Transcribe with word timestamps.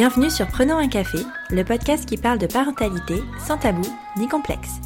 Bienvenue 0.00 0.30
sur 0.30 0.46
Prenons 0.46 0.78
un 0.78 0.88
café, 0.88 1.18
le 1.50 1.62
podcast 1.62 2.08
qui 2.08 2.16
parle 2.16 2.38
de 2.38 2.46
parentalité 2.46 3.22
sans 3.46 3.58
tabou 3.58 3.86
ni 4.16 4.28
complexe. 4.28 4.80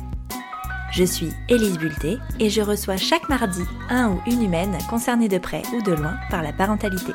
Je 0.91 1.05
suis 1.05 1.31
Élise 1.49 1.79
Bulté 1.79 2.19
et 2.41 2.51
je 2.51 2.61
reçois 2.61 2.97
chaque 2.97 3.29
mardi 3.29 3.63
un 3.91 4.11
ou 4.11 4.21
une 4.27 4.43
humaine 4.43 4.77
concernée 4.91 5.29
de 5.29 5.39
près 5.39 5.63
ou 5.73 5.83
de 5.83 5.93
loin 5.93 6.17
par 6.31 6.43
la 6.43 6.53
parentalité. 6.53 7.13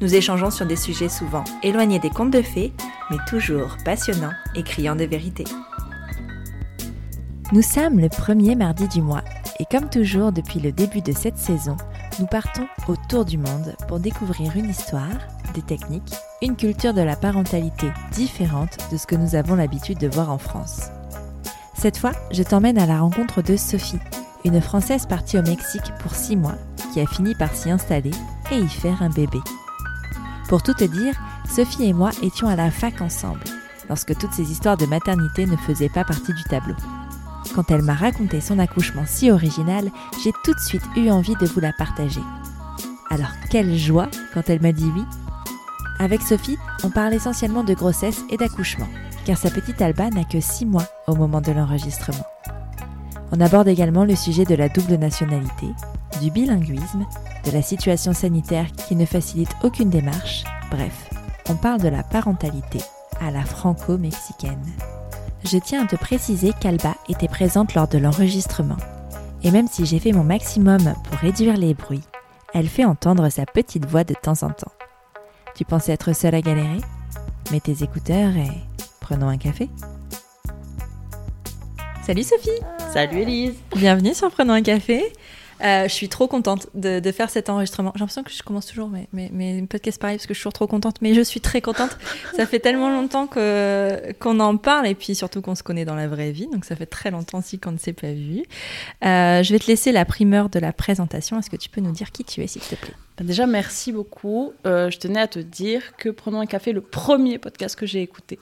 Nous 0.00 0.14
échangeons 0.14 0.50
sur 0.50 0.64
des 0.64 0.76
sujets 0.76 1.10
souvent 1.10 1.44
éloignés 1.62 1.98
des 1.98 2.08
contes 2.08 2.30
de 2.30 2.40
fées, 2.40 2.72
mais 3.10 3.18
toujours 3.28 3.76
passionnants 3.84 4.32
et 4.54 4.62
criants 4.62 4.96
de 4.96 5.04
vérité. 5.04 5.44
Nous 7.52 7.60
sommes 7.60 8.00
le 8.00 8.08
premier 8.08 8.56
mardi 8.56 8.88
du 8.88 9.02
mois 9.02 9.22
et 9.60 9.66
comme 9.70 9.90
toujours 9.90 10.32
depuis 10.32 10.60
le 10.60 10.72
début 10.72 11.02
de 11.02 11.12
cette 11.12 11.36
saison, 11.36 11.76
nous 12.18 12.26
partons 12.26 12.66
autour 12.88 13.26
du 13.26 13.36
monde 13.36 13.76
pour 13.86 14.00
découvrir 14.00 14.56
une 14.56 14.70
histoire, 14.70 15.18
des 15.52 15.60
techniques, 15.60 16.14
une 16.42 16.56
culture 16.56 16.92
de 16.92 17.00
la 17.00 17.16
parentalité 17.16 17.90
différente 18.12 18.76
de 18.92 18.98
ce 18.98 19.06
que 19.06 19.16
nous 19.16 19.34
avons 19.34 19.54
l'habitude 19.54 19.98
de 19.98 20.08
voir 20.08 20.30
en 20.30 20.38
France. 20.38 20.90
Cette 21.74 21.96
fois, 21.96 22.12
je 22.30 22.42
t'emmène 22.42 22.78
à 22.78 22.86
la 22.86 23.00
rencontre 23.00 23.42
de 23.42 23.56
Sophie, 23.56 23.98
une 24.44 24.60
Française 24.60 25.06
partie 25.06 25.38
au 25.38 25.42
Mexique 25.42 25.92
pour 26.00 26.14
six 26.14 26.36
mois, 26.36 26.56
qui 26.92 27.00
a 27.00 27.06
fini 27.06 27.34
par 27.34 27.54
s'y 27.54 27.70
installer 27.70 28.10
et 28.50 28.58
y 28.58 28.68
faire 28.68 29.02
un 29.02 29.08
bébé. 29.08 29.38
Pour 30.48 30.62
tout 30.62 30.74
te 30.74 30.84
dire, 30.84 31.14
Sophie 31.48 31.84
et 31.84 31.92
moi 31.92 32.10
étions 32.22 32.48
à 32.48 32.56
la 32.56 32.70
fac 32.70 33.00
ensemble, 33.00 33.44
lorsque 33.88 34.16
toutes 34.16 34.32
ces 34.32 34.50
histoires 34.50 34.76
de 34.76 34.86
maternité 34.86 35.46
ne 35.46 35.56
faisaient 35.56 35.88
pas 35.88 36.04
partie 36.04 36.34
du 36.34 36.44
tableau. 36.44 36.76
Quand 37.54 37.70
elle 37.70 37.82
m'a 37.82 37.94
raconté 37.94 38.42
son 38.42 38.58
accouchement 38.58 39.04
si 39.06 39.30
original, 39.30 39.90
j'ai 40.22 40.32
tout 40.44 40.52
de 40.52 40.60
suite 40.60 40.84
eu 40.96 41.08
envie 41.10 41.36
de 41.36 41.46
vous 41.46 41.60
la 41.60 41.72
partager. 41.72 42.20
Alors 43.10 43.32
quelle 43.50 43.76
joie 43.76 44.08
quand 44.34 44.50
elle 44.50 44.60
m'a 44.60 44.72
dit 44.72 44.90
oui 44.94 45.04
Avec 45.98 46.22
Sophie, 46.22 46.58
on 46.84 46.90
parle 46.90 47.14
essentiellement 47.14 47.64
de 47.64 47.74
grossesse 47.74 48.22
et 48.30 48.36
d'accouchement, 48.36 48.88
car 49.24 49.38
sa 49.38 49.50
petite 49.50 49.80
Alba 49.80 50.10
n'a 50.10 50.24
que 50.24 50.40
6 50.40 50.66
mois 50.66 50.86
au 51.06 51.14
moment 51.14 51.40
de 51.40 51.52
l'enregistrement. 51.52 52.26
On 53.32 53.40
aborde 53.40 53.68
également 53.68 54.04
le 54.04 54.14
sujet 54.14 54.44
de 54.44 54.54
la 54.54 54.68
double 54.68 54.94
nationalité, 54.96 55.66
du 56.20 56.30
bilinguisme, 56.30 57.06
de 57.44 57.50
la 57.50 57.62
situation 57.62 58.12
sanitaire 58.12 58.70
qui 58.72 58.96
ne 58.96 59.06
facilite 59.06 59.54
aucune 59.62 59.90
démarche, 59.90 60.44
bref, 60.70 61.08
on 61.48 61.54
parle 61.54 61.80
de 61.80 61.88
la 61.88 62.02
parentalité 62.02 62.80
à 63.20 63.30
la 63.30 63.44
franco-mexicaine 63.44 64.62
je 65.46 65.58
tiens 65.58 65.84
à 65.84 65.86
te 65.86 65.96
préciser 65.96 66.52
qu'Alba 66.60 66.94
était 67.08 67.28
présente 67.28 67.74
lors 67.74 67.88
de 67.88 67.98
l'enregistrement. 67.98 68.76
Et 69.42 69.50
même 69.50 69.68
si 69.68 69.86
j'ai 69.86 70.00
fait 70.00 70.12
mon 70.12 70.24
maximum 70.24 70.94
pour 71.04 71.18
réduire 71.18 71.56
les 71.56 71.74
bruits, 71.74 72.02
elle 72.52 72.68
fait 72.68 72.84
entendre 72.84 73.28
sa 73.28 73.46
petite 73.46 73.86
voix 73.86 74.04
de 74.04 74.14
temps 74.14 74.42
en 74.42 74.50
temps. 74.50 74.72
Tu 75.56 75.64
pensais 75.64 75.92
être 75.92 76.14
seule 76.14 76.34
à 76.34 76.42
galérer 76.42 76.80
Mets 77.50 77.60
tes 77.60 77.82
écouteurs 77.82 78.36
et 78.36 78.50
prenons 79.00 79.28
un 79.28 79.38
café. 79.38 79.70
Salut 82.02 82.24
Sophie 82.24 82.50
Salut 82.92 83.22
Elise 83.22 83.54
Bienvenue 83.74 84.12
sur 84.12 84.30
Prenons 84.30 84.52
un 84.52 84.62
café 84.62 85.12
euh, 85.64 85.84
je 85.84 85.92
suis 85.94 86.10
trop 86.10 86.28
contente 86.28 86.68
de, 86.74 87.00
de 87.00 87.12
faire 87.12 87.30
cet 87.30 87.48
enregistrement. 87.48 87.90
J'ai 87.94 88.00
l'impression 88.00 88.22
que 88.22 88.30
je 88.30 88.42
commence 88.42 88.66
toujours 88.66 88.90
mes, 88.90 89.08
mes, 89.14 89.30
mes 89.30 89.62
podcasts 89.66 89.98
pareil 89.98 90.18
parce 90.18 90.26
que 90.26 90.34
je 90.34 90.38
suis 90.38 90.42
toujours 90.42 90.52
trop 90.52 90.66
contente, 90.66 91.00
mais 91.00 91.14
je 91.14 91.22
suis 91.22 91.40
très 91.40 91.62
contente. 91.62 91.96
ça 92.36 92.44
fait 92.44 92.58
tellement 92.58 92.90
longtemps 92.90 93.26
que, 93.26 94.12
qu'on 94.20 94.38
en 94.40 94.58
parle 94.58 94.86
et 94.86 94.94
puis 94.94 95.14
surtout 95.14 95.40
qu'on 95.40 95.54
se 95.54 95.62
connaît 95.62 95.86
dans 95.86 95.94
la 95.94 96.08
vraie 96.08 96.30
vie, 96.30 96.46
donc 96.52 96.66
ça 96.66 96.76
fait 96.76 96.84
très 96.84 97.10
longtemps 97.10 97.38
aussi 97.38 97.58
qu'on 97.58 97.72
ne 97.72 97.78
s'est 97.78 97.94
pas 97.94 98.12
vu. 98.12 98.42
Euh, 99.02 99.42
je 99.42 99.50
vais 99.50 99.58
te 99.58 99.66
laisser 99.66 99.92
la 99.92 100.04
primeur 100.04 100.50
de 100.50 100.58
la 100.58 100.74
présentation. 100.74 101.38
Est-ce 101.38 101.48
que 101.48 101.56
tu 101.56 101.70
peux 101.70 101.80
nous 101.80 101.92
dire 101.92 102.12
qui 102.12 102.24
tu 102.24 102.42
es, 102.42 102.46
s'il 102.46 102.60
te 102.60 102.74
plaît? 102.74 102.92
Déjà, 103.20 103.46
merci 103.46 103.92
beaucoup. 103.92 104.52
Euh, 104.66 104.90
je 104.90 104.98
tenais 104.98 105.20
à 105.20 105.26
te 105.26 105.38
dire 105.38 105.96
que 105.96 106.10
Prenons 106.10 106.40
un 106.40 106.46
café, 106.46 106.72
le 106.72 106.82
premier 106.82 107.38
podcast 107.38 107.74
que 107.76 107.86
j'ai 107.86 108.02
écouté. 108.02 108.38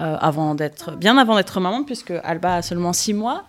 Euh, 0.00 0.16
avant 0.20 0.54
d'être, 0.54 0.96
bien 0.96 1.16
avant 1.16 1.36
d'être 1.36 1.60
maman, 1.60 1.84
puisque 1.84 2.12
Alba 2.22 2.56
a 2.56 2.62
seulement 2.62 2.92
six 2.92 3.14
mois. 3.14 3.44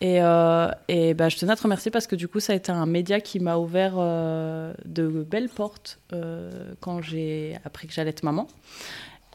Et, 0.00 0.20
euh, 0.20 0.68
bah, 1.14 1.28
je 1.28 1.36
tenais 1.36 1.52
à 1.52 1.56
te 1.56 1.62
remercier 1.62 1.90
parce 1.90 2.06
que 2.06 2.14
du 2.14 2.28
coup, 2.28 2.38
ça 2.38 2.52
a 2.52 2.56
été 2.56 2.70
un 2.70 2.86
média 2.86 3.20
qui 3.20 3.40
m'a 3.40 3.56
ouvert 3.56 3.96
de 3.96 5.26
belles 5.28 5.48
portes 5.48 5.98
quand 6.80 7.00
j'ai 7.00 7.58
appris 7.64 7.88
que 7.88 7.94
j'allais 7.94 8.10
être 8.10 8.22
maman. 8.22 8.46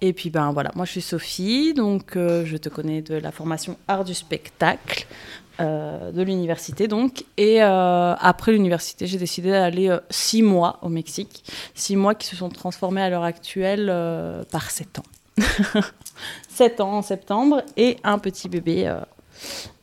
Et 0.03 0.13
puis, 0.13 0.29
ben 0.29 0.51
voilà, 0.51 0.71
moi 0.75 0.85
je 0.85 0.91
suis 0.91 1.01
Sophie, 1.01 1.73
donc 1.73 2.13
je 2.15 2.57
te 2.57 2.69
connais 2.69 3.01
de 3.01 3.15
la 3.15 3.31
formation 3.31 3.77
Art 3.87 4.03
du 4.03 4.13
spectacle 4.13 5.05
de 5.59 6.21
l'université, 6.21 6.87
donc. 6.87 7.25
Et 7.37 7.61
après 7.61 8.51
l'université, 8.51 9.05
j'ai 9.05 9.17
décidé 9.17 9.51
d'aller 9.51 9.95
six 10.09 10.41
mois 10.41 10.79
au 10.81 10.89
Mexique. 10.89 11.43
Six 11.75 11.95
mois 11.95 12.15
qui 12.15 12.27
se 12.27 12.35
sont 12.35 12.49
transformés 12.49 13.01
à 13.01 13.09
l'heure 13.09 13.23
actuelle 13.23 13.87
par 14.51 14.71
sept 14.71 14.99
ans. 14.99 15.03
sept 16.49 16.81
ans 16.81 16.93
en 16.93 17.01
septembre 17.01 17.63
et 17.77 17.97
un 18.03 18.17
petit 18.17 18.49
bébé 18.49 18.91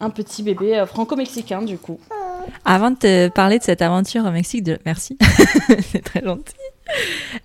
un 0.00 0.10
petit 0.10 0.42
bébé 0.42 0.78
euh, 0.78 0.86
franco-mexicain 0.86 1.62
du 1.62 1.78
coup. 1.78 1.98
Avant 2.64 2.90
de 2.90 2.96
te 2.96 3.28
parler 3.28 3.58
de 3.58 3.64
cette 3.64 3.82
aventure 3.82 4.24
au 4.24 4.30
Mexique, 4.30 4.62
de... 4.62 4.78
merci, 4.86 5.18
c'est 5.92 6.02
très 6.02 6.22
gentil. 6.22 6.54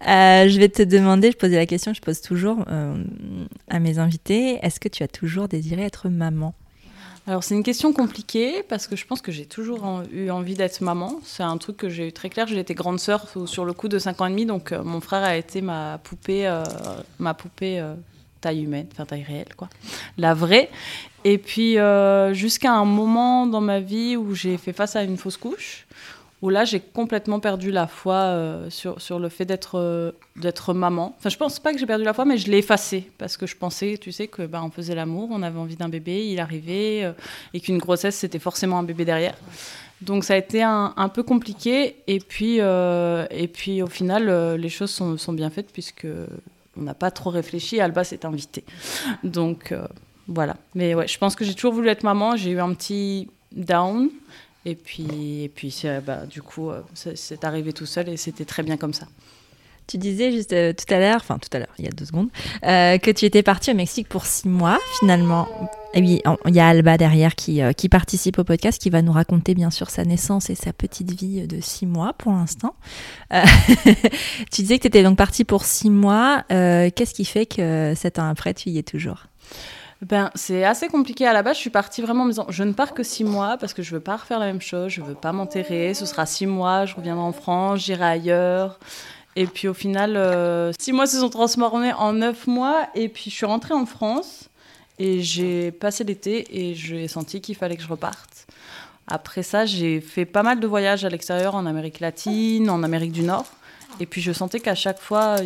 Euh, 0.08 0.48
je 0.48 0.58
vais 0.58 0.70
te 0.70 0.82
demander, 0.84 1.32
je 1.32 1.38
posais 1.38 1.58
la 1.58 1.66
question 1.66 1.92
que 1.92 1.98
je 1.98 2.02
pose 2.02 2.22
toujours 2.22 2.64
euh, 2.70 3.04
à 3.70 3.80
mes 3.80 4.00
invités, 4.00 4.60
est-ce 4.62 4.80
que 4.80 4.88
tu 4.88 5.04
as 5.04 5.10
toujours 5.10 5.48
désiré 5.48 5.84
être 5.84 6.08
maman? 6.08 6.54
Alors 7.28 7.44
c'est 7.44 7.56
une 7.56 7.64
question 7.64 7.94
compliquée 7.94 8.64
parce 8.64 8.88
que 8.88 8.96
je 8.96 9.06
pense 9.06 9.22
que 9.22 9.32
j'ai 9.32 9.46
toujours 9.46 10.04
eu 10.12 10.30
envie 10.30 10.56
d'être 10.56 10.82
maman. 10.82 11.20
C'est 11.24 11.44
un 11.44 11.58
truc 11.58 11.78
que 11.78 11.90
j'ai 11.90 12.08
eu 12.10 12.12
très 12.12 12.30
clair. 12.30 12.48
J'ai 12.48 12.60
été 12.60 12.74
grande 12.74 13.00
sœur 13.00 13.28
sur 13.46 13.66
le 13.66 13.74
coup 13.74 13.88
de 13.88 13.98
5 13.98 14.22
ans 14.22 14.26
et 14.26 14.30
demi, 14.30 14.46
donc 14.46 14.72
mon 14.72 15.00
frère 15.00 15.24
a 15.24 15.38
été 15.38 15.62
ma 15.62 16.00
poupée, 16.04 16.52
ma 17.20 17.34
poupée 17.34 17.82
taille 18.44 18.64
humaine, 18.64 18.88
enfin 18.92 19.06
taille 19.06 19.24
réelle, 19.24 19.56
quoi. 19.56 19.70
La 20.18 20.34
vraie. 20.34 20.70
Et 21.24 21.38
puis, 21.38 21.80
euh, 21.80 22.34
jusqu'à 22.34 22.74
un 22.74 22.84
moment 22.84 23.48
dans 23.48 23.62
ma 23.62 23.80
vie 23.80 24.18
où 24.18 24.36
j'ai 24.36 24.58
fait 24.58 24.74
face 24.74 24.98
à 24.98 25.04
une 25.04 25.18
fausse 25.18 25.38
couche, 25.38 25.88
où 26.44 26.50
là, 26.50 26.66
j'ai 26.66 26.82
complètement 26.82 27.40
perdu 27.40 27.72
la 27.72 27.88
foi 27.88 28.16
euh, 28.16 28.70
sur, 28.70 29.02
sur 29.02 29.18
le 29.18 29.30
fait 29.30 29.46
d'être 29.46 29.80
euh, 29.80 30.12
d'être 30.36 30.74
maman. 30.74 31.16
Enfin, 31.18 31.30
je 31.30 31.38
pense 31.38 31.58
pas 31.58 31.72
que 31.72 31.80
j'ai 31.80 31.86
perdu 31.86 32.04
la 32.04 32.14
foi, 32.14 32.26
mais 32.26 32.38
je 32.38 32.52
l'ai 32.52 32.58
effacée 32.58 33.10
parce 33.18 33.38
que 33.38 33.48
je 33.48 33.56
pensais, 33.56 33.98
tu 33.98 34.12
sais, 34.12 34.28
que 34.28 34.46
ben, 34.46 34.62
on 34.62 34.70
faisait 34.70 34.94
l'amour, 34.94 35.30
on 35.32 35.42
avait 35.42 35.58
envie 35.58 35.78
d'un 35.78 35.88
bébé, 35.88 36.28
il 36.28 36.42
arrivait, 36.42 37.14
et 37.54 37.60
qu'une 37.62 37.78
grossesse, 37.78 38.18
c'était 38.18 38.40
forcément 38.40 38.78
un 38.78 38.84
bébé 38.84 39.06
derrière. 39.06 39.38
Donc 40.02 40.26
ça 40.26 40.34
a 40.34 40.38
été 40.38 40.62
un, 40.62 40.94
un 40.98 41.08
peu 41.08 41.24
compliqué, 41.24 41.96
et 42.08 42.20
puis, 42.20 42.58
et 42.58 43.48
puis 43.48 43.82
au 43.82 43.88
final, 43.88 44.56
les 44.56 44.70
choses 44.70 44.92
sont, 44.92 45.18
sont 45.18 45.32
bien 45.32 45.50
faites 45.50 45.72
puisque 45.72 46.08
on 46.76 46.82
n'a 46.82 46.94
pas 46.94 47.10
trop 47.10 47.30
réfléchi. 47.30 47.80
Alba 47.80 48.04
s'est 48.04 48.26
invitée. 48.26 48.66
Donc 49.24 49.74
voilà. 50.28 50.58
Mais 50.76 50.94
ouais, 50.94 51.08
je 51.08 51.18
pense 51.18 51.38
que 51.38 51.46
j'ai 51.46 51.54
toujours 51.54 51.74
voulu 51.74 51.88
être 51.88 52.04
maman. 52.04 52.36
J'ai 52.36 52.52
eu 52.52 52.60
un 52.60 52.74
petit 52.74 53.30
down. 53.54 54.10
Et 54.66 54.76
puis, 54.76 55.44
et 55.44 55.50
puis 55.50 55.84
bah, 56.06 56.26
du 56.26 56.42
coup, 56.42 56.70
euh, 56.70 56.82
c'est 56.94 57.44
arrivé 57.44 57.74
tout 57.74 57.86
seul 57.86 58.10
et 58.10 58.18
c'était 58.18 58.46
très 58.46 58.64
bien 58.64 58.78
comme 58.78 58.94
ça. 58.94 59.08
Tu 59.86 59.98
disais 59.98 60.32
juste 60.32 60.54
euh, 60.54 60.72
tout 60.72 60.92
à 60.94 60.98
l'heure, 60.98 61.18
enfin 61.18 61.38
tout 61.38 61.50
à 61.52 61.60
l'heure, 61.60 61.74
il 61.78 61.84
y 61.84 61.88
a 61.90 61.92
deux 61.92 62.06
secondes, 62.06 62.30
euh, 62.66 62.98
que 62.98 63.12
tu 63.12 63.26
étais 63.26 63.44
partie 63.44 63.72
au 63.72 63.74
Mexique 63.74 64.08
pour 64.08 64.26
six 64.26 64.48
mois 64.48 64.80
finalement. 65.00 65.46
Et 65.94 66.00
oui, 66.00 66.22
il 66.48 66.56
y 66.56 66.62
a 66.62 66.70
Alba 66.70 66.98
derrière 66.98 67.36
qui, 67.36 67.62
qui 67.76 67.90
participe 67.90 68.40
au 68.40 68.46
podcast, 68.46 68.82
qui 68.82 68.90
va 68.90 69.02
nous 69.02 69.12
raconter 69.12 69.54
bien 69.54 69.70
sûr 69.70 69.90
sa 69.90 70.06
naissance 70.06 70.50
et 70.50 70.56
sa 70.56 70.72
petite 70.72 71.12
vie 71.12 71.46
de 71.46 71.60
six 71.60 71.86
mois 71.86 72.14
pour 72.14 72.32
l'instant. 72.32 72.76
tu 74.52 74.62
disais 74.62 74.78
que 74.78 74.84
tu 74.84 74.88
étais 74.88 75.04
donc 75.04 75.18
partie 75.18 75.44
pour 75.44 75.66
six 75.66 75.92
mois. 75.92 76.46
Qu'est-ce 76.48 77.14
qui 77.14 77.26
fait 77.26 77.46
que 77.46 77.94
sept 77.96 78.18
ans 78.18 78.28
après, 78.30 78.56
tu 78.56 78.70
y 78.70 78.80
es 78.80 78.84
toujours? 78.84 79.28
Ben, 80.04 80.32
c'est 80.36 80.66
assez 80.66 80.90
compliqué 80.90 81.26
à 81.26 81.34
la 81.34 81.44
base. 81.44 81.56
Je 81.56 81.62
suis 81.62 81.70
partie 81.70 82.02
vraiment 82.02 82.24
en 82.24 82.26
me 82.26 82.32
disant 82.32 82.46
je 82.50 82.64
ne 82.64 82.74
pars 82.74 82.94
que 82.94 83.04
six 83.04 83.24
mois 83.24 83.58
parce 83.58 83.74
que 83.74 83.82
je 83.82 83.94
veux 83.94 84.02
pas 84.02 84.18
refaire 84.18 84.40
la 84.40 84.48
même 84.48 84.62
chose, 84.62 84.92
je 84.92 85.02
veux 85.02 85.16
pas 85.16 85.32
m'enterrer. 85.32 85.94
Ce 85.94 86.06
sera 86.06 86.26
six 86.26 86.46
mois, 86.46 86.86
je 86.86 86.96
reviendrai 86.96 87.24
en 87.24 87.32
France, 87.32 87.80
j'irai 87.80 88.06
ailleurs. 88.06 88.80
Et 89.36 89.48
puis 89.48 89.68
au 89.68 89.74
final, 89.74 90.16
euh, 90.18 90.72
six 90.78 90.92
mois 90.92 91.08
se 91.08 91.20
sont 91.20 91.30
transformés 91.30 91.94
en 91.94 92.14
neuf 92.14 92.48
mois. 92.48 92.88
Et 92.96 93.08
puis 93.08 93.30
je 93.30 93.36
suis 93.36 93.46
rentrée 93.46 93.74
en 93.74 93.86
France 93.86 94.50
et 95.00 95.22
j'ai 95.22 95.72
passé 95.72 96.04
l'été 96.04 96.46
et 96.52 96.76
j'ai 96.76 97.08
senti 97.08 97.40
qu'il 97.40 97.56
fallait 97.56 97.78
que 97.78 97.84
je 97.84 97.88
reparte. 97.88 98.48
Après 99.08 99.44
ça, 99.44 99.66
j'ai 99.66 100.02
fait 100.02 100.26
pas 100.26 100.44
mal 100.44 100.60
de 100.60 100.68
voyages 100.68 101.06
à 101.06 101.10
l'extérieur, 101.10 101.56
en 101.56 101.66
Amérique 101.66 102.00
latine, 102.00 102.70
en 102.70 102.84
Amérique 102.84 103.12
du 103.12 103.24
Nord. 103.24 103.46
Et 104.00 104.06
puis 104.06 104.22
je 104.22 104.32
sentais 104.32 104.60
qu'à 104.60 104.76
chaque 104.76 105.00
fois, 105.00 105.38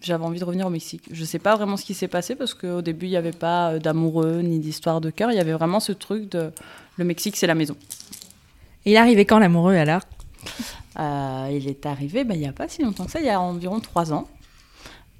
j'avais 0.00 0.24
envie 0.24 0.38
de 0.38 0.44
revenir 0.44 0.66
au 0.66 0.70
Mexique. 0.70 1.02
Je 1.10 1.20
ne 1.20 1.26
sais 1.26 1.38
pas 1.38 1.56
vraiment 1.56 1.76
ce 1.76 1.84
qui 1.84 1.94
s'est 1.94 2.08
passé 2.08 2.34
parce 2.34 2.54
qu'au 2.54 2.82
début, 2.82 3.06
il 3.06 3.10
n'y 3.10 3.16
avait 3.16 3.32
pas 3.32 3.72
euh, 3.72 3.78
d'amoureux 3.78 4.40
ni 4.42 4.58
d'histoire 4.58 5.00
de 5.00 5.10
cœur. 5.10 5.30
Il 5.32 5.36
y 5.36 5.40
avait 5.40 5.52
vraiment 5.52 5.80
ce 5.80 5.92
truc 5.92 6.30
de 6.30 6.52
le 6.96 7.04
Mexique, 7.04 7.36
c'est 7.36 7.46
la 7.46 7.54
maison. 7.54 7.76
il 8.84 8.92
est 8.92 8.96
arrivé 8.96 9.24
quand 9.24 9.38
l'amoureux 9.38 9.74
alors? 9.74 10.02
Euh, 10.98 11.48
Il 11.52 11.68
est 11.68 11.84
arrivé 11.84 12.24
ben, 12.24 12.34
il 12.34 12.40
n'y 12.40 12.48
a 12.48 12.52
pas 12.52 12.68
si 12.68 12.82
longtemps 12.82 13.04
que 13.04 13.10
ça, 13.10 13.20
il 13.20 13.26
y 13.26 13.30
a 13.30 13.40
environ 13.40 13.80
trois 13.80 14.12
ans. 14.12 14.28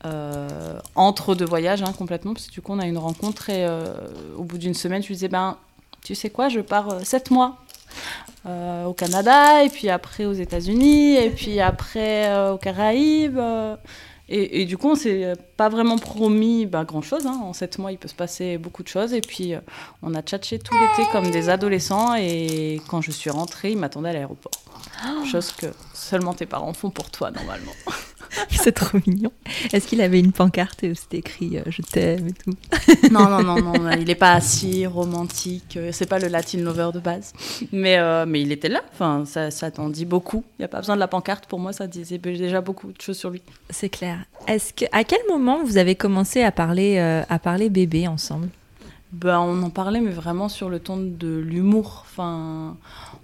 Euh, 0.04 0.78
entre 0.94 1.34
deux 1.34 1.44
voyages 1.44 1.82
hein, 1.82 1.92
complètement, 1.92 2.32
parce 2.32 2.46
que 2.46 2.52
du 2.52 2.62
coup 2.62 2.72
on 2.72 2.78
a 2.78 2.86
une 2.86 2.98
rencontre 2.98 3.50
et 3.50 3.66
au 4.36 4.44
bout 4.44 4.58
d'une 4.58 4.74
semaine 4.74 5.02
je 5.02 5.08
lui 5.08 5.14
disais 5.14 5.28
ben 5.28 5.56
tu 6.02 6.14
sais 6.14 6.30
quoi 6.30 6.48
je 6.48 6.60
pars 6.60 7.04
sept 7.04 7.30
mois 7.30 7.58
au 8.44 8.92
Canada, 8.92 9.64
et 9.64 9.68
puis 9.68 9.88
après 9.90 10.24
aux 10.24 10.32
États-Unis, 10.32 11.16
et 11.16 11.30
puis 11.30 11.60
après 11.60 12.28
euh, 12.28 12.54
aux 12.54 12.58
Caraïbes. 12.58 13.38
Euh, 13.38 13.76
Et, 14.28 14.64
du 14.64 14.76
coup, 14.76 14.90
on 14.90 14.96
s'est 14.96 15.34
pas 15.56 15.68
vraiment 15.68 15.98
promis 15.98 16.66
bah, 16.66 16.84
grand-chose. 16.84 17.26
Hein. 17.26 17.38
En 17.42 17.52
sept 17.52 17.78
mois, 17.78 17.92
il 17.92 17.98
peut 17.98 18.08
se 18.08 18.14
passer 18.14 18.58
beaucoup 18.58 18.82
de 18.82 18.88
choses. 18.88 19.12
Et 19.12 19.20
puis, 19.20 19.54
euh, 19.54 19.60
on 20.02 20.14
a 20.14 20.22
tchatché 20.22 20.58
tout 20.58 20.74
l'été 20.74 21.08
comme 21.12 21.30
des 21.30 21.48
adolescents. 21.48 22.16
Et 22.16 22.80
quand 22.88 23.00
je 23.00 23.12
suis 23.12 23.30
rentrée, 23.30 23.70
il 23.70 23.78
m'attendait 23.78 24.08
à 24.08 24.12
l'aéroport. 24.14 24.50
Chose 25.30 25.52
que 25.52 25.66
seulement 25.92 26.34
tes 26.34 26.46
parents 26.46 26.72
font 26.72 26.90
pour 26.90 27.10
toi, 27.10 27.30
normalement. 27.30 27.72
C'est 28.50 28.72
trop 28.72 28.98
mignon. 29.06 29.32
Est-ce 29.72 29.86
qu'il 29.86 30.00
avait 30.00 30.18
une 30.18 30.32
pancarte 30.32 30.82
où 30.82 30.94
c'était 30.94 31.18
écrit 31.18 31.58
euh, 31.58 31.62
Je 31.66 31.82
t'aime 31.82 32.28
et 32.28 32.32
tout? 32.32 32.52
Non, 33.10 33.28
non, 33.28 33.42
non, 33.42 33.60
non. 33.60 33.90
Il 33.98 34.06
n'est 34.06 34.14
pas 34.14 34.40
si 34.40 34.86
romantique. 34.86 35.76
Euh, 35.76 35.90
c'est 35.92 36.06
pas 36.06 36.18
le 36.18 36.28
Latin 36.28 36.58
lover 36.58 36.90
de 36.92 37.00
base. 37.00 37.32
Mais, 37.72 37.98
euh, 37.98 38.26
mais 38.26 38.40
il 38.42 38.52
était 38.52 38.68
là. 38.68 38.82
Enfin, 38.92 39.24
ça, 39.26 39.50
ça 39.50 39.70
t'en 39.70 39.88
dit 39.88 40.04
beaucoup. 40.04 40.44
Il 40.58 40.62
n'y 40.62 40.64
a 40.64 40.68
pas 40.68 40.78
besoin 40.78 40.96
de 40.96 41.00
la 41.00 41.08
pancarte. 41.08 41.46
Pour 41.46 41.58
moi, 41.58 41.72
ça 41.72 41.86
disait 41.86 42.18
déjà 42.18 42.60
beaucoup 42.60 42.92
de 42.92 43.00
choses 43.00 43.16
sur 43.16 43.30
lui. 43.30 43.42
C'est 43.70 43.88
clair. 43.88 44.18
Est-ce 44.46 44.72
que, 44.72 44.84
à 44.92 45.04
quel 45.04 45.20
moment 45.28 45.64
vous 45.64 45.78
avez 45.78 45.94
commencé 45.94 46.42
à 46.42 46.52
parler, 46.52 46.98
à 46.98 47.38
parler 47.38 47.70
bébé 47.70 48.08
ensemble? 48.08 48.48
Ben, 49.12 49.38
on 49.38 49.62
en 49.62 49.70
parlait, 49.70 50.00
mais 50.00 50.10
vraiment 50.10 50.48
sur 50.48 50.68
le 50.68 50.80
ton 50.80 50.96
de 50.96 51.38
l'humour. 51.38 52.04
Enfin, 52.04 52.76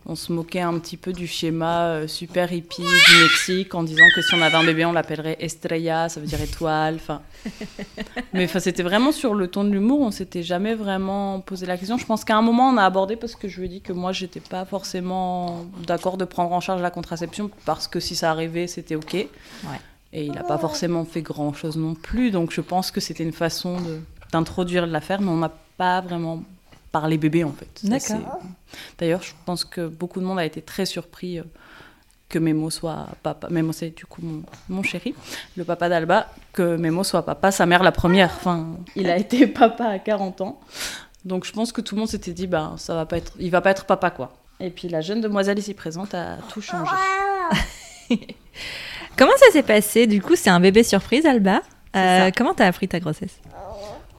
on 0.06 0.14
se 0.14 0.32
moquait 0.32 0.60
un 0.60 0.78
petit 0.78 0.96
peu 0.96 1.12
du 1.12 1.26
schéma 1.26 1.86
euh, 1.86 2.06
super 2.06 2.52
hippie 2.52 2.82
du 2.82 3.22
Mexique 3.22 3.74
en 3.74 3.82
disant 3.82 4.04
que 4.14 4.22
si 4.22 4.32
on 4.34 4.42
avait 4.42 4.54
un 4.54 4.64
bébé, 4.64 4.84
on 4.84 4.92
l'appellerait 4.92 5.36
Estrella, 5.40 6.08
ça 6.08 6.20
veut 6.20 6.26
dire 6.26 6.40
étoile. 6.40 6.94
Enfin, 6.94 7.20
mais 8.32 8.44
enfin, 8.44 8.60
c'était 8.60 8.84
vraiment 8.84 9.10
sur 9.10 9.34
le 9.34 9.48
ton 9.48 9.64
de 9.64 9.70
l'humour. 9.70 10.00
On 10.00 10.12
s'était 10.12 10.44
jamais 10.44 10.74
vraiment 10.76 11.40
posé 11.40 11.66
la 11.66 11.76
question. 11.76 11.98
Je 11.98 12.06
pense 12.06 12.24
qu'à 12.24 12.36
un 12.36 12.42
moment, 12.42 12.68
on 12.68 12.76
a 12.76 12.84
abordé 12.84 13.16
parce 13.16 13.34
que 13.34 13.48
je 13.48 13.58
lui 13.58 13.66
ai 13.66 13.68
dit 13.68 13.80
que 13.80 13.92
moi, 13.92 14.12
j'étais 14.12 14.40
pas 14.40 14.64
forcément 14.64 15.66
d'accord 15.84 16.16
de 16.16 16.24
prendre 16.24 16.52
en 16.52 16.60
charge 16.60 16.80
la 16.80 16.90
contraception 16.90 17.50
parce 17.66 17.88
que 17.88 17.98
si 17.98 18.14
ça 18.14 18.30
arrivait, 18.30 18.68
c'était 18.68 18.94
ok. 18.94 19.14
Et 20.14 20.26
il 20.26 20.32
n'a 20.32 20.44
pas 20.44 20.58
forcément 20.58 21.04
fait 21.04 21.22
grand 21.22 21.54
chose 21.54 21.76
non 21.76 21.94
plus. 21.94 22.30
Donc, 22.30 22.52
je 22.52 22.60
pense 22.60 22.90
que 22.90 23.00
c'était 23.00 23.24
une 23.24 23.32
façon 23.32 23.78
d'introduire 24.32 24.86
l'affaire, 24.86 25.20
mais 25.20 25.30
on 25.30 25.36
n'a 25.36 25.52
pas 25.76 26.00
vraiment 26.00 26.42
par 26.90 27.08
les 27.08 27.18
bébés 27.18 27.44
en 27.44 27.52
fait. 27.52 27.68
D'accord. 27.84 28.40
D'ailleurs, 28.98 29.22
je 29.22 29.32
pense 29.46 29.64
que 29.64 29.86
beaucoup 29.86 30.20
de 30.20 30.24
monde 30.24 30.38
a 30.38 30.44
été 30.44 30.60
très 30.60 30.86
surpris 30.86 31.38
euh, 31.38 31.44
que 32.28 32.38
Memo 32.38 32.70
soit 32.70 33.08
papa. 33.22 33.48
Memo, 33.50 33.72
c'est 33.72 33.90
du 33.90 34.06
coup 34.06 34.22
mon, 34.68 34.82
chéri, 34.82 35.14
le 35.56 35.64
papa 35.64 35.88
d'Alba, 35.88 36.28
que 36.52 36.76
Memo 36.76 37.04
soit 37.04 37.24
papa, 37.24 37.50
sa 37.50 37.66
mère 37.66 37.82
la 37.82 37.92
première. 37.92 38.30
Enfin, 38.36 38.76
il 38.96 39.08
a 39.08 39.16
été 39.16 39.46
papa 39.46 39.86
à 39.86 39.98
40 39.98 40.40
ans. 40.42 40.60
Donc 41.24 41.44
je 41.44 41.52
pense 41.52 41.72
que 41.72 41.80
tout 41.80 41.94
le 41.94 42.00
monde 42.00 42.08
s'était 42.08 42.32
dit, 42.32 42.46
bah, 42.46 42.74
ça 42.76 42.94
va 42.94 43.06
pas 43.06 43.16
être, 43.16 43.32
il 43.38 43.50
va 43.50 43.60
pas 43.60 43.70
être 43.70 43.84
papa 43.84 44.10
quoi. 44.10 44.32
Et 44.60 44.70
puis 44.70 44.88
la 44.88 45.00
jeune 45.00 45.20
demoiselle 45.20 45.58
ici 45.58 45.74
présente 45.74 46.14
a 46.14 46.36
tout 46.52 46.60
changé. 46.60 46.90
comment 49.16 49.36
ça 49.36 49.50
s'est 49.52 49.62
passé? 49.62 50.06
Du 50.06 50.20
coup, 50.20 50.36
c'est 50.36 50.50
un 50.50 50.60
bébé 50.60 50.82
surprise, 50.82 51.26
Alba? 51.26 51.62
Euh, 51.94 52.30
comment 52.36 52.54
t'as 52.54 52.66
appris 52.66 52.88
ta 52.88 53.00
grossesse? 53.00 53.38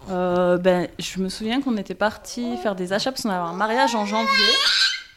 Euh, 0.10 0.58
ben, 0.58 0.88
je 1.00 1.20
me 1.20 1.30
souviens 1.30 1.62
qu'on 1.62 1.78
était 1.78 1.96
parti 1.96 2.58
faire 2.58 2.76
des 2.76 2.94
achats 2.94 3.12
parce 3.12 3.24
qu'on 3.24 3.30
avait 3.30 3.50
un 3.50 3.54
mariage 3.54 3.96
en 3.96 4.06
janvier. 4.06 4.54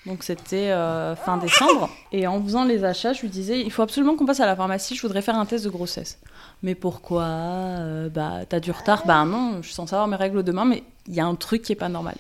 Donc 0.07 0.23
c'était 0.23 0.71
euh, 0.71 1.17
fin 1.17 1.37
décembre. 1.37 1.91
Et 2.13 2.27
en 2.27 2.43
faisant 2.43 2.65
les 2.65 2.85
achats, 2.85 3.13
je 3.13 3.23
lui 3.23 3.29
disais 3.29 3.61
il 3.61 3.73
faut 3.73 3.83
absolument 3.83 4.15
qu'on 4.15 4.27
passe 4.27 4.41
à 4.41 4.47
la 4.47 4.55
pharmacie, 4.55 4.95
je 4.95 5.03
voudrais 5.03 5.23
faire 5.23 5.37
un 5.37 5.47
test 5.47 5.65
de 5.65 5.71
grossesse. 5.71 6.19
Mais 6.63 6.75
pourquoi? 6.75 7.25
Euh, 7.25 8.09
Bah, 8.09 8.41
t'as 8.49 8.61
du 8.61 8.71
retard? 8.71 9.05
Bah 9.05 9.25
non, 9.25 9.59
je 9.61 9.67
suis 9.67 9.75
censée 9.75 9.95
avoir 9.95 10.09
mes 10.09 10.17
règles 10.17 10.43
demain, 10.45 10.65
mais 10.65 10.85
il 11.09 11.15
y 11.15 11.21
a 11.21 11.27
un 11.27 11.35
truc 11.35 11.63
qui 11.63 11.73
est 11.73 11.77
pas 11.77 11.89
normal. 11.89 12.15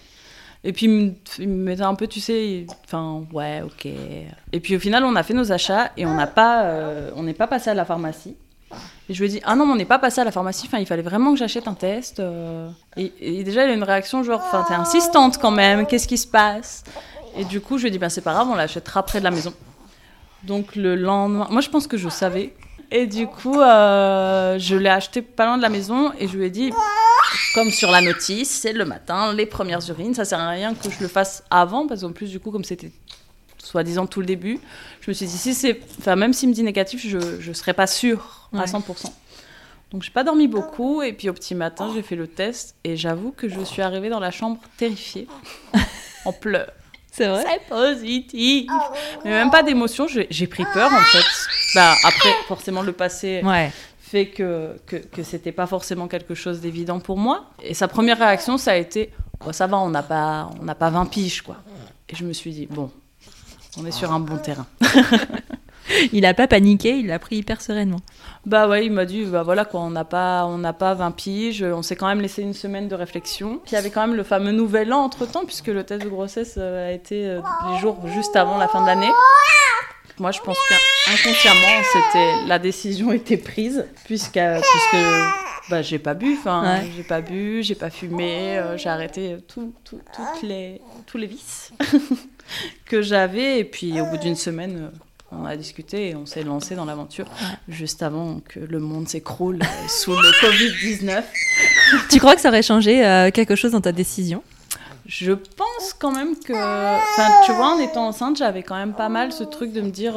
Et 0.65 0.73
puis 0.73 0.87
il 1.39 1.49
me 1.49 1.65
mettait 1.65 1.83
un 1.83 1.95
peu, 1.95 2.09
tu 2.09 2.19
sais, 2.19 2.67
enfin, 2.85 3.25
ouais, 3.33 3.63
ok. 3.63 3.87
Et 3.87 4.61
puis 4.61 4.75
au 4.75 4.81
final, 4.81 5.05
on 5.05 5.15
a 5.15 5.23
fait 5.23 5.35
nos 5.35 5.53
achats 5.53 5.93
et 5.97 6.05
on 6.07 6.17
pas, 6.27 6.69
on 7.15 7.23
n'est 7.23 7.35
pas 7.35 7.47
passé 7.47 7.71
à 7.71 7.75
la 7.75 7.85
pharmacie. 7.85 8.37
Et 9.09 9.15
je 9.15 9.23
lui 9.23 9.29
ai 9.29 9.33
dit, 9.35 9.41
ah 9.45 9.55
non, 9.55 9.65
on 9.65 9.77
n'est 9.77 9.85
pas 9.85 9.99
passé 9.99 10.21
à 10.21 10.25
la 10.25 10.33
pharmacie, 10.33 10.67
enfin, 10.67 10.79
il 10.79 10.87
fallait 10.87 11.03
vraiment 11.03 11.33
que 11.33 11.39
j'achète 11.39 11.69
un 11.69 11.75
test. 11.75 12.19
Euh. 12.19 12.69
Et, 12.97 13.45
déjà, 13.45 13.65
il 13.65 13.71
a 13.71 13.75
une 13.75 13.85
réaction 13.85 14.23
genre, 14.23 14.43
enfin, 14.45 14.65
t'es 14.67 14.75
insistante 14.75 15.39
quand 15.39 15.53
même, 15.53 15.87
qu'est-ce 15.87 16.09
qui 16.09 16.19
se 16.19 16.27
passe? 16.27 16.83
Et 17.37 17.45
du 17.45 17.61
coup, 17.61 17.79
je 17.79 17.83
lui 17.83 17.89
ai 17.89 17.91
dit, 17.93 17.99
ben 17.99 18.09
c'est 18.09 18.23
pas 18.23 18.33
grave, 18.33 18.49
on 18.51 18.55
l'achètera 18.55 19.05
près 19.05 19.21
de 19.21 19.25
la 19.25 19.31
maison. 19.31 19.53
Donc 20.43 20.77
le 20.77 20.95
lendemain, 20.95 21.49
moi 21.51 21.61
je 21.61 21.69
pense 21.69 21.87
que 21.87 21.97
je 21.97 22.09
savais. 22.09 22.55
Et 22.91 23.07
du 23.07 23.27
coup, 23.27 23.61
euh, 23.61 24.59
je 24.59 24.77
l'ai 24.77 24.89
acheté 24.89 25.21
pas 25.21 25.45
loin 25.45 25.57
de 25.57 25.63
la 25.63 25.69
maison 25.69 26.13
et 26.19 26.29
je 26.29 26.37
lui 26.37 26.47
ai 26.47 26.51
dit, 26.51 26.73
comme 27.55 27.71
sur 27.71 27.91
la 27.91 28.01
notice, 28.01 28.51
c'est 28.51 28.73
le 28.73 28.85
matin, 28.85 29.33
les 29.33 29.47
premières 29.47 29.87
urines, 29.89 30.15
ça 30.15 30.25
sert 30.25 30.39
à 30.39 30.51
rien 30.51 30.75
que 30.75 30.89
je 30.91 31.01
le 31.01 31.09
fasse 31.09 31.43
avant, 31.51 31.87
parce 31.87 32.03
qu'en 32.03 32.13
plus, 32.13 32.31
du 32.31 32.39
coup, 32.39 32.51
comme 32.51 32.65
c'était 32.65 32.93
soi-disant 33.77 34.07
tout 34.07 34.21
le 34.21 34.27
début, 34.27 34.59
je 35.03 35.11
me 35.11 35.15
suis 35.15 35.27
dit, 35.27 35.37
si 35.37 35.53
c'est, 35.53 35.81
enfin, 35.99 36.17
même 36.17 36.33
s'il 36.33 36.49
me 36.49 36.55
dit 36.55 36.63
négatif, 36.63 37.07
je 37.07 37.19
ne 37.47 37.55
serais 37.55 37.75
pas 37.75 37.87
sûre 37.87 38.49
à 38.55 38.65
100%. 38.65 39.13
Donc 39.93 40.03
j'ai 40.03 40.11
pas 40.11 40.25
dormi 40.25 40.49
beaucoup 40.49 41.03
et 41.03 41.13
puis 41.13 41.29
au 41.29 41.33
petit 41.33 41.55
matin 41.55 41.93
j'ai 41.95 42.03
fait 42.03 42.17
le 42.17 42.27
test 42.27 42.75
et 42.83 42.97
j'avoue 42.97 43.31
que 43.31 43.49
je 43.49 43.61
suis 43.61 43.83
arrivée 43.83 44.09
dans 44.09 44.19
la 44.19 44.33
chambre 44.33 44.59
terrifiée, 44.79 45.29
en 46.25 46.33
pleurs. 46.33 46.73
C'est 47.13 47.29
vrai 47.29 47.45
C'est 47.47 47.69
positif 47.69 48.71
Mais 49.25 49.31
même 49.31 49.51
pas 49.51 49.63
d'émotion, 49.63 50.07
j'ai 50.09 50.47
pris 50.47 50.65
peur 50.75 50.93
en 50.93 51.03
fait. 51.03 51.25
Bah, 51.75 51.95
après, 52.03 52.31
forcément, 52.49 52.83
le 52.83 52.93
passé 52.93 53.43
fait 54.01 54.27
que, 54.27 54.77
que, 54.87 54.97
que 54.97 55.23
c'était 55.23 55.53
pas 55.53 55.67
forcément 55.67 56.09
quelque 56.09 56.35
chose 56.35 56.61
d'évident 56.61 57.01
pour 57.01 57.19
moi. 57.19 57.51
Et 57.63 57.75
sa 57.75 57.89
première 57.89 58.19
réaction, 58.19 58.57
ça 58.57 58.73
a 58.73 58.77
été 58.77 59.13
oh, 59.47 59.53
ça 59.53 59.67
va, 59.67 59.79
on 59.79 59.91
n'a 59.91 60.03
pas, 60.03 60.51
on 60.61 60.67
pas 60.67 60.91
20 60.91 61.07
piges, 61.07 61.43
quoi. 61.43 61.57
Et 62.09 62.15
je 62.15 62.25
me 62.25 62.33
suis 62.33 62.53
dit 62.53 62.67
bon, 62.67 62.91
on 63.79 63.85
est 63.87 63.91
sur 63.91 64.13
un 64.13 64.21
bon 64.21 64.39
terrain. 64.39 64.67
il 66.13 66.23
n'a 66.23 66.35
pas 66.35 66.47
paniqué, 66.47 66.99
il 66.99 67.07
l'a 67.07 67.19
pris 67.19 67.37
hyper 67.37 67.61
sereinement. 67.61 68.01
Bah 68.45 68.69
ouais, 68.69 68.87
il 68.87 68.93
m'a 68.93 69.05
dit, 69.05 69.25
bah 69.25 69.43
voilà 69.43 69.65
quoi, 69.65 69.81
on 69.81 69.91
n'a 69.91 70.05
pas, 70.05 70.47
on 70.47 70.59
n'a 70.59 70.73
pas 70.73 70.95
20 70.95 71.11
piges, 71.13 71.63
on 71.63 71.83
s'est 71.83 71.97
quand 71.97 72.07
même 72.07 72.21
laissé 72.21 72.43
une 72.43 72.55
semaine 72.55 72.89
de 72.89 72.95
réflexion. 72.95 73.61
Puis 73.65 73.73
il 73.73 73.75
y 73.75 73.79
avait 73.79 73.91
quand 73.91 74.07
même 74.07 74.17
le 74.17 74.23
fameux 74.23 74.53
nouvel 74.53 74.93
an 74.93 75.01
entre 75.01 75.27
temps, 75.27 75.45
puisque 75.45 75.69
le 75.69 75.85
test 75.85 76.05
de 76.05 76.09
grossesse 76.09 76.55
euh, 76.59 76.89
a 76.89 76.93
été 76.93 77.27
euh, 77.27 77.41
les 77.73 77.79
jours 77.79 77.99
juste 78.07 78.37
avant 78.37 78.59
la 78.59 78.69
fin 78.69 78.83
de 78.83 78.87
l'année. 78.87 79.11
Moi, 80.19 80.31
je 80.31 80.41
pense 80.41 80.57
qu'inconsciemment, 81.05 81.83
c'était 81.93 82.47
la 82.47 82.59
décision 82.59 83.13
était 83.13 83.37
prise, 83.37 83.85
puisque, 84.05 84.41
puisque 84.41 85.05
bah, 85.69 85.83
j'ai 85.83 85.99
pas 85.99 86.15
bu, 86.15 86.37
enfin, 86.39 86.81
j'ai 86.97 87.03
pas 87.03 87.21
bu, 87.21 87.63
j'ai 87.63 87.75
pas 87.75 87.91
fumé, 87.91 88.57
euh, 88.57 88.79
j'ai 88.79 88.89
arrêté 88.89 89.37
tout, 89.47 89.75
toutes 89.85 90.43
les, 90.43 90.81
tous 91.07 91.19
les 91.19 91.27
vices. 91.27 91.73
que 92.85 93.03
j'avais. 93.03 93.59
Et 93.61 93.65
puis 93.65 94.01
au 94.01 94.07
bout 94.07 94.19
d'une 94.19 94.37
semaine, 94.37 94.91
euh, 94.93 94.99
on 95.33 95.45
a 95.45 95.57
discuté 95.57 96.11
et 96.11 96.15
on 96.15 96.27
s'est 96.27 96.43
lancé 96.45 96.75
dans 96.75 96.85
l'aventure 96.85 97.27
juste 97.69 98.03
avant 98.03 98.41
que 98.41 98.61
le 98.61 98.79
monde 98.79 99.09
s'écroule 99.09 99.61
euh, 99.63 99.89
sous 99.89 100.13
le 100.13 100.31
Covid-19. 100.41 101.23
Tu 102.11 102.19
crois 102.19 102.35
que 102.35 102.41
ça 102.41 102.49
aurait 102.49 102.63
changé 102.63 103.07
euh, 103.07 103.31
quelque 103.31 103.55
chose 103.55 103.73
dans 103.73 103.81
ta 103.81 103.93
décision? 103.93 104.43
Je 105.07 105.33
pense 105.33 105.95
quand 105.97 106.11
même 106.11 106.37
que. 106.37 106.53
Enfin, 106.53 107.31
tu 107.45 107.53
vois, 107.53 107.77
en 107.77 107.79
étant 107.79 108.09
enceinte, 108.09 108.37
j'avais 108.37 108.65
quand 108.65 108.75
même 108.75 108.93
pas 108.93 109.09
mal 109.09 109.31
ce 109.31 109.45
truc 109.45 109.73
de 109.73 109.81
me 109.81 109.91
dire. 109.91 110.15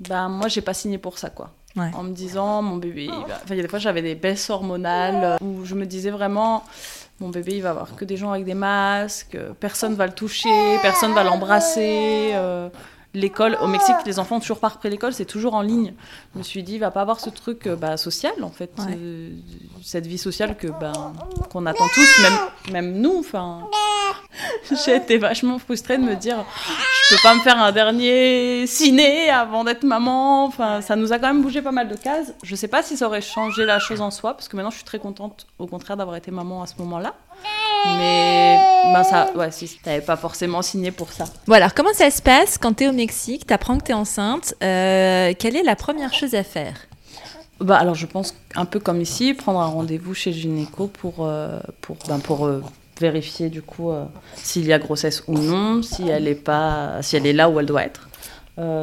bah, 0.00 0.26
moi, 0.26 0.48
j'ai 0.48 0.60
pas 0.60 0.74
signé 0.74 0.98
pour 0.98 1.18
ça, 1.18 1.30
quoi. 1.30 1.52
En 1.76 2.02
me 2.02 2.12
disant, 2.12 2.62
mon 2.62 2.78
bébé. 2.78 3.08
Enfin, 3.12 3.36
il 3.50 3.56
y 3.56 3.60
a 3.60 3.62
des 3.62 3.68
fois, 3.68 3.78
j'avais 3.78 4.02
des 4.02 4.16
baisses 4.16 4.50
hormonales 4.50 5.36
où 5.40 5.64
je 5.64 5.76
me 5.76 5.86
disais 5.86 6.10
vraiment 6.10 6.64
mon 7.20 7.30
bébé 7.30 7.52
il 7.56 7.62
va 7.62 7.70
avoir 7.70 7.96
que 7.96 8.04
des 8.04 8.16
gens 8.16 8.32
avec 8.32 8.44
des 8.44 8.54
masques, 8.54 9.38
personne 9.58 9.94
va 9.94 10.06
le 10.06 10.12
toucher, 10.12 10.78
personne 10.82 11.14
va 11.14 11.24
l'embrasser. 11.24 12.30
Euh, 12.34 12.68
l'école 13.16 13.56
au 13.62 13.66
Mexique, 13.66 13.96
les 14.04 14.18
enfants 14.18 14.36
ont 14.36 14.40
toujours 14.40 14.60
pas 14.60 14.68
repris 14.68 14.90
l'école, 14.90 15.12
c'est 15.14 15.24
toujours 15.24 15.54
en 15.54 15.62
ligne. 15.62 15.94
Je 16.34 16.38
me 16.38 16.44
suis 16.44 16.62
dit, 16.62 16.74
il 16.74 16.78
va 16.78 16.90
pas 16.90 17.00
avoir 17.00 17.18
ce 17.18 17.30
truc 17.30 17.66
euh, 17.66 17.74
bah, 17.74 17.96
social 17.96 18.34
en 18.42 18.50
fait, 18.50 18.70
euh, 18.90 19.30
cette 19.82 20.06
vie 20.06 20.18
sociale 20.18 20.56
que 20.56 20.68
ben 20.68 20.92
qu'on 21.50 21.64
attend 21.64 21.88
tous, 21.94 22.22
même 22.22 22.38
même 22.72 23.00
nous. 23.00 23.16
Enfin, 23.18 23.68
j'ai 24.84 24.96
été 24.96 25.16
vachement 25.16 25.58
frustrée 25.58 25.96
de 25.96 26.02
me 26.02 26.14
dire, 26.14 26.44
je 27.08 27.16
peux 27.16 27.22
pas 27.22 27.34
me 27.34 27.40
faire 27.40 27.58
un 27.58 27.72
dernier 27.72 28.66
ciné 28.66 29.30
avant 29.30 29.64
d'être 29.64 29.84
maman. 29.84 30.44
Enfin, 30.44 30.82
ça 30.82 30.94
nous 30.94 31.12
a 31.12 31.18
quand 31.18 31.28
même 31.28 31.42
bougé 31.42 31.62
pas 31.62 31.72
mal 31.72 31.88
de 31.88 31.96
cases. 31.96 32.34
Je 32.42 32.54
sais 32.54 32.68
pas 32.68 32.82
si 32.82 32.98
ça 32.98 33.06
aurait 33.06 33.22
changé 33.22 33.64
la 33.64 33.78
chose 33.78 34.02
en 34.02 34.10
soi, 34.10 34.34
parce 34.34 34.48
que 34.48 34.56
maintenant 34.56 34.70
je 34.70 34.76
suis 34.76 34.84
très 34.84 34.98
contente, 34.98 35.46
au 35.58 35.66
contraire, 35.66 35.96
d'avoir 35.96 36.16
été 36.16 36.30
maman 36.30 36.62
à 36.62 36.66
ce 36.66 36.74
moment-là. 36.78 37.14
Mais 37.98 38.75
ben 38.92 39.04
ça, 39.04 39.30
ouais, 39.36 39.50
si 39.50 39.78
t'avais 39.82 40.00
pas 40.00 40.16
forcément 40.16 40.62
signé 40.62 40.90
pour 40.90 41.12
ça. 41.12 41.24
Alors 41.50 41.74
comment 41.74 41.92
ça 41.92 42.10
se 42.10 42.22
passe 42.22 42.58
quand 42.58 42.74
t'es 42.74 42.88
au 42.88 42.92
Mexique, 42.92 43.46
t'apprends 43.46 43.78
que 43.78 43.84
t'es 43.84 43.92
enceinte, 43.92 44.54
euh, 44.62 45.32
quelle 45.38 45.56
est 45.56 45.62
la 45.62 45.76
première 45.76 46.12
chose 46.14 46.34
à 46.34 46.42
faire? 46.42 46.74
Bah 47.60 47.76
alors 47.76 47.94
je 47.94 48.06
pense 48.06 48.34
un 48.54 48.66
peu 48.66 48.80
comme 48.80 49.00
ici, 49.00 49.32
prendre 49.32 49.60
un 49.60 49.66
rendez-vous 49.66 50.14
chez 50.14 50.30
le 50.30 50.36
gynéco 50.36 50.88
pour 50.88 51.14
euh, 51.20 51.58
pour 51.80 51.96
ben 52.06 52.18
pour 52.18 52.46
euh, 52.46 52.62
vérifier 53.00 53.48
du 53.48 53.62
coup 53.62 53.90
s'il 54.34 54.66
y 54.66 54.72
a 54.72 54.78
grossesse 54.78 55.22
ou 55.26 55.38
non, 55.38 55.82
si 55.82 56.08
elle 56.08 56.28
est 56.28 56.34
pas 56.34 57.02
si 57.02 57.16
elle 57.16 57.26
est 57.26 57.32
là 57.32 57.48
où 57.48 57.58
elle 57.60 57.66
doit 57.66 57.84
être. 57.84 58.08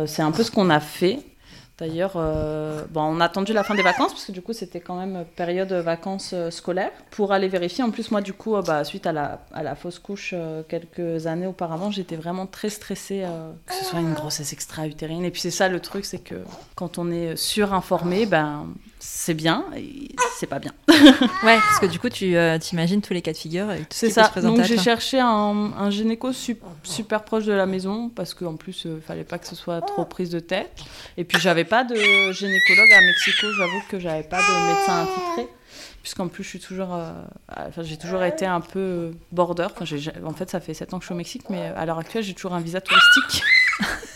c'est 0.07 0.21
un 0.21 0.31
peu 0.31 0.43
ce 0.43 0.51
qu'on 0.51 0.69
a 0.69 0.79
fait. 0.79 1.19
D'ailleurs, 1.79 2.13
euh, 2.17 2.83
bon, 2.91 3.01
on 3.01 3.19
a 3.19 3.25
attendu 3.25 3.51
la 3.51 3.63
fin 3.63 3.73
des 3.73 3.81
vacances 3.81 4.11
parce 4.11 4.25
que 4.25 4.31
du 4.31 4.43
coup 4.43 4.53
c'était 4.53 4.79
quand 4.79 4.95
même 4.95 5.25
période 5.35 5.73
vacances 5.73 6.31
euh, 6.33 6.51
scolaires 6.51 6.91
pour 7.09 7.31
aller 7.31 7.47
vérifier. 7.47 7.83
En 7.83 7.89
plus 7.89 8.11
moi 8.11 8.21
du 8.21 8.31
coup, 8.31 8.55
euh, 8.55 8.61
bah, 8.61 8.83
suite 8.83 9.07
à 9.07 9.11
la, 9.11 9.75
fausse 9.75 9.97
couche 9.97 10.35
quelques 10.69 11.25
années 11.25 11.47
auparavant, 11.47 11.89
j'étais 11.89 12.15
vraiment 12.15 12.45
très 12.45 12.69
stressée 12.69 13.25
que 13.65 13.73
ce 13.73 13.85
soit 13.85 14.01
une 14.01 14.13
grossesse 14.13 14.53
extra-utérine. 14.53 15.25
Et 15.25 15.31
puis 15.31 15.41
c'est 15.41 15.51
ça 15.51 15.67
le 15.67 15.79
truc, 15.79 16.05
c'est 16.05 16.19
que 16.19 16.35
quand 16.75 16.99
on 16.99 17.09
est 17.11 17.35
surinformé, 17.35 18.27
ben 18.27 18.67
c'est 19.05 19.33
bien 19.33 19.65
et 19.75 20.15
c'est 20.39 20.47
pas 20.47 20.59
bien. 20.59 20.71
ouais, 20.89 21.57
parce 21.57 21.79
que 21.81 21.87
du 21.87 21.99
coup, 21.99 22.07
tu 22.07 22.37
euh, 22.37 22.57
t'imagines 22.57 23.01
tous 23.01 23.13
les 23.13 23.21
cas 23.21 23.33
de 23.33 23.37
figure. 23.37 23.67
C'est 23.89 24.09
ça. 24.09 24.31
Donc 24.41 24.63
j'ai 24.63 24.77
cherché 24.77 25.19
un, 25.19 25.73
un 25.77 25.89
gynéco 25.89 26.31
super 26.83 27.25
proche 27.25 27.43
de 27.43 27.51
la 27.51 27.65
maison 27.65 28.07
parce 28.07 28.33
qu'en 28.33 28.55
plus, 28.55 28.83
il 28.85 28.91
euh, 28.91 29.01
fallait 29.01 29.25
pas 29.25 29.39
que 29.39 29.47
ce 29.47 29.55
soit 29.55 29.81
trop 29.81 30.05
prise 30.05 30.29
de 30.29 30.39
tête. 30.39 30.71
Et 31.17 31.25
puis 31.25 31.37
j'avais 31.41 31.65
pas 31.65 31.83
de 31.83 31.95
gynécologue 31.95 32.91
à 32.93 33.01
Mexico. 33.01 33.47
J'avoue 33.57 33.81
que 33.89 33.99
j'avais 33.99 34.23
pas 34.23 34.39
de 34.39 34.67
médecin 34.73 35.03
attitré 35.03 35.49
puisqu'en 36.01 36.27
plus 36.27 36.43
je 36.43 36.49
suis 36.49 36.59
toujours, 36.59 36.93
euh, 36.93 37.11
enfin, 37.49 37.81
j'ai 37.81 37.97
toujours 37.97 38.23
été 38.23 38.45
un 38.45 38.61
peu 38.61 39.11
border. 39.33 39.67
Enfin, 39.75 39.85
en 40.25 40.33
fait, 40.33 40.49
ça 40.49 40.61
fait 40.61 40.73
7 40.73 40.93
ans 40.93 40.99
que 40.99 41.03
je 41.03 41.07
suis 41.07 41.13
au 41.13 41.17
Mexique, 41.17 41.49
mais 41.49 41.67
à 41.75 41.85
l'heure 41.85 41.99
actuelle, 41.99 42.23
j'ai 42.23 42.33
toujours 42.33 42.53
un 42.53 42.61
visa 42.61 42.79
touristique. 42.79 43.43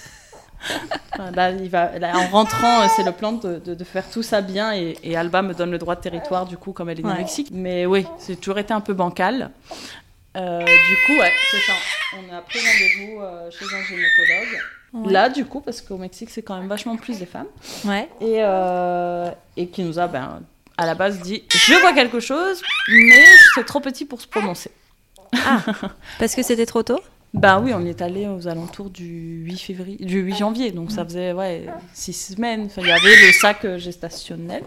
Là, 1.36 1.52
il 1.52 1.70
va, 1.70 1.92
en 2.14 2.28
rentrant, 2.28 2.82
euh, 2.82 2.88
c'est 2.96 3.04
le 3.04 3.12
plan 3.12 3.34
de, 3.34 3.60
de, 3.60 3.84
faire 3.84 4.10
tout 4.10 4.24
ça 4.24 4.42
bien 4.42 4.74
et, 4.74 5.16
Alba 5.16 5.42
me 5.42 5.54
donne 5.54 5.72
le 5.72 5.78
droit 5.78 5.96
de 5.96 6.02
territoire, 6.02 6.46
du 6.46 6.58
coup, 6.58 6.74
comme 6.74 6.90
elle 6.90 7.00
est 7.00 7.06
au 7.06 7.14
Mexique. 7.14 7.50
Mais 7.52 7.86
oui, 7.86 8.06
c'est 8.20 8.36
toujours 8.36 8.60
été 8.60 8.74
un 8.74 8.82
peu 8.82 8.94
bancal. 8.94 9.52
Euh, 10.36 10.64
du 10.64 10.96
coup, 11.06 11.20
ouais, 11.20 11.32
c'est 11.52 11.60
ça. 11.62 11.74
On 12.14 12.36
a 12.36 12.42
pris 12.42 12.60
rendez-vous 12.60 13.22
euh, 13.22 13.50
chez 13.50 13.66
un 13.66 13.84
gynécologue. 13.84 15.12
Là, 15.12 15.30
du 15.30 15.46
coup, 15.46 15.62
parce 15.62 15.82
qu'au 15.82 15.98
Mexique, 15.98 16.30
c'est 16.30 16.44
quand 16.44 16.58
même 16.58 16.68
vachement 16.68 16.96
plus 16.96 17.20
des 17.20 17.26
femmes. 17.26 17.48
Ouais. 17.86 18.08
Et, 18.22 18.42
et 19.62 19.68
qui 19.68 19.84
nous 19.84 20.00
a, 20.00 20.08
ben, 20.08 20.42
à 20.78 20.86
la 20.86 20.94
base, 20.94 21.20
dit 21.22 21.44
Je 21.50 21.74
vois 21.82 21.94
quelque 21.94 22.20
chose, 22.20 22.62
mais 22.90 23.26
c'est 23.56 23.66
trop 23.66 23.80
petit 23.80 24.06
pour 24.06 24.22
se 24.22 24.28
prononcer. 24.28 24.72
Ah, 25.34 25.62
parce 26.20 26.36
que 26.36 26.44
c'était 26.44 26.66
trop 26.66 26.84
tôt? 26.84 27.02
Bah 27.34 27.60
oui, 27.60 27.74
on 27.74 27.86
est 27.86 28.02
allé 28.02 28.28
aux 28.28 28.48
alentours 28.48 28.90
du 28.90 29.44
8 29.46 29.58
février, 29.58 29.98
du 29.98 30.22
8 30.22 30.36
janvier, 30.38 30.72
donc 30.72 30.92
ça 30.92 31.04
faisait 31.04 31.34
ouais 31.34 31.68
six 31.94 32.14
semaines. 32.14 32.70
il 32.78 32.88
y 32.88 32.92
avait 32.92 33.28
le 33.28 33.34
sac 33.34 33.66
euh, 33.66 33.78
gestationnel, 33.78 34.64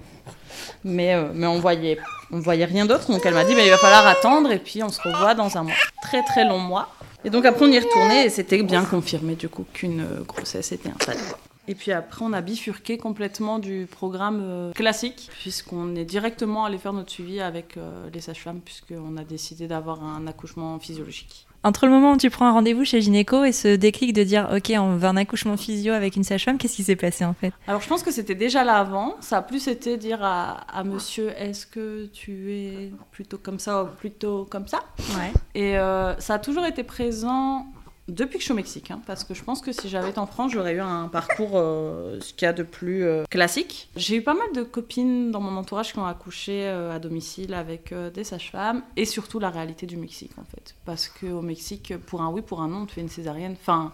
mais 0.85 1.14
euh, 1.14 1.31
mais 1.35 1.47
on 1.47 1.59
voyait 1.59 1.99
on 2.31 2.38
voyait 2.38 2.67
rien 2.67 2.85
d'autre. 2.85 3.11
Donc 3.11 3.25
elle 3.25 3.35
m'a 3.35 3.45
dit 3.45 3.55
bah, 3.55 3.62
il 3.64 3.71
va 3.71 3.79
falloir 3.79 4.07
attendre 4.07 4.52
et 4.52 4.59
puis 4.59 4.83
on 4.83 4.90
se 4.90 5.00
revoit 5.00 5.35
dans 5.35 5.57
un 5.57 5.67
très 6.02 6.23
très 6.23 6.47
long 6.47 6.59
mois. 6.59 6.90
Et 7.25 7.31
donc 7.31 7.47
après 7.47 7.64
on 7.64 7.73
y 7.73 7.79
retournait 7.79 8.26
et 8.26 8.31
c'était 8.31 8.62
bien 8.62 8.85
confirmé 8.85 9.37
du 9.37 9.49
coup 9.49 9.64
qu'une 9.73 10.02
euh, 10.02 10.23
grossesse 10.26 10.71
était 10.73 10.90
installée. 10.90 11.19
Et 11.67 11.75
puis 11.75 11.93
après, 11.93 12.25
on 12.25 12.33
a 12.33 12.40
bifurqué 12.40 12.99
complètement 12.99 13.61
du 13.61 13.87
programme 13.88 14.73
classique, 14.75 15.31
puisqu'on 15.38 15.95
est 15.95 16.05
directement 16.05 16.64
allé 16.64 16.79
faire 16.79 16.93
notre 16.93 17.12
suivi 17.12 17.40
avec 17.40 17.76
les 18.12 18.21
sages-femmes, 18.21 18.61
puisqu'on 18.61 19.17
a 19.17 19.23
décidé 19.23 19.69
d'avoir 19.69 20.02
un 20.02 20.26
accouchement 20.26 20.81
physiologique. 20.81 21.47
Entre 21.62 21.85
le 21.85 21.93
moment 21.93 22.12
où 22.12 22.17
tu 22.17 22.31
prends 22.31 22.47
un 22.47 22.52
rendez-vous 22.52 22.87
chez 22.87 23.02
Gynéco 23.02 23.45
et 23.45 23.52
ce 23.52 23.76
déclic 23.76 24.14
de 24.14 24.23
dire 24.23 24.49
ok 24.55 24.73
on 24.79 24.97
veut 24.97 25.07
un 25.07 25.17
accouchement 25.17 25.59
physio 25.59 25.93
avec 25.93 26.17
une 26.17 26.25
sage-femme, 26.25 26.57
qu'est-ce 26.57 26.76
qui 26.76 26.85
s'est 26.85 26.97
passé 26.97 27.25
en 27.25 27.35
fait? 27.35 27.52
Alors 27.67 27.83
je 27.83 27.88
pense 27.88 28.02
que 28.02 28.11
c'était 28.11 28.35
déjà 28.35 28.64
là 28.64 28.79
avant. 28.79 29.17
Ça 29.21 29.38
a 29.38 29.43
plus 29.43 29.69
été 29.69 29.99
dire 29.99 30.21
à, 30.23 30.83
monsieur 30.85 31.33
est-ce 31.37 31.67
que 31.67 32.07
tu 32.07 32.52
es 32.52 32.93
plutôt 33.11 33.37
comme 33.37 33.59
ça 33.59 33.85
ou 33.85 33.87
plutôt 33.88 34.47
comme 34.50 34.69
ça? 34.69 34.81
Ouais. 35.19 35.33
Et 35.55 35.79
euh, 35.79 36.19
ça 36.19 36.35
a 36.35 36.38
toujours 36.38 36.64
été 36.64 36.83
présent 36.83 37.67
depuis 38.11 38.35
que 38.35 38.40
je 38.40 38.45
suis 38.45 38.52
au 38.52 38.57
Mexique, 38.57 38.90
hein, 38.90 39.00
parce 39.07 39.25
que 39.25 39.35
je 39.35 39.43
pense 39.43 39.61
que 39.61 39.73
si 39.73 39.88
j'avais 39.88 40.11
été 40.11 40.19
en 40.19 40.26
France, 40.26 40.52
j'aurais 40.52 40.75
eu 40.75 40.81
un 40.81 41.09
parcours, 41.09 41.52
euh, 41.55 42.19
ce 42.21 42.33
qu'il 42.35 42.47
y 42.47 42.49
a 42.49 42.52
de 42.52 42.62
plus 42.62 43.05
euh, 43.05 43.25
classique. 43.31 43.88
J'ai 43.97 44.17
eu 44.17 44.23
pas 44.23 44.35
mal 44.35 44.52
de 44.55 44.62
copines 44.62 45.31
dans 45.31 45.40
mon 45.40 45.57
entourage 45.57 45.93
qui 45.93 45.99
ont 45.99 46.07
accouché 46.07 46.64
euh, 46.67 46.95
à 46.95 46.99
domicile 46.99 47.55
avec 47.55 47.95
des 48.14 48.25
sages-femmes, 48.25 48.83
et 48.97 49.05
surtout 49.05 49.38
la 49.38 49.50
réalité 49.50 49.87
du 49.87 49.97
Mexique, 49.97 50.33
en 50.38 50.45
fait. 50.45 50.75
Parce 50.85 51.09
qu'au 51.09 51.43
Mexique, 51.43 51.95
pour 52.07 52.23
un 52.23 52.31
oui, 52.31 52.43
pour 52.43 52.61
un 52.62 52.69
non, 52.69 52.83
on 52.83 52.87
te 52.87 52.93
fait 52.93 53.00
une 53.00 53.09
césarienne, 53.09 53.57
enfin, 53.61 53.93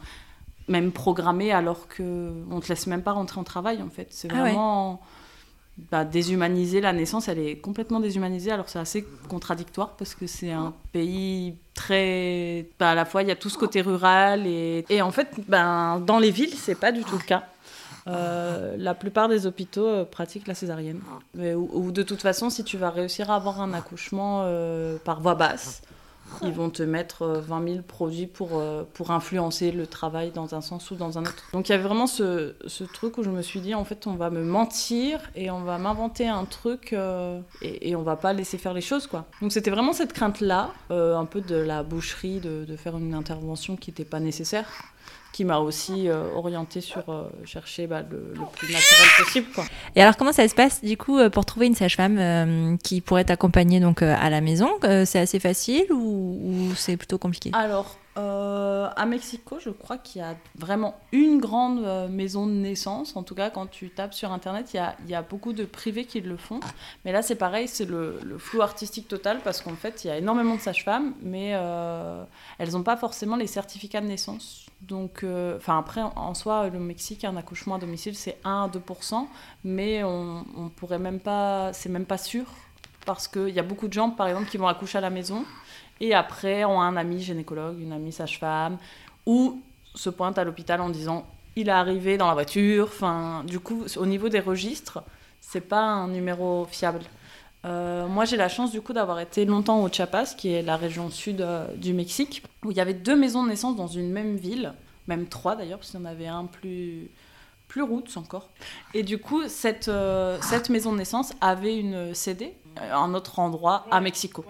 même 0.68 0.92
programmée, 0.92 1.52
alors 1.52 1.88
qu'on 1.88 2.60
te 2.60 2.68
laisse 2.68 2.86
même 2.86 3.02
pas 3.02 3.12
rentrer 3.12 3.40
en 3.40 3.44
travail, 3.44 3.82
en 3.82 3.90
fait. 3.90 4.08
C'est 4.10 4.28
ah 4.32 4.40
vraiment... 4.40 5.00
Bah, 5.90 6.06
déshumaniser 6.06 6.80
la 6.80 6.94
naissance, 6.94 7.28
elle 7.28 7.38
est 7.38 7.56
complètement 7.56 8.00
déshumanisée. 8.00 8.50
Alors 8.50 8.68
c'est 8.68 8.78
assez 8.78 9.06
contradictoire 9.28 9.90
parce 9.96 10.14
que 10.14 10.26
c'est 10.26 10.50
un 10.50 10.72
pays 10.92 11.54
très. 11.74 12.66
Bah, 12.78 12.90
à 12.90 12.94
la 12.94 13.04
fois, 13.04 13.22
il 13.22 13.28
y 13.28 13.30
a 13.30 13.36
tout 13.36 13.50
ce 13.50 13.58
côté 13.58 13.82
rural 13.82 14.46
et, 14.46 14.86
et 14.88 15.02
en 15.02 15.10
fait, 15.10 15.28
ben, 15.48 16.00
dans 16.00 16.18
les 16.18 16.30
villes, 16.30 16.54
c'est 16.54 16.74
pas 16.74 16.92
du 16.92 17.04
tout 17.04 17.16
le 17.16 17.24
cas. 17.24 17.44
Euh, 18.08 18.76
la 18.78 18.94
plupart 18.94 19.28
des 19.28 19.46
hôpitaux 19.46 19.86
euh, 19.86 20.04
pratiquent 20.04 20.46
la 20.46 20.54
césarienne. 20.54 21.00
ou, 21.34 21.90
de 21.90 22.02
toute 22.02 22.22
façon, 22.22 22.50
si 22.50 22.62
tu 22.62 22.76
vas 22.76 22.90
réussir 22.90 23.30
à 23.30 23.36
avoir 23.36 23.60
un 23.60 23.74
accouchement 23.74 24.42
euh, 24.44 24.96
par 25.04 25.20
voie 25.20 25.34
basse, 25.34 25.82
ils 26.42 26.52
vont 26.52 26.70
te 26.70 26.82
mettre 26.82 27.26
20 27.26 27.60
euh, 27.60 27.72
000 27.74 27.82
produits 27.82 28.26
pour, 28.26 28.50
euh, 28.54 28.84
pour 28.94 29.10
influencer 29.10 29.72
le 29.72 29.86
travail 29.86 30.30
dans 30.32 30.54
un 30.54 30.60
sens 30.60 30.90
ou 30.90 30.96
dans 30.96 31.18
un 31.18 31.22
autre. 31.22 31.44
Donc 31.52 31.68
il 31.68 31.72
y 31.72 31.74
avait 31.74 31.84
vraiment 31.84 32.06
ce, 32.06 32.54
ce, 32.66 32.84
truc 32.84 33.18
où 33.18 33.22
je 33.22 33.30
me 33.30 33.42
suis 33.42 33.60
dit, 33.60 33.74
en 33.74 33.84
fait, 33.84 34.06
on 34.06 34.14
va 34.14 34.30
me 34.30 34.42
mentir 34.42 35.20
et 35.34 35.50
on 35.50 35.60
va 35.60 35.78
m'inventer 35.78 36.28
un 36.28 36.44
truc 36.44 36.92
euh, 36.92 37.40
et, 37.62 37.90
et, 37.90 37.96
on 37.96 38.02
va 38.02 38.16
pas 38.16 38.32
laisser 38.32 38.58
faire 38.58 38.74
les 38.74 38.80
choses, 38.80 39.06
quoi. 39.06 39.24
Donc 39.40 39.52
c'était 39.52 39.70
vraiment 39.70 39.92
cette 39.92 40.12
crainte-là, 40.12 40.70
un 40.90 41.24
peu 41.24 41.40
de 41.40 41.56
la 41.56 41.82
boucherie, 41.82 42.40
de, 42.40 42.64
de 42.64 42.76
faire 42.76 42.96
une 42.96 43.14
intervention 43.14 43.76
qui 43.76 43.90
n'était 43.90 44.04
pas 44.04 44.20
nécessaire 44.20 44.66
qui 45.36 45.44
m'a 45.44 45.58
aussi 45.58 46.08
euh, 46.08 46.32
orienté 46.34 46.80
sur 46.80 47.10
euh, 47.10 47.28
chercher 47.44 47.86
bah, 47.86 48.00
le, 48.10 48.32
plus 48.54 48.72
naturel 48.72 49.08
possible. 49.18 49.46
Quoi. 49.54 49.64
Et 49.94 50.00
alors, 50.00 50.16
comment 50.16 50.32
ça 50.32 50.48
se 50.48 50.54
passe 50.54 50.82
du 50.82 50.96
coup 50.96 51.18
euh, 51.18 51.28
pour 51.28 51.44
trouver 51.44 51.66
une 51.66 51.74
sage-femme 51.74 52.78
qui 52.82 53.02
pourrait 53.02 53.24
t'accompagner 53.24 53.78
donc 53.78 54.00
à 54.00 54.30
la 54.30 54.40
maison 54.40 54.70
C'est 55.04 55.18
assez 55.18 55.38
facile 55.38 55.92
ou, 55.92 56.40
ou 56.42 56.74
c'est 56.74 56.96
plutôt 56.96 57.18
compliqué? 57.18 57.50
Alors, 57.52 57.98
euh, 58.18 58.88
à 58.96 59.04
Mexico, 59.04 59.58
je 59.60 59.68
crois 59.68 59.98
qu'il 59.98 60.22
y 60.22 60.24
a 60.24 60.36
vraiment 60.56 60.98
une 61.12 61.38
grande 61.38 61.84
euh, 61.84 62.08
maison 62.08 62.46
de 62.46 62.52
naissance. 62.52 63.14
En 63.14 63.22
tout 63.22 63.34
cas, 63.34 63.50
quand 63.50 63.66
tu 63.66 63.90
tapes 63.90 64.14
sur 64.14 64.32
Internet, 64.32 64.72
il 64.72 64.78
y 64.78 64.80
a, 64.80 64.96
il 65.04 65.10
y 65.10 65.14
a 65.14 65.20
beaucoup 65.20 65.52
de 65.52 65.64
privés 65.66 66.06
qui 66.06 66.22
le 66.22 66.38
font. 66.38 66.60
Mais 67.04 67.12
là, 67.12 67.20
c'est 67.20 67.34
pareil, 67.34 67.68
c'est 67.68 67.84
le, 67.84 68.18
flou 68.38 68.62
artistique 68.62 69.06
total 69.06 69.40
parce 69.44 69.60
qu'en 69.60 69.74
fait, 69.74 70.04
il 70.04 70.08
y 70.08 70.10
a 70.10 70.16
énormément 70.16 70.54
de 70.54 70.60
sages-femmes, 70.60 71.12
mais 71.20 71.52
euh, 71.54 72.24
elles 72.58 72.70
n'ont 72.72 72.82
pas 72.82 72.96
forcément 72.96 73.36
les 73.36 73.46
certificats 73.46 74.00
de 74.00 74.06
naissance. 74.06 74.65
Donc, 74.86 75.24
enfin 75.56 75.78
après, 75.78 76.00
en 76.02 76.34
soi, 76.34 76.68
le 76.68 76.78
Mexique, 76.78 77.24
un 77.24 77.36
accouchement 77.36 77.74
à 77.74 77.78
domicile, 77.78 78.14
c'est 78.14 78.38
1 78.44 78.64
à 78.64 78.68
2%, 78.68 79.26
mais 79.64 80.04
on, 80.04 80.44
on 80.56 80.68
pourrait 80.68 80.98
même 80.98 81.18
pas, 81.18 81.72
c'est 81.72 81.88
même 81.88 82.06
pas 82.06 82.18
sûr 82.18 82.44
parce 83.04 83.28
qu'il 83.28 83.50
y 83.50 83.58
a 83.58 83.62
beaucoup 83.62 83.88
de 83.88 83.92
gens, 83.92 84.10
par 84.10 84.28
exemple, 84.28 84.48
qui 84.48 84.58
vont 84.58 84.68
accoucher 84.68 84.98
à 84.98 85.00
la 85.00 85.10
maison 85.10 85.44
et 86.00 86.14
après, 86.14 86.64
on 86.64 86.80
a 86.80 86.84
un 86.84 86.96
ami 86.96 87.20
gynécologue, 87.20 87.80
une 87.80 87.92
amie 87.92 88.12
sage-femme, 88.12 88.76
ou 89.24 89.62
se 89.94 90.10
pointe 90.10 90.38
à 90.38 90.44
l'hôpital 90.44 90.80
en 90.80 90.90
disant 90.90 91.26
il 91.56 91.68
est 91.68 91.72
arrivé 91.72 92.18
dans 92.18 92.26
la 92.26 92.34
voiture. 92.34 92.84
Enfin, 92.84 93.42
du 93.46 93.60
coup, 93.60 93.84
au 93.96 94.06
niveau 94.06 94.28
des 94.28 94.40
registres, 94.40 95.02
c'est 95.40 95.62
pas 95.62 95.80
un 95.80 96.08
numéro 96.08 96.66
fiable. 96.70 97.00
Euh, 97.66 98.06
moi, 98.06 98.24
j'ai 98.24 98.36
la 98.36 98.48
chance 98.48 98.70
du 98.70 98.80
coup 98.80 98.92
d'avoir 98.92 99.18
été 99.18 99.44
longtemps 99.44 99.82
au 99.82 99.88
Chiapas, 99.88 100.34
qui 100.36 100.52
est 100.52 100.62
la 100.62 100.76
région 100.76 101.10
sud 101.10 101.40
euh, 101.40 101.66
du 101.76 101.92
Mexique, 101.92 102.42
où 102.64 102.70
il 102.70 102.76
y 102.76 102.80
avait 102.80 102.94
deux 102.94 103.16
maisons 103.16 103.42
de 103.42 103.48
naissance 103.48 103.76
dans 103.76 103.88
une 103.88 104.10
même 104.10 104.36
ville, 104.36 104.72
même 105.08 105.26
trois 105.26 105.56
d'ailleurs, 105.56 105.78
parce 105.78 105.90
qu'il 105.90 106.00
y 106.00 106.02
en 106.02 106.06
avait 106.06 106.28
un 106.28 106.44
plus 106.44 107.10
plus 107.68 107.82
roots 107.82 108.16
encore. 108.16 108.48
Et 108.94 109.02
du 109.02 109.18
coup, 109.18 109.48
cette, 109.48 109.88
euh, 109.88 110.38
cette 110.40 110.70
maison 110.70 110.92
de 110.92 110.98
naissance 110.98 111.32
avait 111.40 111.76
une 111.76 112.14
CD, 112.14 112.54
un 112.76 113.12
autre 113.12 113.40
endroit 113.40 113.86
à 113.90 114.00
Mexico. 114.00 114.44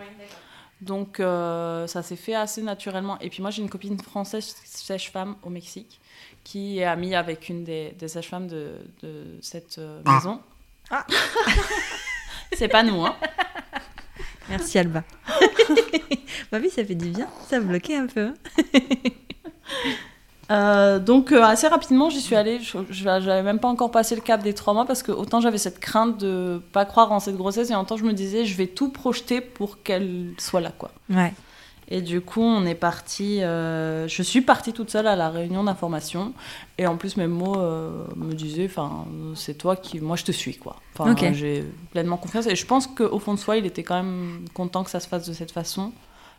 Donc 0.83 1.19
euh, 1.19 1.87
ça 1.87 2.03
s'est 2.03 2.17
fait 2.17 2.35
assez 2.35 2.61
naturellement. 2.61 3.19
Et 3.21 3.31
puis 3.31 3.41
moi 3.41 3.51
j'ai 3.51 3.63
une 3.63 3.71
copine 3.71 3.99
française 3.99 4.55
sage-femme 4.65 5.37
au 5.43 5.49
Mexique 5.49 5.99
qui 6.45 6.79
est 6.79 6.85
amie 6.85 7.15
avec 7.15 7.49
une 7.49 7.65
des, 7.65 7.93
des 7.99 8.09
sages-femmes 8.09 8.49
de, 8.49 8.75
de, 9.03 9.39
cette 9.41 9.81
ah. 10.05 10.15
maison. 10.15 10.41
Ah. 10.91 11.07
C'est 12.53 12.69
pas 12.69 12.83
nous, 12.83 13.05
hein. 13.05 13.15
Merci 14.49 14.79
Alba. 14.79 15.03
bah 16.53 16.59
oui, 16.61 16.71
ça 16.71 16.85
fait 16.85 16.95
du 16.95 17.11
bien. 17.11 17.29
Ça 17.49 17.61
bloquait 17.61 17.97
un 17.97 18.07
peu. 18.07 18.29
Hein. 18.29 18.35
Euh, 20.51 21.01
donc 21.01 21.33
euh, 21.33 21.43
assez 21.43 21.67
rapidement 21.67 22.09
j'y 22.09 22.21
suis 22.21 22.37
allée, 22.37 22.61
je 22.61 23.05
n'avais 23.05 23.43
même 23.43 23.59
pas 23.59 23.67
encore 23.67 23.91
passé 23.91 24.15
le 24.15 24.21
cap 24.21 24.45
des 24.45 24.55
trois 24.55 24.75
mois 24.75 24.85
parce 24.85 25.03
que 25.03 25.11
autant 25.11 25.41
j'avais 25.41 25.59
cette 25.59 25.81
crainte 25.81 26.19
de 26.19 26.63
pas 26.73 26.85
croire 26.85 27.11
en 27.11 27.19
cette 27.19 27.37
grossesse 27.37 27.71
et 27.71 27.75
en 27.75 27.85
temps 27.85 27.97
je 27.97 28.05
me 28.05 28.13
disais 28.13 28.45
je 28.45 28.57
vais 28.57 28.69
tout 28.69 28.91
projeter 28.91 29.41
pour 29.41 29.83
qu'elle 29.83 30.35
soit 30.39 30.61
là 30.61 30.71
quoi. 30.71 30.93
Ouais. 31.11 31.33
Et 31.89 32.03
du 32.03 32.21
coup 32.21 32.43
on 32.43 32.67
est 32.67 32.75
parti, 32.75 33.43
euh, 33.43 34.09
je 34.09 34.23
suis 34.23 34.41
partie 34.41 34.73
toute 34.73 34.91
seule 34.91 35.07
à 35.07 35.17
la 35.17 35.31
réunion 35.31 35.65
d'information. 35.65 36.33
Et 36.79 36.87
en 36.87 36.97
plus 36.97 37.17
mes 37.17 37.29
mots 37.29 37.57
me 38.17 38.33
disaient 38.35 38.67
enfin 38.67 39.07
c'est 39.35 39.57
toi 39.57 39.77
qui, 39.77 40.01
moi 40.01 40.17
je 40.17 40.25
te 40.25 40.33
suis 40.33 40.57
quoi. 40.57 40.77
Enfin 40.99 41.15
j'ai 41.33 41.65
pleinement 41.93 42.17
confiance. 42.17 42.47
Et 42.47 42.57
je 42.57 42.67
pense 42.67 42.87
qu'au 42.87 43.19
fond 43.19 43.35
de 43.35 43.39
soi 43.39 43.57
il 43.57 43.67
était 43.67 43.83
quand 43.85 44.03
même 44.03 44.45
content 44.55 44.83
que 44.85 44.91
ça 44.91 45.01
se 45.01 45.09
fasse 45.09 45.29
de 45.29 45.33
cette 45.33 45.53
façon. 45.53 45.93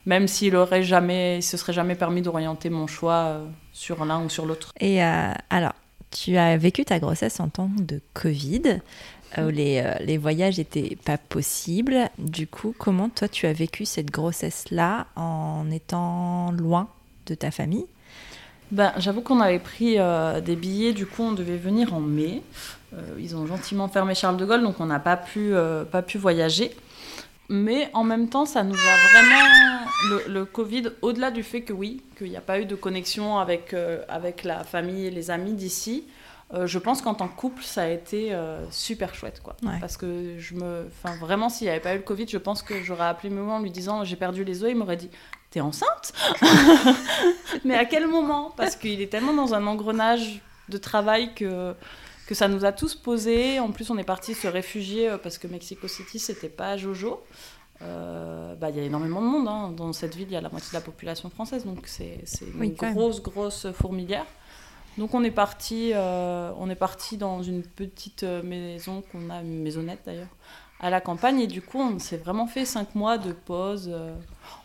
Même 0.08 0.30
s'il 0.30 0.56
aurait 0.56 0.84
jamais, 0.84 1.40
il 1.40 1.44
se 1.44 1.58
serait 1.58 1.74
jamais 1.74 1.94
permis 1.94 2.22
d'orienter 2.22 2.70
mon 2.70 2.88
choix 2.88 3.26
euh, 3.26 3.46
sur 3.74 4.06
l'un 4.06 4.24
ou 4.24 4.30
sur 4.30 4.46
l'autre. 4.46 4.72
Et 4.80 5.04
euh, 5.04 5.34
alors, 5.50 5.74
tu 6.12 6.38
as 6.38 6.56
vécu 6.56 6.86
ta 6.86 6.98
grossesse 7.00 7.42
en 7.42 7.50
temps 7.50 7.70
de 7.78 8.00
Covid, 8.14 8.80
où 9.38 9.50
les, 9.50 9.84
les 10.02 10.18
voyages 10.18 10.58
n'étaient 10.58 10.98
pas 11.04 11.18
possibles. 11.18 12.10
Du 12.18 12.48
coup, 12.48 12.74
comment 12.78 13.10
toi 13.10 13.28
tu 13.28 13.46
as 13.46 13.54
vécu 13.54 13.86
cette 13.86 14.12
grossesse-là 14.12 15.08
en 15.16 15.70
étant 15.72 16.52
loin 16.52 16.90
de 17.26 17.36
ta 17.36 17.52
famille? 17.52 17.86
Ben, 18.72 18.94
J'avoue 18.98 19.22
qu'on 19.22 19.40
avait 19.40 19.60
pris 19.60 19.98
des 20.46 20.56
billets, 20.56 20.94
du 20.94 21.06
coup 21.06 21.24
on 21.24 21.32
devait 21.32 21.58
venir 21.58 21.94
en 21.94 22.00
mai. 22.00 22.42
ils 23.20 23.36
ont 23.36 23.46
gentiment 23.48 23.88
fermé 23.88 24.16
Charles 24.16 24.38
de 24.38 24.46
Gaulle, 24.46 24.62
donc 24.62 24.80
on 24.80 24.86
n'a 24.86 25.00
pas, 25.00 25.18
pu 25.18 25.54
pas 25.92 26.02
pu 26.02 26.18
voyager. 26.18 26.72
Mais 27.50 27.90
en 27.94 28.04
même 28.04 28.28
temps, 28.30 28.46
ça 28.46 28.64
nous 28.64 28.76
a 28.76 29.10
vraiment. 29.10 30.28
Le, 30.28 30.46
Covid, 30.46 30.90
au-delà 31.02 31.32
du 31.32 31.44
fait 31.44 31.62
que 31.62 31.74
oui, 31.74 32.02
qu'il 32.18 32.30
n'y 32.30 32.38
a 32.38 32.42
pas 32.42 32.60
eu 32.60 32.66
de 32.66 32.76
connexion 32.76 33.40
avec, 33.40 33.74
euh, 33.74 34.04
avec 34.10 34.44
la 34.44 34.64
famille 34.64 35.06
et 35.06 35.12
les 35.12 35.32
amis 35.32 35.54
d'ici, 35.54 36.04
euh, 36.54 36.66
je 36.66 36.80
pense 36.80 37.02
qu'en 37.02 37.14
tant 37.14 37.28
que 37.28 37.36
couple, 37.36 37.62
ça 37.64 37.84
a 37.84 37.88
été 37.88 38.34
euh, 38.34 38.66
super 38.72 39.14
chouette. 39.16 39.42
Quoi. 39.44 39.56
Parce 39.82 39.98
que 39.98 40.38
je 40.40 40.56
me. 40.56 40.88
Enfin, 40.88 41.16
vraiment, 41.18 41.50
s'il 41.50 41.66
n'y 41.66 41.72
avait 41.72 41.82
pas 41.82 41.94
eu 41.94 41.98
le 41.98 42.04
Covid, 42.04 42.28
je 42.28 42.38
pense 42.38 42.62
que 42.62 42.82
j'aurais 42.84 43.08
appelé 43.08 43.30
Mémo 43.30 43.52
en 43.52 43.60
lui 43.60 43.72
disant 43.72 44.04
j'ai 44.04 44.16
perdu 44.16 44.44
les 44.44 44.64
os. 44.64 44.70
Il 44.70 44.78
m'aurait 44.78 44.98
dit 44.98 45.10
T'es 45.50 45.60
enceinte? 45.62 46.14
Mais 47.66 47.76
à 47.76 47.86
quel 47.86 48.08
moment? 48.08 48.54
Parce 48.56 48.76
qu'il 48.76 49.02
est 49.02 49.12
tellement 49.12 49.34
dans 49.34 49.54
un 49.54 49.68
engrenage 49.68 50.42
de 50.70 50.78
travail 50.78 51.34
que 51.34 51.74
que 52.28 52.36
ça 52.36 52.48
nous 52.48 52.66
a 52.66 52.72
tous 52.72 52.94
posé. 52.94 53.60
En 53.60 53.72
plus, 53.72 53.90
on 53.90 53.98
est 53.98 54.04
parti 54.04 54.36
se 54.36 54.48
réfugier 54.48 55.10
euh, 55.10 55.18
parce 55.18 55.38
que 55.38 55.48
Mexico 55.48 55.88
City, 55.88 56.20
c'était 56.20 56.50
pas 56.50 56.78
Jojo. 56.78 57.24
Euh, 57.82 58.56
bah, 58.56 58.70
il 58.70 58.76
y 58.76 58.80
a 58.80 58.84
énormément 58.84 59.22
de 59.22 59.28
monde. 59.28 59.48
Hein. 59.48 59.72
Dans 59.76 59.94
cette 59.94 60.14
ville, 60.14 60.28
il 60.30 60.34
y 60.34 60.38
a 60.38 60.42
la 60.42 60.50
moitié 60.50 60.70
de 60.70 60.76
la 60.76 60.82
population 60.82 61.30
française. 61.30 61.66
Donc, 61.66 61.88
c'est 61.88 62.22
une 62.42 62.74
grosse, 62.74 63.24
grosse 63.24 63.72
fourmilière. 63.72 64.26
Donc, 64.98 65.14
on 65.14 65.24
est 65.24 65.32
parti, 65.32 65.92
euh, 65.94 66.52
on 66.58 66.70
est 66.70 66.76
parti 66.76 67.18
dans 67.18 67.44
une 67.44 67.64
petite 67.64 68.24
maison 68.24 69.04
qu'on 69.12 69.30
a, 69.30 69.42
une 69.42 69.62
maisonnette 69.62 70.00
d'ailleurs, 70.06 70.28
à 70.80 70.90
la 70.90 71.02
campagne. 71.02 71.40
Et 71.40 71.48
du 71.48 71.62
coup, 71.62 71.80
on 71.80 72.00
s'est 72.00 72.18
vraiment 72.18 72.48
fait 72.48 72.66
cinq 72.66 72.96
mois 72.96 73.18
de 73.18 73.32
pause. 73.32 73.94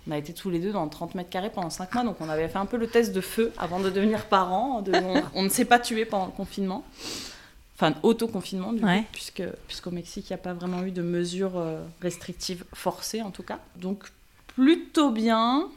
On 0.07 0.11
a 0.11 0.19
été 0.19 0.33
tous 0.33 0.51
les 0.51 0.59
deux 0.59 0.73
dans 0.73 0.89
30 0.89 1.15
mètres 1.15 1.31
carrés 1.31 1.51
pendant 1.51 1.71
cinq 1.71 1.95
mois. 1.95 2.05
Donc, 2.05 2.17
on 2.21 2.29
avait 2.29 2.49
fait 2.49 2.59
un 2.59 2.67
peu 2.67 2.77
le 2.77 2.87
test 2.87 3.13
de 3.13 3.21
feu 3.21 3.53
avant 3.59 3.81
de 3.81 3.91
devenir 3.91 4.27
parents. 4.27 4.83
on, 4.87 5.23
on 5.35 5.43
ne 5.43 5.49
s'est 5.49 5.67
pas 5.67 5.79
tué 5.79 6.05
pendant 6.05 6.27
le 6.27 6.33
confinement 6.33 6.85
enfin 7.83 7.99
auto-confinement, 8.03 8.73
du 8.73 8.83
puisque, 9.13 9.43
puisqu'au 9.67 9.91
Mexique, 9.91 10.31
il 10.31 10.33
n'y 10.33 10.41
a 10.41 10.43
pas 10.43 10.53
vraiment 10.53 10.83
eu 10.83 10.91
de 10.91 11.03
mesures 11.03 11.57
euh, 11.57 11.83
restrictives 12.01 12.65
forcées, 12.73 13.23
en 13.23 13.31
tout 13.31 13.43
cas. 13.43 13.59
Donc, 13.77 14.05
plutôt 14.49 15.11
bien. 15.11 15.69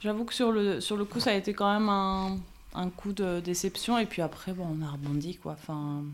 J'avoue 0.00 0.24
que 0.24 0.34
sur 0.34 0.52
le, 0.52 0.80
sur 0.80 0.96
le 0.96 1.04
coup, 1.04 1.20
ça 1.20 1.30
a 1.30 1.34
été 1.34 1.52
quand 1.52 1.72
même 1.72 1.88
un, 1.88 2.38
un 2.74 2.90
coup 2.90 3.12
de 3.12 3.40
déception. 3.40 3.98
Et 3.98 4.06
puis 4.06 4.22
après, 4.22 4.52
bon, 4.52 4.66
on 4.78 4.82
a 4.84 4.90
rebondi, 4.90 5.36
quoi. 5.36 5.52
Enfin, 5.52 6.04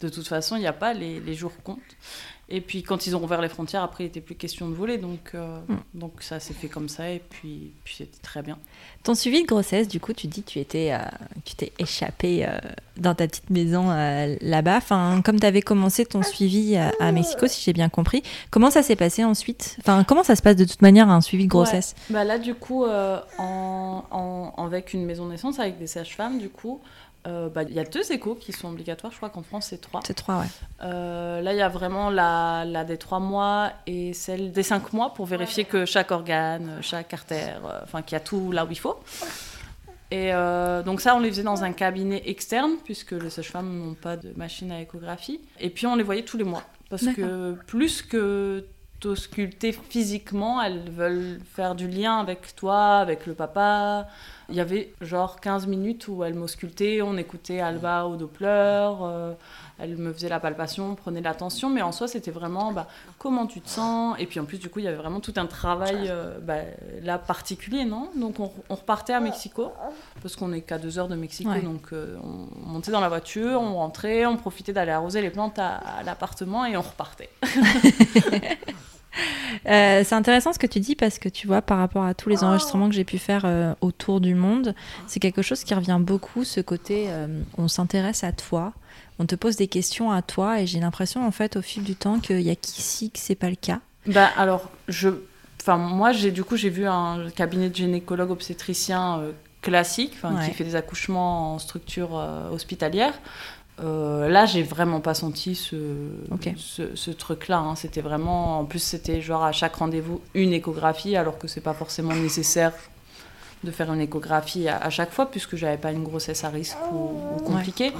de 0.00 0.08
toute 0.08 0.26
façon, 0.26 0.56
il 0.56 0.60
n'y 0.60 0.66
a 0.66 0.72
pas, 0.72 0.92
les, 0.92 1.20
les 1.20 1.34
jours 1.34 1.52
comptent. 1.62 1.80
Et 2.48 2.60
puis 2.60 2.84
quand 2.84 3.08
ils 3.08 3.16
ont 3.16 3.24
ouvert 3.24 3.40
les 3.40 3.48
frontières, 3.48 3.82
après, 3.82 4.04
il 4.04 4.06
n'était 4.06 4.20
plus 4.20 4.36
question 4.36 4.68
de 4.68 4.74
voler. 4.74 4.98
Donc, 4.98 5.32
euh, 5.34 5.58
mm. 5.66 5.76
donc 5.94 6.22
ça 6.22 6.38
s'est 6.38 6.54
fait 6.54 6.68
comme 6.68 6.88
ça 6.88 7.10
et 7.10 7.18
puis, 7.18 7.72
puis 7.82 7.96
c'était 7.98 8.22
très 8.22 8.42
bien. 8.42 8.56
Ton 9.02 9.14
suivi 9.14 9.42
de 9.42 9.48
grossesse, 9.48 9.88
du 9.88 9.98
coup, 9.98 10.12
tu 10.12 10.28
dis 10.28 10.42
que 10.42 10.50
tu 10.50 10.58
étais, 10.60 10.92
euh, 10.92 10.98
tu 11.44 11.56
t'es 11.56 11.72
échappé 11.80 12.46
euh, 12.46 12.56
dans 12.96 13.16
ta 13.16 13.26
petite 13.26 13.50
maison 13.50 13.88
là-bas. 14.40 14.76
Enfin, 14.76 15.22
comme 15.24 15.40
tu 15.40 15.46
avais 15.46 15.62
commencé 15.62 16.06
ton 16.06 16.22
suivi 16.22 16.76
à, 16.76 17.12
Mexico, 17.12 17.48
si 17.48 17.62
j'ai 17.62 17.72
bien 17.72 17.88
compris, 17.88 18.22
comment 18.50 18.70
ça 18.70 18.82
s'est 18.82 18.96
passé 18.96 19.24
ensuite? 19.24 19.76
Enfin, 19.80 20.04
comment 20.04 20.22
ça 20.22 20.36
se 20.36 20.42
passe 20.42 20.56
de 20.56 20.64
toute 20.64 20.82
manière 20.82 21.08
un 21.08 21.20
suivi 21.20 21.44
de 21.44 21.50
grossesse? 21.50 21.94
Bah 22.10 22.24
Là, 22.24 22.38
du 22.38 22.54
coup, 22.54 22.84
en, 22.86 24.04
en, 24.10 24.66
avec 24.66 24.92
une 24.92 25.04
maison 25.04 25.26
naissance, 25.26 25.58
avec 25.58 25.78
des 25.78 25.86
sages-femmes, 25.86 26.38
du 26.38 26.48
coup, 26.48 26.80
euh, 27.26 27.48
bah, 27.48 27.64
il 27.64 27.74
y 27.74 27.80
a 27.80 27.84
deux 27.84 28.12
échos 28.12 28.34
qui 28.34 28.52
sont 28.52 28.68
obligatoires. 28.68 29.12
Je 29.12 29.16
crois 29.16 29.30
qu'en 29.30 29.42
France, 29.42 29.68
c'est 29.70 29.80
trois. 29.80 30.00
C'est 30.06 30.14
trois, 30.14 30.38
ouais. 30.38 30.46
Euh, 30.82 31.40
là, 31.40 31.52
il 31.52 31.58
y 31.58 31.62
a 31.62 31.68
vraiment 31.68 32.08
la, 32.10 32.64
la, 32.64 32.84
des 32.84 32.98
trois 32.98 33.18
mois 33.18 33.72
et 33.86 34.12
celle 34.12 34.52
des 34.52 34.62
cinq 34.62 34.92
mois 34.92 35.12
pour 35.12 35.26
vérifier 35.26 35.64
que 35.64 35.84
chaque 35.84 36.10
organe, 36.10 36.78
chaque 36.82 37.12
artère, 37.12 37.60
euh, 37.66 37.80
enfin, 37.82 38.02
qu'il 38.02 38.14
y 38.14 38.20
a 38.20 38.20
tout 38.20 38.52
là 38.52 38.64
où 38.64 38.70
il 38.70 38.78
faut. 38.78 38.98
Et 40.12 40.30
donc 40.84 41.00
ça, 41.00 41.16
on 41.16 41.18
les 41.18 41.30
faisait 41.30 41.42
dans 41.42 41.64
un 41.64 41.72
cabinet 41.72 42.22
externe, 42.26 42.74
puisque 42.84 43.10
les 43.10 43.28
sages-femmes 43.28 43.76
n'ont 43.76 43.94
pas 43.94 44.16
de 44.16 44.32
machine 44.36 44.70
à 44.70 44.80
échographie. 44.80 45.40
Et 45.58 45.68
puis, 45.68 45.84
on 45.88 45.96
les 45.96 46.04
voyait 46.04 46.22
tous 46.22 46.36
les 46.36 46.44
mois. 46.44 46.62
Parce 46.88 47.06
que 47.06 47.56
plus 47.66 48.02
que 48.02 48.64
t'ausculter 49.00 49.72
physiquement, 49.72 50.62
elles 50.62 50.90
veulent 50.90 51.38
faire 51.44 51.74
du 51.74 51.88
lien 51.88 52.18
avec 52.18 52.54
toi, 52.56 52.96
avec 52.96 53.26
le 53.26 53.34
papa, 53.34 54.06
il 54.48 54.54
y 54.54 54.60
avait 54.60 54.92
genre 55.00 55.40
15 55.40 55.66
minutes 55.66 56.08
où 56.08 56.24
elle 56.24 56.34
m'auscultait, 56.34 57.02
on 57.02 57.16
écoutait 57.16 57.60
Alba 57.60 58.06
au 58.06 58.16
Doppler, 58.16 58.46
euh, 58.48 59.32
elle 59.78 59.96
me 59.96 60.12
faisait 60.12 60.28
la 60.28 60.40
palpation, 60.40 60.94
prenait 60.94 61.20
l'attention, 61.20 61.70
mais 61.70 61.82
en 61.82 61.92
soi 61.92 62.08
c'était 62.08 62.30
vraiment 62.30 62.72
bah, 62.72 62.86
comment 63.18 63.46
tu 63.46 63.60
te 63.60 63.68
sens, 63.68 64.16
et 64.18 64.26
puis 64.26 64.40
en 64.40 64.44
plus 64.44 64.58
du 64.58 64.68
coup 64.68 64.78
il 64.78 64.84
y 64.84 64.88
avait 64.88 64.96
vraiment 64.96 65.20
tout 65.20 65.34
un 65.36 65.46
travail 65.46 66.06
euh, 66.08 66.38
bah, 66.40 66.60
là 67.02 67.18
particulier, 67.18 67.84
non? 67.84 68.10
Donc 68.16 68.40
on, 68.40 68.50
repartait 68.68 69.12
à 69.12 69.20
Mexico, 69.20 69.72
parce 70.22 70.36
qu'on 70.36 70.52
est 70.52 70.60
qu'à 70.60 70.78
deux 70.78 70.98
heures 70.98 71.08
de 71.08 71.16
Mexico, 71.16 71.50
donc 71.62 71.92
euh, 71.92 72.16
on 72.22 72.68
montait 72.68 72.92
dans 72.92 73.00
la 73.00 73.08
voiture, 73.08 73.60
on 73.60 73.74
rentrait, 73.74 74.26
on 74.26 74.36
profitait 74.36 74.72
d'aller 74.72 74.92
arroser 74.92 75.22
les 75.22 75.30
plantes 75.30 75.58
à 75.58 76.02
l'appartement 76.04 76.64
et 76.64 76.76
on 76.76 76.82
repartait. 76.82 77.30
Euh, 79.66 80.02
c'est 80.04 80.14
intéressant 80.14 80.52
ce 80.52 80.58
que 80.58 80.66
tu 80.66 80.80
dis 80.80 80.94
parce 80.94 81.18
que 81.18 81.28
tu 81.28 81.46
vois, 81.46 81.62
par 81.62 81.78
rapport 81.78 82.04
à 82.04 82.14
tous 82.14 82.28
les 82.28 82.44
enregistrements 82.44 82.88
que 82.88 82.94
j'ai 82.94 83.04
pu 83.04 83.18
faire 83.18 83.42
euh, 83.44 83.74
autour 83.80 84.20
du 84.20 84.34
monde, 84.34 84.74
c'est 85.06 85.20
quelque 85.20 85.42
chose 85.42 85.64
qui 85.64 85.74
revient 85.74 85.98
beaucoup, 86.00 86.44
ce 86.44 86.60
côté 86.60 87.06
euh, 87.08 87.42
on 87.56 87.68
s'intéresse 87.68 88.24
à 88.24 88.32
toi, 88.32 88.72
on 89.18 89.26
te 89.26 89.34
pose 89.34 89.56
des 89.56 89.68
questions 89.68 90.10
à 90.10 90.22
toi, 90.22 90.60
et 90.60 90.66
j'ai 90.66 90.80
l'impression 90.80 91.26
en 91.26 91.30
fait 91.30 91.56
au 91.56 91.62
fil 91.62 91.82
du 91.82 91.94
temps 91.94 92.18
qu'il 92.18 92.40
y 92.40 92.50
a 92.50 92.56
qu'ici 92.56 93.10
que 93.10 93.18
c'est 93.18 93.34
pas 93.34 93.50
le 93.50 93.56
cas. 93.56 93.80
Bah 94.06 94.30
alors, 94.36 94.70
je, 94.88 95.08
enfin 95.60 95.76
moi 95.76 96.12
j'ai 96.12 96.30
du 96.30 96.44
coup 96.44 96.56
j'ai 96.56 96.70
vu 96.70 96.86
un 96.86 97.28
cabinet 97.34 97.70
de 97.70 97.74
gynécologue 97.74 98.30
obstétricien 98.30 99.20
classique, 99.62 100.16
qui 100.44 100.50
fait 100.52 100.64
des 100.64 100.76
accouchements 100.76 101.54
en 101.54 101.58
structure 101.58 102.12
hospitalière. 102.52 103.14
Euh, 103.82 104.28
là, 104.28 104.46
j'ai 104.46 104.62
vraiment 104.62 105.00
pas 105.00 105.14
senti 105.14 105.54
ce, 105.54 105.76
ce, 106.56 107.10
truc-là. 107.10 107.58
Hein. 107.58 107.74
C'était 107.74 108.00
vraiment. 108.00 108.60
En 108.60 108.64
plus, 108.64 108.78
c'était 108.78 109.20
genre 109.20 109.44
à 109.44 109.52
chaque 109.52 109.76
rendez-vous 109.76 110.20
une 110.34 110.52
échographie, 110.52 111.16
alors 111.16 111.38
que 111.38 111.46
c'est 111.46 111.60
pas 111.60 111.74
forcément 111.74 112.14
nécessaire 112.14 112.72
de 113.64 113.70
faire 113.70 113.92
une 113.92 114.00
échographie 114.00 114.68
à, 114.68 114.90
chaque 114.90 115.12
fois, 115.12 115.30
puisque 115.30 115.56
j'avais 115.56 115.78
pas 115.78 115.90
une 115.90 116.04
grossesse 116.04 116.44
à 116.44 116.50
risque 116.50 116.76
ou, 116.92 117.40
compliquée. 117.44 117.92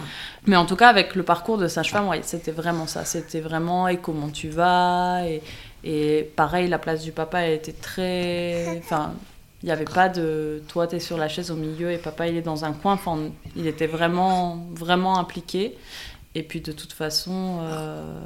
Mais 0.47 0.57
en 0.57 0.67
tout 0.67 0.77
cas, 0.77 0.89
avec 0.89 1.15
le 1.15 1.23
parcours 1.23 1.59
de 1.59 1.67
sage-femme, 1.67 2.11
c'était 2.23 2.53
vraiment 2.53 2.87
ça. 2.87 3.05
C'était 3.05 3.41
vraiment 3.41 3.89
et 3.89 3.97
comment 3.97 4.29
tu 4.29 4.49
vas 4.49 5.23
et, 5.27 5.43
et 5.85 6.31
pareil, 6.37 6.69
la 6.69 6.79
place 6.79 7.03
du 7.03 7.13
papa 7.13 7.41
elle 7.41 7.55
était 7.55 7.73
très. 7.73 8.79
Enfin, 8.79 9.15
il 9.63 9.67
n'y 9.67 9.73
avait 9.73 9.85
pas 9.85 10.09
de 10.09 10.63
toi, 10.69 10.87
tu 10.87 10.97
es 10.97 11.01
sur 11.01 11.17
la 11.17 11.29
chaise 11.29 11.51
au 11.51 11.57
milieu 11.57 11.91
et 11.91 11.99
papa, 11.99 12.29
il 12.29 12.37
est 12.37 12.43
dans 12.43 12.65
un 12.65 12.73
coin. 12.73 12.93
Enfin, 12.93 13.19
il 13.57 13.67
était 13.67 13.87
vraiment, 13.87 14.67
vraiment 14.73 15.19
impliqué. 15.19 15.77
Et 16.35 16.43
puis, 16.43 16.61
de 16.61 16.71
toute 16.71 16.93
façon, 16.93 17.61
euh, 17.63 18.21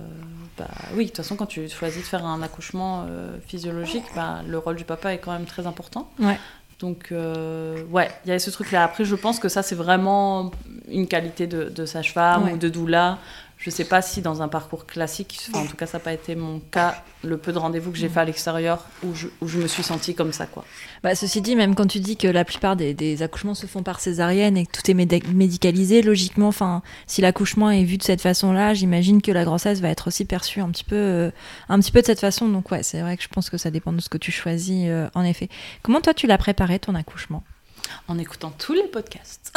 bah, 0.59 0.67
oui, 0.95 1.05
de 1.05 1.09
toute 1.11 1.19
façon, 1.19 1.37
quand 1.37 1.47
tu 1.47 1.69
choisis 1.69 2.03
de 2.03 2.07
faire 2.07 2.27
un 2.27 2.43
accouchement 2.43 3.05
euh, 3.07 3.39
physiologique, 3.47 4.05
bah, 4.17 4.41
le 4.47 4.59
rôle 4.59 4.75
du 4.75 4.85
papa 4.85 5.15
est 5.15 5.19
quand 5.19 5.33
même 5.33 5.45
très 5.45 5.67
important. 5.67 6.11
Ouais. 6.19 6.39
Donc, 6.81 7.09
euh, 7.13 7.85
ouais, 7.91 8.11
il 8.25 8.29
y 8.29 8.31
avait 8.31 8.39
ce 8.39 8.51
truc-là. 8.51 8.83
Après, 8.85 9.05
je 9.05 9.15
pense 9.15 9.39
que 9.39 9.49
ça, 9.49 9.63
c'est 9.63 9.75
vraiment 9.75 10.51
une 10.89 11.07
qualité 11.07 11.47
de, 11.47 11.85
sage-femme 11.85 12.51
ou 12.53 12.57
de 12.57 12.69
doula. 12.69 13.19
Je 13.61 13.69
sais 13.69 13.85
pas 13.85 14.01
si 14.01 14.23
dans 14.23 14.41
un 14.41 14.49
parcours 14.49 14.87
classique, 14.87 15.39
en 15.53 15.67
tout 15.67 15.77
cas 15.77 15.85
ça 15.85 15.99
n'a 15.99 16.05
pas 16.05 16.15
été 16.15 16.35
mon 16.35 16.61
cas, 16.61 17.05
le 17.23 17.37
peu 17.37 17.53
de 17.53 17.59
rendez-vous 17.59 17.91
que 17.91 17.99
j'ai 17.99 18.09
fait 18.09 18.21
à 18.21 18.25
l'extérieur 18.25 18.87
où 19.03 19.15
je, 19.15 19.27
où 19.43 19.49
je, 19.49 19.59
me 19.59 19.67
suis 19.67 19.83
sentie 19.83 20.15
comme 20.15 20.33
ça. 20.33 20.47
quoi. 20.47 20.65
Bah, 21.03 21.15
ceci 21.15 21.43
dit, 21.43 21.57
même 21.57 21.75
quand 21.75 21.87
tu 21.87 22.01
dis 22.01 22.17
que 22.17 22.27
la 22.27 22.47
plupart 22.47 22.75
des, 22.75 23.23
accouchements 23.23 23.55
se 23.55 23.67
font 23.67 23.83
par 23.83 24.01
césarienne 24.01 24.57
et 24.57 24.65
que 24.65 24.73
tout 24.73 24.91
est 24.91 24.95
médicalisé, 24.95 26.01
logiquement, 26.01 26.49
enfin, 26.49 26.81
si 27.07 27.21
l'accouchement 27.21 27.71
est 27.71 27.85
vu 27.85 27.99
de 27.99 28.03
cette 28.03 28.23
façon-là, 28.23 28.73
j'imagine 28.73 29.21
que 29.21 29.31
la 29.31 29.45
grossesse 29.45 29.81
va 29.81 29.91
être 29.91 30.07
aussi 30.07 30.25
perçue 30.25 30.63
un 30.63 30.71
petit 30.71 30.85
peu, 30.85 30.97
euh, 30.97 31.31
un 31.69 31.79
petit 31.81 31.93
peu 31.93 32.01
de 32.01 32.07
cette 32.07 32.21
façon. 32.21 32.49
Donc 32.49 32.71
ouais, 32.71 32.83
c'est 32.83 33.03
vrai 33.03 33.19
que 33.19 33.23
je 33.23 33.29
pense 33.29 33.51
que 33.51 33.59
ça 33.59 33.71
dépend 33.71 33.93
de 33.93 34.01
ce 34.01 34.09
que 34.09 34.17
tu 34.17 34.33
choisis, 34.33 34.85
euh, 34.87 35.11
en 35.15 35.23
effet. 35.23 35.51
Comment 35.83 36.01
toi 36.01 36.15
tu 36.15 36.27
l'as 36.27 36.39
préparé 36.39 36.79
ton 36.79 36.95
accouchement? 36.95 37.45
En 38.09 38.19
écoutant 38.19 38.53
tous 38.57 38.73
les 38.73 38.85
podcasts. 38.85 39.53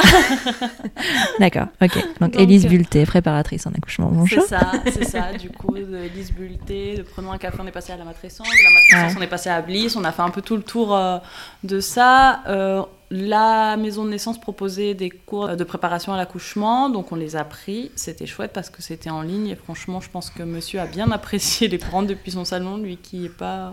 D'accord, 1.39 1.67
ok. 1.81 2.05
Donc, 2.19 2.35
Élise 2.35 2.65
Bulté, 2.65 3.05
préparatrice 3.05 3.65
en 3.67 3.71
accouchement. 3.71 4.09
Bonjour. 4.11 4.43
C'est 4.43 4.49
ça, 4.49 4.71
c'est 4.85 5.05
ça. 5.05 5.33
Du 5.33 5.49
coup, 5.49 5.75
Élise 5.75 6.31
Bulté, 6.31 6.97
de 6.97 7.03
prenons 7.03 7.31
un 7.31 7.37
café, 7.37 7.57
on 7.61 7.67
est 7.67 7.71
passé 7.71 7.93
à 7.93 7.97
la 7.97 8.05
matrescence. 8.05 8.47
De 8.47 8.63
la 8.63 8.71
matrescence, 8.71 9.19
on 9.19 9.23
est 9.23 9.27
passé 9.27 9.49
à 9.49 9.61
Bliss. 9.61 9.95
On 9.95 10.03
a 10.03 10.11
fait 10.11 10.21
un 10.21 10.29
peu 10.29 10.41
tout 10.41 10.55
le 10.55 10.63
tour 10.63 10.95
euh, 10.95 11.17
de 11.63 11.79
ça. 11.79 12.43
Euh, 12.47 12.83
la 13.15 13.77
maison 13.77 14.05
de 14.05 14.09
naissance 14.09 14.41
proposait 14.41 14.95
des 14.95 15.11
cours 15.11 15.55
de 15.55 15.63
préparation 15.63 16.13
à 16.13 16.17
l'accouchement, 16.17 16.89
donc 16.89 17.11
on 17.11 17.15
les 17.15 17.35
a 17.35 17.43
pris. 17.43 17.91
C'était 17.95 18.25
chouette 18.25 18.51
parce 18.53 18.71
que 18.71 18.81
c'était 18.81 19.11
en 19.11 19.21
ligne 19.21 19.49
et 19.49 19.55
franchement, 19.55 20.01
je 20.01 20.09
pense 20.09 20.31
que 20.31 20.41
monsieur 20.41 20.79
a 20.79 20.87
bien 20.87 21.11
apprécié 21.11 21.67
les 21.67 21.77
prendre 21.77 22.07
depuis 22.07 22.31
son 22.31 22.43
salon, 22.43 22.77
lui 22.77 22.97
qui 22.97 23.17
n'est 23.17 23.29
pas 23.29 23.71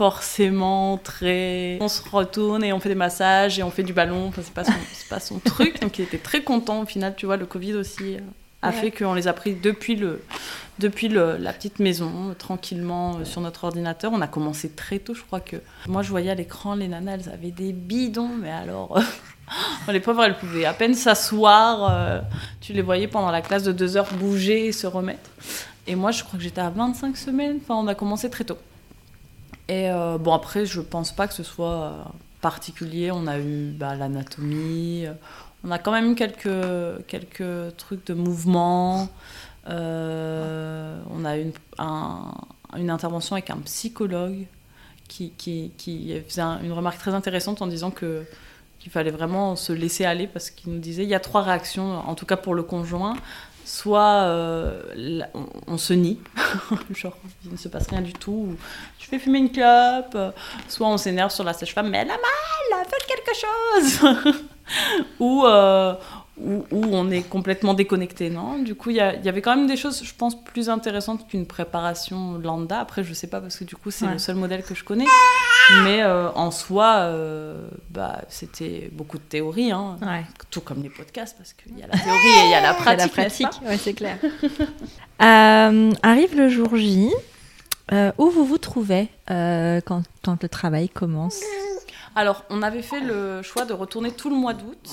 forcément 0.00 0.96
très. 0.96 1.76
On 1.82 1.88
se 1.88 2.00
retourne 2.08 2.64
et 2.64 2.72
on 2.72 2.80
fait 2.80 2.88
des 2.88 2.94
massages 2.94 3.58
et 3.58 3.62
on 3.62 3.70
fait 3.70 3.82
du 3.82 3.92
ballon. 3.92 4.28
Enfin, 4.28 4.40
c'est 4.42 4.54
pas 4.54 4.64
son, 4.64 4.72
c'est 4.94 5.08
pas 5.10 5.20
son 5.20 5.38
truc. 5.40 5.78
Donc 5.82 5.98
il 5.98 6.02
était 6.02 6.16
très 6.16 6.42
content. 6.42 6.80
Au 6.80 6.86
final, 6.86 7.12
tu 7.16 7.26
vois, 7.26 7.36
le 7.36 7.44
Covid 7.44 7.74
aussi 7.74 8.14
euh, 8.16 8.20
a 8.62 8.68
Ouais. 8.70 8.72
fait 8.74 8.90
qu'on 8.90 9.12
les 9.12 9.28
a 9.28 9.34
pris 9.34 9.54
depuis 9.54 9.96
le, 9.96 10.22
depuis 10.78 11.08
le- 11.08 11.36
la 11.36 11.52
petite 11.52 11.80
maison, 11.80 12.30
euh, 12.30 12.34
tranquillement 12.34 13.18
euh, 13.18 13.24
sur 13.26 13.42
notre 13.42 13.64
ordinateur. 13.64 14.10
On 14.14 14.22
a 14.22 14.26
commencé 14.26 14.70
très 14.70 14.98
tôt, 15.00 15.12
je 15.12 15.20
crois 15.22 15.40
que. 15.40 15.56
Moi, 15.86 16.02
je 16.02 16.08
voyais 16.08 16.30
à 16.30 16.34
l'écran, 16.34 16.74
les 16.76 16.88
nanas, 16.88 17.12
elles 17.16 17.28
avaient 17.28 17.50
des 17.50 17.74
bidons, 17.74 18.30
mais 18.40 18.50
alors. 18.50 18.96
euh, 18.96 19.02
les 19.92 20.00
pauvres, 20.00 20.24
elles 20.24 20.38
pouvaient 20.38 20.64
à 20.64 20.72
peine 20.72 20.94
s'asseoir. 20.94 21.88
euh, 21.92 22.20
tu 22.62 22.72
les 22.72 22.82
voyais 22.82 23.06
pendant 23.06 23.30
la 23.30 23.42
classe 23.42 23.64
de 23.64 23.72
deux 23.72 23.98
heures 23.98 24.08
bouger 24.14 24.68
et 24.68 24.72
se 24.72 24.86
remettre. 24.86 25.28
Et 25.86 25.94
moi, 25.94 26.10
je 26.10 26.24
crois 26.24 26.38
que 26.38 26.42
j'étais 26.44 26.60
à 26.62 26.70
25 26.70 27.18
semaines. 27.18 27.58
Enfin, 27.62 27.74
on 27.74 27.86
a 27.86 27.94
commencé 27.94 28.30
très 28.30 28.44
tôt. 28.44 28.56
Et 29.70 29.88
euh, 29.90 30.18
bon, 30.18 30.32
après, 30.34 30.66
je 30.66 30.80
pense 30.80 31.12
pas 31.12 31.28
que 31.28 31.34
ce 31.34 31.44
soit 31.44 31.74
euh, 31.82 32.02
particulier. 32.40 33.10
On 33.12 33.26
a 33.26 33.38
eu 33.38 33.70
bah, 33.70 33.94
l'anatomie. 33.94 35.06
On 35.64 35.70
a 35.70 35.78
quand 35.78 35.92
même 35.92 36.12
eu 36.12 36.14
quelques, 36.16 37.06
quelques 37.06 37.76
trucs 37.76 38.04
de 38.06 38.14
mouvement. 38.14 39.08
Euh, 39.68 40.98
on 41.10 41.24
a 41.24 41.36
eu 41.38 41.42
une, 41.42 41.52
un- 41.78 42.32
une 42.76 42.90
intervention 42.90 43.36
avec 43.36 43.50
un 43.50 43.58
psychologue 43.58 44.46
qui, 45.08 45.30
qui, 45.38 45.72
qui 45.76 46.14
faisait 46.28 46.42
un- 46.42 46.60
une 46.62 46.72
remarque 46.72 46.98
très 46.98 47.14
intéressante 47.14 47.62
en 47.62 47.66
disant 47.66 47.90
que 47.90 48.24
qu'il 48.80 48.90
fallait 48.90 49.10
vraiment 49.10 49.56
se 49.56 49.74
laisser 49.74 50.06
aller 50.06 50.26
parce 50.26 50.48
qu'il 50.48 50.72
nous 50.72 50.78
disait 50.78 51.02
il 51.02 51.08
y 51.10 51.14
a 51.14 51.20
trois 51.20 51.42
réactions, 51.42 51.98
en 52.08 52.14
tout 52.14 52.24
cas 52.24 52.38
pour 52.38 52.54
le 52.54 52.62
conjoint. 52.62 53.14
Soit 53.72 54.24
euh, 54.24 55.22
on, 55.32 55.46
on 55.68 55.78
se 55.78 55.92
nie, 55.92 56.18
genre 56.90 57.16
il 57.44 57.52
ne 57.52 57.56
se 57.56 57.68
passe 57.68 57.86
rien 57.86 58.00
du 58.00 58.12
tout, 58.12 58.32
ou 58.32 58.56
je 58.98 59.06
fais 59.06 59.20
fumer 59.20 59.38
une 59.38 59.52
clope, 59.52 60.18
soit 60.66 60.88
on 60.88 60.96
s'énerve 60.96 61.30
sur 61.30 61.44
la 61.44 61.52
sage-femme, 61.52 61.88
mais 61.88 61.98
elle 61.98 62.10
a 62.10 62.14
mal, 62.14 62.84
faites 62.88 63.06
quelque 63.06 63.32
chose 63.38 64.34
ou, 65.20 65.44
euh, 65.46 65.94
ou, 66.36 66.64
ou 66.72 66.84
on 66.92 67.10
est 67.10 67.22
complètement 67.22 67.74
déconnecté, 67.74 68.28
non? 68.28 68.58
Du 68.58 68.74
coup, 68.74 68.90
il 68.90 68.96
y, 68.96 69.00
avait 69.00 69.40
quand 69.42 69.54
même 69.54 69.68
des 69.68 69.76
choses, 69.76 70.02
je 70.04 70.14
pense, 70.14 70.42
plus 70.42 70.68
intéressantes 70.68 71.28
qu'une 71.28 71.46
préparation 71.46 72.38
lambda. 72.38 72.80
Après, 72.80 73.04
je 73.04 73.12
sais 73.14 73.28
pas, 73.28 73.40
parce 73.40 73.56
que 73.56 73.64
du 73.64 73.76
coup, 73.76 73.90
c'est 73.92 74.06
Ouais. 74.06 74.12
le 74.14 74.18
seul 74.18 74.34
modèle 74.36 74.64
que 74.64 74.74
je 74.74 74.82
connais. 74.82 75.06
Mais 75.84 76.02
euh, 76.02 76.30
en 76.32 76.50
soi, 76.50 76.96
euh, 77.00 77.68
bah, 77.90 78.22
c'était 78.28 78.88
beaucoup 78.92 79.18
de 79.18 79.22
théorie, 79.22 79.72
hein, 79.72 79.96
Ouais. 80.02 80.24
tout 80.50 80.60
comme 80.60 80.82
les 80.82 80.90
podcasts, 80.90 81.36
parce 81.36 81.52
qu'il 81.52 81.78
y 81.78 81.82
a 81.82 81.86
la 81.86 81.96
théorie 81.98 82.26
et 82.26 82.44
il 82.46 82.50
y 82.50 82.54
a 82.54 82.60
la 82.60 82.74
pratique. 82.74 83.46
la 83.62 83.68
ouais, 83.68 83.78
c'est 83.78 83.94
clair. 83.94 84.18
Euh, 85.22 85.92
arrive 86.02 86.34
le 86.34 86.48
jour 86.48 86.74
J. 86.78 87.10
Où 88.16 88.30
vous 88.30 88.46
vous 88.46 88.56
trouvez 88.56 89.08
quand, 89.28 90.02
quand 90.24 90.42
le 90.42 90.48
travail 90.48 90.88
commence? 90.88 91.40
Alors, 92.16 92.44
on 92.48 92.62
avait 92.62 92.80
fait 92.80 93.00
le 93.00 93.42
choix 93.42 93.66
de 93.66 93.74
retourner 93.74 94.12
tout 94.12 94.30
le 94.30 94.36
mois 94.36 94.54
d'août. 94.54 94.90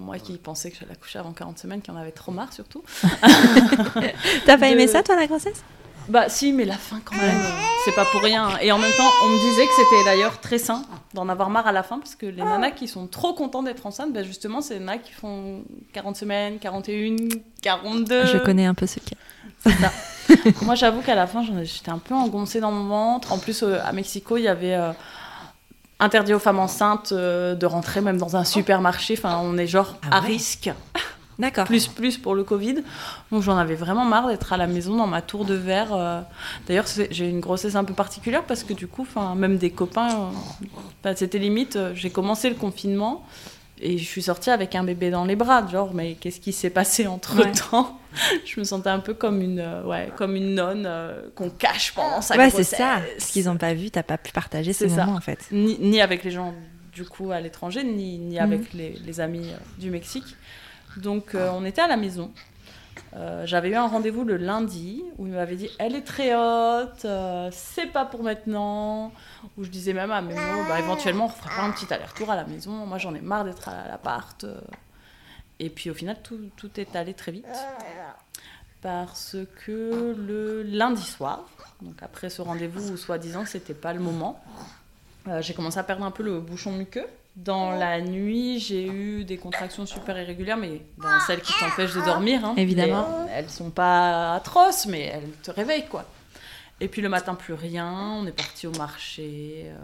Moi 0.00 0.18
qui 0.18 0.38
pensais 0.38 0.70
que 0.70 0.76
j'allais 0.80 0.92
accoucher 0.92 1.18
avant 1.18 1.32
40 1.32 1.58
semaines, 1.58 1.82
qui 1.82 1.90
en 1.90 1.96
avait 1.96 2.12
trop 2.12 2.32
marre 2.32 2.54
surtout. 2.54 2.82
T'as 4.46 4.56
pas 4.56 4.68
aimé 4.68 4.86
ça, 4.86 5.02
toi, 5.02 5.16
la 5.16 5.26
grossesse? 5.26 5.62
Bah 6.08 6.28
si, 6.28 6.52
mais 6.52 6.64
la 6.64 6.76
fin 6.76 7.00
quand 7.04 7.16
même, 7.16 7.40
c'est 7.84 7.94
pas 7.94 8.04
pour 8.06 8.22
rien. 8.22 8.48
Et 8.62 8.72
en 8.72 8.78
même 8.78 8.92
temps, 8.96 9.10
on 9.24 9.28
me 9.28 9.50
disait 9.50 9.66
que 9.66 9.72
c'était 9.76 10.04
d'ailleurs 10.04 10.40
très 10.40 10.58
sain 10.58 10.82
d'en 11.14 11.28
avoir 11.28 11.50
marre 11.50 11.66
à 11.66 11.72
la 11.72 11.82
fin, 11.82 11.98
parce 11.98 12.14
que 12.14 12.26
les 12.26 12.42
nanas 12.42 12.70
qui 12.72 12.88
sont 12.88 13.06
trop 13.06 13.34
contentes 13.34 13.66
d'être 13.66 13.84
enceintes, 13.86 14.12
bah 14.12 14.22
justement, 14.22 14.60
c'est 14.60 14.74
les 14.74 14.80
nanas 14.80 14.98
qui 14.98 15.12
font 15.12 15.62
40 15.92 16.16
semaines, 16.16 16.58
41, 16.58 17.16
42. 17.62 18.24
Je 18.26 18.38
connais 18.38 18.66
un 18.66 18.74
peu 18.74 18.86
ce 18.86 19.00
cas. 19.00 19.16
Moi, 20.62 20.74
j'avoue 20.74 21.00
qu'à 21.02 21.14
la 21.14 21.26
fin, 21.26 21.42
j'étais 21.62 21.90
un 21.90 21.98
peu 21.98 22.14
engoncée 22.14 22.60
dans 22.60 22.70
mon 22.72 22.88
ventre. 22.88 23.32
En 23.32 23.38
plus, 23.38 23.62
euh, 23.62 23.78
à 23.84 23.92
Mexico, 23.92 24.36
il 24.36 24.42
y 24.44 24.48
avait 24.48 24.74
euh, 24.74 24.92
interdit 26.00 26.32
aux 26.34 26.38
femmes 26.38 26.58
enceintes 26.60 27.12
euh, 27.12 27.54
de 27.54 27.66
rentrer 27.66 28.00
même 28.00 28.18
dans 28.18 28.36
un 28.36 28.44
supermarché. 28.44 29.14
Enfin, 29.18 29.40
on 29.42 29.56
est 29.58 29.66
genre 29.66 29.96
Ah 30.10 30.18
à 30.18 30.20
ouais? 30.20 30.28
risque. 30.28 30.70
D'accord. 31.38 31.66
plus 31.66 31.86
plus 31.86 32.18
pour 32.18 32.34
le 32.34 32.42
Covid. 32.44 32.76
Donc 33.30 33.42
j'en 33.42 33.56
avais 33.56 33.76
vraiment 33.76 34.04
marre 34.04 34.26
d'être 34.28 34.52
à 34.52 34.56
la 34.56 34.66
maison 34.66 34.96
dans 34.96 35.06
ma 35.06 35.22
tour 35.22 35.44
de 35.44 35.54
verre. 35.54 35.94
euh. 35.94 36.20
D'ailleurs, 36.66 36.88
c'est- 36.88 37.08
j'ai 37.12 37.28
une 37.28 37.40
grossesse 37.40 37.76
un 37.76 37.84
peu 37.84 37.94
particulière 37.94 38.42
parce 38.44 38.64
que 38.64 38.72
du 38.72 38.86
coup, 38.88 39.06
même 39.36 39.56
des 39.58 39.70
copains, 39.70 40.10
euh, 40.10 40.66
enfin, 41.02 41.14
c'était 41.16 41.38
limite. 41.38 41.76
euh, 41.76 41.92
J'ai 41.94 42.10
commencé 42.10 42.48
le 42.48 42.56
confinement 42.56 43.24
et 43.80 43.96
je 43.98 44.04
suis 44.04 44.22
sortie 44.22 44.50
avec 44.50 44.74
un 44.74 44.82
bébé 44.82 45.10
dans 45.10 45.24
les 45.24 45.36
bras. 45.36 45.64
Genre, 45.68 45.94
mais 45.94 46.14
qu'est-ce 46.14 46.40
qui 46.40 46.52
s'est 46.52 46.70
passé 46.70 47.06
entre 47.06 47.36
temps 47.70 48.00
Je 48.44 48.58
me 48.58 48.64
sentais 48.64 48.90
un 48.90 48.98
peu 48.98 49.14
comme 49.14 49.40
une, 49.40 49.60
euh, 49.60 49.84
ouais, 49.84 50.10
comme 50.16 50.34
une 50.34 50.54
nonne 50.56 50.86
euh, 50.86 51.22
qu'on 51.36 51.50
cache 51.50 51.92
pendant 51.94 52.20
sa 52.20 52.36
Ouais, 52.36 52.46
c'est 52.50 52.56
grossesse. 52.62 52.78
ça. 52.78 52.96
Ce 53.20 53.30
qu'ils 53.32 53.44
n'ont 53.44 53.56
pas 53.58 53.74
vu, 53.74 53.90
t'as 53.92 54.02
pas 54.02 54.18
pu 54.18 54.32
partager 54.32 54.72
ces 54.72 54.88
C'est 54.88 54.96
ça. 54.96 55.04
moments, 55.04 55.16
en 55.18 55.20
fait. 55.20 55.46
Ni, 55.52 55.78
ni 55.78 56.00
avec 56.00 56.24
les 56.24 56.32
gens 56.32 56.52
du 56.92 57.04
coup 57.04 57.30
à 57.30 57.40
l'étranger, 57.40 57.84
ni, 57.84 58.18
ni 58.18 58.34
Mhm. 58.36 58.40
avec 58.42 58.72
les, 58.72 58.98
les 59.06 59.20
amis 59.20 59.50
euh, 59.50 59.56
du 59.80 59.90
Mexique. 59.92 60.24
Donc 60.98 61.34
euh, 61.34 61.50
on 61.52 61.64
était 61.64 61.80
à 61.80 61.86
la 61.86 61.96
maison. 61.96 62.32
Euh, 63.14 63.46
J'avais 63.46 63.70
eu 63.70 63.74
un 63.74 63.86
rendez-vous 63.86 64.24
le 64.24 64.36
lundi 64.36 65.02
où 65.16 65.26
il 65.26 65.32
m'avait 65.32 65.56
dit 65.56 65.70
elle 65.78 65.94
est 65.94 66.02
très 66.02 66.34
haute, 66.34 67.04
euh, 67.04 67.48
c'est 67.52 67.86
pas 67.86 68.04
pour 68.04 68.22
maintenant. 68.22 69.12
Où 69.56 69.64
je 69.64 69.70
disais 69.70 69.92
même 69.92 70.10
à 70.10 70.20
Mémo, 70.20 70.64
bah, 70.68 70.78
éventuellement 70.78 71.26
on 71.26 71.28
fera 71.28 71.64
un 71.64 71.70
petit 71.70 71.92
aller-retour 71.92 72.30
à 72.30 72.36
la 72.36 72.44
maison. 72.44 72.72
Moi 72.86 72.98
j'en 72.98 73.14
ai 73.14 73.20
marre 73.20 73.44
d'être 73.44 73.68
à 73.68 73.88
l'appart. 73.88 74.44
Et 75.60 75.70
puis 75.70 75.90
au 75.90 75.94
final 75.94 76.16
tout, 76.22 76.38
tout 76.56 76.70
est 76.78 76.96
allé 76.96 77.14
très 77.14 77.32
vite. 77.32 77.46
Parce 78.82 79.36
que 79.64 80.14
le 80.16 80.62
lundi 80.62 81.02
soir, 81.02 81.48
donc 81.82 82.02
après 82.02 82.30
ce 82.30 82.42
rendez-vous 82.42 82.92
où 82.92 82.96
soi-disant 82.96 83.44
c'était 83.44 83.74
pas 83.74 83.92
le 83.92 84.00
moment, 84.00 84.42
j'ai 85.40 85.54
commencé 85.54 85.78
à 85.78 85.82
perdre 85.82 86.04
un 86.04 86.10
peu 86.10 86.22
le 86.22 86.40
bouchon 86.40 86.72
muqueux. 86.72 87.06
Dans 87.44 87.70
la 87.70 88.00
nuit, 88.00 88.58
j'ai 88.58 88.84
eu 88.86 89.22
des 89.24 89.36
contractions 89.36 89.86
super 89.86 90.20
irrégulières, 90.20 90.56
mais 90.56 90.82
ben, 90.96 91.20
celles 91.26 91.40
qui 91.40 91.52
t'empêchent 91.60 91.94
de 91.94 92.00
dormir. 92.04 92.44
hein. 92.44 92.54
Évidemment. 92.56 93.06
Mais 93.26 93.32
elles 93.36 93.48
sont 93.48 93.70
pas 93.70 94.34
atroces, 94.34 94.86
mais 94.86 95.02
elles 95.02 95.30
te 95.42 95.52
réveillent, 95.52 95.86
quoi. 95.86 96.04
Et 96.80 96.88
puis 96.88 97.00
le 97.00 97.08
matin, 97.08 97.36
plus 97.36 97.54
rien. 97.54 97.88
On 98.20 98.26
est 98.26 98.32
parti 98.32 98.66
au 98.66 98.72
marché. 98.72 99.66
euh, 99.66 99.76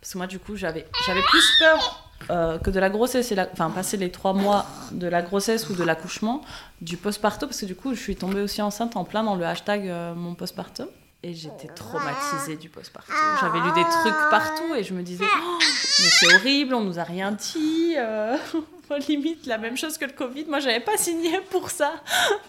Parce 0.00 0.12
que 0.12 0.18
moi, 0.18 0.28
du 0.28 0.38
coup, 0.38 0.54
j'avais 0.54 0.86
j'avais 1.04 1.22
plus 1.22 1.44
peur 1.58 2.08
euh, 2.30 2.58
que 2.60 2.70
de 2.70 2.78
la 2.78 2.90
grossesse, 2.90 3.32
et 3.32 3.34
la... 3.34 3.48
enfin, 3.52 3.68
passer 3.70 3.96
les 3.96 4.12
trois 4.12 4.32
mois 4.32 4.64
de 4.92 5.08
la 5.08 5.20
grossesse 5.22 5.68
ou 5.68 5.74
de 5.74 5.82
l'accouchement, 5.82 6.42
du 6.80 6.96
postpartum, 6.96 7.48
parce 7.48 7.60
que 7.60 7.66
du 7.66 7.74
coup, 7.74 7.92
je 7.94 8.00
suis 8.00 8.14
tombée 8.14 8.40
aussi 8.40 8.62
enceinte 8.62 8.96
en 8.96 9.02
plein 9.02 9.24
dans 9.24 9.34
le 9.34 9.44
hashtag 9.44 9.88
euh, 9.88 10.14
mon 10.14 10.36
postpartum. 10.36 10.86
Et 11.24 11.34
j'étais 11.34 11.68
traumatisée 11.68 12.56
du 12.56 12.68
postpartum. 12.68 13.14
J'avais 13.40 13.60
lu 13.60 13.72
des 13.76 13.82
trucs 13.84 14.30
partout 14.30 14.74
et 14.76 14.82
je 14.82 14.92
me 14.92 15.02
disais, 15.02 15.24
Oh, 15.24 15.58
mais 15.60 16.08
c'est 16.10 16.34
horrible, 16.34 16.74
on 16.74 16.80
nous 16.82 16.98
a 16.98 17.04
rien 17.04 17.30
dit. 17.32 17.94
euh, 17.96 18.36
limite 19.08 19.46
la 19.46 19.56
même 19.56 19.76
chose 19.76 19.96
que 19.98 20.04
le 20.04 20.12
Covid. 20.12 20.44
Moi, 20.48 20.58
j'avais 20.60 20.80
pas 20.80 20.96
signé 20.96 21.40
pour 21.50 21.70
ça. 21.70 21.92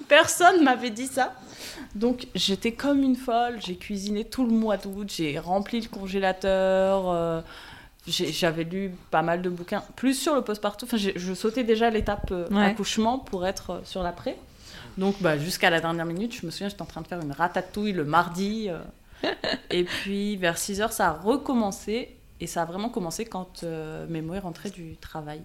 Personne 0.07 0.63
m'avait 0.63 0.89
dit 0.89 1.07
ça. 1.07 1.33
Donc, 1.95 2.27
j'étais 2.35 2.73
comme 2.73 3.01
une 3.03 3.15
folle. 3.15 3.59
J'ai 3.65 3.75
cuisiné 3.77 4.25
tout 4.25 4.43
le 4.45 4.51
mois 4.51 4.77
d'août. 4.77 5.11
J'ai 5.15 5.37
rempli 5.39 5.79
le 5.81 5.87
congélateur. 5.89 7.09
euh, 7.09 7.41
j'avais 8.07 8.63
lu 8.65 8.91
pas 9.11 9.21
mal 9.21 9.41
de 9.41 9.49
bouquins, 9.49 9.83
plus 9.95 10.15
sur 10.15 10.35
le 10.35 10.41
postpartum. 10.41 10.87
Enfin, 10.91 10.97
je 10.97 11.33
sautais 11.33 11.63
déjà 11.63 11.89
l'étape 11.89 12.29
euh, 12.31 12.47
Ouais. 12.49 12.65
accouchement 12.65 13.19
pour 13.19 13.45
être 13.45 13.69
euh, 13.69 13.79
sur 13.85 14.03
l'après. 14.03 14.35
Donc, 14.97 15.15
bah, 15.21 15.37
jusqu'à 15.37 15.69
la 15.69 15.79
dernière 15.81 16.05
minute, 16.05 16.35
je 16.35 16.45
me 16.45 16.51
souviens, 16.51 16.69
j'étais 16.69 16.81
en 16.81 16.85
train 16.85 17.01
de 17.01 17.07
faire 17.07 17.21
une 17.21 17.31
ratatouille 17.31 17.93
le 17.93 18.05
mardi. 18.05 18.69
euh, 18.69 18.79
et 19.71 19.83
puis, 19.83 20.35
vers 20.37 20.57
6 20.57 20.81
heures, 20.81 20.93
ça 20.93 21.09
a 21.09 21.13
recommencé. 21.13 22.17
Et 22.39 22.47
ça 22.47 22.63
a 22.63 22.65
vraiment 22.65 22.89
commencé 22.89 23.25
quand 23.25 23.63
euh, 23.63 24.05
Mémo 24.07 24.33
est 24.33 24.39
rentré 24.39 24.69
du 24.69 24.97
travail 24.97 25.41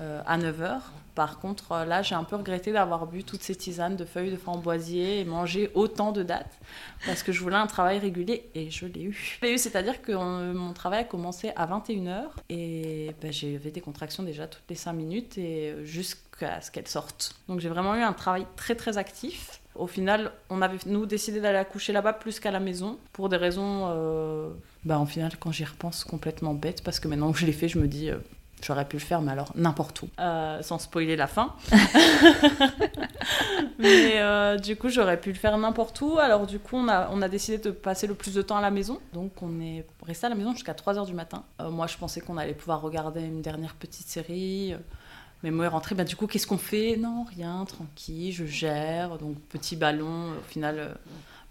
euh, 0.00 0.20
à 0.26 0.36
9 0.38 0.62
heures. 0.62 0.92
Par 1.14 1.38
contre, 1.38 1.72
euh, 1.72 1.84
là, 1.84 2.02
j'ai 2.02 2.14
un 2.14 2.24
peu 2.24 2.36
regretté 2.36 2.72
d'avoir 2.72 3.06
bu 3.06 3.22
toutes 3.22 3.42
ces 3.42 3.54
tisanes 3.54 3.96
de 3.96 4.04
feuilles 4.04 4.32
de 4.32 4.36
framboisier 4.36 5.20
et 5.20 5.24
mangé 5.24 5.70
autant 5.74 6.10
de 6.10 6.22
dates 6.22 6.58
parce 7.06 7.22
que 7.22 7.30
je 7.30 7.40
voulais 7.40 7.56
un 7.56 7.68
travail 7.68 7.98
régulier 7.98 8.50
et 8.54 8.70
je 8.70 8.86
l'ai 8.86 9.02
eu. 9.02 9.12
Je 9.40 9.46
l'ai 9.46 9.52
eu, 9.54 9.58
c'est-à-dire 9.58 10.02
que 10.02 10.12
euh, 10.12 10.52
mon 10.52 10.72
travail 10.72 11.02
a 11.02 11.04
commencé 11.04 11.52
à 11.54 11.66
21h 11.66 12.24
et 12.48 13.14
ben, 13.22 13.32
j'avais 13.32 13.70
des 13.70 13.80
contractions 13.80 14.24
déjà 14.24 14.48
toutes 14.48 14.64
les 14.68 14.74
5 14.74 14.92
minutes 14.92 15.38
et 15.38 15.74
jusqu'à 15.84 16.60
ce 16.60 16.72
qu'elles 16.72 16.88
sortent. 16.88 17.36
Donc 17.48 17.60
j'ai 17.60 17.68
vraiment 17.68 17.94
eu 17.94 18.02
un 18.02 18.12
travail 18.12 18.46
très 18.56 18.74
très 18.74 18.98
actif. 18.98 19.60
Au 19.76 19.86
final, 19.86 20.32
on 20.50 20.62
avait 20.62 20.78
nous 20.86 21.06
décidé 21.06 21.40
d'aller 21.40 21.58
accoucher 21.58 21.92
là-bas 21.92 22.12
plus 22.12 22.40
qu'à 22.40 22.50
la 22.50 22.60
maison 22.60 22.98
pour 23.12 23.28
des 23.28 23.36
raisons, 23.36 23.88
euh, 23.88 24.50
bah, 24.84 24.98
en 24.98 25.06
final, 25.06 25.32
quand 25.38 25.52
j'y 25.52 25.64
repense, 25.64 26.04
complètement 26.04 26.54
bêtes 26.54 26.82
parce 26.82 26.98
que 26.98 27.06
maintenant 27.06 27.32
que 27.32 27.38
je 27.38 27.46
l'ai 27.46 27.52
fait, 27.52 27.68
je 27.68 27.78
me 27.78 27.88
dis, 27.88 28.10
j'aurais 28.64 28.86
pu 28.86 28.96
le 28.96 29.02
faire, 29.02 29.20
mais 29.20 29.32
alors 29.32 29.52
n'importe 29.54 30.02
où, 30.02 30.08
Euh, 30.18 30.62
sans 30.62 30.78
spoiler 30.78 31.16
la 31.16 31.26
fin. 31.26 31.54
mais 33.78 34.20
euh, 34.20 34.56
du 34.56 34.76
coup, 34.76 34.88
j'aurais 34.88 35.20
pu 35.20 35.30
le 35.30 35.38
faire 35.38 35.56
n'importe 35.58 36.00
où. 36.00 36.18
Alors 36.18 36.46
du 36.46 36.58
coup, 36.58 36.76
on 36.76 36.88
a, 36.88 37.08
on 37.10 37.22
a 37.22 37.28
décidé 37.28 37.58
de 37.58 37.70
passer 37.70 38.06
le 38.06 38.14
plus 38.14 38.34
de 38.34 38.42
temps 38.42 38.56
à 38.56 38.62
la 38.62 38.70
maison. 38.70 39.00
Donc 39.12 39.42
on 39.42 39.60
est 39.60 39.84
resté 40.04 40.26
à 40.26 40.30
la 40.30 40.34
maison 40.34 40.52
jusqu'à 40.52 40.72
3h 40.72 41.06
du 41.06 41.14
matin. 41.14 41.44
Euh, 41.60 41.70
moi, 41.70 41.86
je 41.86 41.96
pensais 41.96 42.20
qu'on 42.20 42.36
allait 42.36 42.54
pouvoir 42.54 42.80
regarder 42.80 43.20
une 43.20 43.42
dernière 43.42 43.74
petite 43.74 44.08
série. 44.08 44.74
Mais 45.42 45.50
moi, 45.50 45.66
est 45.66 45.68
rentré, 45.68 45.94
bah, 45.94 46.04
du 46.04 46.16
coup, 46.16 46.26
qu'est-ce 46.26 46.46
qu'on 46.46 46.56
fait? 46.56 46.96
Non, 46.96 47.24
rien, 47.24 47.66
tranquille, 47.66 48.32
je 48.32 48.46
gère. 48.46 49.18
Donc, 49.18 49.38
petit 49.50 49.76
ballon, 49.76 50.30
au 50.30 50.42
final, 50.48 50.96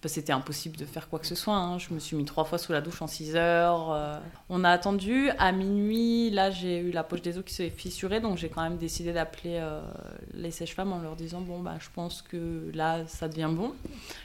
c'était 0.10 0.34
impossible 0.34 0.78
de 0.78 0.86
faire 0.86 1.10
quoi 1.10 1.20
que 1.20 1.28
ce 1.28 1.36
soit. 1.36 1.56
hein. 1.56 1.78
Je 1.80 1.94
me 1.94 2.00
suis 2.00 2.16
mis 2.16 2.26
trois 2.26 2.44
fois 2.46 2.58
sous 2.58 2.72
la 2.72 2.82
douche 2.82 3.02
en 3.02 3.08
6 3.08 3.36
heures. 3.36 3.92
euh. 3.92 4.18
On 4.50 4.63
a 4.63 4.70
attendu 4.70 5.30
à 5.39 5.52
minuit. 5.52 6.30
Là, 6.30 6.52
j'ai 6.52 6.80
eu 6.80 6.92
la 6.92 7.04
poche 7.04 7.22
des 7.22 7.38
os 7.38 7.44
qui 7.46 7.54
s'est 7.54 7.70
fissurée, 7.70 8.20
donc 8.20 8.38
j'ai 8.38 8.50
quand 8.50 8.62
même 8.62 8.78
décidé 8.78 9.13
d'appeler 9.13 9.58
euh, 9.62 9.82
les 10.34 10.52
sages-femmes 10.52 10.92
en 10.94 11.00
leur 11.00 11.16
disant 11.16 11.42
bon 11.42 11.60
bah 11.60 11.76
je 11.80 11.88
pense 11.94 12.22
que 12.22 12.72
là 12.74 13.06
ça 13.08 13.28
devient 13.28 13.50
bon. 13.52 13.74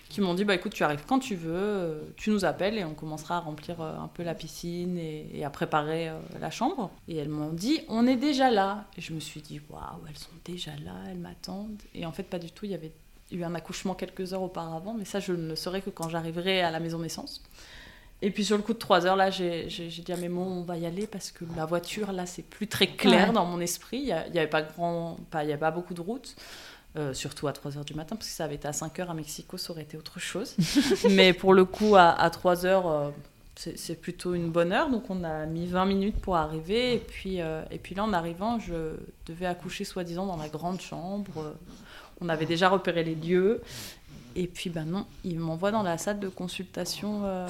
Qui 0.08 0.20
m'ont 0.20 0.34
dit 0.34 0.44
bah 0.44 0.54
écoute 0.54 0.72
tu 0.72 0.84
arrives 0.84 1.04
quand 1.06 1.18
tu 1.18 1.34
veux, 1.34 1.52
euh, 1.54 2.00
tu 2.16 2.30
nous 2.30 2.44
appelles 2.44 2.78
et 2.78 2.84
on 2.84 2.94
commencera 2.94 3.36
à 3.36 3.40
remplir 3.40 3.80
un 3.80 4.08
peu 4.08 4.22
la 4.22 4.34
piscine 4.34 4.96
et, 4.98 5.44
à 5.44 5.50
préparer 5.50 6.10
la 6.40 6.50
chambre. 6.50 6.90
Et 7.08 7.16
elles 7.16 7.28
m'ont 7.28 7.52
dit 7.52 7.80
on 7.88 8.06
est 8.06 8.16
déjà 8.16 8.50
là. 8.50 8.86
Et 8.96 9.00
je 9.00 9.12
me 9.12 9.20
suis 9.20 9.40
dit 9.42 9.60
waouh 9.70 9.80
elles 10.08 10.16
sont 10.18 10.30
déjà 10.44 10.70
là, 10.84 10.94
elles 11.10 11.18
m'attendent. 11.18 11.82
Et 11.94 12.06
en 12.06 12.12
fait 12.12 12.22
pas 12.24 12.38
du 12.38 12.50
tout. 12.50 12.64
Il 12.64 12.70
y 12.72 12.74
avait 12.74 12.92
eu 13.30 13.42
un 13.44 13.54
accouchement 13.54 13.94
quelques 13.94 14.32
heures 14.32 14.42
auparavant, 14.42 14.94
mais 14.98 15.04
ça 15.04 15.20
je 15.20 15.32
ne 15.32 15.48
le 15.50 15.56
saurais 15.56 15.80
que 15.82 15.90
quand 15.90 16.08
j'arriverai 16.08 16.62
à 16.62 16.70
la 16.70 16.80
maison 16.80 16.98
naissance. 16.98 17.42
Et 18.20 18.30
puis 18.32 18.44
sur 18.44 18.56
le 18.56 18.64
coup 18.64 18.72
de 18.72 18.78
3 18.78 19.06
heures, 19.06 19.14
là, 19.14 19.30
j'ai 19.30 19.66
dit 19.68 20.12
à 20.12 20.16
Mémo, 20.16 20.42
on 20.42 20.62
va 20.62 20.76
y 20.76 20.86
aller 20.86 21.06
parce 21.06 21.30
que 21.30 21.44
la 21.56 21.66
voiture, 21.66 22.10
là, 22.10 22.26
c'est 22.26 22.42
plus 22.42 22.66
très 22.66 22.88
clair 22.88 23.28
Ouais. 23.28 23.32
dans 23.34 23.44
mon 23.44 23.60
esprit. 23.60 23.98
Il 23.98 24.06
n'y 24.32 24.38
avait 24.40 24.48
pas, 24.48 24.62
grand, 24.62 25.18
pas, 25.30 25.44
il 25.44 25.50
y 25.50 25.52
avait 25.52 25.60
pas 25.60 25.70
beaucoup 25.70 25.94
de 25.94 26.00
routes, 26.00 26.34
euh, 26.96 27.14
surtout 27.14 27.46
à 27.46 27.52
3 27.52 27.78
heures 27.78 27.84
du 27.84 27.94
matin, 27.94 28.16
parce 28.16 28.28
que 28.28 28.34
ça 28.34 28.42
avait 28.42 28.56
été 28.56 28.66
à 28.66 28.72
5 28.72 28.98
heures 28.98 29.10
à 29.10 29.14
Mexico, 29.14 29.56
ça 29.56 29.70
aurait 29.72 29.82
été 29.82 29.96
autre 29.96 30.18
chose. 30.18 30.56
Mais 31.10 31.32
pour 31.32 31.54
le 31.54 31.64
coup, 31.64 31.94
à, 31.94 32.08
à 32.10 32.28
3 32.28 32.66
heures, 32.66 32.88
euh, 32.88 33.10
c'est 33.54 33.78
c'est 33.78 33.94
plutôt 33.94 34.34
une 34.34 34.50
bonne 34.50 34.72
heure. 34.72 34.90
Donc 34.90 35.10
on 35.10 35.22
a 35.22 35.46
mis 35.46 35.66
20 35.68 35.84
minutes 35.86 36.16
pour 36.20 36.34
arriver. 36.34 36.94
Et 36.94 36.98
puis, 36.98 37.40
euh, 37.40 37.62
et 37.70 37.78
puis 37.78 37.94
là, 37.94 38.02
en 38.02 38.12
arrivant, 38.12 38.58
je 38.58 38.96
devais 39.26 39.46
accoucher 39.46 39.84
soi-disant 39.84 40.26
dans 40.26 40.36
la 40.36 40.48
grande 40.48 40.80
chambre. 40.80 41.54
On 42.20 42.28
avait 42.28 42.46
déjà 42.46 42.68
repéré 42.68 43.04
les 43.04 43.14
lieux. 43.14 43.62
Et 44.36 44.46
puis, 44.46 44.70
ben 44.70 44.84
non, 44.84 45.04
il 45.24 45.38
m'envoie 45.40 45.70
dans 45.72 45.82
la 45.82 45.98
salle 45.98 46.20
de 46.20 46.28
consultation 46.28 47.22
euh, 47.24 47.48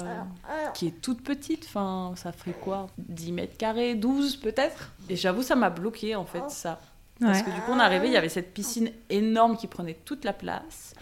qui 0.73 0.87
est 0.87 1.01
toute 1.01 1.21
petite. 1.21 1.65
Enfin, 1.67 2.13
ça 2.15 2.31
fait 2.31 2.53
quoi? 2.53 2.87
10 2.97 3.31
mètres 3.31 3.57
carrés, 3.57 3.95
12 3.95 4.37
peut-être? 4.37 4.91
Et 5.09 5.15
j'avoue, 5.15 5.43
ça 5.43 5.55
m'a 5.55 5.69
bloqué 5.69 6.15
en 6.15 6.25
fait, 6.25 6.49
ça. 6.49 6.79
Parce 7.19 7.39
Ouais. 7.39 7.43
que 7.45 7.49
du 7.51 7.61
coup, 7.61 7.71
on 7.73 7.79
est 7.79 7.83
arrivé, 7.83 8.07
il 8.07 8.13
y 8.13 8.17
avait 8.17 8.29
cette 8.29 8.53
piscine 8.53 8.91
énorme 9.09 9.57
qui 9.57 9.67
prenait 9.67 9.97
toute 10.05 10.23
la 10.23 10.33
place. 10.33 10.93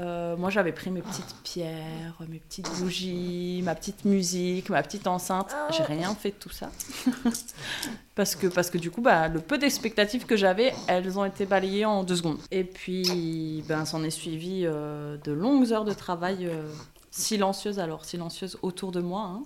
Euh, 0.00 0.36
moi, 0.36 0.50
j'avais 0.50 0.72
pris 0.72 0.90
mes 0.90 1.02
petites 1.02 1.34
pierres, 1.44 2.16
mes 2.28 2.38
petites 2.38 2.70
bougies, 2.78 3.60
ma 3.64 3.74
petite 3.74 4.04
musique, 4.04 4.70
ma 4.70 4.82
petite 4.82 5.06
enceinte. 5.06 5.54
J'ai 5.76 5.82
rien 5.82 6.14
fait 6.14 6.30
de 6.30 6.36
tout 6.36 6.50
ça. 6.50 6.70
parce, 8.14 8.34
que, 8.34 8.46
parce 8.46 8.70
que 8.70 8.78
du 8.78 8.90
coup, 8.90 9.02
bah, 9.02 9.28
le 9.28 9.40
peu 9.40 9.58
d'expectatives 9.58 10.24
que 10.24 10.36
j'avais, 10.36 10.72
elles 10.86 11.18
ont 11.18 11.24
été 11.24 11.44
balayées 11.44 11.84
en 11.84 12.02
deux 12.02 12.16
secondes. 12.16 12.38
Et 12.50 12.64
puis, 12.64 13.62
ben, 13.68 13.84
s'en 13.84 14.02
est 14.02 14.10
suivi 14.10 14.62
euh, 14.64 15.16
de 15.24 15.32
longues 15.32 15.72
heures 15.72 15.84
de 15.84 15.92
travail 15.92 16.46
euh, 16.46 16.62
silencieuses, 17.10 17.78
alors 17.78 18.04
silencieuses 18.04 18.58
autour 18.62 18.92
de 18.92 19.00
moi. 19.00 19.22
hein, 19.22 19.42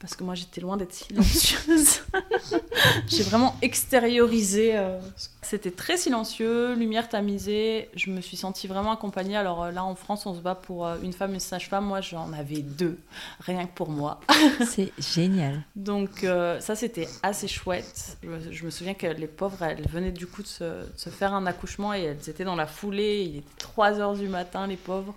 parce 0.00 0.16
que 0.16 0.24
moi, 0.24 0.34
j'étais 0.34 0.60
loin 0.60 0.76
d'être 0.76 0.92
silencieuse. 0.92 2.00
J'ai 3.06 3.22
vraiment 3.22 3.56
extériorisé. 3.62 4.76
euh, 4.76 4.98
C'était 5.40 5.70
très 5.70 5.96
silencieux, 5.96 6.74
lumière 6.74 7.08
tamisée. 7.08 7.88
Je 7.94 8.10
me 8.10 8.20
suis 8.20 8.36
sentie 8.36 8.66
vraiment 8.66 8.92
accompagnée. 8.92 9.36
Alors 9.36 9.64
euh, 9.64 9.70
là, 9.70 9.82
en 9.84 9.94
France, 9.94 10.26
on 10.26 10.34
se 10.34 10.40
bat 10.40 10.54
pour 10.54 10.86
euh, 10.86 10.96
une 11.02 11.12
femme 11.14 11.30
et 11.30 11.34
une 11.34 11.40
sage-femme. 11.40 11.86
Moi, 11.86 12.02
j'en 12.02 12.32
avais 12.34 12.60
deux, 12.60 12.98
rien 13.40 13.64
que 13.66 13.74
pour 13.74 13.88
moi. 13.88 14.20
C'est 14.66 14.92
génial. 14.98 15.62
Donc 15.74 16.22
euh, 16.24 16.60
ça, 16.60 16.74
c'était 16.74 17.08
assez 17.22 17.48
chouette. 17.48 18.18
Je 18.22 18.28
me, 18.28 18.52
je 18.52 18.64
me 18.64 18.70
souviens 18.70 18.94
que 18.94 19.06
les 19.06 19.26
pauvres, 19.26 19.62
elles 19.62 19.88
venaient 19.88 20.12
du 20.12 20.26
coup 20.26 20.42
de 20.42 20.46
se, 20.48 20.64
de 20.64 20.86
se 20.96 21.08
faire 21.08 21.32
un 21.32 21.46
accouchement 21.46 21.94
et 21.94 22.02
elles 22.02 22.28
étaient 22.28 22.44
dans 22.44 22.56
la 22.56 22.66
foulée. 22.66 23.22
Il 23.22 23.36
était 23.38 23.46
3 23.58 24.00
heures 24.00 24.14
du 24.14 24.28
matin, 24.28 24.66
les 24.66 24.76
pauvres. 24.76 25.14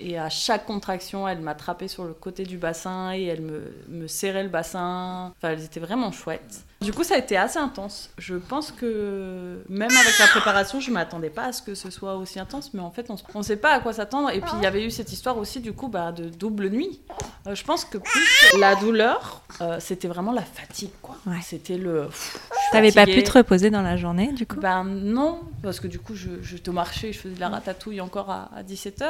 Et 0.00 0.18
à 0.18 0.28
chaque 0.28 0.66
contraction, 0.66 1.28
elle 1.28 1.40
m'attrapait 1.40 1.88
sur 1.88 2.04
le 2.04 2.12
côté 2.12 2.44
du 2.44 2.58
bassin 2.58 3.12
et 3.14 3.24
elle 3.24 3.42
me, 3.42 3.72
me 3.88 4.06
serrait 4.08 4.42
le 4.42 4.48
bassin. 4.48 5.32
Enfin, 5.36 5.52
elles 5.52 5.64
étaient 5.64 5.80
vraiment 5.80 6.10
chouettes. 6.10 6.64
Du 6.80 6.92
coup, 6.92 7.04
ça 7.04 7.14
a 7.14 7.18
été 7.18 7.36
assez 7.36 7.58
intense. 7.58 8.10
Je 8.18 8.34
pense 8.34 8.72
que 8.72 9.62
même 9.68 9.90
avec 9.90 10.18
la 10.18 10.26
préparation, 10.26 10.80
je 10.80 10.90
m'attendais 10.90 11.30
pas 11.30 11.44
à 11.44 11.52
ce 11.52 11.62
que 11.62 11.76
ce 11.76 11.90
soit 11.90 12.16
aussi 12.16 12.40
intense, 12.40 12.74
mais 12.74 12.80
en 12.80 12.90
fait, 12.90 13.08
on 13.34 13.38
ne 13.38 13.44
sait 13.44 13.56
pas 13.56 13.72
à 13.74 13.80
quoi 13.80 13.92
s'attendre. 13.92 14.30
Et 14.30 14.40
puis, 14.40 14.50
il 14.56 14.62
y 14.64 14.66
avait 14.66 14.84
eu 14.84 14.90
cette 14.90 15.12
histoire 15.12 15.38
aussi, 15.38 15.60
du 15.60 15.72
coup, 15.72 15.86
bah, 15.86 16.10
de 16.10 16.28
double 16.28 16.70
nuit. 16.70 17.00
Euh, 17.46 17.54
je 17.54 17.62
pense 17.64 17.84
que 17.84 17.98
plus 17.98 18.58
la 18.58 18.74
douleur, 18.74 19.42
euh, 19.60 19.76
c'était 19.78 20.08
vraiment 20.08 20.32
la 20.32 20.42
fatigue, 20.42 20.90
quoi. 21.00 21.16
Ouais. 21.26 21.38
C'était 21.42 21.78
le. 21.78 22.06
pff, 22.06 22.50
T'avais 22.72 22.92
pas 22.92 23.06
pu 23.06 23.22
te 23.22 23.32
reposer 23.32 23.70
dans 23.70 23.82
la 23.82 23.96
journée, 23.96 24.32
du 24.32 24.46
coup 24.46 24.56
Ben 24.60 24.84
non, 24.84 25.40
parce 25.62 25.80
que 25.80 25.86
du 25.86 25.98
coup, 25.98 26.14
je, 26.14 26.56
te 26.56 26.70
marchais, 26.70 27.12
je 27.12 27.18
faisais 27.18 27.34
de 27.34 27.40
la 27.40 27.48
ratatouille 27.48 28.00
encore 28.00 28.30
à, 28.30 28.50
17h. 28.66 29.04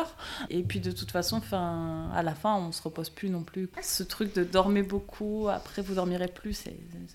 Et 0.50 0.62
puis 0.62 0.80
de 0.80 0.92
toute 0.92 1.10
façon, 1.10 1.40
fin, 1.40 2.10
à 2.14 2.22
la 2.22 2.34
fin, 2.34 2.54
on 2.56 2.72
se 2.72 2.82
repose 2.82 3.10
plus 3.10 3.30
non 3.30 3.42
plus. 3.42 3.68
Ce 3.82 4.02
truc 4.02 4.34
de 4.34 4.44
dormir 4.44 4.84
beaucoup, 4.84 5.48
après 5.48 5.82
vous 5.82 5.94
dormirez 5.94 6.28
plus, 6.28 6.64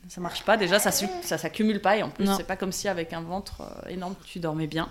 ça 0.07 0.21
marche 0.21 0.43
pas. 0.43 0.57
Déjà, 0.57 0.79
ça 0.79 0.91
ça 0.91 1.37
s'accumule 1.37 1.81
pas. 1.81 1.97
Et 1.97 2.03
en 2.03 2.09
plus, 2.09 2.27
c'est 2.37 2.47
pas 2.47 2.55
comme 2.55 2.71
si 2.71 2.87
avec 2.87 3.13
un 3.13 3.21
ventre 3.21 3.61
euh, 3.61 3.89
énorme, 3.89 4.15
tu 4.25 4.39
dormais 4.39 4.67
bien. 4.67 4.89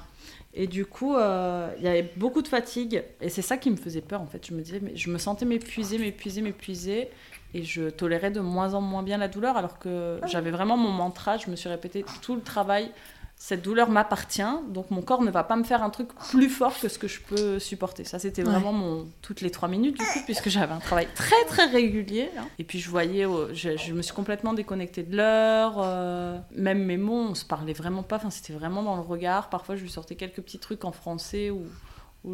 Et 0.58 0.66
du 0.66 0.86
coup, 0.86 1.14
euh, 1.14 1.70
il 1.78 1.84
y 1.84 1.88
avait 1.88 2.10
beaucoup 2.16 2.40
de 2.40 2.48
fatigue. 2.48 3.02
Et 3.20 3.28
c'est 3.28 3.42
ça 3.42 3.58
qui 3.58 3.70
me 3.70 3.76
faisait 3.76 4.00
peur, 4.00 4.22
en 4.22 4.26
fait. 4.26 4.46
Je 4.46 4.54
me 4.54 4.62
disais, 4.62 4.80
mais 4.80 4.96
je 4.96 5.10
me 5.10 5.18
sentais 5.18 5.44
m'épuiser, 5.44 5.98
m'épuiser, 5.98 6.40
m'épuiser. 6.40 7.10
Et 7.54 7.62
je 7.62 7.88
tolérais 7.90 8.30
de 8.30 8.40
moins 8.40 8.74
en 8.74 8.80
moins 8.80 9.02
bien 9.02 9.18
la 9.18 9.28
douleur, 9.28 9.56
alors 9.56 9.78
que 9.78 10.20
j'avais 10.26 10.50
vraiment 10.50 10.76
mon 10.76 10.90
mantra. 10.90 11.36
Je 11.38 11.50
me 11.50 11.56
suis 11.56 11.68
répété 11.68 12.04
tout 12.22 12.34
le 12.34 12.42
travail. 12.42 12.90
Cette 13.38 13.60
douleur 13.60 13.90
m'appartient, 13.90 14.40
donc 14.70 14.90
mon 14.90 15.02
corps 15.02 15.20
ne 15.22 15.30
va 15.30 15.44
pas 15.44 15.56
me 15.56 15.62
faire 15.64 15.82
un 15.82 15.90
truc 15.90 16.08
plus 16.30 16.48
fort 16.48 16.72
que 16.80 16.88
ce 16.88 16.98
que 16.98 17.06
je 17.06 17.20
peux 17.20 17.58
supporter. 17.58 18.02
Ça, 18.04 18.18
c'était 18.18 18.42
Ouais. 18.42 18.50
vraiment 18.50 18.72
mon 18.72 19.06
toutes 19.20 19.42
les 19.42 19.50
trois 19.50 19.68
minutes 19.68 19.98
du 19.98 20.04
coup, 20.06 20.20
puisque 20.24 20.48
j'avais 20.48 20.72
un 20.72 20.78
travail 20.78 21.06
très 21.14 21.44
très 21.46 21.66
régulier. 21.66 22.30
là. 22.34 22.42
Et 22.58 22.64
puis 22.64 22.78
je 22.78 22.88
voyais, 22.88 23.26
oh, 23.26 23.48
je, 23.52 23.76
je 23.76 23.92
me 23.92 24.00
suis 24.00 24.14
complètement 24.14 24.54
déconnectée 24.54 25.02
de 25.02 25.14
l'heure. 25.18 25.74
euh, 25.84 26.38
même 26.54 26.82
mes 26.82 26.96
mots, 26.96 27.26
on 27.30 27.34
se 27.34 27.44
parlait 27.44 27.74
vraiment 27.74 28.02
pas. 28.02 28.16
Enfin, 28.16 28.30
c'était 28.30 28.54
vraiment 28.54 28.82
dans 28.82 28.96
le 28.96 29.02
regard. 29.02 29.50
Parfois, 29.50 29.76
je 29.76 29.82
lui 29.82 29.90
sortais 29.90 30.14
quelques 30.14 30.40
petits 30.40 30.58
trucs 30.58 30.86
en 30.86 30.92
français 30.92 31.50
ou 31.50 31.56
où 31.58 31.66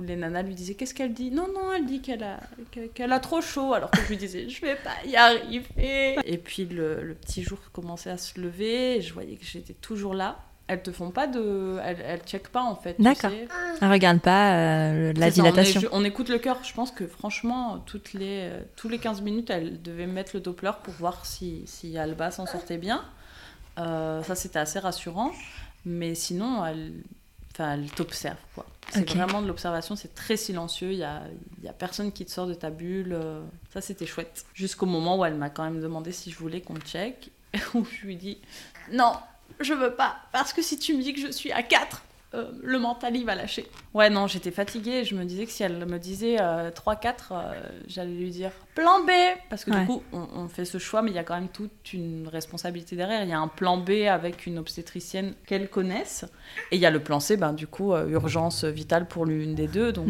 les 0.00 0.16
nanas 0.16 0.42
lui 0.42 0.54
disaient 0.54 0.74
qu'est-ce 0.74 0.94
qu'elle 0.94 1.12
dit? 1.12 1.30
Non, 1.30 1.46
non, 1.52 1.72
elle 1.76 1.86
dit 1.86 2.00
qu'elle 2.00 2.22
a, 2.22 2.40
qu'elle- 2.94 3.12
a 3.12 3.20
trop 3.20 3.40
chaud, 3.40 3.74
alors 3.74 3.90
que 3.90 4.00
je 4.02 4.08
lui 4.08 4.16
disais 4.16 4.48
je 4.48 4.60
vais 4.62 4.76
pas 4.76 4.94
y 5.06 5.16
arriver. 5.16 6.18
Et 6.24 6.38
puis 6.38 6.64
le, 6.64 7.02
le 7.02 7.14
petit 7.14 7.42
jour 7.42 7.58
commençait 7.72 8.10
à 8.10 8.16
se 8.18 8.40
lever, 8.40 8.96
et 8.96 9.02
je 9.02 9.12
voyais 9.12 9.36
que 9.36 9.44
j'étais 9.44 9.74
toujours 9.74 10.14
là. 10.14 10.38
Elles 10.68 10.80
te 10.80 10.92
font 10.92 11.10
pas 11.10 11.26
de. 11.26 11.78
Elles, 11.84 11.98
elles 12.02 12.20
checkent 12.24 12.48
pas 12.48 12.62
en 12.62 12.76
fait. 12.76 12.94
tu 12.94 13.02
D'accord. 13.02 13.30
sais. 13.30 13.48
Elle 13.80 13.90
regarde 13.90 14.20
pas 14.20 14.54
euh, 14.54 15.12
la 15.14 15.30
C'est 15.30 15.36
ça, 15.38 15.42
on 15.42 15.46
est 15.46 15.50
dilatation. 15.52 15.88
on, 15.92 16.04
écoute 16.04 16.28
le 16.30 16.38
cœur. 16.38 16.58
Je 16.64 16.72
pense 16.72 16.92
que 16.92 17.06
franchement, 17.06 17.82
toutes 17.84 18.12
les, 18.14 18.48
euh, 18.50 18.60
tous 18.76 18.88
les 18.88 18.98
15 18.98 19.20
minutes, 19.22 19.50
elle 19.50 19.82
devait 19.82 20.06
mettre 20.06 20.30
le 20.34 20.40
Doppler 20.40 20.70
pour 20.84 20.94
voir 20.94 21.26
si, 21.26 21.64
si 21.66 21.98
Alba 21.98 22.30
s'en 22.30 22.46
sortait 22.46 22.78
bien. 22.78 23.04
Euh, 23.78 24.22
ça, 24.22 24.34
c'était 24.34 24.60
assez 24.60 24.78
rassurant. 24.78 25.32
Mais 25.84 26.14
sinon, 26.14 26.64
elle, 26.64 26.92
enfin, 27.52 27.74
elle 27.74 27.90
t'observe. 27.90 28.38
quoi. 28.54 28.64
C'est 28.90 29.08
vraiment 29.08 29.40
de 29.40 29.46
l'observation. 29.46 29.96
C'est 29.96 30.14
très 30.14 30.36
silencieux. 30.36 30.92
Il 30.92 30.98
y 30.98 31.04
a, 31.04 31.22
y 31.62 31.68
a 31.68 31.72
personne 31.72 32.12
qui 32.12 32.24
te 32.26 32.30
sort 32.30 32.46
de 32.46 32.54
ta 32.54 32.70
bulle. 32.70 33.12
euh, 33.14 33.42
Ça, 33.72 33.80
c'était 33.80 34.06
chouette. 34.06 34.44
Jusqu'au 34.54 34.86
moment 34.86 35.16
où 35.18 35.24
elle 35.24 35.34
m'a 35.36 35.48
quand 35.50 35.64
même 35.64 35.80
demandé 35.80 36.12
si 36.12 36.30
je 36.30 36.38
voulais 36.38 36.60
qu'on 36.60 36.76
check. 36.76 37.30
Où 37.74 37.84
je 37.84 38.06
lui 38.06 38.16
dis 38.16 38.38
non, 38.92 39.12
je 39.60 39.74
veux 39.74 39.94
pas. 39.94 40.16
Parce 40.32 40.52
que 40.52 40.62
si 40.62 40.78
tu 40.78 40.94
me 40.96 41.02
dis 41.02 41.12
que 41.14 41.20
je 41.20 41.30
suis 41.30 41.52
à 41.52 41.62
4, 41.62 42.02
euh, 42.34 42.50
le 42.62 42.78
mental 42.78 43.16
il 43.16 43.24
va 43.24 43.34
lâcher. 43.34 43.66
Ouais, 43.94 44.08
non, 44.10 44.26
j'étais 44.26 44.50
fatiguée. 44.50 45.04
Je 45.04 45.14
me 45.14 45.24
disais 45.24 45.44
que 45.46 45.52
si 45.52 45.62
elle 45.62 45.84
me 45.86 45.98
disait 45.98 46.36
euh, 46.40 46.70
3-4, 46.70 47.14
euh, 47.32 47.52
j'allais 47.86 48.10
lui 48.12 48.30
dire 48.30 48.50
plan 48.74 49.00
B. 49.04 49.10
Parce 49.50 49.64
que 49.64 49.70
Ouais. 49.70 49.80
du 49.80 49.86
coup, 49.86 50.02
on, 50.12 50.26
on 50.34 50.48
fait 50.48 50.64
ce 50.64 50.78
choix, 50.78 51.02
mais 51.02 51.10
il 51.10 51.14
y 51.14 51.18
a 51.18 51.24
quand 51.24 51.34
même 51.34 51.48
toute 51.48 51.92
une 51.92 52.28
responsabilité 52.32 52.96
derrière. 52.96 53.22
Il 53.22 53.28
y 53.28 53.32
a 53.34 53.38
un 53.38 53.48
plan 53.48 53.76
B 53.76 53.90
avec 54.10 54.46
une 54.46 54.58
obstétricienne 54.58 55.34
qu'elles 55.46 55.68
connaissent. 55.68 56.24
Et 56.70 56.76
il 56.76 56.80
y 56.80 56.86
a 56.86 56.90
le 56.90 57.00
plan 57.00 57.20
C, 57.20 57.36
ben, 57.36 57.52
du 57.52 57.66
coup, 57.66 57.92
euh, 57.92 58.08
urgence 58.08 58.64
vitale 58.64 59.06
pour 59.06 59.26
l'une 59.26 59.54
des 59.54 59.66
deux. 59.68 59.92
Donc, 59.92 60.06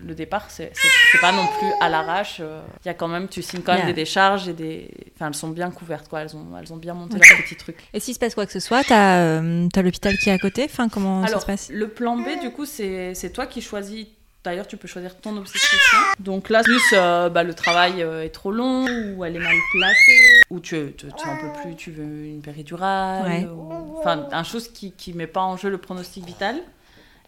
le 0.00 0.14
départ, 0.14 0.50
c'est 0.50 0.72
pas 1.20 1.32
non 1.32 1.46
plus 1.58 1.68
à 1.80 1.88
l'arrache. 1.88 2.40
Il 2.84 2.86
y 2.86 2.90
a 2.90 2.94
quand 2.94 3.08
même, 3.08 3.28
tu 3.28 3.42
signes 3.42 3.62
quand 3.62 3.74
même 3.76 3.86
des 3.86 3.92
décharges 3.92 4.48
et 4.48 4.52
des. 4.54 4.90
Enfin, 5.14 5.28
elles 5.28 5.34
sont 5.34 5.48
bien 5.50 5.70
couvertes, 5.70 6.08
quoi. 6.08 6.22
Elles 6.22 6.34
ont, 6.36 6.46
elles 6.60 6.72
ont 6.72 6.76
bien 6.78 6.94
monté 6.94 7.16
Ok. 7.16 7.28
leur 7.30 7.42
petit 7.42 7.56
truc. 7.56 7.76
Et 7.92 8.00
s'il 8.00 8.14
se 8.14 8.18
passe 8.18 8.34
quoi 8.34 8.44
que 8.46 8.52
ce 8.52 8.60
soit, 8.60 8.82
t'as 8.84 9.40
l'hôpital 9.82 10.16
qui 10.18 10.30
est 10.30 10.32
à 10.32 10.38
côté? 10.38 10.64
Enfin, 10.64 10.88
comment 10.88 11.26
ça 11.26 11.38
se 11.40 11.46
passe? 11.46 11.59
Le 11.70 11.88
plan 11.88 12.16
B, 12.16 12.40
du 12.40 12.50
coup, 12.50 12.64
c'est 12.66 13.32
toi 13.34 13.46
qui 13.46 13.60
choisis. 13.60 14.06
D'ailleurs, 14.42 14.66
tu 14.66 14.78
peux 14.78 14.88
choisir 14.88 15.20
ton 15.20 15.36
obstétricien. 15.36 15.98
Donc 16.18 16.48
là, 16.48 16.62
plus 16.62 16.80
euh, 16.94 17.28
bah, 17.28 17.42
le 17.42 17.52
travail 17.52 18.02
euh, 18.02 18.24
est 18.24 18.30
trop 18.30 18.50
long, 18.50 18.86
ou 19.14 19.22
elle 19.22 19.36
est 19.36 19.38
mal 19.38 19.54
placée, 19.74 20.40
ou 20.48 20.60
tu, 20.60 20.94
tu, 20.96 21.08
tu 21.12 21.26
n'en 21.26 21.36
peux 21.36 21.60
plus, 21.60 21.76
tu 21.76 21.90
veux 21.90 22.24
une 22.24 22.40
péridurale, 22.40 23.22
Ouais. 23.26 23.44
ou- 23.46 23.98
enfin, 23.98 24.26
un 24.32 24.42
chose 24.42 24.68
qui 24.68 24.94
ne 25.08 25.14
met 25.18 25.26
pas 25.26 25.42
en 25.42 25.58
jeu 25.58 25.68
le 25.68 25.76
pronostic 25.76 26.24
vital. 26.24 26.56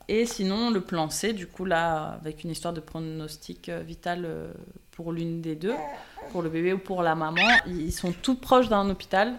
Et 0.08 0.24
sinon, 0.24 0.70
le 0.70 0.80
plan 0.80 1.10
C, 1.10 1.34
du 1.34 1.46
coup, 1.46 1.66
là, 1.66 2.18
avec 2.20 2.44
une 2.44 2.50
histoire 2.50 2.72
de 2.72 2.80
pronostic 2.80 3.68
euh, 3.68 3.82
vital 3.86 4.26
pour 4.92 5.12
l'une 5.12 5.42
des 5.42 5.54
deux, 5.54 5.74
pour 6.30 6.40
le 6.40 6.48
bébé 6.48 6.72
ou 6.72 6.78
pour 6.78 7.02
la 7.02 7.14
maman, 7.14 7.46
ils 7.66 7.92
sont 7.92 8.12
tout 8.22 8.36
proches 8.36 8.70
d'un 8.70 8.88
hôpital 8.88 9.34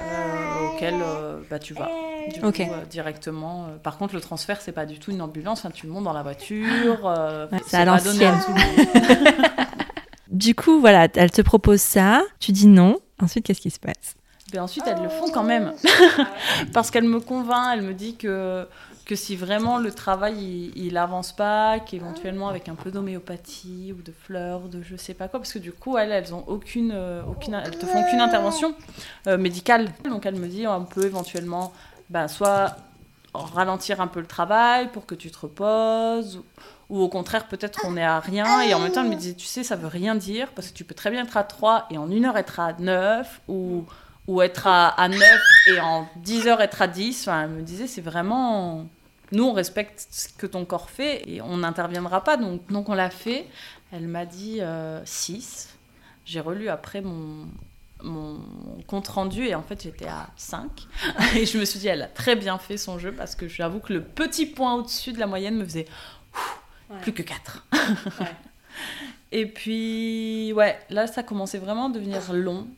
auquel 0.00 0.94
euh, 1.02 1.40
bah, 1.50 1.58
tu 1.58 1.74
vas 1.74 1.90
du 2.32 2.40
Ok. 2.40 2.56
coup, 2.56 2.62
euh, 2.72 2.84
directement. 2.86 3.66
Euh, 3.66 3.76
Par 3.76 3.98
contre, 3.98 4.14
le 4.14 4.20
transfert, 4.20 4.60
c'est 4.60 4.72
pas 4.72 4.86
du 4.86 4.98
tout 4.98 5.10
une 5.10 5.20
ambulance. 5.22 5.60
Enfin, 5.60 5.70
tu 5.70 5.86
montes 5.86 6.04
dans 6.04 6.12
la 6.12 6.22
voiture. 6.22 7.06
euh, 7.06 7.46
c'est 7.66 7.76
à 7.76 7.84
l'ancienne. 7.84 8.34
du 10.28 10.54
coup, 10.54 10.80
voilà, 10.80 11.08
elle 11.14 11.30
te 11.30 11.42
propose 11.42 11.80
ça, 11.80 12.22
tu 12.40 12.52
dis 12.52 12.66
non. 12.66 12.96
Ensuite, 13.22 13.44
qu'est-ce 13.46 13.60
qui 13.60 13.70
se 13.70 13.78
passe? 13.78 14.14
Ben 14.52 14.62
Ensuite, 14.62 14.84
elles 14.86 15.02
le 15.02 15.08
font 15.08 15.28
quand 15.32 15.42
même. 15.44 15.72
Parce 16.72 16.90
qu'elle 16.90 17.04
me 17.04 17.20
convainc, 17.20 17.70
elle 17.74 17.82
me 17.82 17.94
dit 17.94 18.16
que 18.16 18.66
que 19.04 19.16
si 19.16 19.36
vraiment 19.36 19.78
le 19.78 19.90
travail 19.92 20.72
il, 20.74 20.96
avance 20.96 21.32
pas, 21.32 21.78
qu'éventuellement 21.78 22.48
avec 22.48 22.68
un 22.68 22.74
peu 22.74 22.90
d'homéopathie 22.90 23.94
ou 23.96 24.02
de 24.02 24.12
fleurs, 24.12 24.68
de 24.68 24.82
je 24.82 24.96
sais 24.96 25.14
pas 25.14 25.28
quoi, 25.28 25.40
parce 25.40 25.52
que 25.52 25.58
du 25.58 25.72
coup 25.72 25.98
elles 25.98 26.10
elles 26.12 26.34
ont 26.34 26.44
aucune, 26.46 26.92
euh, 26.94 27.22
aucune 27.28 27.54
elles 27.54 27.78
te 27.78 27.86
font 27.86 28.04
aucune 28.04 28.20
intervention 28.20 28.74
euh, 29.26 29.36
médicale, 29.36 29.90
donc 30.04 30.26
elle 30.26 30.36
me 30.36 30.48
dit 30.48 30.66
on 30.66 30.84
peut 30.84 31.04
éventuellement 31.04 31.72
ben, 32.10 32.28
soit 32.28 32.76
ralentir 33.34 34.00
un 34.00 34.06
peu 34.06 34.20
le 34.20 34.26
travail 34.26 34.88
pour 34.92 35.06
que 35.06 35.14
tu 35.14 35.30
te 35.30 35.38
reposes 35.38 36.42
ou, 36.88 37.00
au 37.00 37.08
contraire 37.08 37.46
peut-être 37.48 37.80
qu'on 37.80 37.96
est 37.96 38.04
à 38.04 38.20
rien 38.20 38.60
et 38.60 38.74
en 38.74 38.78
même 38.78 38.92
temps 38.92 39.02
elle 39.02 39.10
me 39.10 39.16
disait 39.16 39.34
tu 39.34 39.46
sais 39.46 39.64
ça 39.64 39.74
veut 39.74 39.88
rien 39.88 40.14
dire 40.14 40.48
parce 40.54 40.68
que 40.68 40.74
tu 40.74 40.84
peux 40.84 40.94
très 40.94 41.10
bien 41.10 41.24
être 41.24 41.36
à 41.36 41.42
3 41.42 41.86
et 41.90 41.98
en 41.98 42.10
une 42.10 42.24
heure 42.24 42.36
être 42.36 42.60
à 42.60 42.74
9 42.74 43.40
ou 43.48 43.84
ou 44.26 44.42
être 44.42 44.66
à, 44.66 44.88
à 44.88 45.08
9 45.08 45.20
et 45.68 45.80
en 45.80 46.08
10 46.16 46.48
heures 46.48 46.60
être 46.60 46.82
à 46.82 46.88
10. 46.88 47.22
Enfin, 47.22 47.42
elle 47.44 47.50
me 47.50 47.62
disait, 47.62 47.86
c'est 47.86 48.00
vraiment. 48.00 48.86
Nous, 49.32 49.44
on 49.44 49.52
respecte 49.52 50.06
ce 50.10 50.28
que 50.28 50.46
ton 50.46 50.64
corps 50.64 50.90
fait 50.90 51.28
et 51.28 51.40
on 51.42 51.58
n'interviendra 51.58 52.22
pas. 52.22 52.36
Donc, 52.36 52.66
donc 52.70 52.88
on 52.88 52.94
l'a 52.94 53.10
fait. 53.10 53.46
Elle 53.92 54.08
m'a 54.08 54.26
dit 54.26 54.60
6. 55.04 55.68
Euh, 55.68 55.74
J'ai 56.24 56.40
relu 56.40 56.68
après 56.68 57.00
mon, 57.00 57.46
mon 58.02 58.40
compte 58.86 59.08
rendu 59.08 59.46
et 59.46 59.54
en 59.54 59.62
fait 59.62 59.82
j'étais 59.82 60.06
à 60.06 60.28
5 60.36 60.68
et 61.36 61.46
je 61.46 61.58
me 61.58 61.64
suis 61.64 61.78
dit 61.78 61.88
elle 61.88 62.02
a 62.02 62.06
très 62.06 62.36
bien 62.36 62.58
fait 62.58 62.76
son 62.76 62.98
jeu 62.98 63.12
parce 63.12 63.34
que 63.34 63.48
j'avoue 63.48 63.80
que 63.80 63.92
le 63.92 64.02
petit 64.02 64.46
point 64.46 64.74
au-dessus 64.74 65.12
de 65.12 65.18
la 65.18 65.26
moyenne 65.26 65.56
me 65.56 65.64
faisait 65.64 65.86
plus 67.02 67.12
que 67.12 67.22
4 67.22 67.66
ouais. 68.20 68.26
Et 69.36 69.46
puis, 69.46 70.52
ouais, 70.52 70.78
là, 70.90 71.08
ça 71.08 71.24
commençait 71.24 71.58
vraiment 71.58 71.86
à 71.86 71.88
devenir 71.88 72.32
long. 72.32 72.68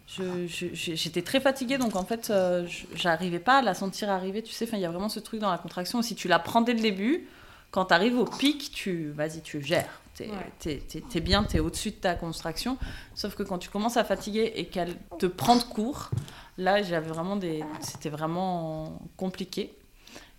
J'étais 0.47 1.21
très 1.21 1.39
fatiguée, 1.39 1.77
donc 1.77 1.97
en 1.97 2.05
fait, 2.07 2.31
euh, 2.31 2.67
j'arrivais 2.95 3.41
pas 3.41 3.59
à 3.59 3.63
la 3.63 3.75
sentir 3.75 4.09
arriver. 4.09 4.43
Tu 4.43 4.55
sais, 4.55 4.67
il 4.73 4.79
y 4.79 4.87
a 4.87 4.89
vraiment 4.89 5.11
ce 5.11 5.21
truc 5.21 5.39
dans 5.39 5.51
la 5.51 5.59
contraction. 5.59 6.01
Si 6.01 6.15
tu 6.15 6.29
la 6.29 6.39
prends 6.39 6.63
dès 6.63 6.73
le 6.73 6.81
début, 6.81 7.29
quand 7.73 7.85
tu 7.85 7.93
arrives 7.93 8.19
au 8.19 8.25
pic, 8.25 8.71
tu, 8.73 9.11
vas-y, 9.11 9.43
tu 9.43 9.63
gères. 9.63 10.01
T'es 10.15 10.31
es, 10.65 10.83
es, 11.15 11.21
bien, 11.21 11.45
t'es 11.45 11.59
au-dessus 11.59 11.91
de 11.91 11.97
ta 11.97 12.15
contraction. 12.15 12.79
Sauf 13.15 13.35
que 13.35 13.43
quand 13.43 13.59
tu 13.59 13.69
commences 13.69 13.99
à 13.99 14.05
fatiguer 14.05 14.51
et 14.57 14.65
qu'elle 14.65 14.97
te 15.19 15.27
prend 15.27 15.57
de 15.57 15.63
court, 15.63 16.09
là, 16.57 16.83
j'avais 16.83 17.11
vraiment 17.11 17.37
des. 17.37 17.63
C'était 17.83 18.09
vraiment 18.09 18.99
compliqué. 19.19 19.76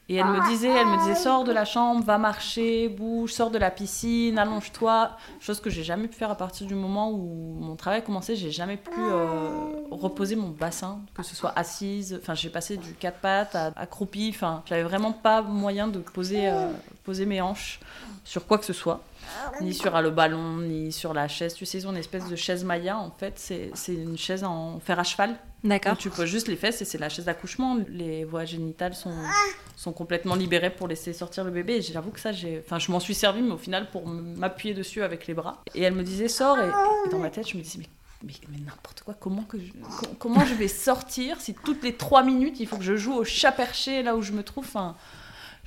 Et 0.10 0.16
elle 0.16 0.28
me 0.28 0.48
disait, 0.48 0.70
elle 0.70 0.88
me 0.88 0.98
disait, 1.00 1.16
sors 1.16 1.44
de 1.44 1.52
la 1.52 1.66
chambre, 1.66 2.02
va 2.02 2.18
marcher, 2.18 2.88
bouge, 2.88 3.34
sors 3.34 3.52
de 3.52 3.58
la 3.58 3.70
piscine, 3.70 4.40
allonge-toi. 4.40 5.12
Chose 5.42 5.60
que 5.60 5.70
j'ai 5.70 5.84
jamais 5.84 6.08
pu 6.08 6.16
faire 6.16 6.32
à 6.32 6.36
partir 6.36 6.66
du 6.66 6.76
moment 6.76 7.12
où 7.12 7.58
mon 7.60 7.76
travail 7.76 8.00
a 8.00 8.02
commencé. 8.02 8.38
J'ai 8.38 8.52
jamais 8.52 8.78
pu 8.78 9.00
euh, 9.00 9.50
reposer 9.92 10.38
mon 10.38 10.50
bassin, 10.50 11.02
que 11.14 11.24
ce 11.24 11.36
soit 11.36 11.52
assise. 11.58 12.18
Enfin, 12.22 12.36
j'ai 12.36 12.50
passé 12.50 12.78
du 12.78 12.94
quatre 12.94 13.20
pattes 13.20 13.56
à 13.56 13.74
accroupi. 13.76 14.32
Enfin, 14.34 14.64
j'avais 14.66 14.84
vraiment 14.84 15.12
pas 15.12 15.42
moyen 15.42 15.90
de 15.90 16.00
poser, 16.00 16.48
euh, 16.48 16.72
poser 17.04 17.26
mes 17.26 17.42
hanches 17.42 17.82
sur 18.24 18.48
quoi 18.48 18.58
que 18.58 18.66
ce 18.66 18.74
soit 18.74 19.04
ni 19.62 19.74
sur 19.74 20.02
le 20.02 20.12
ballon, 20.12 20.58
ni 20.58 20.92
sur 20.92 21.14
la 21.14 21.28
chaise. 21.28 21.54
Tu 21.54 21.66
sais, 21.66 21.84
une 21.84 21.98
espèce 21.98 22.28
de 22.28 22.36
chaise 22.36 22.64
Maya, 22.64 22.98
en 22.98 23.12
fait, 23.12 23.34
c'est 23.38 23.94
une 23.94 24.18
chaise 24.18 24.44
en 24.44 24.80
fer 24.80 25.00
à 25.00 25.04
cheval. 25.04 25.36
D'accord. 25.64 25.98
Tu 25.98 26.10
poses 26.10 26.26
juste 26.26 26.48
les 26.48 26.56
fesses 26.56 26.82
et 26.82 26.86
c'est 26.86 26.98
la 26.98 27.10
chaise 27.10 27.26
d'accouchement. 27.26 27.78
Les 27.90 28.24
voies 28.24 28.46
génitales 28.46 28.94
sont, 28.94 29.14
sont 29.76 29.92
complètement 29.92 30.36
libérées 30.36 30.70
pour 30.70 30.88
laisser 30.88 31.14
sortir 31.14 31.44
le 31.44 31.52
bébé. 31.52 31.78
Et 31.78 31.82
j'avoue 31.82 32.12
que 32.12 32.20
ça, 32.20 32.32
j'ai, 32.32 32.62
enfin, 32.64 32.80
je 32.80 32.92
m'en 32.92 33.00
suis 33.00 33.16
servi, 33.16 33.42
mais 33.42 33.54
au 33.54 33.58
final, 33.58 33.90
pour 33.90 34.08
m'appuyer 34.08 34.74
dessus 34.74 35.02
avec 35.02 35.28
les 35.28 35.34
bras. 35.34 35.64
Et 35.74 35.82
elle 35.82 35.94
me 35.94 36.04
disait, 36.04 36.28
sors. 36.28 36.60
Et, 36.60 36.70
dans 37.12 37.20
ma 37.20 37.30
tête, 37.30 37.50
je 37.50 37.58
me 37.58 37.64
disais, 37.64 37.80
mais 37.80 37.88
mais, 38.24 38.34
n'importe 38.66 39.04
quoi, 39.04 39.14
comment, 39.14 39.44
que 39.44 39.60
je, 39.60 39.72
comment 40.18 40.44
je 40.44 40.56
vais 40.56 40.68
sortir 40.68 41.40
si 41.40 41.54
toutes 41.54 41.84
les 41.84 41.94
trois 41.94 42.24
minutes 42.24 42.60
il 42.60 42.68
faut 42.68 42.78
que 42.78 42.84
je 42.84 42.96
joue 42.96 43.14
au 43.14 43.24
chat 43.24 43.52
perché 43.52 44.02
là 44.02 44.16
où 44.16 44.24
je 44.24 44.32
me 44.32 44.42
trouve? 44.42 44.66
Enfin, 44.66 44.96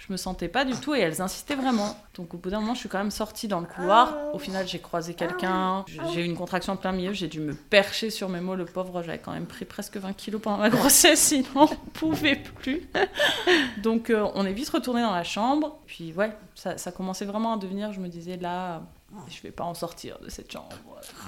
je 0.00 0.10
me 0.10 0.16
sentais 0.16 0.48
pas 0.48 0.64
du 0.64 0.72
tout 0.72 0.94
et 0.94 1.00
elles 1.00 1.20
insistaient 1.20 1.54
vraiment. 1.54 1.94
Donc 2.14 2.32
au 2.32 2.38
bout 2.38 2.48
d'un 2.48 2.60
moment, 2.60 2.72
je 2.72 2.80
suis 2.80 2.88
quand 2.88 2.98
même 2.98 3.10
sortie 3.10 3.48
dans 3.48 3.60
le 3.60 3.66
couloir. 3.66 4.14
Au 4.32 4.38
final, 4.38 4.66
j'ai 4.66 4.78
croisé 4.78 5.12
quelqu'un, 5.12 5.84
j'ai 6.12 6.22
eu 6.22 6.24
une 6.24 6.36
contraction 6.36 6.72
en 6.72 6.76
plein 6.76 6.92
milieu, 6.92 7.12
j'ai 7.12 7.28
dû 7.28 7.40
me 7.40 7.54
percher 7.54 8.08
sur 8.08 8.30
mes 8.30 8.40
mots. 8.40 8.54
Le 8.54 8.64
pauvre, 8.64 9.02
j'avais 9.02 9.18
quand 9.18 9.32
même 9.32 9.46
pris 9.46 9.66
presque 9.66 9.98
20 9.98 10.14
kilos 10.14 10.40
pendant 10.40 10.56
ma 10.56 10.70
grossesse, 10.70 11.20
sinon 11.20 11.46
on 11.54 11.66
pouvait 11.92 12.36
plus. 12.36 12.88
Donc 13.82 14.08
euh, 14.08 14.26
on 14.34 14.46
est 14.46 14.54
vite 14.54 14.70
retourné 14.70 15.02
dans 15.02 15.12
la 15.12 15.24
chambre. 15.24 15.78
Puis 15.86 16.14
ouais, 16.14 16.32
ça, 16.54 16.78
ça 16.78 16.92
commençait 16.92 17.26
vraiment 17.26 17.52
à 17.52 17.56
devenir, 17.58 17.92
je 17.92 18.00
me 18.00 18.08
disais 18.08 18.38
là, 18.38 18.82
je 19.28 19.42
vais 19.42 19.50
pas 19.50 19.64
en 19.64 19.74
sortir 19.74 20.18
de 20.20 20.30
cette 20.30 20.50
chambre. 20.50 20.68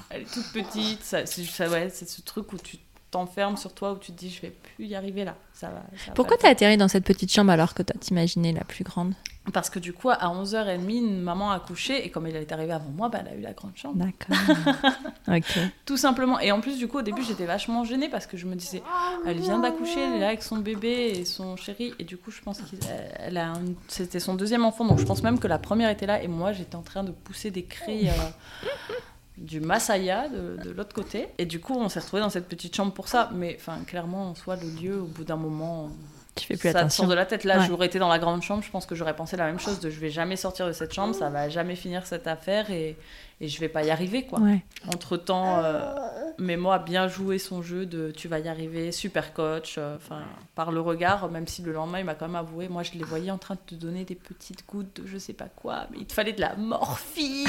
Elle 0.09 0.23
est 0.23 0.33
toute 0.33 0.51
petite, 0.51 1.03
ça, 1.03 1.27
ça 1.27 1.69
ouais, 1.69 1.91
c'est 1.91 2.09
ce 2.09 2.23
truc 2.23 2.51
où 2.55 2.57
tu 2.57 2.79
t'enfermes 3.13 3.57
sur 3.57 3.73
toi 3.75 3.93
où 3.93 3.99
tu 3.99 4.11
te 4.11 4.19
dis 4.19 4.31
je 4.31 4.41
vais 4.43 4.51
plus 4.51 4.87
y 4.87 4.97
arriver 4.97 5.25
là. 5.25 5.37
Ça 5.53 5.69
va, 5.69 5.83
Pourquoi 6.15 6.37
t'as 6.39 6.49
atterri 6.49 6.77
dans 6.77 6.89
cette 6.89 7.05
petite 7.05 7.31
chambre 7.31 7.53
alors 7.53 7.75
que 7.75 7.83
t'as 7.83 7.95
t'imaginé 7.95 8.53
la 8.53 8.65
plus 8.65 8.83
grande? 8.83 9.13
Parce 9.53 9.71
que 9.71 9.81
du 9.81 9.93
coup, 9.93 10.09
à 10.09 10.17
11h30, 10.17 10.89
une 10.89 11.21
maman 11.21 11.51
a 11.51 11.59
couché 11.59 12.07
et 12.07 12.11
comme 12.11 12.27
elle 12.27 12.37
est 12.37 12.53
arrivée 12.53 12.73
avant 12.73 12.91
moi, 12.91 13.09
bah, 13.09 13.19
elle 13.23 13.33
a 13.33 13.37
eu 13.37 13.41
la 13.41 13.53
grande 13.53 13.77
chambre. 13.77 13.97
D'accord. 13.97 14.37
ok. 15.29 15.59
Tout 15.85 15.97
simplement. 15.97 16.39
Et 16.39 16.53
en 16.53 16.61
plus, 16.61 16.79
du 16.79 16.87
coup, 16.87 16.99
au 16.99 17.03
début, 17.03 17.23
j'étais 17.25 17.45
vachement 17.45 17.85
gênée 17.85 18.09
parce 18.09 18.27
que 18.27 18.37
je 18.37 18.47
me 18.47 18.55
disais, 18.55 18.83
elle 19.27 19.41
vient 19.41 19.59
d'accoucher, 19.59 20.01
elle 20.01 20.15
est 20.15 20.21
là 20.21 20.29
avec 20.29 20.45
son 20.45 20.59
bébé 20.59 21.13
et 21.17 21.25
son 21.25 21.57
chéri. 21.57 21.93
Et 21.99 22.05
du 22.05 22.17
coup, 22.17 22.31
je 22.31 22.41
pense 22.41 22.61
qu'elle 22.61 23.37
a 23.37 23.53
c'était 23.89 24.21
son 24.21 24.35
deuxième 24.35 24.65
enfant. 24.65 24.85
Donc 24.85 25.01
je 25.01 25.05
pense 25.05 25.25
même 25.25 25.41
que 25.41 25.49
la 25.49 25.59
première 25.59 25.91
était 25.91 26.07
là 26.07 26.23
et 26.23 26.29
moi, 26.29 26.53
j'étais 26.53 26.77
en 26.77 26.83
train 26.83 27.03
de 27.03 27.11
pousser 27.11 27.51
des 27.51 27.65
cris. 27.65 28.09
Euh, 28.09 28.13
du 29.39 29.61
Masaya 29.61 30.29
de, 30.29 30.71
l'autre 30.71 30.95
côté. 30.95 31.29
Et 31.39 31.47
du 31.47 31.61
coup, 31.61 31.75
on 31.75 31.89
s'est 31.89 32.01
retrouvé 32.01 32.23
dans 32.23 32.31
cette 32.31 32.49
petite 32.49 32.75
chambre 32.75 32.93
pour 32.93 33.09
ça. 33.09 33.31
Mais 33.35 33.57
enfin, 33.59 33.79
clairement, 33.87 34.31
en 34.31 34.35
soi, 34.35 34.57
le 34.57 34.69
lieu, 34.69 35.01
au 35.01 35.07
bout 35.07 35.25
d'un 35.25 35.37
moment, 35.37 35.91
tu 36.35 36.47
fais 36.47 36.57
plus 36.57 36.73
ça 36.73 36.81
attention. 36.81 37.07
de 37.07 37.15
la 37.15 37.27
tête. 37.27 37.45
Là, 37.45 37.61
j'aurais 37.67 37.87
été 37.87 37.99
dans 37.99 38.09
la 38.09 38.19
grande 38.19 38.43
chambre, 38.43 38.63
je 38.63 38.71
pense 38.71 38.87
que 38.87 38.95
j'aurais 38.95 39.17
pensé 39.17 39.37
la 39.37 39.47
même 39.47 39.59
chose 39.59 39.81
de 39.81 39.91
je 39.91 40.01
vais 40.01 40.11
jamais 40.11 40.37
sortir 40.37 40.67
de 40.67 40.73
cette 40.73 40.93
chambre, 40.93 41.15
ça 41.15 41.29
va 41.29 41.49
jamais 41.49 41.77
finir 41.77 42.07
cette 42.07 42.27
affaire 42.27 42.71
et, 42.71 42.97
et 43.43 43.49
je 43.49 43.61
vais 43.61 43.69
pas 43.69 43.83
y 43.83 43.91
arriver 43.91 44.23
quoi. 44.23 44.39
Entre 44.87 45.17
temps, 45.17 45.59
euh, 45.59 45.95
a 46.39 46.79
bien 46.79 47.09
joué 47.09 47.39
son 47.39 47.61
jeu 47.61 47.87
de 47.87 48.13
tu 48.13 48.29
vas 48.29 48.39
y 48.39 48.49
arriver, 48.49 48.93
super 48.93 49.35
coach. 49.35 49.75
Euh, 49.79 49.97
enfin, 49.97 50.23
par 50.55 50.71
le 50.71 50.81
regard, 50.81 51.29
même 51.29 51.49
si 51.49 51.61
le 51.61 51.73
lendemain 51.73 51.99
il 51.99 52.05
m'a 52.05 52.15
quand 52.15 52.27
même 52.27 52.37
avoué, 52.37 52.69
moi 52.69 52.85
je 52.85 52.93
les 52.93 53.05
voyais 53.05 53.33
en 53.33 53.39
train 53.39 53.55
de 53.55 53.61
te 53.67 53.75
donner 53.75 54.05
des 54.05 54.15
petites 54.15 54.65
gouttes 54.67 55.03
de 55.03 55.07
je 55.09 55.19
sais 55.19 55.33
pas 55.33 55.49
quoi, 55.49 55.87
mais 55.91 55.99
il 55.99 56.07
te 56.07 56.13
fallait 56.13 56.33
de 56.33 56.41
la 56.41 56.55
morphine. 56.55 57.49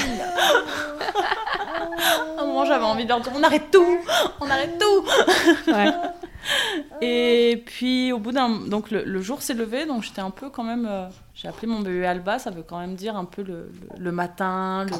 à 2.36 2.42
un 2.42 2.46
moment 2.46 2.64
j'avais 2.64 2.84
envie 2.84 3.04
de 3.04 3.08
leur 3.08 3.20
dire 3.20 3.32
on 3.34 3.42
arrête 3.44 3.70
tout, 3.70 3.98
on 4.40 4.50
arrête 4.50 4.76
tout. 4.78 5.70
Ouais. 5.70 5.92
Et 7.00 7.62
puis 7.66 8.12
au 8.12 8.18
bout 8.18 8.32
d'un... 8.32 8.48
Donc 8.66 8.90
le, 8.90 9.20
jour 9.20 9.42
s'est 9.42 9.54
levé, 9.54 9.86
donc 9.86 10.02
j'étais 10.02 10.20
un 10.20 10.30
peu 10.30 10.50
quand 10.50 10.64
même... 10.64 10.86
Euh, 10.88 11.08
j'ai 11.34 11.48
appelé 11.48 11.66
mon 11.66 11.80
bébé 11.80 12.06
Alba, 12.06 12.38
ça 12.38 12.50
veut 12.50 12.62
quand 12.62 12.78
même 12.78 12.94
dire 12.94 13.16
un 13.16 13.24
peu 13.24 13.42
le, 13.42 13.70
le, 13.98 14.12
matin, 14.12 14.84
le, 14.84 14.96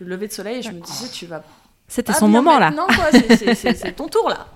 lever 0.00 0.28
de 0.28 0.32
soleil, 0.32 0.58
et 0.58 0.62
je 0.62 0.70
me 0.70 0.80
disais, 0.80 1.08
tu 1.08 1.26
vas... 1.26 1.42
C'était 1.88 2.12
son 2.12 2.28
moment 2.28 2.58
là. 2.58 2.70
Non, 2.70 2.86
quoi, 2.86 3.10
c'est 3.54 3.94
ton 3.94 4.08
tour 4.08 4.28
là. 4.28 4.48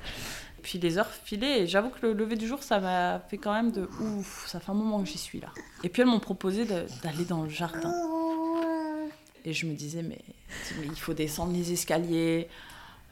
Puis 0.62 0.78
les 0.78 0.98
heures 0.98 1.10
filaient, 1.10 1.62
et 1.62 1.66
j'avoue 1.66 1.90
que 1.90 2.06
le 2.06 2.12
lever 2.12 2.36
du 2.36 2.46
jour, 2.46 2.62
ça 2.62 2.80
m'a 2.80 3.20
fait 3.20 3.38
quand 3.38 3.52
même 3.52 3.70
de 3.70 3.88
ouf, 4.00 4.46
ça 4.46 4.60
fait 4.60 4.70
un 4.70 4.74
moment 4.74 5.00
que 5.00 5.08
j'y 5.08 5.18
suis 5.18 5.40
là. 5.40 5.48
Et 5.84 5.88
puis 5.88 6.02
elles 6.02 6.08
m'ont 6.08 6.20
proposé 6.20 6.64
d'aller 6.64 7.24
dans 7.28 7.42
le 7.42 7.48
jardin. 7.48 7.94
Et 9.44 9.52
je 9.52 9.66
me 9.66 9.74
disais, 9.74 10.02
mais, 10.02 10.20
mais 10.78 10.86
il 10.86 10.98
faut 10.98 11.14
descendre 11.14 11.52
les 11.52 11.72
escaliers, 11.72 12.48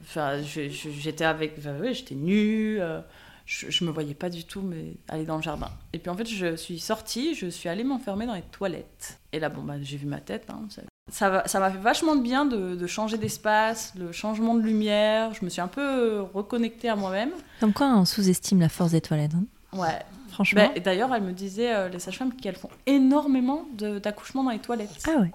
Enfin, 0.02 0.40
j'étais 0.42 1.24
avec, 1.24 1.54
oui, 1.80 1.94
j'étais 1.94 2.14
nue, 2.14 2.80
euh, 2.80 3.00
je, 3.46 3.70
je, 3.70 3.84
me 3.84 3.90
voyais 3.90 4.14
pas 4.14 4.30
du 4.30 4.44
tout 4.44 4.62
mais 4.62 4.94
aller 5.08 5.24
dans 5.24 5.36
le 5.36 5.42
jardin. 5.42 5.70
Et 5.92 5.98
puis 5.98 6.10
en 6.10 6.16
fait, 6.16 6.26
je 6.26 6.56
suis 6.56 6.78
sortie, 6.78 7.34
je 7.34 7.48
suis 7.48 7.68
allée 7.68 7.84
m'enfermer 7.84 8.26
dans 8.26 8.34
les 8.34 8.42
toilettes. 8.42 9.18
Et 9.32 9.40
là, 9.40 9.48
bon, 9.48 9.62
bah, 9.62 9.74
j'ai 9.80 9.96
vu 9.96 10.06
ma 10.06 10.20
tête. 10.20 10.46
Hein, 10.50 10.68
ça, 11.10 11.42
ça 11.46 11.60
m'a 11.60 11.70
fait 11.70 11.78
vachement 11.78 12.16
de 12.16 12.22
bien 12.22 12.44
de, 12.44 12.74
de 12.74 12.86
changer 12.86 13.18
d'espace, 13.18 13.92
le 13.98 14.12
changement 14.12 14.54
de 14.54 14.62
lumière. 14.62 15.32
Je 15.34 15.44
me 15.44 15.50
suis 15.50 15.60
un 15.60 15.68
peu 15.68 16.20
reconnectée 16.34 16.88
à 16.88 16.96
moi-même. 16.96 17.30
Comme 17.60 17.72
quoi, 17.72 17.86
on 17.96 18.04
sous-estime 18.04 18.60
la 18.60 18.68
force 18.68 18.92
des 18.92 19.00
toilettes. 19.00 19.32
Hein 19.34 19.44
ouais, 19.78 19.98
franchement. 20.30 20.70
Bah, 20.74 20.80
d'ailleurs, 20.80 21.14
elle 21.14 21.22
me 21.22 21.32
disait, 21.32 21.74
euh, 21.74 21.88
les 21.88 21.98
sages-femmes, 21.98 22.34
qu'elles 22.34 22.56
font 22.56 22.70
énormément 22.86 23.66
d'accouchements 23.72 24.44
dans 24.44 24.50
les 24.50 24.58
toilettes. 24.58 24.90
Ah 25.06 25.20
ouais. 25.20 25.30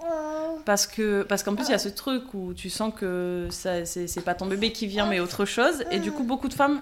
Parce 0.64 0.86
que 0.86 1.22
parce 1.22 1.42
qu'en 1.42 1.54
plus, 1.54 1.66
il 1.66 1.72
y 1.72 1.74
a 1.74 1.78
ce 1.78 1.90
truc 1.90 2.32
où 2.32 2.54
tu 2.54 2.70
sens 2.70 2.92
que 2.94 3.48
c'est 3.50 4.24
pas 4.24 4.34
ton 4.34 4.46
bébé 4.46 4.72
qui 4.72 4.86
vient, 4.86 5.06
mais 5.06 5.20
autre 5.20 5.44
chose. 5.44 5.84
Et 5.90 5.98
du 5.98 6.10
coup, 6.12 6.24
beaucoup 6.24 6.48
de 6.48 6.54
femmes, 6.54 6.80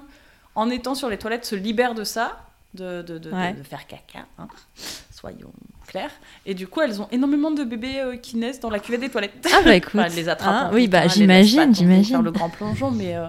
en 0.55 0.71
étant 0.71 0.95
sur 0.95 1.09
les 1.09 1.19
toilettes, 1.19 1.45
se 1.45 1.57
libèrent 1.57 1.95
de 1.95 2.05
ça, 2.05 2.39
de, 2.75 3.03
de, 3.03 3.19
de, 3.19 3.31
de 3.31 3.63
faire 3.63 3.87
caca. 3.87 4.27
Hein. 4.39 4.49
Soyons 5.11 5.53
clairs. 5.87 6.11
Et 6.47 6.55
du 6.55 6.67
coup, 6.67 6.81
elles 6.81 7.01
ont 7.01 7.09
énormément 7.11 7.51
de 7.51 7.65
bébés 7.65 8.01
euh, 8.01 8.17
qui 8.17 8.37
naissent 8.37 8.61
dans 8.61 8.71
la 8.71 8.79
cuvette 8.79 9.01
des 9.01 9.09
toilettes. 9.09 9.47
Ah 9.53 9.63
bah 9.65 9.75
écoute. 9.75 10.01
elles 10.05 10.15
les 10.15 10.29
attrapent. 10.29 10.69
Ah, 10.69 10.71
oui, 10.73 10.89
bah 10.89 11.07
j'imagine, 11.09 11.75
j'imagine. 11.75 12.15
Faire 12.17 12.23
le 12.23 12.31
grand 12.31 12.49
plongeon, 12.49 12.91
mais, 12.91 13.17
euh, 13.17 13.29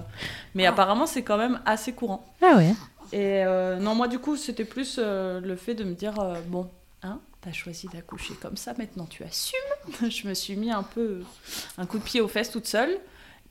mais 0.56 0.66
apparemment, 0.66 1.06
c'est 1.06 1.24
quand 1.24 1.38
même 1.38 1.60
assez 1.66 1.94
courant. 1.94 2.26
Ah 2.42 2.56
ouais. 2.58 2.74
Et 3.12 3.44
euh, 3.44 3.78
non, 3.78 3.96
moi, 3.96 4.08
du 4.08 4.20
coup, 4.20 4.38
c'était 4.38 4.66
plus 4.66 4.98
le 5.00 5.56
fait 5.56 5.76
de 5.76 5.84
me 5.84 5.94
dire 5.94 6.16
bon, 6.48 6.70
hein, 7.04 7.20
t'as 7.42 7.52
choisi 7.52 7.88
d'accoucher 7.88 8.34
comme 8.42 8.58
ça, 8.58 8.74
maintenant 8.78 9.06
tu 9.06 9.24
assumes. 9.24 9.60
je 10.10 10.28
me 10.28 10.34
suis 10.34 10.56
mis 10.56 10.72
un 10.72 10.84
peu 10.84 11.22
un 11.78 11.86
coup 11.86 12.00
de 12.00 12.04
pied 12.04 12.22
aux 12.22 12.28
fesses 12.28 12.52
toute 12.52 12.68
seule. 12.68 12.98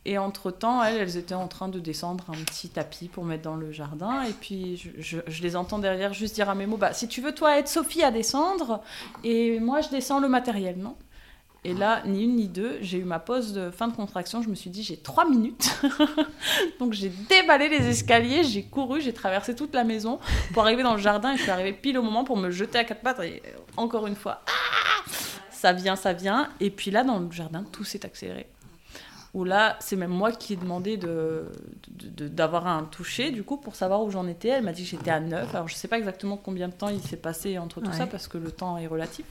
Et 0.04 0.18
entre-temps, 0.18 0.82
elles, 0.82 0.96
elles 0.96 1.16
étaient 1.16 1.34
en 1.34 1.46
train 1.46 1.68
de 1.68 1.78
descendre 1.78 2.24
un 2.30 2.44
petit 2.44 2.68
tapis 2.68 3.06
pour 3.06 3.24
mettre 3.24 3.44
dans 3.44 3.54
le 3.54 3.70
jardin. 3.70 4.22
Et 4.22 4.32
puis, 4.32 4.76
je, 4.98 5.18
les 5.42 5.54
entends 5.54 5.78
derrière 5.78 6.12
juste 6.12 6.34
dire 6.34 6.50
à 6.50 6.54
mes 6.54 6.66
mots, 6.66 6.76
bah, 6.76 6.92
si 6.92 7.06
tu 7.06 7.20
veux, 7.20 7.32
toi, 7.32 7.58
être 7.58 7.68
Sophie 7.68 8.02
à 8.02 8.10
descendre, 8.10 8.82
et 9.22 9.60
moi, 9.60 9.80
je 9.80 9.90
descends 9.90 10.18
le 10.18 10.28
matériel, 10.28 10.78
non? 10.78 10.96
Et 11.64 11.74
là, 11.74 12.02
ni 12.04 12.24
une 12.24 12.34
ni 12.34 12.48
deux, 12.48 12.78
j'ai 12.80 12.98
eu 12.98 13.04
ma 13.04 13.20
pause 13.20 13.52
de 13.52 13.70
fin 13.70 13.86
de 13.86 13.94
contraction. 13.94 14.42
Je 14.42 14.48
me 14.48 14.56
suis 14.56 14.70
dit, 14.70 14.82
j'ai 14.82 14.96
trois 14.96 15.28
minutes. 15.28 15.70
Donc, 16.80 16.92
j'ai 16.92 17.08
déballé 17.08 17.68
les 17.68 17.86
escaliers, 17.86 18.42
j'ai 18.42 18.64
couru, 18.64 19.00
j'ai 19.00 19.12
traversé 19.12 19.54
toute 19.54 19.72
la 19.72 19.84
maison 19.84 20.18
pour 20.52 20.64
arriver 20.64 20.82
dans 20.82 20.94
le 20.94 21.00
jardin. 21.00 21.34
Et 21.34 21.36
je 21.36 21.42
suis 21.42 21.52
arrivée 21.52 21.72
pile 21.72 21.96
au 21.98 22.02
moment 22.02 22.24
pour 22.24 22.36
me 22.36 22.50
jeter 22.50 22.78
à 22.78 22.84
quatre 22.84 23.02
pattes. 23.02 23.20
Et 23.20 23.40
encore 23.76 24.08
une 24.08 24.16
fois, 24.16 24.42
ah 24.48 25.12
ça 25.52 25.72
vient, 25.72 25.94
ça 25.94 26.12
vient. 26.12 26.48
Et 26.58 26.70
puis 26.70 26.90
là, 26.90 27.04
dans 27.04 27.20
le 27.20 27.30
jardin, 27.30 27.62
tout 27.70 27.84
s'est 27.84 28.04
accéléré 28.04 28.48
où 29.34 29.44
là, 29.44 29.76
c'est 29.80 29.96
même 29.96 30.10
moi 30.10 30.30
qui 30.32 30.52
ai 30.52 30.56
demandé 30.56 30.96
de, 30.98 31.46
de- 31.88 32.08
de- 32.08 32.28
d'avoir 32.28 32.66
un 32.66 32.84
toucher, 32.84 33.30
du 33.30 33.42
coup, 33.42 33.56
pour 33.56 33.74
savoir 33.76 34.02
où 34.02 34.10
j'en 34.10 34.26
étais. 34.26 34.48
Elle 34.48 34.64
m'a 34.64 34.72
dit 34.72 34.82
que 34.84 34.90
j'étais 34.90 35.10
à 35.10 35.20
9. 35.20 35.54
Alors, 35.54 35.68
je 35.68 35.74
sais 35.74 35.88
pas 35.88 35.96
exactement 35.98 36.36
combien 36.36 36.68
de 36.68 36.74
temps 36.74 36.88
il 36.90 37.00
s'est 37.00 37.16
passé 37.16 37.58
entre 37.58 37.80
tout 37.80 37.88
Ouais. 37.90 37.96
ça, 37.96 38.06
parce 38.06 38.28
que 38.28 38.36
le 38.38 38.50
temps 38.50 38.76
est 38.76 38.86
relatif. 38.86 39.24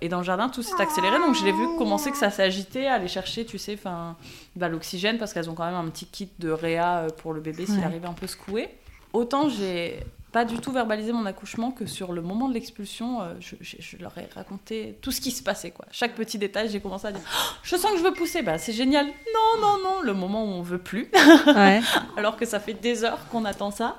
Et 0.00 0.08
dans 0.08 0.18
le 0.18 0.24
jardin, 0.24 0.48
tout 0.48 0.62
s'est 0.62 0.80
accéléré, 0.80 1.18
donc 1.18 1.34
je 1.34 1.44
l'ai 1.44 1.50
vu 1.52 1.66
commencer 1.76 2.10
que 2.12 2.16
ça 2.16 2.30
s'agitait, 2.30 2.86
aller 2.86 3.08
chercher, 3.08 3.44
tu 3.44 3.58
sais, 3.58 3.74
enfin, 3.74 4.16
bah, 4.56 4.68
l'oxygène, 4.68 5.18
parce 5.18 5.34
qu'elles 5.34 5.50
ont 5.50 5.54
quand 5.54 5.66
même 5.66 5.74
un 5.74 5.88
petit 5.90 6.06
kit 6.06 6.30
de 6.38 6.50
réa 6.50 6.98
euh, 6.98 7.08
pour 7.08 7.32
le 7.34 7.40
bébé 7.40 7.66
s'il 7.66 7.78
Ouais. 7.80 7.84
arrive 7.84 8.06
un 8.06 8.12
peu 8.12 8.28
secoué. 8.28 8.68
Autant 9.12 9.48
j'ai 9.48 9.98
pas 10.32 10.44
du 10.44 10.58
tout 10.58 10.70
verbalisé 10.72 11.12
mon 11.12 11.24
accouchement 11.26 11.70
que 11.70 11.86
sur 11.86 12.12
le 12.12 12.20
moment 12.20 12.48
de 12.48 12.54
l'expulsion, 12.54 13.20
euh, 13.22 13.34
je, 13.40 13.56
je- 13.60 13.76
je 13.80 13.96
leur 13.96 14.16
ai 14.18 14.28
raconté 14.34 14.98
tout 15.00 15.10
ce 15.10 15.20
qui 15.20 15.30
se 15.30 15.42
passait. 15.42 15.70
Quoi. 15.70 15.86
Chaque 15.90 16.14
petit 16.14 16.38
détail, 16.38 16.68
j'ai 16.68 16.80
commencé 16.80 17.06
à 17.06 17.12
dire 17.12 17.20
Oh, 17.24 17.52
Je 17.62 17.76
sens 17.76 17.92
que 17.92 17.98
je 17.98 18.02
veux 18.02 18.12
pousser, 18.12 18.42
bah, 18.42 18.58
c'est 18.58 18.72
génial. 18.74 19.06
Non, 19.06 19.60
non, 19.62 19.78
non, 19.82 20.00
le 20.02 20.12
moment 20.12 20.44
où 20.44 20.48
on 20.48 20.62
veut 20.62 20.78
plus, 20.78 21.10
Ouais. 21.46 21.80
alors 22.16 22.36
que 22.36 22.44
ça 22.46 22.60
fait 22.60 22.74
des 22.74 23.04
heures 23.04 23.26
qu'on 23.30 23.44
attend 23.44 23.70
ça. 23.70 23.96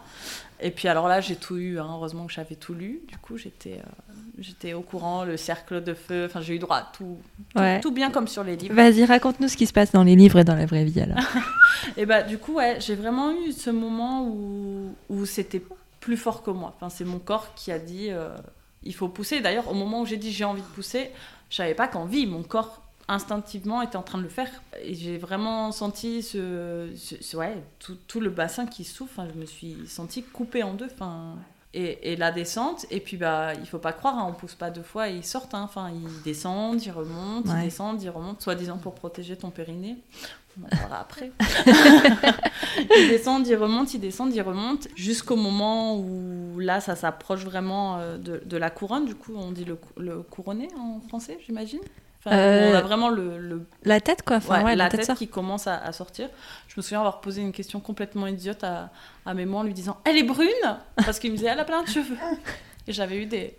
Et 0.62 0.72
puis 0.72 0.88
alors 0.90 1.08
là, 1.08 1.22
j'ai 1.22 1.38
tout 1.38 1.56
eu, 1.58 1.80
hein. 1.80 1.88
heureusement 1.90 2.26
que 2.26 2.34
j'avais 2.34 2.56
tout 2.56 2.74
lu. 2.74 3.00
Du 3.08 3.18
coup, 3.18 3.38
j'étais 3.38 3.76
euh, 3.80 4.14
j'étais 4.40 4.74
au 4.74 4.82
courant, 4.82 5.24
le 5.24 5.38
cercle 5.38 5.82
de 5.82 5.94
feu, 5.94 6.26
enfin, 6.26 6.42
j'ai 6.42 6.54
eu 6.56 6.60
droit 6.60 6.76
à 6.78 6.92
tout, 6.96 7.18
tout, 7.56 7.60
Ouais. 7.62 7.80
tout 7.80 7.92
bien 7.92 8.12
comme 8.12 8.28
sur 8.28 8.44
les 8.44 8.58
livres. 8.58 8.76
Vas-y, 8.76 9.06
raconte-nous 9.06 9.48
ce 9.48 9.56
qui 9.56 9.66
se 9.66 9.72
passe 9.74 9.94
dans 9.94 10.04
les 10.04 10.18
livres 10.18 10.38
et 10.40 10.44
dans 10.44 10.56
la 10.56 10.66
vraie 10.66 10.84
vie 10.84 11.00
alors. 11.00 11.18
Et 11.98 12.06
bah 12.06 12.24
du 12.24 12.38
coup 12.38 12.56
ouais, 12.56 12.78
j'ai 12.82 12.96
vraiment 12.96 13.32
eu 13.32 13.54
ce 13.54 13.70
moment 13.70 14.26
où, 14.28 14.94
où 15.08 15.26
c'était 15.26 15.60
plus 16.10 16.18
fort 16.18 16.42
que 16.42 16.50
moi. 16.50 16.74
Enfin, 16.76 16.90
c'est 16.90 17.06
mon 17.06 17.20
corps 17.20 17.54
qui 17.54 17.72
a 17.72 17.78
dit 17.78 18.08
euh, 18.10 18.36
il 18.82 18.96
faut 18.96 19.10
pousser. 19.10 19.42
D'ailleurs, 19.42 19.70
au 19.70 19.76
moment 19.76 20.02
où 20.02 20.06
j'ai 20.08 20.18
dit 20.18 20.32
j'ai 20.32 20.44
envie 20.44 20.64
de 20.64 20.68
pousser, 20.68 21.12
je 21.52 21.56
savais 21.58 21.76
pas 21.76 21.88
qu'envie, 21.88 22.26
mon 22.26 22.42
corps 22.42 22.82
instinctivement 23.08 23.84
était 23.84 23.96
en 23.96 24.02
train 24.02 24.18
de 24.18 24.24
le 24.24 24.30
faire. 24.30 24.50
Et 24.82 24.96
j'ai 24.96 25.20
vraiment 25.20 25.72
senti 25.72 26.24
ce, 26.24 26.90
ce- 26.96 27.38
ouais, 27.38 27.62
tout, 27.78 27.96
tout 28.08 28.20
le 28.22 28.32
bassin 28.32 28.66
qui 28.66 28.84
souffle. 28.86 29.14
Enfin, 29.20 29.30
je 29.32 29.40
me 29.40 29.46
suis 29.46 29.76
sentie 29.88 30.24
coupée 30.24 30.64
en 30.64 30.74
deux. 30.74 30.88
Enfin, 30.94 31.36
et, 31.74 32.14
et 32.14 32.16
la 32.16 32.32
descente, 32.32 32.86
et 32.90 33.00
puis 33.00 33.16
bah, 33.18 33.54
il 33.54 33.66
faut 33.68 33.78
pas 33.80 33.94
croire, 33.94 34.18
hein, 34.18 34.26
on 34.30 34.34
pousse 34.34 34.56
pas 34.56 34.70
deux 34.72 34.82
fois 34.84 35.10
et 35.10 35.16
ils 35.16 35.26
sortent. 35.26 35.54
hein. 35.54 35.62
Enfin, 35.64 35.92
ils 35.92 36.22
descendent, 36.24 36.82
ils 36.84 36.92
remontent, 36.92 37.50
Ouais. 37.52 37.60
ils 37.62 37.64
descendent, 37.66 38.02
ils 38.02 38.10
remontent, 38.10 38.40
soi-disant 38.42 38.78
pour 38.78 38.96
protéger 38.96 39.36
ton 39.38 39.50
périnée. 39.52 39.98
On 40.60 40.66
en 40.66 40.70
parlera 40.70 41.00
après. 41.02 41.32
ils 42.98 43.08
descendent, 43.10 43.48
ils 43.48 43.56
remontent, 43.56 43.92
ils 43.94 44.00
descendent, 44.00 44.34
ils 44.34 44.42
remontent, 44.42 44.88
jusqu'au 44.96 45.36
moment 45.36 45.98
où 45.98 46.60
là, 46.60 46.82
ça 46.82 46.96
s'approche 46.96 47.46
vraiment 47.46 47.98
euh, 47.98 48.18
de, 48.18 48.42
de 48.44 48.58
la 48.58 48.70
couronne. 48.70 49.06
Du 49.06 49.16
coup, 49.16 49.34
on 49.36 49.52
dit 49.52 49.66
le 49.66 50.24
couronné 50.24 50.68
en 50.78 51.00
français, 51.08 51.38
j'imagine? 51.46 51.80
Enfin, 52.20 52.36
Euh, 52.36 52.72
On 52.72 52.76
a 52.76 52.82
vraiment 52.82 53.10
le, 53.10 53.38
le- 53.38 53.66
La 53.84 54.02
tête 54.02 54.24
quoi, 54.24 54.38
enfin, 54.38 54.60
ouais, 54.60 54.64
ouais, 54.66 54.76
la 54.76 54.90
tête 54.90 55.14
qui 55.16 55.28
commence 55.30 55.68
à, 55.68 55.78
à 55.78 55.92
sortir. 55.94 56.30
Je 56.68 56.74
me 56.78 56.82
souviens 56.82 57.00
avoir 57.00 57.22
posé 57.22 57.42
une 57.42 57.52
question 57.54 57.80
complètement 57.80 58.28
idiote 58.28 58.64
à, 58.64 58.92
à 59.26 59.34
mes 59.34 59.46
en 59.54 59.64
lui 59.64 59.74
disant 59.74 59.98
Elle 60.04 60.18
est 60.18 60.24
brune 60.24 60.50
Parce 60.98 61.18
qu'il 61.20 61.32
me 61.32 61.38
disait 61.38 61.48
Elle 61.50 61.60
a 61.60 61.66
plein 61.66 61.82
de 61.84 61.88
cheveux. 61.88 62.18
Et 62.88 62.94
j'avais 62.94 63.18
eu 63.22 63.26
des, 63.26 63.56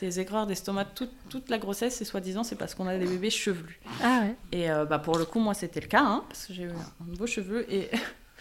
des 0.00 0.18
aigreurs 0.20 0.46
d'estomac 0.46 0.86
toute, 0.86 1.12
toute 1.28 1.50
la 1.50 1.58
grossesse, 1.58 2.00
et 2.00 2.04
soi-disant, 2.04 2.42
c'est 2.42 2.56
parce 2.56 2.74
qu'on 2.74 2.86
a 2.88 2.96
des 2.96 3.04
bébés 3.06 3.30
chevelus. 3.30 3.78
Ah 4.02 4.22
ouais. 4.22 4.34
Et 4.52 4.70
euh, 4.70 4.86
bah, 4.86 4.98
pour 4.98 5.18
le 5.18 5.24
coup, 5.26 5.38
moi, 5.38 5.52
c'était 5.54 5.80
le 5.80 5.86
cas, 5.86 6.02
hein, 6.02 6.24
parce 6.28 6.46
que 6.46 6.54
j'ai 6.54 6.62
eu 6.64 6.70
un 6.70 7.16
beau 7.16 7.26
cheveu. 7.26 7.66
Et 7.72 7.90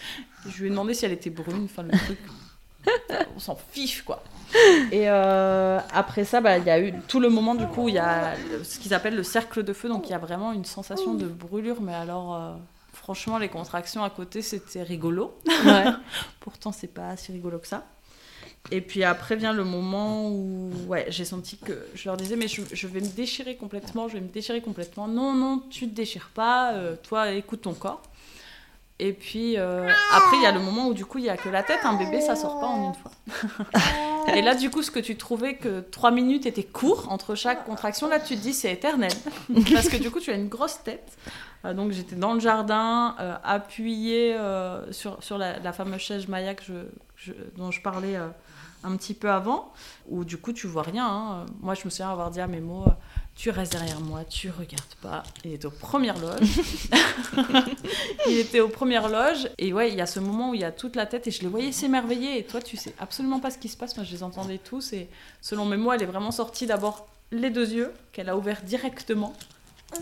je 0.50 0.60
lui 0.62 0.68
ai 0.68 0.70
demandé 0.70 0.94
si 0.94 1.06
elle 1.06 1.12
était 1.12 1.30
brune, 1.30 1.66
enfin, 1.66 1.84
le 1.84 1.90
truc. 1.90 2.18
On 3.36 3.40
s'en 3.40 3.56
fiche, 3.72 4.04
quoi. 4.04 4.24
Et 4.92 5.10
euh, 5.10 5.80
après 5.94 6.26
ça, 6.26 6.42
bah, 6.42 6.58
il 6.58 6.66
y 6.66 6.70
a 6.70 6.80
eu 6.80 6.94
tout 7.08 7.20
le 7.20 7.30
moment, 7.30 7.56
du 7.56 7.68
coup, 7.68 7.84
où 7.84 7.90
il 7.90 7.96
y 7.96 8.00
a 8.00 8.36
ce 8.64 8.80
qu'ils 8.80 8.94
appellent 8.94 9.16
le 9.16 9.24
cercle 9.24 9.64
de 9.64 9.74
feu. 9.74 9.90
Donc, 9.90 10.08
il 10.08 10.12
y 10.12 10.16
a 10.16 10.20
vraiment 10.20 10.52
une 10.52 10.66
sensation 10.66 11.14
de 11.14 11.28
brûlure. 11.28 11.82
Mais 11.82 11.94
alors, 11.94 12.36
euh, 12.36 12.54
franchement, 12.94 13.38
les 13.38 13.50
contractions 13.50 14.04
à 14.04 14.10
côté, 14.10 14.42
c'était 14.42 14.84
rigolo. 14.84 15.38
Ouais. 15.66 15.86
Pourtant, 16.40 16.72
c'est 16.72 16.94
pas 16.94 17.16
si 17.18 17.32
rigolo 17.32 17.60
que 17.60 17.68
ça. 17.68 17.86
Et 18.72 18.82
puis 18.82 19.04
après 19.04 19.36
vient 19.36 19.54
le 19.54 19.64
moment 19.64 20.30
où 20.30 20.72
ouais, 20.88 21.06
j'ai 21.10 21.26
senti 21.26 21.58
que 21.58 21.88
je 21.96 22.08
leur 22.08 22.18
disais 22.18 22.36
mais 22.36 22.48
je, 22.48 22.62
je 22.72 22.88
vais 22.88 23.00
me 23.00 23.08
déchirer 23.08 23.56
complètement, 23.56 24.08
je 24.08 24.16
vais 24.16 24.20
me 24.20 24.28
déchirer 24.28 24.62
complètement. 24.62 25.08
Non, 25.08 25.34
non, 25.34 25.64
tu 25.70 25.90
te 25.90 25.96
déchires 25.96 26.30
pas, 26.36 26.74
euh, 26.74 26.96
toi 27.02 27.32
écoute 27.32 27.62
ton 27.62 27.74
corps. 27.74 28.02
Et 29.02 29.14
puis 29.14 29.58
euh, 29.58 29.88
après 30.12 30.36
il 30.38 30.44
y 30.44 30.46
a 30.46 30.52
le 30.52 30.60
moment 30.60 30.88
où 30.88 30.94
du 30.94 31.06
coup 31.06 31.20
il 31.20 31.24
y 31.26 31.30
a 31.30 31.38
que 31.38 31.48
la 31.50 31.64
tête, 31.64 31.80
un 31.86 31.94
bébé 31.94 32.20
ça 32.22 32.36
sort 32.36 32.60
pas 32.60 32.68
en 32.68 32.88
une 32.90 32.94
fois. 32.96 33.12
Et 34.36 34.42
là 34.42 34.56
du 34.56 34.70
coup 34.70 34.82
ce 34.84 34.92
que 34.92 35.00
tu 35.00 35.16
trouvais 35.18 35.56
que 35.56 35.80
trois 35.80 36.12
minutes 36.12 36.46
était 36.46 36.64
court 36.64 37.08
entre 37.10 37.34
chaque 37.36 37.66
contraction, 37.66 38.08
là 38.10 38.20
tu 38.20 38.36
te 38.36 38.42
dis 38.42 38.54
c'est 38.54 38.72
éternel. 38.74 39.12
Parce 39.74 39.88
que 39.90 39.98
du 39.98 40.12
coup 40.12 40.20
tu 40.20 40.32
as 40.32 40.36
une 40.36 40.50
grosse 40.50 40.84
tête. 40.84 41.18
Euh, 41.66 41.74
donc 41.74 41.92
j'étais 41.92 42.16
dans 42.16 42.34
le 42.34 42.40
jardin, 42.40 43.16
euh, 43.20 43.36
appuyée 43.44 44.38
sur, 44.92 45.22
sur 45.24 45.38
la, 45.38 45.60
la 45.60 45.74
fameuse 45.74 46.02
chaise 46.02 46.28
Maya 46.28 46.54
que 46.56 46.64
je, 46.64 46.74
je- 47.16 47.34
dont 47.58 47.72
je 47.72 47.82
parlais 47.82 48.18
un 48.84 48.96
petit 48.96 49.14
peu 49.14 49.30
avant, 49.30 49.72
où 50.10 50.24
du 50.26 50.38
coup 50.38 50.54
tu 50.54 50.68
vois 50.68 50.84
rien. 50.84 51.06
hein. 51.08 51.46
Moi 51.62 51.74
je 51.74 51.86
me 51.86 51.90
souviens 51.90 52.12
avoir 52.12 52.32
dit 52.32 52.40
à 52.42 52.48
mes 52.48 52.62
mots, 52.62 52.86
tu 53.40 53.52
restes 53.52 53.72
derrière 53.72 54.02
moi, 54.02 54.26
tu 54.26 54.50
regardes 54.50 54.96
pas. 55.02 55.24
Il 55.46 55.54
était 55.54 55.66
aux 55.66 55.72
premières 55.72 56.18
loges. 56.20 56.60
il 58.28 58.38
était 58.38 58.60
aux 58.60 58.68
premières 58.68 59.08
loges. 59.08 59.50
Et 59.58 59.72
ouais, 59.72 59.90
il 59.90 59.96
y 59.96 60.02
a 60.02 60.06
ce 60.06 60.20
moment 60.20 60.50
où 60.50 60.56
il 60.56 60.60
y 60.60 60.66
a 60.66 60.74
toute 60.74 60.98
la 60.98 61.06
tête 61.06 61.26
et 61.28 61.32
je 61.32 61.44
les 61.44 61.48
voyais 61.48 61.72
s'émerveiller. 61.72 62.38
Et 62.38 62.44
toi 62.44 62.62
tu 62.62 62.76
sais 62.76 62.94
absolument 63.00 63.40
pas 63.40 63.50
ce 63.50 63.58
qui 63.58 63.70
se 63.70 63.78
passe. 63.78 63.96
Moi 63.96 64.06
je 64.06 64.12
les 64.12 64.24
entendais 64.24 64.58
tous. 64.58 64.92
Et 64.92 65.08
selon 65.40 65.64
mes 65.64 65.78
mots, 65.78 65.94
elle 65.94 66.04
est 66.04 66.06
vraiment 66.06 66.32
sortie 66.32 66.68
d'abord 66.68 67.08
les 67.32 67.50
deux 67.50 67.72
yeux, 67.72 67.94
qu'elle 68.12 68.28
a 68.28 68.36
ouvert 68.36 68.62
directement. 68.62 69.32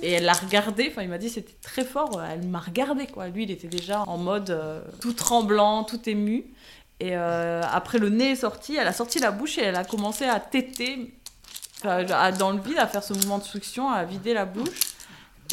Et 0.01 0.13
elle 0.13 0.25
l'a 0.25 0.33
regardé, 0.33 0.87
enfin 0.89 1.03
il 1.03 1.09
m'a 1.09 1.19
dit 1.19 1.29
c'était 1.29 1.55
très 1.61 1.85
fort, 1.85 2.19
elle 2.23 2.47
m'a 2.47 2.59
regardé 2.59 3.05
quoi. 3.05 3.27
Lui 3.27 3.43
il 3.43 3.51
était 3.51 3.67
déjà 3.67 4.01
en 4.01 4.17
mode 4.17 4.49
euh, 4.49 4.81
tout 4.99 5.13
tremblant, 5.13 5.83
tout 5.83 6.09
ému. 6.09 6.45
Et 6.99 7.15
euh, 7.15 7.61
après 7.71 7.99
le 7.99 8.09
nez 8.09 8.31
est 8.31 8.37
sorti, 8.37 8.75
elle 8.75 8.87
a 8.87 8.93
sorti 8.93 9.19
la 9.19 9.29
bouche 9.29 9.59
et 9.59 9.61
elle 9.61 9.75
a 9.75 9.85
commencé 9.85 10.25
à 10.25 10.39
téter 10.39 11.13
dans 11.83 12.51
le 12.51 12.61
vide, 12.61 12.77
à 12.77 12.87
faire 12.87 13.03
ce 13.03 13.13
mouvement 13.13 13.37
de 13.37 13.43
succion, 13.43 13.89
à 13.89 14.03
vider 14.03 14.33
la 14.33 14.45
bouche. 14.45 14.97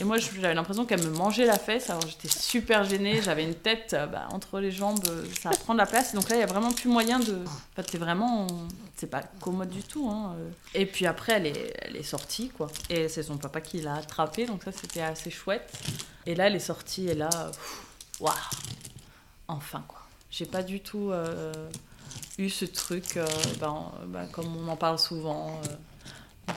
Et 0.01 0.05
moi 0.05 0.19
j'avais 0.19 0.55
l'impression 0.55 0.87
qu'elle 0.87 1.05
me 1.05 1.11
mangeait 1.11 1.47
la 1.47 1.59
fesse, 1.59 1.89
alors 1.89 2.05
j'étais 2.05 2.29
super 2.29 2.83
gênée, 2.83 3.23
j'avais 3.23 3.45
une 3.45 3.55
tête 3.55 3.95
euh, 3.95 4.07
bah, 4.07 4.27
entre 4.33 4.59
les 4.59 4.73
jambes, 4.73 4.99
euh, 5.09 5.25
ça 5.41 5.51
va 5.51 5.57
prendre 5.57 5.79
la 5.79 5.87
place. 5.87 6.15
Donc 6.15 6.29
là 6.29 6.37
il 6.37 6.41
y 6.41 6.43
a 6.43 6.47
vraiment 6.47 6.73
plus 6.73 6.89
moyen 6.89 7.21
de... 7.21 7.39
Enfin 7.45 7.87
c'est 7.89 7.99
vraiment... 7.99 8.49
C'est 8.97 9.07
pas 9.07 9.23
commode 9.41 9.71
du 9.71 9.83
tout. 9.83 10.09
Hein. 10.11 10.35
euh. 10.37 10.51
Et 10.75 10.87
puis 10.87 11.07
après 11.07 11.35
elle 11.35 11.47
est, 11.47 11.77
elle 11.81 11.97
est 11.97 12.03
sortie 12.03 12.49
quoi. 12.49 12.69
Et 12.91 13.09
c'est 13.09 13.23
son 13.23 13.37
papa 13.37 13.61
qui 13.61 13.83
l'a 13.83 13.95
attrapée, 13.95 14.47
donc 14.47 14.65
ça 14.65 14.73
c'était 14.73 15.03
assez 15.03 15.31
chouette. 15.31 15.73
Et 16.27 16.35
là 16.35 16.49
elle 16.49 16.57
est 16.57 16.61
sortie 16.61 17.07
et 17.09 17.15
là... 17.15 17.31
Waouh 18.19 18.35
Enfin 19.47 19.85
quoi. 19.87 20.01
J'ai 20.29 20.47
pas 20.47 20.65
du 20.65 20.81
tout 20.81 21.13
eu 22.39 22.51
ce 22.51 22.65
truc, 22.65 23.21
ben, 23.61 23.93
ben, 24.07 24.27
comme 24.27 24.57
on 24.57 24.69
en 24.69 24.77
parle 24.77 24.99
souvent, 24.99 25.61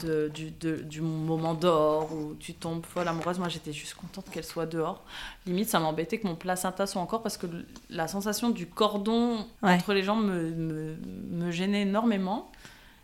de, 0.04 0.30
du, 0.34 0.52
de- 0.52 0.78
du 0.78 1.02
moment 1.02 1.54
dehors 1.54 2.12
où 2.14 2.36
tu 2.40 2.54
tombes 2.54 2.86
folle 2.86 3.08
amoureuse. 3.08 3.40
Moi, 3.40 3.50
j'étais 3.50 3.74
juste 3.74 3.94
contente 3.96 4.26
qu'elle 4.32 4.44
soit 4.44 4.66
dehors. 4.66 5.04
Limite, 5.46 5.70
ça 5.70 5.80
m'embêtait 5.80 6.18
que 6.20 6.28
mon 6.28 6.36
placenta 6.36 6.86
soit 6.88 7.02
encore 7.02 7.24
parce 7.24 7.38
que 7.38 7.48
la 7.90 8.08
sensation 8.08 8.50
du 8.50 8.68
cordon 8.68 9.46
Ouais. 9.64 9.74
entre 9.74 9.94
les 9.94 10.04
jambes 10.04 10.26
me, 10.26 10.50
me, 10.52 10.96
me 11.32 11.52
gênait 11.52 11.82
énormément. 11.84 12.52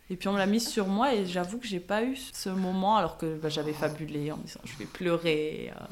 Et 0.10 0.16
puis 0.18 0.28
on 0.28 0.34
me 0.34 0.38
l'a 0.38 0.46
mise 0.46 0.68
sur 0.68 0.88
moi 0.88 1.14
et 1.16 1.26
j'avoue 1.26 1.58
que 1.58 1.66
j'ai 1.66 1.80
pas 1.80 2.04
eu 2.04 2.16
ce 2.16 2.50
moment 2.50 2.98
alors 2.98 3.18
que 3.18 3.38
bah, 3.38 3.50
j'avais 3.50 3.74
fabulé 3.74 4.32
en 4.32 4.38
me 4.38 4.44
disant 4.44 4.60
je 4.66 4.78
vais 4.78 4.86
pleurer, 4.86 5.72
euh, 5.76 5.84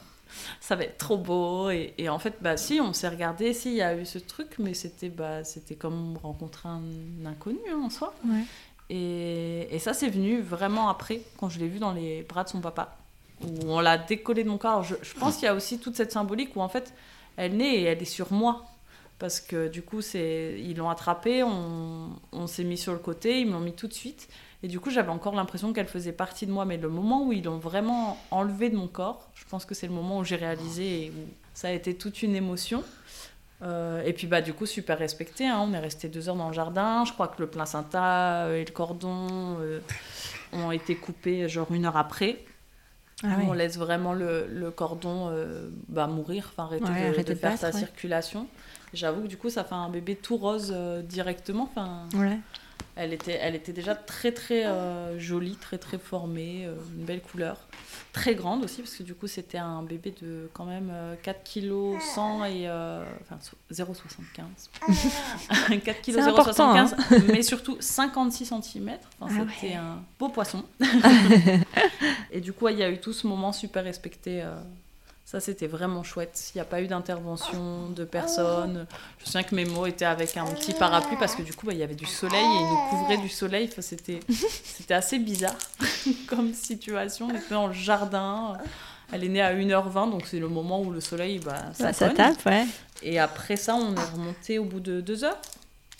ça 0.59 0.75
va 0.75 0.83
être 0.83 0.97
trop 0.97 1.17
beau. 1.17 1.69
Et, 1.71 1.93
et 1.97 2.09
en 2.09 2.19
fait, 2.19 2.35
bah 2.41 2.57
si, 2.57 2.79
on 2.81 2.91
s'est 2.93 3.07
regardé, 3.07 3.53
si, 3.53 3.69
il 3.69 3.75
y 3.77 3.81
a 3.81 3.95
eu 3.97 4.05
ce 4.05 4.19
truc, 4.19 4.55
mais 4.59 4.73
c'était 4.73 5.09
bah, 5.09 5.43
c'était 5.45 5.75
comme 5.75 6.17
rencontrer 6.21 6.67
un 6.69 6.81
inconnu 7.25 7.59
hein, 7.71 7.81
en 7.85 7.89
soi. 7.89 8.13
Ouais. 8.25 8.43
Et, 8.93 9.79
ça, 9.79 9.93
c'est 9.93 10.09
venu 10.09 10.41
vraiment 10.41 10.89
après, 10.89 11.21
quand 11.37 11.47
je 11.47 11.59
l'ai 11.59 11.69
vu 11.69 11.79
dans 11.79 11.93
les 11.93 12.23
bras 12.23 12.43
de 12.43 12.49
son 12.49 12.59
papa, 12.59 12.97
où 13.41 13.71
on 13.71 13.79
l'a 13.79 13.97
décollé 13.97 14.43
de 14.43 14.49
mon 14.49 14.57
corps. 14.57 14.83
Je, 14.83 14.95
pense 15.17 15.35
qu'il 15.35 15.45
y 15.45 15.47
a 15.47 15.55
aussi 15.55 15.79
toute 15.79 15.95
cette 15.95 16.11
symbolique 16.11 16.55
où 16.57 16.61
en 16.61 16.67
fait, 16.67 16.93
elle 17.37 17.55
naît 17.55 17.75
et 17.75 17.83
elle 17.83 18.01
est 18.01 18.05
sur 18.05 18.33
moi. 18.33 18.65
Parce 19.17 19.39
que 19.39 19.69
du 19.69 19.81
coup, 19.81 20.01
c'est, 20.01 20.59
ils 20.59 20.75
l'ont 20.75 20.89
attrapée, 20.89 21.41
on, 21.41 22.09
on 22.33 22.47
s'est 22.47 22.63
mis 22.63 22.77
sur 22.77 22.91
le 22.91 22.99
côté, 22.99 23.39
ils 23.39 23.47
me 23.47 23.53
l'ont 23.53 23.59
mis 23.59 23.73
tout 23.73 23.87
de 23.87 23.93
suite. 23.93 24.27
Et 24.63 24.67
du 24.67 24.79
coup, 24.79 24.89
j'avais 24.89 25.09
encore 25.09 25.35
l'impression 25.35 25.71
qu'elle 25.73 25.87
faisait 25.87 26.11
partie 26.11 26.45
de 26.45 26.51
moi. 26.51 26.65
Mais 26.65 26.77
le 26.77 26.89
moment 26.89 27.25
où 27.25 27.31
ils 27.31 27.43
l'ont 27.43 27.59
vraiment 27.59 28.17
enlevée 28.29 28.69
de 28.69 28.75
mon 28.75 28.87
corps, 28.87 29.29
je 29.35 29.45
pense 29.45 29.63
que 29.63 29.73
c'est 29.73 29.87
le 29.87 29.93
moment 29.93 30.19
où 30.19 30.23
j'ai 30.25 30.35
réalisé 30.35 31.05
et 31.05 31.09
où 31.11 31.29
ça 31.53 31.69
a 31.69 31.71
été 31.71 31.95
toute 31.95 32.23
une 32.23 32.35
émotion. 32.35 32.83
Euh, 33.63 34.01
et 34.03 34.13
puis 34.13 34.25
bah 34.27 34.41
du 34.41 34.53
coup 34.53 34.65
super 34.65 34.97
respecté. 34.97 35.47
Hein. 35.47 35.59
On 35.61 35.73
est 35.73 35.79
resté 35.79 36.09
deux 36.09 36.29
heures 36.29 36.35
dans 36.35 36.47
le 36.47 36.53
jardin. 36.53 37.05
Je 37.05 37.13
crois 37.13 37.27
que 37.27 37.41
le 37.41 37.47
placenta 37.47 38.47
et 38.55 38.65
le 38.65 38.71
cordon 38.71 39.57
ont 40.53 40.71
été 40.71 40.95
coupés 40.95 41.47
genre 41.47 41.71
une 41.71 41.85
heure 41.85 41.97
après. 41.97 42.43
Ah 43.23 43.37
On 43.47 43.53
laisse 43.53 43.77
vraiment 43.77 44.13
le, 44.13 44.47
le 44.47 44.71
cordon 44.71 45.29
euh, 45.29 45.69
bah, 45.87 46.07
mourir, 46.07 46.51
enfin 46.51 46.63
arrêter 46.63 47.23
de, 47.23 47.35
faire 47.35 47.57
sa 47.57 47.71
circulation. 47.71 48.47
J'avoue 48.93 49.21
que 49.21 49.27
du 49.27 49.37
coup, 49.37 49.49
ça 49.49 49.63
fait 49.63 49.75
un 49.75 49.89
bébé 49.89 50.15
tout 50.15 50.37
rose 50.37 50.73
euh, 50.75 51.01
directement. 51.01 51.69
Enfin, 51.71 52.07
elle, 52.95 53.13
était, 53.13 53.37
elle 53.41 53.55
était 53.55 53.73
déjà 53.73 53.95
très 53.95 54.31
très 54.31 54.65
euh, 54.65 55.19
jolie, 55.19 55.55
très 55.55 55.77
très 55.77 55.97
formée, 55.97 56.67
une 56.97 57.05
belle 57.05 57.21
couleur 57.21 57.57
très 58.13 58.35
grande 58.35 58.63
aussi, 58.63 58.81
parce 58.81 58.95
que 58.95 59.03
du 59.03 59.15
coup, 59.15 59.27
c'était 59.27 59.57
un 59.57 59.83
bébé 59.83 60.13
de 60.21 60.49
quand 60.53 60.65
même 60.65 60.91
4 61.23 61.43
kg 61.43 61.99
100 61.99 62.45
et. 62.45 62.67
Euh, 62.67 63.03
enfin, 63.21 63.39
0,75. 63.71 65.81
4 65.81 66.01
kg 66.01 66.17
0,75, 66.17 67.23
mais 67.27 67.41
surtout 67.41 67.77
56 67.79 68.45
cm. 68.45 68.97
Enfin, 69.19 69.45
ah 69.47 69.51
c'était 69.55 69.75
un 69.75 70.03
beau 70.19 70.29
poisson. 70.29 70.63
et 72.31 72.41
du 72.41 72.53
coup, 72.53 72.67
il 72.67 72.77
y 72.77 72.83
a 72.83 72.89
eu 72.89 72.99
tout 72.99 73.13
ce 73.13 73.27
moment 73.27 73.51
super 73.51 73.83
respecté. 73.83 74.43
Ça, 75.31 75.39
c'était 75.39 75.67
vraiment 75.67 76.03
chouette. 76.03 76.51
Il 76.53 76.57
n'y 76.57 76.61
a 76.61 76.65
pas 76.65 76.81
eu 76.81 76.87
d'intervention 76.87 77.87
de 77.87 78.03
personne. 78.03 78.85
Je 79.17 79.31
sais 79.31 79.41
que 79.45 79.55
mes 79.55 79.63
mots 79.63 79.85
étaient 79.85 80.03
avec 80.03 80.35
un 80.35 80.43
petit 80.43 80.73
parapluie 80.73 81.15
parce 81.17 81.35
que 81.35 81.41
du 81.41 81.53
coup, 81.53 81.65
bah, 81.67 81.71
il 81.71 81.79
y 81.79 81.83
avait 81.83 81.95
du 81.95 82.05
soleil 82.05 82.43
et 82.43 82.59
ils 82.59 82.69
nous 82.69 82.89
couvraient 82.89 83.17
du 83.17 83.29
soleil. 83.29 83.69
Enfin, 83.71 83.81
c'était, 83.81 84.19
c'était 84.29 84.93
assez 84.93 85.19
bizarre 85.19 85.55
comme 86.27 86.53
situation. 86.53 87.29
On 87.31 87.33
était 87.33 87.53
dans 87.53 87.67
le 87.67 87.73
jardin. 87.73 88.57
Elle 89.13 89.23
est 89.23 89.29
née 89.29 89.41
à 89.41 89.55
1h20, 89.55 90.11
donc 90.11 90.23
c'est 90.25 90.37
le 90.37 90.49
moment 90.49 90.81
où 90.81 90.91
le 90.91 90.99
soleil, 90.99 91.39
bah, 91.39 91.71
ça, 91.71 91.93
ça 91.93 92.09
tape. 92.09 92.45
Ouais. 92.45 92.65
Et 93.01 93.17
après 93.17 93.55
ça, 93.55 93.75
on 93.75 93.95
est 93.95 94.11
remonté 94.11 94.59
au 94.59 94.65
bout 94.65 94.81
de 94.81 94.99
2 94.99 95.23
heures 95.23 95.39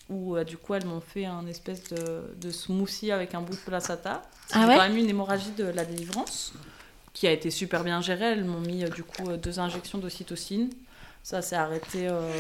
où 0.09 0.36
euh, 0.36 0.43
du 0.43 0.57
coup 0.57 0.73
elles 0.73 0.86
m'ont 0.86 0.99
fait 0.99 1.23
un 1.23 1.47
espèce 1.47 1.84
de, 1.86 2.36
de 2.36 2.51
smoothie 2.51 3.13
avec 3.13 3.34
un 3.34 3.39
bout 3.39 3.53
de 3.53 3.59
placenta. 3.59 4.23
Ah 4.51 4.67
ouais 4.67 4.75
quand 4.75 4.82
même 4.82 4.97
eu 4.97 4.99
une 4.99 5.09
hémorragie 5.09 5.53
de 5.57 5.63
la 5.63 5.86
délivrance 5.86 6.51
qui 7.14 7.28
a 7.28 7.32
été 7.32 7.51
super 7.51 7.84
bien 7.84 8.01
gérée. 8.01 8.26
Elles 8.26 8.45
m'ont 8.45 8.59
mis 8.59 8.84
euh, 8.84 8.89
du 8.89 9.03
coup 9.03 9.30
euh, 9.30 9.38
deux 9.38 9.59
injections 9.59 9.97
d'ocytocine. 9.97 10.70
Ça 11.24 11.41
s'est 11.41 11.55
arrêté 11.55 12.07
euh, 12.07 12.32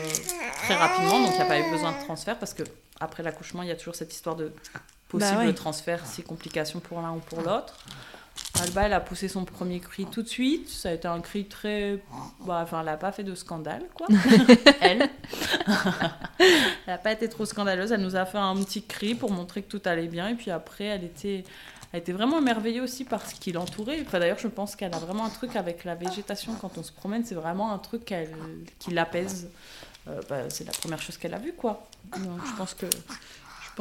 très 0.63 0.75
rapidement, 0.75 1.19
donc 1.19 1.31
il 1.33 1.35
n'y 1.35 1.41
a 1.41 1.45
pas 1.45 1.59
eu 1.59 1.69
besoin 1.69 1.91
de 1.91 2.03
transfert 2.03 2.39
parce 2.39 2.53
que 2.53 2.63
après 2.99 3.21
l'accouchement, 3.21 3.61
il 3.61 3.69
y 3.69 3.71
a 3.71 3.75
toujours 3.75 3.95
cette 3.95 4.13
histoire 4.13 4.35
de 4.35 4.51
possible 5.07 5.45
bah 5.45 5.53
transfert, 5.53 6.05
si 6.05 6.23
complications 6.23 6.79
pour 6.79 7.01
l'un 7.01 7.11
ou 7.11 7.19
pour 7.19 7.41
l'autre. 7.41 7.75
Alba, 8.61 8.83
elle 8.83 8.93
a 8.93 8.99
poussé 8.99 9.27
son 9.27 9.45
premier 9.45 9.79
cri 9.79 10.05
tout 10.05 10.23
de 10.23 10.27
suite. 10.27 10.69
Ça 10.69 10.89
a 10.89 10.93
été 10.93 11.07
un 11.07 11.19
cri 11.19 11.45
très. 11.45 12.03
Bah, 12.45 12.61
enfin, 12.63 12.79
elle 12.79 12.85
n'a 12.85 12.97
pas 12.97 13.11
fait 13.11 13.23
de 13.23 13.35
scandale, 13.35 13.83
quoi. 13.93 14.07
elle. 14.81 15.09
elle 16.39 16.47
n'a 16.87 16.97
pas 16.97 17.11
été 17.11 17.27
trop 17.29 17.45
scandaleuse. 17.45 17.91
Elle 17.91 18.01
nous 18.01 18.15
a 18.15 18.25
fait 18.25 18.37
un 18.37 18.55
petit 18.55 18.83
cri 18.83 19.15
pour 19.15 19.31
montrer 19.31 19.63
que 19.63 19.69
tout 19.69 19.81
allait 19.85 20.07
bien. 20.07 20.27
Et 20.29 20.35
puis 20.35 20.51
après, 20.51 20.85
elle 20.85 21.03
était 21.03 21.43
elle 21.93 21.99
était 21.99 22.11
vraiment 22.11 22.39
émerveillée 22.39 22.81
aussi 22.81 23.03
par 23.03 23.27
ce 23.27 23.35
qui 23.35 23.51
l'entourait. 23.51 24.01
Enfin, 24.05 24.19
D'ailleurs, 24.19 24.39
je 24.39 24.47
pense 24.47 24.75
qu'elle 24.75 24.93
a 24.93 24.99
vraiment 24.99 25.25
un 25.25 25.29
truc 25.29 25.55
avec 25.55 25.83
la 25.83 25.95
végétation 25.95 26.53
quand 26.59 26.77
on 26.77 26.83
se 26.83 26.91
promène, 26.91 27.25
c'est 27.25 27.35
vraiment 27.35 27.73
un 27.73 27.77
truc 27.77 28.13
qui 28.79 28.91
l'apaise. 28.91 29.49
Euh, 30.07 30.19
bah, 30.29 30.49
c'est 30.49 30.65
la 30.65 30.71
première 30.71 31.01
chose 31.01 31.17
qu'elle 31.17 31.33
a 31.33 31.37
vue, 31.37 31.53
quoi. 31.53 31.87
Je 32.15 32.57
pense 32.57 32.73
que 32.73 32.87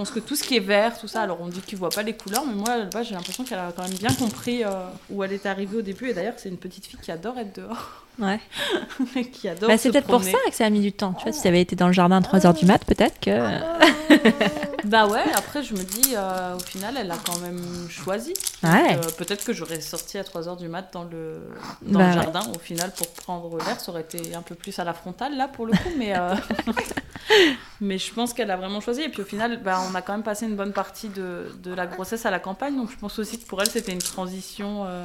pense 0.00 0.10
que 0.10 0.20
tout 0.20 0.34
ce 0.34 0.42
qui 0.42 0.56
est 0.56 0.60
vert, 0.60 0.98
tout 0.98 1.08
ça, 1.08 1.20
alors 1.20 1.38
on 1.42 1.48
dit 1.48 1.60
qu'il 1.60 1.76
voit 1.76 1.90
pas 1.90 2.02
les 2.02 2.14
couleurs, 2.14 2.44
mais 2.46 2.54
moi, 2.54 3.02
j'ai 3.02 3.14
l'impression 3.14 3.44
qu'elle 3.44 3.58
a 3.58 3.70
quand 3.76 3.82
même 3.82 3.98
bien 3.98 4.14
compris 4.14 4.64
euh, 4.64 4.70
où 5.10 5.22
elle 5.22 5.32
est 5.34 5.44
arrivée 5.44 5.76
au 5.76 5.82
début. 5.82 6.08
Et 6.08 6.14
d'ailleurs, 6.14 6.32
c'est 6.38 6.48
une 6.48 6.56
petite 6.56 6.86
fille 6.86 6.98
qui 7.02 7.12
adore 7.12 7.38
être 7.38 7.54
dehors. 7.54 8.06
Ouais. 8.18 8.40
qui 9.32 9.46
adore 9.46 9.68
bah, 9.68 9.76
C'est 9.76 9.90
peut-être 9.90 10.06
pour 10.06 10.24
ça 10.24 10.38
que 10.48 10.54
ça 10.54 10.64
a 10.64 10.70
mis 10.70 10.80
du 10.80 10.92
temps. 10.92 11.12
Tu 11.12 11.24
vois, 11.24 11.32
si 11.32 11.40
ça 11.40 11.50
avait 11.50 11.60
été 11.60 11.76
dans 11.76 11.86
le 11.86 11.92
jardin 11.92 12.16
à 12.16 12.20
3h 12.20 12.58
du 12.58 12.64
mat, 12.64 12.82
peut-être 12.86 13.20
que... 13.20 13.30
bah 14.84 15.06
ouais, 15.06 15.24
après, 15.34 15.62
je 15.62 15.74
me 15.74 15.82
dis, 15.82 16.14
euh, 16.16 16.56
au 16.56 16.60
final, 16.60 16.96
elle 16.98 17.10
a 17.10 17.18
quand 17.18 17.38
même 17.40 17.62
choisi. 17.90 18.32
Ouais. 18.62 18.96
Euh, 18.96 19.10
peut-être 19.18 19.44
que 19.44 19.52
j'aurais 19.52 19.82
sorti 19.82 20.16
à 20.16 20.22
3h 20.22 20.56
du 20.56 20.68
mat 20.68 20.88
dans 20.94 21.04
le, 21.04 21.42
dans 21.82 21.98
le 21.98 22.06
bah 22.06 22.12
jardin, 22.12 22.42
au 22.56 22.58
final, 22.58 22.90
pour 22.96 23.08
prendre 23.08 23.54
l'air. 23.58 23.78
Ça 23.78 23.92
aurait 23.92 24.00
été 24.00 24.34
un 24.34 24.42
peu 24.42 24.54
plus 24.54 24.78
à 24.78 24.84
la 24.84 24.94
frontale, 24.94 25.36
là, 25.36 25.46
pour 25.46 25.66
le 25.66 25.72
coup, 25.72 25.90
mais... 25.98 26.14
mais 27.80 27.98
je 27.98 28.12
pense 28.12 28.32
qu'elle 28.32 28.50
a 28.50 28.56
vraiment 28.56 28.80
choisi. 28.80 29.02
Et 29.02 29.08
puis 29.08 29.22
au 29.22 29.24
final, 29.24 29.62
bah, 29.62 29.80
on 29.90 29.94
a 29.94 30.02
quand 30.02 30.12
même 30.12 30.22
passé 30.22 30.46
une 30.46 30.56
bonne 30.56 30.72
partie 30.72 31.08
de, 31.08 31.52
de, 31.62 31.72
la 31.72 31.86
grossesse 31.86 32.26
à 32.26 32.30
la 32.30 32.38
campagne. 32.38 32.76
Donc 32.76 32.90
je 32.90 32.96
pense 32.96 33.18
aussi 33.18 33.38
que 33.38 33.46
pour 33.46 33.60
elle, 33.60 33.68
c'était 33.68 33.92
une 33.92 33.98
transition. 33.98 34.84
Euh, 34.86 35.04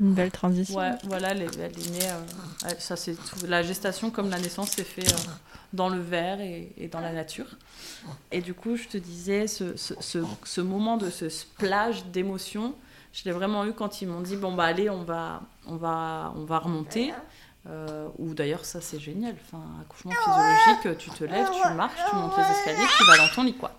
une 0.00 0.14
belle 0.14 0.30
transition. 0.30 0.78
Ouais, 0.78 0.92
voilà, 1.04 1.30
elle 1.30 1.42
est, 1.42 1.56
elle 1.56 1.78
est 1.78 1.90
née. 1.90 2.08
Euh, 2.08 2.68
ça, 2.78 2.96
c'est 2.96 3.16
La 3.46 3.62
gestation, 3.62 4.10
comme 4.10 4.30
la 4.30 4.38
naissance, 4.38 4.70
s'est 4.70 4.84
fait 4.84 5.06
euh, 5.06 5.30
dans 5.72 5.88
le 5.88 6.00
verre 6.00 6.40
et, 6.40 6.72
et, 6.76 6.88
dans 6.88 7.00
la 7.00 7.12
nature. 7.12 7.46
Et 8.30 8.40
du 8.40 8.54
coup, 8.54 8.76
je 8.76 8.88
te 8.88 8.96
disais, 8.96 9.46
ce, 9.46 9.76
ce, 9.76 9.94
ce, 10.44 10.60
moment 10.60 10.96
de 10.96 11.10
ce 11.10 11.28
splash 11.28 12.04
d'émotion, 12.06 12.74
je 13.12 13.24
l'ai 13.24 13.32
vraiment 13.32 13.64
eu 13.66 13.72
quand 13.72 14.00
ils 14.02 14.08
m'ont 14.08 14.22
dit 14.22 14.36
bon, 14.36 14.54
bah 14.54 14.64
allez, 14.64 14.88
on 14.88 15.04
va, 15.04 15.42
on 15.66 15.76
va, 15.76 16.32
on 16.36 16.44
va 16.44 16.58
remonter. 16.58 17.12
Euh, 17.68 18.08
ou 18.18 18.34
d'ailleurs, 18.34 18.64
ça 18.64 18.80
c'est 18.80 18.98
génial. 18.98 19.36
Enfin, 19.46 19.62
accouchement 19.80 20.10
physiologique, 20.10 20.98
tu 20.98 21.10
te 21.10 21.24
lèves, 21.24 21.48
tu 21.50 21.74
marches, 21.74 22.00
tu 22.10 22.16
montes 22.16 22.36
les 22.36 22.44
escaliers, 22.44 22.88
tu 22.96 23.04
vas 23.04 23.16
dans 23.18 23.28
ton 23.34 23.42
lit, 23.44 23.54
quoi. 23.54 23.72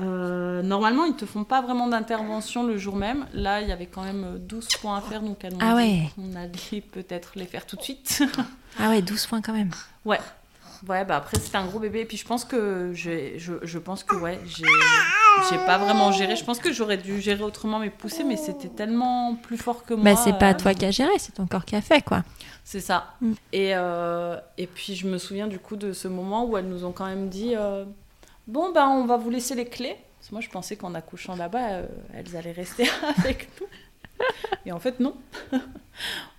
Euh, 0.00 0.62
normalement, 0.62 1.04
ils 1.04 1.14
te 1.14 1.26
font 1.26 1.44
pas 1.44 1.60
vraiment 1.60 1.86
d'intervention 1.86 2.66
le 2.66 2.78
jour 2.78 2.96
même. 2.96 3.26
Là, 3.34 3.60
il 3.60 3.68
y 3.68 3.72
avait 3.72 3.86
quand 3.86 4.02
même 4.02 4.38
12 4.38 4.66
points 4.80 4.96
à 4.96 5.00
faire, 5.00 5.20
donc 5.20 5.46
ah 5.60 5.74
ouais. 5.74 6.10
on 6.18 6.34
allait 6.34 6.80
peut-être 6.80 7.32
les 7.36 7.44
faire 7.44 7.66
tout 7.66 7.76
de 7.76 7.82
suite. 7.82 8.22
ah 8.78 8.88
ouais, 8.88 9.02
12 9.02 9.26
points 9.26 9.42
quand 9.42 9.52
même. 9.52 9.70
Ouais, 10.04 10.18
Ouais, 10.88 11.04
bah 11.04 11.16
après, 11.16 11.38
c'était 11.38 11.56
un 11.56 11.66
gros 11.66 11.78
bébé. 11.78 12.00
Et 12.00 12.04
puis, 12.04 12.16
je 12.16 12.26
pense 12.26 12.44
que, 12.44 12.92
je, 12.92 13.38
je 13.62 13.78
pense 13.78 14.02
que 14.02 14.16
ouais, 14.16 14.40
j'ai 14.46 15.56
pas 15.58 15.78
vraiment 15.78 16.10
géré. 16.10 16.34
Je 16.34 16.44
pense 16.44 16.58
que 16.58 16.72
j'aurais 16.72 16.96
dû 16.96 17.20
gérer 17.20 17.42
autrement 17.42 17.78
mes 17.78 17.90
poussées, 17.90 18.24
mais 18.24 18.36
c'était 18.36 18.68
tellement 18.68 19.36
plus 19.36 19.56
fort 19.56 19.84
que 19.84 19.94
bah, 19.94 20.00
moi. 20.02 20.14
Bah, 20.14 20.20
c'est 20.22 20.38
pas 20.38 20.54
toi 20.54 20.74
qui 20.74 20.84
as 20.84 20.90
géré, 20.90 21.12
c'est 21.18 21.32
ton 21.32 21.46
corps 21.46 21.64
qui 21.64 21.76
a 21.76 21.80
fait, 21.80 22.02
quoi. 22.02 22.24
C'est 22.64 22.80
ça. 22.80 23.14
Mm. 23.20 23.32
Et, 23.52 23.70
euh, 23.74 24.36
et 24.58 24.66
puis, 24.66 24.96
je 24.96 25.06
me 25.06 25.18
souviens 25.18 25.46
du 25.46 25.60
coup 25.60 25.76
de 25.76 25.92
ce 25.92 26.08
moment 26.08 26.44
où 26.46 26.56
elles 26.56 26.68
nous 26.68 26.84
ont 26.84 26.92
quand 26.92 27.06
même 27.06 27.28
dit 27.28 27.54
euh, 27.56 27.84
Bon, 28.48 28.72
ben, 28.72 28.88
on 28.88 29.04
va 29.06 29.16
vous 29.16 29.30
laisser 29.30 29.54
les 29.54 29.66
clés. 29.66 29.96
Parce 30.18 30.28
que 30.30 30.34
moi, 30.34 30.40
je 30.40 30.48
pensais 30.48 30.76
qu'en 30.76 30.94
accouchant 30.94 31.36
là-bas, 31.36 31.70
euh, 31.70 31.86
elles 32.12 32.36
allaient 32.36 32.52
rester 32.52 32.88
avec 33.18 33.48
nous. 33.60 33.66
Et 34.66 34.72
en 34.72 34.80
fait, 34.80 34.98
non 35.00 35.16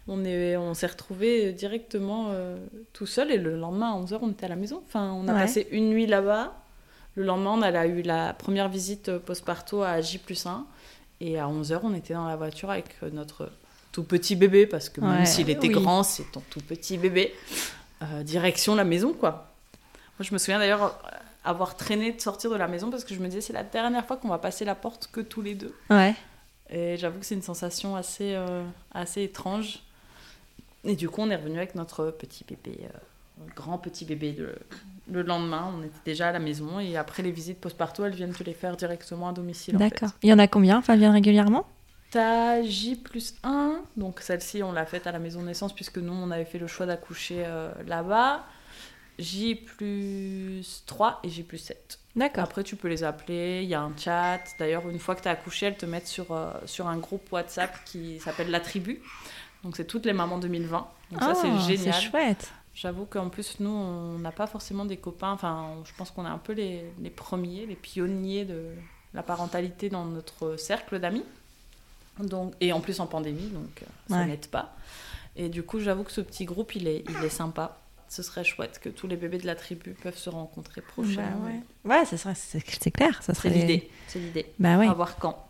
on 0.07 0.25
est 0.25 0.57
on 0.57 0.73
s'est 0.73 0.87
retrouvés 0.87 1.53
directement 1.53 2.27
euh, 2.29 2.57
tout 2.91 3.05
seul 3.05 3.31
et 3.31 3.37
le 3.37 3.57
lendemain 3.57 3.93
à 3.93 3.99
11h 3.99 4.19
on 4.21 4.31
était 4.31 4.45
à 4.45 4.49
la 4.49 4.55
maison. 4.55 4.83
Enfin 4.85 5.11
on 5.13 5.27
a 5.27 5.33
passé 5.33 5.67
une 5.71 5.89
nuit 5.89 6.07
là-bas. 6.07 6.53
Le 7.15 7.23
lendemain 7.23 7.51
on 7.51 7.61
a 7.61 7.87
eu 7.87 8.01
la 8.01 8.33
première 8.33 8.69
visite 8.69 9.17
post-parto 9.19 9.83
à 9.83 10.01
J 10.01 10.17
plus 10.17 10.45
1 10.45 10.65
et 11.21 11.39
à 11.39 11.47
11h 11.47 11.79
on 11.83 11.93
était 11.93 12.13
dans 12.13 12.27
la 12.27 12.35
voiture 12.35 12.69
avec 12.69 13.01
notre 13.13 13.49
tout 13.91 14.03
petit 14.03 14.35
bébé 14.35 14.65
parce 14.65 14.89
que 14.89 14.99
même 14.99 15.25
s'il 15.25 15.49
était 15.49 15.69
grand 15.69 16.03
c'est 16.03 16.29
ton 16.31 16.41
tout 16.49 16.61
petit 16.61 16.97
bébé. 16.97 17.33
Euh, 18.01 18.23
direction 18.23 18.75
la 18.75 18.83
maison 18.83 19.13
quoi. 19.13 19.53
Moi 20.19 20.27
je 20.27 20.33
me 20.33 20.37
souviens 20.37 20.59
d'ailleurs 20.59 20.99
avoir 21.45 21.77
traîné 21.77 22.11
de 22.11 22.19
sortir 22.19 22.49
de 22.49 22.55
la 22.57 22.67
maison 22.67 22.89
parce 22.89 23.05
que 23.05 23.13
je 23.13 23.19
me 23.19 23.27
disais 23.27 23.39
c'est 23.39 23.53
la 23.53 23.63
dernière 23.63 24.05
fois 24.05 24.17
qu'on 24.17 24.27
va 24.27 24.37
passer 24.39 24.65
la 24.65 24.75
porte 24.75 25.09
que 25.13 25.21
tous 25.21 25.41
les 25.41 25.55
deux. 25.55 25.73
Ouais. 25.89 26.13
Et 26.69 26.97
j'avoue 26.97 27.19
que 27.19 27.25
c'est 27.25 27.35
une 27.35 27.41
sensation 27.41 27.95
assez, 27.95 28.33
euh, 28.33 28.63
assez 28.93 29.21
étrange 29.23 29.83
et 30.84 30.95
du 30.95 31.09
coup, 31.09 31.21
on 31.21 31.29
est 31.29 31.36
revenu 31.36 31.57
avec 31.57 31.75
notre 31.75 32.11
petit 32.11 32.43
bébé, 32.43 32.79
euh, 32.84 32.97
grand 33.55 33.77
petit 33.77 34.05
bébé 34.05 34.36
le, 35.07 35.21
lendemain. 35.21 35.73
On 35.77 35.84
était 35.84 35.93
déjà 36.05 36.29
à 36.29 36.31
la 36.31 36.39
maison 36.39 36.79
et 36.79 36.97
après 36.97 37.23
les 37.23 37.31
visites 37.31 37.59
post-parto, 37.59 38.03
elles 38.05 38.15
viennent 38.15 38.34
te 38.34 38.43
les 38.43 38.53
faire 38.53 38.75
directement 38.75 39.29
à 39.29 39.34
domicile. 39.34 39.77
D'accord. 39.77 40.09
Il 40.21 40.29
y 40.29 40.34
en 40.34 40.39
a 40.39 40.47
combien 40.47 40.77
Enfin, 40.77 40.93
elles 40.93 40.99
viennent 40.99 41.11
régulièrement? 41.11 41.65
T'as 42.11 42.61
J 42.61 42.95
plus 42.95 43.34
1, 43.43 43.81
donc 43.97 44.19
celle-ci 44.19 44.61
on 44.61 44.71
l'a 44.71 44.86
faite 44.86 45.07
à 45.07 45.11
la 45.11 45.17
maison 45.17 45.41
de 45.41 45.47
naissance 45.47 45.73
puisque 45.73 45.97
nous 45.97 46.13
on 46.13 46.29
avait 46.29 46.45
fait 46.45 46.59
le 46.59 46.67
choix 46.67 46.86
d'accoucher 46.86 47.43
euh, 47.43 47.71
là-bas. 47.88 48.45
J 49.17 49.55
plus 49.55 50.84
3 50.86 51.21
et 51.23 51.29
J 51.29 51.41
plus 51.41 51.57
7. 51.57 51.99
D'accord. 52.15 52.43
Après 52.43 52.63
tu 52.63 52.75
peux 52.75 52.88
les 52.88 53.03
appeler, 53.03 53.61
il 53.63 53.69
y 53.69 53.73
a 53.73 53.81
un 53.81 53.93
chat. 53.97 54.41
D'ailleurs 54.59 54.88
une 54.89 54.99
fois 54.99 55.15
que 55.15 55.23
tu 55.23 55.27
as 55.27 55.31
accouché, 55.31 55.65
elles 55.65 55.77
te 55.77 55.88
mettent 55.88 56.07
sur, 56.07 56.31
euh, 56.31 56.51
sur 56.65 56.88
un 56.88 56.97
groupe 56.97 57.31
WhatsApp 57.31 57.84
qui 57.86 58.19
s'appelle 58.19 58.51
La 58.51 58.59
Tribu. 58.59 59.01
Donc 59.64 59.78
c'est 59.78 59.86
toutes 59.86 60.05
les 60.05 60.14
mamans 60.14 60.38
2020. 60.38 60.88
Donc 61.11 61.22
ça 61.22 61.36
c'est 61.36 61.47
oh, 61.47 61.59
génial. 61.59 61.93
C'est 61.93 62.01
chouette. 62.01 62.51
J'avoue 62.74 63.05
qu'en 63.05 63.30
plus 63.30 63.59
nous 63.59 63.70
on 63.70 64.20
n'a 64.20 64.32
pas 64.32 64.47
forcément 64.47 64.86
des 64.86 64.97
copains. 64.97 65.32
Enfin 65.32 65.76
je 65.86 65.91
pense 65.97 66.11
qu'on 66.11 66.26
est 66.26 66.30
un 66.30 66.38
peu 66.38 66.53
les, 66.53 66.84
les, 66.99 67.09
premiers, 67.09 67.66
les 67.66 67.76
pionniers 67.76 68.45
de 68.45 68.72
la 69.14 69.24
parentalité 69.24 69.89
dans 69.89 70.05
notre 70.05 70.57
cercle 70.57 70.99
d'amis. 70.99 71.26
Donc 72.20 72.53
et 72.61 72.74
en 72.74 72.82
plus 72.82 72.99
en 72.99 73.07
pandémie 73.07 73.49
donc 73.49 73.82
euh, 73.82 73.86
ça 74.09 74.26
n'aide 74.26 74.47
pas. 74.47 74.76
Et 75.36 75.49
du 75.49 75.64
coup 75.64 75.80
j'avoue 75.80 76.03
que 76.03 76.11
ce 76.11 76.22
petit 76.22 76.45
groupe 76.45 76.76
il 76.76 76.88
est 76.88 77.03
il 77.09 77.24
est 77.24 77.30
sympa. 77.30 77.78
Ce 78.09 78.22
serait 78.22 78.43
chouette 78.43 78.80
que 78.80 78.89
tous 78.89 79.07
les 79.07 79.16
bébés 79.16 79.39
de 79.39 79.47
la 79.47 79.55
tribu 79.55 79.95
peuvent 80.03 80.18
se 80.18 80.30
rencontrer 80.30 80.82
prochainement. 80.82 81.39
Bah 81.84 81.95
ouais, 81.95 82.03
ouais 82.03 82.36
c'est 82.36 82.91
clair. 82.91 83.24
Ça 83.24 83.34
serait... 83.34 83.49
C'est 83.49 83.55
l'idée. 83.55 83.89
C'est 84.07 84.20
l'idée. 84.20 84.53
Bah 84.59 84.78
ouais. 84.78 84.88
À 84.88 84.93
voir 84.93 85.16
quand. 85.16 85.47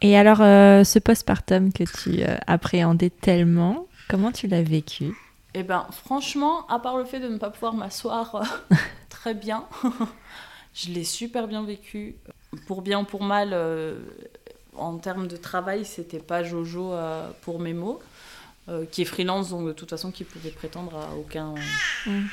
Et 0.00 0.16
alors, 0.16 0.40
euh, 0.40 0.84
ce 0.84 0.98
postpartum 0.98 1.72
que 1.72 1.84
tu 1.84 2.22
euh, 2.22 2.36
appréhendais 2.46 3.10
tellement, 3.10 3.86
comment 4.08 4.30
tu 4.30 4.46
l'as 4.46 4.62
vécu? 4.62 5.12
Eh 5.54 5.62
ben, 5.62 5.86
franchement, 5.90 6.66
à 6.68 6.78
part 6.78 6.96
le 6.96 7.04
fait 7.04 7.20
de 7.20 7.28
ne 7.28 7.38
pas 7.38 7.50
pouvoir 7.50 7.74
m'asseoir 7.74 8.36
euh, 8.36 8.74
très 9.08 9.34
bien, 9.34 9.64
je 10.74 10.90
l'ai 10.90 11.04
super 11.04 11.48
bien 11.48 11.64
vécu. 11.64 12.16
Pour 12.66 12.82
bien 12.82 13.00
ou 13.00 13.04
pour 13.04 13.22
mal, 13.22 13.54
en 14.74 14.96
termes 14.96 15.26
de 15.28 15.36
travail, 15.36 15.84
c'était 15.84 16.18
pas 16.18 16.42
Jojo 16.42 16.94
pour 17.42 17.60
mes 17.60 17.74
mots, 17.74 18.00
qui 18.90 19.02
est 19.02 19.04
freelance, 19.04 19.50
donc 19.50 19.66
de 19.66 19.72
toute 19.72 19.90
façon, 19.90 20.10
qui 20.10 20.24
pouvait 20.24 20.50
prétendre 20.50 20.96
à 20.96 21.14
aucun, 21.14 21.54
Mm. 22.06 22.26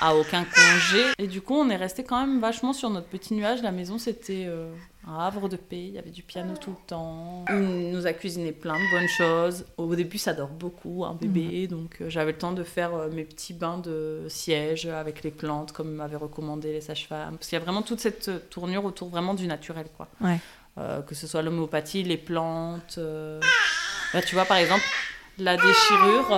À 0.00 0.14
aucun 0.14 0.44
congé. 0.44 1.04
Et 1.18 1.26
du 1.26 1.40
coup, 1.40 1.54
on 1.54 1.68
est 1.70 1.76
resté 1.76 2.04
quand 2.04 2.20
même 2.20 2.40
vachement 2.40 2.72
sur 2.72 2.90
notre 2.90 3.06
petit 3.06 3.34
nuage. 3.34 3.62
La 3.62 3.72
maison, 3.72 3.98
c'était 3.98 4.44
euh, 4.46 4.72
un 5.06 5.18
havre 5.18 5.48
de 5.48 5.56
paix. 5.56 5.84
Il 5.84 5.94
y 5.94 5.98
avait 5.98 6.10
du 6.10 6.22
piano 6.22 6.54
tout 6.56 6.70
le 6.70 6.86
temps. 6.86 7.44
On 7.48 7.54
nous 7.54 8.06
a 8.06 8.12
cuisiné 8.12 8.52
plein 8.52 8.74
de 8.74 8.90
bonnes 8.90 9.08
choses. 9.08 9.64
Au 9.76 9.94
début, 9.94 10.18
ça 10.18 10.34
dort 10.34 10.48
beaucoup, 10.48 11.04
un 11.04 11.14
bébé. 11.14 11.66
Donc, 11.66 11.98
euh, 12.00 12.10
j'avais 12.10 12.32
le 12.32 12.38
temps 12.38 12.52
de 12.52 12.64
faire 12.64 12.94
euh, 12.94 13.10
mes 13.10 13.24
petits 13.24 13.54
bains 13.54 13.78
de 13.78 14.26
siège 14.28 14.86
avec 14.86 15.22
les 15.22 15.30
plantes, 15.30 15.72
comme 15.72 15.92
m'avaient 15.92 16.16
recommandé 16.16 16.72
les 16.72 16.80
sages-femmes. 16.80 17.36
Parce 17.36 17.48
qu'il 17.48 17.58
y 17.58 17.60
a 17.60 17.64
vraiment 17.64 17.82
toute 17.82 18.00
cette 18.00 18.50
tournure 18.50 18.84
autour 18.84 19.08
vraiment 19.08 19.34
du 19.34 19.46
naturel, 19.46 19.86
quoi. 19.96 20.08
Ouais. 20.20 20.38
Que 21.06 21.14
ce 21.14 21.26
soit 21.26 21.40
l'homéopathie, 21.40 22.02
les 22.02 22.18
plantes. 22.18 22.98
Là, 22.98 24.20
tu 24.20 24.34
vois, 24.34 24.44
par 24.44 24.58
exemple, 24.58 24.84
la 25.38 25.56
déchirure, 25.56 26.28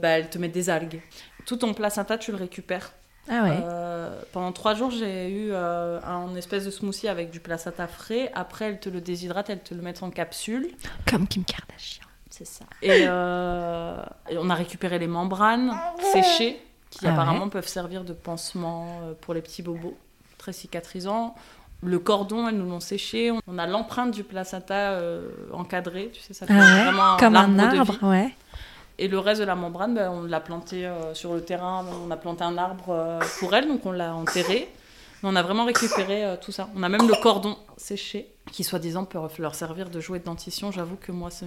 bah, 0.00 0.08
elle 0.08 0.30
te 0.30 0.38
met 0.38 0.48
des 0.48 0.70
algues. 0.70 1.02
Tout 1.44 1.56
ton 1.56 1.74
placenta, 1.74 2.16
tu 2.16 2.30
le 2.30 2.38
récupères. 2.38 2.94
Ah 3.30 3.44
ouais. 3.44 3.58
Euh, 3.62 4.20
pendant 4.32 4.52
trois 4.52 4.74
jours, 4.74 4.90
j'ai 4.90 5.30
eu 5.30 5.50
euh, 5.52 6.00
un 6.02 6.34
espèce 6.34 6.64
de 6.64 6.70
smoothie 6.70 7.08
avec 7.08 7.30
du 7.30 7.40
placenta 7.40 7.86
frais. 7.86 8.30
Après, 8.34 8.66
elle 8.66 8.80
te 8.80 8.88
le 8.88 9.00
déshydrate, 9.00 9.48
elle 9.50 9.60
te 9.62 9.74
le 9.74 9.82
met 9.82 10.02
en 10.02 10.10
capsule. 10.10 10.70
Comme 11.08 11.26
Kim 11.28 11.44
Kardashian. 11.44 12.04
C'est 12.30 12.46
ça. 12.46 12.64
Et, 12.82 13.04
euh, 13.06 14.02
et 14.28 14.38
on 14.38 14.48
a 14.50 14.54
récupéré 14.54 14.98
les 14.98 15.06
membranes 15.06 15.72
séchées 16.12 16.60
qui 16.90 17.00
Ah 17.02 17.08
ouais. 17.08 17.12
apparemment 17.12 17.48
peuvent 17.48 17.68
servir 17.68 18.04
de 18.04 18.12
pansement 18.12 19.00
euh, 19.02 19.12
pour 19.20 19.34
les 19.34 19.40
petits 19.42 19.62
bobos, 19.62 19.96
très 20.38 20.52
cicatrisant. 20.52 21.34
Le 21.84 21.98
cordon, 21.98 22.48
elles 22.48 22.56
nous 22.56 22.68
l'ont 22.70 22.80
séché. 22.80 23.32
On 23.46 23.58
a 23.58 23.66
l'empreinte 23.66 24.12
du 24.12 24.24
placenta 24.24 24.74
euh, 24.92 25.28
encadrée, 25.52 26.10
tu 26.12 26.20
sais, 26.20 26.32
ça 26.32 26.46
fait 26.46 26.54
Ah 26.56 26.58
ouais. 26.60 26.84
vraiment 26.84 27.16
Comme 27.18 27.36
un 27.36 27.58
arbre, 27.58 27.92
vie. 27.92 28.04
ouais. 28.04 28.34
Et 28.98 29.08
le 29.08 29.18
reste 29.18 29.40
de 29.40 29.46
la 29.46 29.54
membrane, 29.54 29.94
ben, 29.94 30.10
on 30.10 30.22
l'a 30.22 30.40
planté 30.40 30.86
euh, 30.86 31.14
sur 31.14 31.34
le 31.34 31.40
terrain. 31.42 31.84
On 32.06 32.10
a 32.10 32.16
planté 32.16 32.44
un 32.44 32.56
arbre 32.58 32.90
euh, 32.90 33.20
pour 33.40 33.54
elle, 33.54 33.66
donc 33.68 33.84
on 33.86 33.92
l'a 33.92 34.14
enterré. 34.14 34.68
Mais 35.22 35.28
on 35.32 35.36
a 35.36 35.42
vraiment 35.42 35.64
récupéré 35.64 36.24
euh, 36.24 36.36
tout 36.40 36.52
ça. 36.52 36.68
On 36.76 36.82
a 36.82 36.88
même 36.88 37.06
le 37.08 37.14
cordon 37.22 37.56
séché, 37.76 38.32
qui 38.52 38.64
soi-disant 38.64 39.04
peut 39.04 39.18
leur 39.38 39.54
servir 39.54 39.88
de 39.90 40.00
jouet 40.00 40.18
de 40.18 40.24
dentition. 40.24 40.70
J'avoue 40.72 40.96
que 40.96 41.10
moi, 41.12 41.30
c'est... 41.30 41.46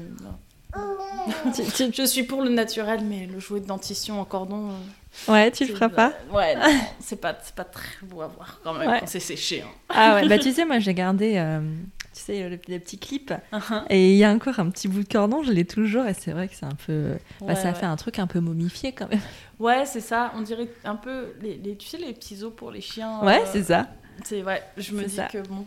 Tu- 1.74 1.92
Je 1.94 2.04
suis 2.06 2.24
pour 2.24 2.42
le 2.42 2.50
naturel, 2.50 3.02
mais 3.04 3.26
le 3.26 3.40
jouet 3.40 3.60
de 3.62 3.66
dentition 3.66 4.20
en 4.20 4.26
cordon. 4.26 4.70
Ouais, 5.28 5.50
tu 5.52 5.66
le 5.66 5.74
feras 5.74 5.90
pas 5.90 6.12
Ouais, 6.32 6.56
c'est 7.00 7.20
pas, 7.22 7.34
pas 7.56 7.64
très 7.64 8.06
beau 8.06 8.22
à 8.22 8.28
voir 8.28 8.60
quand 8.64 8.74
même 8.74 8.90
Ouais. 8.90 9.00
quand 9.00 9.08
c'est 9.08 9.20
séché. 9.22 9.62
hein. 9.62 9.70
Ah 9.90 10.16
ouais, 10.16 10.28
bah 10.28 10.38
tu 10.38 10.52
sais, 10.52 10.66
moi 10.66 10.80
j'ai 10.80 10.94
gardé, 10.94 11.38
sais, 12.26 12.50
le- 12.50 12.60
les 12.68 12.80
petits 12.80 12.98
clips. 12.98 13.34
Uh-huh. 13.54 13.84
Et 13.90 14.12
il 14.12 14.18
y 14.18 14.24
a 14.24 14.32
encore 14.32 14.60
un 14.60 14.70
petit 14.70 14.88
bout 14.88 15.04
de 15.04 15.12
cordon, 15.12 15.44
je 15.44 15.52
l'ai 15.52 15.66
toujours. 15.66 16.06
Et 16.06 16.14
c'est 16.14 16.32
vrai 16.32 16.48
que 16.48 16.56
c'est 16.56 16.66
un 16.66 16.76
peu. 16.86 17.12
bah, 17.42 17.48
Ouais, 17.48 17.56
ça 17.56 17.70
ouais. 17.70 17.74
fait 17.76 17.86
un 17.86 17.96
truc 17.96 18.20
un 18.20 18.28
peu 18.28 18.40
momifié 18.40 18.92
quand 18.92 19.10
même. 19.10 19.22
Ouais, 19.60 19.86
c'est 19.86 20.02
ça. 20.02 20.32
On 20.36 20.42
dirait 20.42 20.68
un 20.84 20.96
peu, 20.96 21.28
les, 21.42 21.56
les- 21.58 21.76
tu 21.76 21.88
sais, 21.88 21.98
les 21.98 22.14
petits 22.14 22.44
os 22.44 22.52
pour 22.56 22.72
les 22.72 22.82
chiens. 22.82 23.20
Ouais, 23.24 23.42
euh, 23.42 23.46
c'est 23.52 23.64
ça. 23.64 23.88
C'est 24.24 24.44
ouais, 24.44 24.62
je 24.78 24.94
me 24.94 25.04
dis 25.04 25.16
ça. 25.16 25.26
que 25.26 25.40
bon, 25.48 25.66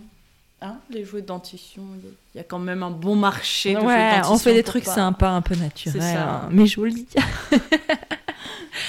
hein, 0.63 0.77
les 0.91 1.05
jouets 1.05 1.23
de 1.23 1.27
dentition, 1.27 1.83
il 2.35 2.39
y 2.39 2.41
a- 2.41 2.45
quand 2.45 2.59
même 2.59 2.83
un 2.83 2.91
bon 2.91 3.15
marché 3.17 3.75
de 3.75 3.81
jouets 3.81 3.85
de 3.85 3.89
Ouais, 3.89 4.11
dentition. 4.17 4.35
on 4.35 4.39
fait 4.39 4.55
des 4.55 4.63
trucs 4.63 4.85
pas- 4.85 4.95
sympas, 4.95 5.31
un 5.31 5.43
peu 5.43 5.55
naturels, 5.55 6.17
hein, 6.17 6.49
mais 6.51 6.67
jolis. 6.67 7.07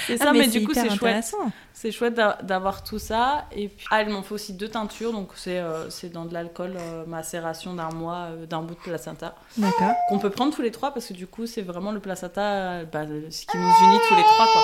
C'est 0.07 0.21
Ah, 0.21 0.25
ça, 0.25 0.33
mais, 0.33 0.47
du 0.47 0.65
coup, 0.65 0.73
c'est 0.73 0.89
chouette. 0.89 1.33
C'est 1.73 1.91
chouette 1.91 2.13
d'a- 2.13 2.37
d'avoir 2.43 2.83
tout 2.83 2.99
ça. 2.99 3.45
Et 3.51 3.69
puis, 3.69 3.85
ah, 3.89 4.01
il 4.01 4.09
m'en 4.09 4.21
faut 4.21 4.35
aussi 4.35 4.53
deux 4.53 4.67
teintures. 4.67 5.11
Donc, 5.13 5.29
c'est 5.35 5.57
euh, 5.59 5.89
c'est 5.89 6.09
dans 6.09 6.25
de 6.25 6.33
l'alcool, 6.33 6.75
euh, 6.77 7.05
macération 7.05 7.73
d'un 7.73 7.89
mois 7.89 8.27
euh, 8.31 8.45
d'un 8.45 8.61
bout 8.61 8.73
de 8.75 8.79
placenta. 8.79 9.35
D'accord. 9.57 9.93
Qu'on 10.09 10.19
peut 10.19 10.29
prendre 10.29 10.53
tous 10.53 10.61
les 10.61 10.71
trois 10.71 10.91
parce 10.93 11.07
que 11.07 11.13
du 11.13 11.25
coup, 11.27 11.45
c'est 11.47 11.61
vraiment 11.61 11.91
le 11.91 11.99
placenta, 11.99 12.83
bah, 12.85 13.05
ce 13.29 13.45
qui 13.45 13.57
nous 13.57 13.63
unit 13.83 13.99
tous 14.09 14.15
les 14.15 14.23
trois. 14.23 14.45
Quoi. 14.45 14.61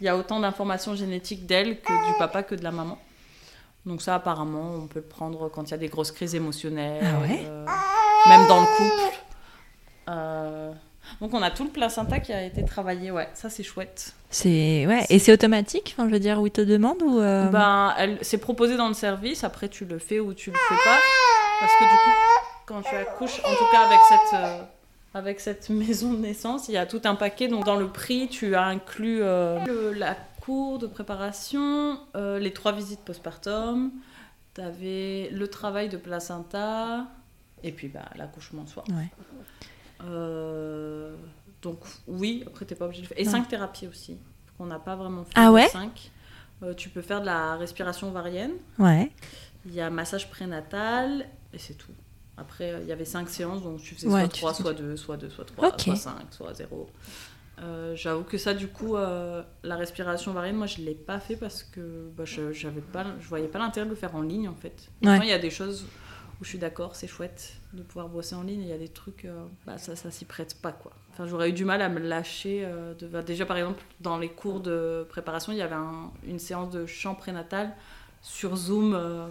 Il 0.00 0.04
y 0.04 0.08
a 0.08 0.16
autant 0.16 0.40
d'informations 0.40 0.94
génétiques 0.94 1.46
d'elle 1.46 1.80
que 1.80 1.92
du 2.12 2.18
papa 2.18 2.42
que 2.42 2.54
de 2.54 2.62
la 2.64 2.70
maman. 2.70 2.96
Donc 3.86 4.02
ça, 4.02 4.14
apparemment, 4.14 4.72
on 4.76 4.86
peut 4.86 5.00
le 5.00 5.04
prendre 5.06 5.48
quand 5.50 5.64
il 5.68 5.70
y 5.72 5.74
a 5.74 5.78
des 5.78 5.88
grosses 5.88 6.12
crises 6.12 6.34
émotionnelles, 6.34 7.02
Ah 7.04 7.20
ouais? 7.22 7.46
même 8.28 8.46
dans 8.46 8.60
le 8.60 8.66
couple. 8.76 9.16
Donc 11.20 11.34
on 11.34 11.42
a 11.42 11.50
tout 11.50 11.64
le 11.64 11.70
placenta 11.70 12.20
qui 12.20 12.32
a 12.32 12.42
été 12.44 12.64
travaillé, 12.64 13.10
ouais, 13.10 13.28
ça 13.34 13.50
c'est 13.50 13.62
chouette. 13.62 14.14
C'est 14.30 14.86
ouais, 14.86 15.04
et 15.10 15.18
c'est 15.18 15.32
automatique. 15.32 15.94
Enfin, 15.96 16.08
je 16.08 16.12
veux 16.12 16.20
dire, 16.20 16.40
où 16.40 16.46
ils 16.46 16.52
te 16.52 16.60
demandent 16.60 17.02
ou. 17.02 17.20
euh, 17.20 17.46
Ben, 17.48 17.94
elle, 17.98 18.18
c'est 18.22 18.38
proposé 18.38 18.76
dans 18.76 18.88
le 18.88 18.94
service, 18.94 19.44
après 19.44 19.68
tu 19.68 19.84
le 19.84 19.98
fais 19.98 20.20
ou 20.20 20.34
tu 20.34 20.50
le 20.50 20.56
fais 20.68 20.74
pas. 20.84 20.98
Parce 21.60 21.72
que 21.74 21.84
du 21.84 21.88
coup, 21.96 22.16
quand 22.66 22.82
tu 22.82 22.94
accouches, 22.94 23.40
en 23.44 23.54
tout 23.54 23.70
cas 23.72 23.80
avec 23.86 23.98
cette, 24.08 24.34
euh, 24.40 24.62
avec 25.14 25.40
cette 25.40 25.68
maison 25.70 26.12
de 26.12 26.18
naissance, 26.18 26.68
il 26.68 26.72
y 26.74 26.78
a 26.78 26.86
tout 26.86 27.00
un 27.04 27.14
paquet. 27.16 27.48
Donc 27.48 27.64
dans 27.64 27.76
le 27.76 27.88
prix, 27.88 28.28
tu 28.28 28.54
as 28.54 28.64
inclus 28.64 29.20
euh, 29.22 29.58
le- 29.66 29.92
la 29.92 30.16
cour 30.40 30.78
de 30.78 30.86
préparation, 30.86 31.98
les 32.14 32.52
trois 32.52 32.72
visites 32.72 33.00
postpartum, 33.00 33.90
tu 34.54 34.60
avais 34.62 35.28
le 35.32 35.48
travail 35.48 35.88
de 35.90 35.96
placenta, 35.98 37.04
et 37.62 37.72
puis 37.72 37.88
bah, 37.88 38.06
l'accouchement 38.16 38.62
en 38.62 38.66
soi. 38.66 38.84
Ouais. 38.88 39.10
Euh, 40.04 41.14
donc 41.62 41.80
oui, 42.06 42.42
après 42.46 42.64
t'es 42.64 42.74
pas 42.74 42.86
obligé 42.86 43.02
de 43.02 43.06
le 43.06 43.14
faire. 43.14 43.18
Et 43.20 43.24
Non. 43.24 43.30
cinq 43.32 43.48
thérapies 43.48 43.86
aussi, 43.86 44.16
qu'on 44.56 44.66
n'a 44.66 44.78
pas 44.78 44.96
vraiment 44.96 45.24
fait. 45.24 45.32
Ah 45.34 45.52
ouais 45.52 45.68
cinq. 45.68 46.10
Euh, 46.62 46.74
tu 46.74 46.88
peux 46.90 47.00
faire 47.02 47.20
de 47.20 47.26
la 47.26 47.56
respiration 47.56 48.08
ovarienne, 48.08 48.52
Ouais. 48.78 49.10
il 49.64 49.74
y 49.74 49.80
a 49.80 49.88
massage 49.88 50.28
prénatal, 50.30 51.26
et 51.54 51.58
c'est 51.58 51.74
tout. 51.74 51.92
Après, 52.36 52.72
euh, 52.72 52.80
il 52.82 52.86
y 52.88 52.92
avait 52.92 53.04
cinq 53.06 53.28
séances, 53.30 53.62
donc 53.62 53.80
tu 53.80 53.94
faisais 53.94 54.08
Ouais, 54.08 54.20
soit 54.20 54.28
tu 54.28 54.40
3, 54.40 54.52
faisais- 54.52 54.62
soit 54.62 54.74
2, 54.74 54.96
soit 54.96 55.16
2, 55.16 55.30
soit 55.30 55.44
3, 55.46 55.68
Ok. 55.68 55.80
soit 55.80 55.96
5, 55.96 56.14
soit 56.30 56.52
0. 56.54 56.90
Euh, 57.62 57.94
J'avoue 57.94 58.24
que 58.24 58.38
ça, 58.38 58.54
du 58.54 58.68
coup, 58.68 58.96
euh, 58.96 59.42
la 59.62 59.76
respiration 59.76 60.30
ovarienne, 60.32 60.56
moi, 60.56 60.66
je 60.66 60.80
ne 60.80 60.86
l'ai 60.86 60.94
pas 60.94 61.18
fait 61.20 61.36
parce 61.36 61.62
que 61.62 62.10
bah, 62.16 62.24
je 62.24 62.52
je 62.52 62.68
voyais 63.28 63.48
pas 63.48 63.58
l'intérêt 63.58 63.84
de 63.86 63.90
le 63.90 63.96
faire 63.96 64.14
en 64.16 64.22
ligne, 64.22 64.48
en 64.48 64.54
fait. 64.54 64.88
Ouais. 65.02 65.08
Pourtant, 65.08 65.22
il 65.22 65.28
y 65.28 65.32
a 65.32 65.38
des 65.38 65.50
choses 65.50 65.84
où 66.40 66.44
je 66.44 66.48
suis 66.48 66.58
d'accord, 66.58 66.94
c'est 66.96 67.06
chouette 67.06 67.54
de 67.72 67.82
pouvoir 67.82 68.08
bosser 68.08 68.34
en 68.34 68.42
ligne. 68.42 68.62
Il 68.62 68.68
y 68.68 68.72
a 68.72 68.78
des 68.78 68.88
trucs, 68.88 69.24
euh, 69.24 69.44
bah, 69.66 69.78
ça, 69.78 69.94
ça 69.96 70.10
s'y 70.10 70.24
prête 70.24 70.56
pas, 70.60 70.72
quoi. 70.72 70.92
Enfin, 71.12 71.26
j'aurais 71.26 71.50
eu 71.50 71.52
du 71.52 71.64
mal 71.64 71.82
à 71.82 71.88
me 71.88 71.98
lâcher. 72.00 72.62
euh, 72.64 72.94
de... 72.94 73.06
bah, 73.06 73.22
déjà, 73.22 73.46
par 73.46 73.56
exemple, 73.56 73.82
dans 74.00 74.18
les 74.18 74.28
cours 74.30 74.60
de 74.60 75.06
préparation, 75.08 75.52
il 75.52 75.58
y 75.58 75.62
avait 75.62 75.74
un- 75.74 76.10
une 76.26 76.38
séance 76.38 76.70
de 76.70 76.86
chant 76.86 77.14
prénatal 77.14 77.74
sur 78.22 78.56
Zoom. 78.56 78.94
euh, 78.94 79.26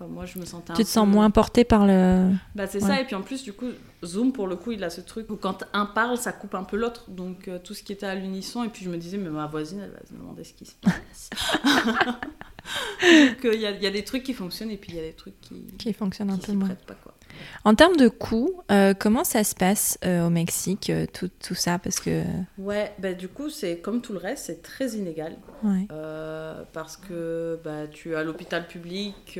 Enfin, 0.00 0.08
moi, 0.12 0.26
je 0.26 0.38
me 0.38 0.44
sentais 0.44 0.70
un 0.70 0.74
Tu 0.76 0.84
te 0.84 0.88
sens 0.88 1.08
moins 1.08 1.28
porté 1.28 1.64
par 1.64 1.84
le. 1.84 2.30
bah 2.54 2.68
c'est 2.68 2.80
Ouais. 2.80 2.88
ça, 2.88 3.00
et 3.00 3.04
puis 3.04 3.16
en 3.16 3.22
plus, 3.22 3.42
du 3.42 3.52
coup, 3.52 3.66
Zoom, 4.04 4.32
pour 4.32 4.46
le 4.46 4.54
coup, 4.54 4.70
il 4.70 4.84
a 4.84 4.90
ce 4.90 5.00
truc 5.00 5.28
où 5.28 5.34
quand 5.34 5.64
un 5.72 5.86
parle, 5.86 6.16
ça 6.16 6.30
coupe 6.32 6.54
un 6.54 6.62
peu 6.62 6.76
l'autre. 6.76 7.10
Donc 7.10 7.50
tout 7.64 7.74
ce 7.74 7.82
qui 7.82 7.92
était 7.94 8.06
à 8.06 8.14
l'unisson, 8.14 8.62
et 8.62 8.68
puis 8.68 8.84
je 8.84 8.90
me 8.90 8.96
disais, 8.96 9.18
mais 9.18 9.28
ma 9.28 9.46
voisine, 9.48 9.80
elle 9.80 9.90
va 9.90 9.98
se 10.06 10.12
demander 10.12 10.44
ce 10.44 10.52
qui 10.52 10.66
se 10.66 10.74
passe. 10.80 11.30
donc 13.02 13.44
il 13.54 13.60
y, 13.60 13.66
a, 13.66 13.70
il 13.70 13.82
y 13.82 13.86
a 13.86 13.90
des 13.90 14.04
trucs 14.04 14.22
qui 14.22 14.34
fonctionnent, 14.34 14.70
et 14.70 14.76
puis 14.76 14.92
il 14.92 14.96
y 14.96 15.00
a 15.00 15.02
des 15.02 15.14
trucs 15.14 15.40
qui, 15.40 15.66
qui 15.78 15.92
fonctionne 15.92 16.30
un 16.30 16.34
qui 16.38 16.46
peu 16.46 16.52
s'y 16.52 16.56
moins. 16.56 16.68
pas. 16.68 16.94
Quoi. 16.94 17.14
En 17.64 17.74
termes 17.74 17.96
de 17.96 18.08
coûts, 18.08 18.62
euh, 18.70 18.94
comment 18.94 19.24
ça 19.24 19.44
se 19.44 19.54
passe 19.54 19.98
euh, 20.04 20.26
au 20.26 20.30
Mexique, 20.30 20.90
euh, 20.90 21.06
tout, 21.12 21.30
tout 21.42 21.54
ça? 21.54 21.78
Parce 21.78 22.00
que. 22.00 22.22
Ouais, 22.56 22.92
bah 22.98 23.14
du 23.14 23.28
coup, 23.28 23.50
c'est 23.50 23.78
comme 23.78 24.00
tout 24.00 24.12
le 24.12 24.18
reste, 24.18 24.46
c'est 24.46 24.62
très 24.62 24.90
inégal. 24.90 25.36
Ouais. 25.62 25.86
Parce 26.72 26.96
que 26.96 27.58
bah, 27.64 27.86
tu 27.90 28.14
as 28.14 28.22
l'hôpital 28.22 28.66
public 28.66 29.38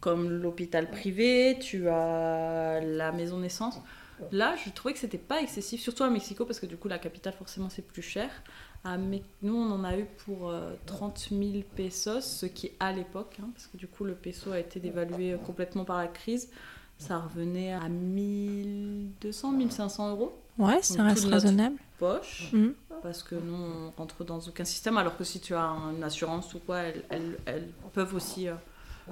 comme 0.00 0.28
l'hôpital 0.28 0.90
privé, 0.90 1.56
tu 1.60 1.88
as 1.88 2.80
la 2.80 3.12
maison 3.12 3.38
naissance. 3.38 3.78
Là, 4.30 4.54
je 4.64 4.70
trouvais 4.70 4.94
que 4.94 5.00
c'était 5.00 5.18
pas 5.18 5.40
excessif, 5.40 5.80
surtout 5.80 6.04
à 6.04 6.10
Mexico, 6.10 6.44
parce 6.44 6.60
que 6.60 6.66
du 6.66 6.76
coup, 6.76 6.88
la 6.88 6.98
capitale, 6.98 7.32
forcément, 7.32 7.68
c'est 7.68 7.86
plus 7.86 8.02
cher. 8.02 8.30
Me- 8.84 9.20
Nous, 9.42 9.54
on 9.54 9.70
en 9.70 9.84
a 9.84 9.96
eu 9.96 10.06
pour 10.26 10.50
euh, 10.50 10.72
30 10.86 11.28
000 11.30 11.62
pesos, 11.76 12.20
ce 12.24 12.46
qui, 12.46 12.72
à 12.80 12.92
l'époque, 12.92 13.36
hein, 13.40 13.48
parce 13.54 13.66
que 13.68 13.76
du 13.76 13.86
coup, 13.86 14.04
le 14.04 14.14
peso 14.14 14.50
a 14.52 14.58
été 14.58 14.80
dévalué 14.80 15.32
euh, 15.32 15.38
complètement 15.38 15.84
par 15.84 15.98
la 15.98 16.08
crise, 16.08 16.50
ça 16.98 17.18
revenait 17.18 17.72
à 17.72 17.88
1200, 17.88 19.52
1500 19.52 20.10
euros 20.10 20.32
Ouais, 20.58 20.82
ça 20.82 20.96
Donc, 20.98 21.06
reste 21.08 21.24
raisonnable. 21.26 21.76
poche 21.98 22.50
Mhm. 22.52 22.74
parce 23.02 23.22
que 23.22 23.34
nous 23.34 23.54
on 23.54 23.90
rentre 23.96 24.22
dans 24.24 24.38
aucun 24.40 24.64
système 24.64 24.98
alors 24.98 25.16
que 25.16 25.24
si 25.24 25.40
tu 25.40 25.54
as 25.54 25.70
une 25.96 26.02
assurance 26.04 26.52
ou 26.54 26.58
quoi 26.58 26.78
elles, 26.80 27.02
elles- 27.08 27.38
elles 27.46 27.68
peuvent 27.94 28.14
aussi 28.14 28.48
euh, 28.48 28.54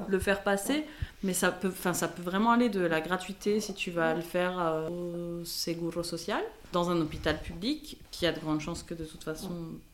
le 0.09 0.19
faire 0.19 0.43
passer 0.43 0.85
mais 1.23 1.33
ça 1.35 1.51
peut 1.51 1.73
ça 1.93 2.09
peut 2.09 2.23
vraiment 2.23 2.53
aller 2.53 2.69
de 2.69 2.81
la 2.81 3.01
gratuité 3.01 3.61
si 3.61 3.75
tu 3.75 3.91
vas 3.91 4.15
le 4.15 4.21
faire 4.23 4.59
euh, 4.59 4.89
au 4.89 5.45
Seguro 5.45 6.03
Social 6.03 6.43
dans 6.73 6.91
un 6.91 7.01
hôpital 7.01 7.41
public 7.41 7.99
qui 8.11 8.27
a 8.27 8.33
de 8.33 8.39
grandes 8.41 8.61
chances 8.61 8.83
que 8.83 8.95
de 8.95 9.05
toute 9.05 9.25
façon 9.25 9.51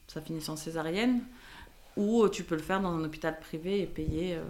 ça 0.09 0.20
finisse 0.20 0.49
en 0.49 0.57
césarienne 0.57 1.20
ou 1.97 2.22
euh, 2.24 2.28
tu 2.28 2.44
peux 2.44 2.57
le 2.57 2.62
faire 2.62 2.80
dans 2.80 2.92
un 2.92 3.05
hôpital 3.05 3.38
privé 3.40 3.80
et 3.80 3.86
payer 3.86 4.34
euh, 4.36 4.42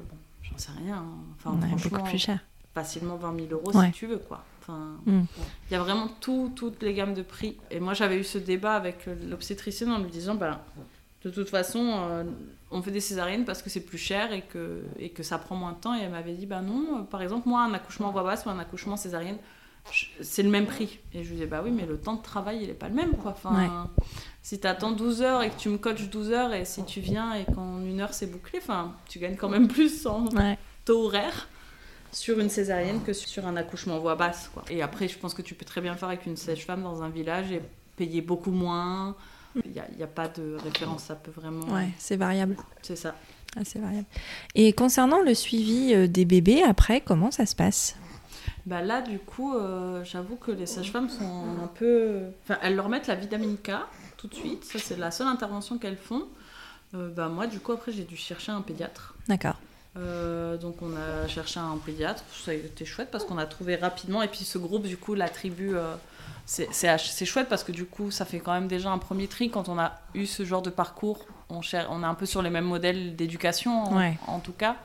j'en 0.42 0.58
sais 0.58 0.72
rien 0.84 0.96
hein. 0.96 1.06
enfin 1.36 1.52
Ouais, 1.58 1.74
beaucoup 1.90 2.02
plus 2.04 2.18
cher. 2.18 2.40
facilement 2.74 3.16
20 3.16 3.36
000 3.36 3.48
euros 3.52 3.72
Ouais. 3.76 3.86
si 3.86 3.92
tu 3.92 4.06
veux, 4.06 4.18
quoi. 4.18 4.44
Enfin, 4.60 4.96
Mm. 5.06 5.22
il 5.70 5.72
y 5.72 5.76
a 5.76 5.78
vraiment 5.78 6.08
tout, 6.20 6.52
toutes 6.56 6.82
les 6.82 6.92
gammes 6.92 7.14
de 7.14 7.22
prix. 7.22 7.56
Et 7.70 7.78
moi, 7.78 7.94
j'avais 7.94 8.18
eu 8.18 8.24
ce 8.24 8.36
débat 8.36 8.74
avec 8.74 9.06
l'obstétricienne 9.28 9.92
en 9.92 9.98
lui 10.00 10.10
disant, 10.10 10.34
ben, 10.34 10.58
de 11.26 11.30
toute 11.30 11.48
façon, 11.50 11.80
euh, 12.10 12.24
on 12.70 12.80
fait 12.82 12.90
des 12.90 13.00
césariennes 13.00 13.44
parce 13.44 13.62
que 13.62 13.70
c'est 13.70 13.80
plus 13.80 13.98
cher 13.98 14.32
et 14.32 14.42
que, 14.42 14.82
et 14.98 15.10
que 15.10 15.22
ça 15.22 15.38
prend 15.38 15.56
moins 15.56 15.72
de 15.72 15.78
temps. 15.78 15.94
Et 15.98 16.02
elle 16.02 16.10
m'avait 16.10 16.34
dit, 16.34 16.46
ben 16.46 16.62
non, 16.62 16.98
euh, 16.98 17.02
par 17.02 17.22
exemple, 17.22 17.48
moi, 17.48 17.62
un 17.62 17.74
accouchement 17.74 18.10
voix 18.12 18.22
basse 18.22 18.44
ou 18.46 18.50
un 18.50 18.58
accouchement 18.58 18.96
césarienne, 18.96 19.38
c'est 20.20 20.42
le 20.42 20.50
même 20.50 20.66
prix. 20.66 20.98
Et 21.12 21.22
je 21.22 21.28
lui 21.28 21.34
disais, 21.36 21.46
bah 21.46 21.62
oui, 21.64 21.70
mais 21.70 21.86
le 21.86 21.98
temps 21.98 22.14
de 22.14 22.22
travail, 22.22 22.60
il 22.62 22.70
est 22.70 22.74
pas 22.74 22.88
le 22.88 22.94
même, 22.94 23.12
quoi. 23.16 23.32
Enfin, 23.32 23.54
Ouais. 23.56 23.68
si 24.42 24.58
tu 24.60 24.66
attends 24.66 24.92
12 24.92 25.22
heures 25.22 25.42
et 25.42 25.50
que 25.50 25.56
tu 25.56 25.68
me 25.68 25.78
coaches 25.78 26.08
12 26.10 26.32
heures 26.32 26.52
et 26.54 26.64
si 26.64 26.84
tu 26.84 27.00
viens 27.00 27.34
et 27.34 27.44
qu'en 27.44 27.80
une 27.80 28.00
heure 28.00 28.12
c'est 28.14 28.26
bouclé, 28.26 28.58
enfin, 28.62 28.94
tu 29.08 29.18
gagnes 29.20 29.36
quand 29.36 29.48
même 29.48 29.68
plus 29.68 30.06
en 30.06 30.26
Ouais. 30.28 30.58
taux 30.84 31.04
horaire 31.06 31.48
sur 32.12 32.38
une 32.40 32.48
césarienne 32.48 33.02
que 33.04 33.12
sur 33.12 33.46
un 33.46 33.56
accouchement 33.56 33.98
voix 33.98 34.14
basse. 34.16 34.50
Quoi. 34.52 34.64
Et 34.70 34.82
après, 34.82 35.06
je 35.06 35.18
pense 35.18 35.34
que 35.34 35.42
tu 35.42 35.54
peux 35.54 35.64
très 35.64 35.80
bien 35.80 35.94
faire 35.96 36.08
avec 36.08 36.26
une 36.26 36.36
sage-femme 36.36 36.82
dans 36.82 37.02
un 37.02 37.08
village 37.08 37.52
et 37.52 37.60
payer 37.96 38.22
beaucoup 38.22 38.52
moins. 38.52 39.14
Il 39.64 39.72
n'y 39.96 40.02
a, 40.02 40.06
pas 40.06 40.28
de 40.28 40.56
référence, 40.62 41.04
ça 41.04 41.14
peut 41.14 41.30
vraiment... 41.30 41.66
Ouais, 41.66 41.88
c'est 41.98 42.16
variable. 42.16 42.56
C'est 42.82 42.96
ça. 42.96 43.14
Ah, 43.56 43.60
c'est 43.64 43.78
variable. 43.78 44.06
Et 44.54 44.72
concernant 44.72 45.20
le 45.20 45.34
suivi 45.34 45.94
euh, 45.94 46.06
des 46.06 46.24
bébés 46.24 46.62
après, 46.62 47.00
comment 47.00 47.30
ça 47.30 47.46
se 47.46 47.54
passe? 47.54 47.96
Bah 48.66 48.82
là, 48.82 49.00
du 49.00 49.18
coup, 49.18 49.54
euh, 49.54 50.04
j'avoue 50.04 50.36
que 50.36 50.50
les 50.50 50.66
sages-femmes 50.66 51.08
sont 51.08 51.44
un 51.62 51.68
peu... 51.68 52.24
Enfin, 52.42 52.58
elles 52.62 52.76
leur 52.76 52.88
mettent 52.88 53.06
la 53.06 53.14
vitamine 53.14 53.56
K 53.56 53.72
tout 54.16 54.26
de 54.26 54.34
suite. 54.34 54.64
Ça, 54.64 54.78
c'est 54.78 54.98
la 54.98 55.10
seule 55.10 55.28
intervention 55.28 55.78
qu'elles 55.78 55.96
font. 55.96 56.24
Euh, 56.94 57.08
bah 57.08 57.28
moi, 57.28 57.46
du 57.46 57.60
coup, 57.60 57.72
après, 57.72 57.92
j'ai 57.92 58.04
dû 58.04 58.16
chercher 58.16 58.52
un 58.52 58.62
pédiatre. 58.62 59.14
D'accord. 59.28 59.56
Euh, 59.96 60.58
donc 60.58 60.82
on 60.82 60.94
a 60.94 61.26
cherché 61.26 61.58
un 61.58 61.78
pédiatre, 61.78 62.22
ça 62.30 62.50
a 62.50 62.54
été 62.54 62.84
chouette 62.84 63.08
parce 63.10 63.24
qu'on 63.24 63.38
a 63.38 63.46
trouvé 63.46 63.76
rapidement. 63.76 64.22
Et 64.22 64.28
puis 64.28 64.44
ce 64.44 64.58
groupe, 64.58 64.86
du 64.86 64.96
coup, 64.96 65.14
la 65.14 65.28
tribu, 65.28 65.76
euh, 65.76 65.94
c'est 66.46 67.24
chouette 67.26 67.48
parce 67.48 67.64
que 67.64 67.72
du 67.72 67.84
coup, 67.86 68.10
ça 68.10 68.24
fait 68.24 68.38
quand 68.38 68.52
même 68.52 68.68
déjà 68.68 68.90
un 68.90 68.98
premier 68.98 69.26
tri 69.26 69.50
quand 69.50 69.68
on 69.68 69.78
a 69.78 69.92
eu 70.14 70.26
ce 70.26 70.44
genre 70.44 70.62
de 70.62 70.70
parcours. 70.70 71.26
On, 71.48 71.60
cher- 71.62 71.88
on 71.90 72.02
est 72.02 72.06
un 72.06 72.14
peu 72.14 72.26
sur 72.26 72.40
les 72.42 72.50
mêmes 72.50 72.64
modèles 72.64 73.14
d'éducation, 73.16 73.84
en, 73.84 73.96
Ouais. 73.96 74.18
en 74.26 74.38
tout 74.40 74.52
cas. 74.52 74.76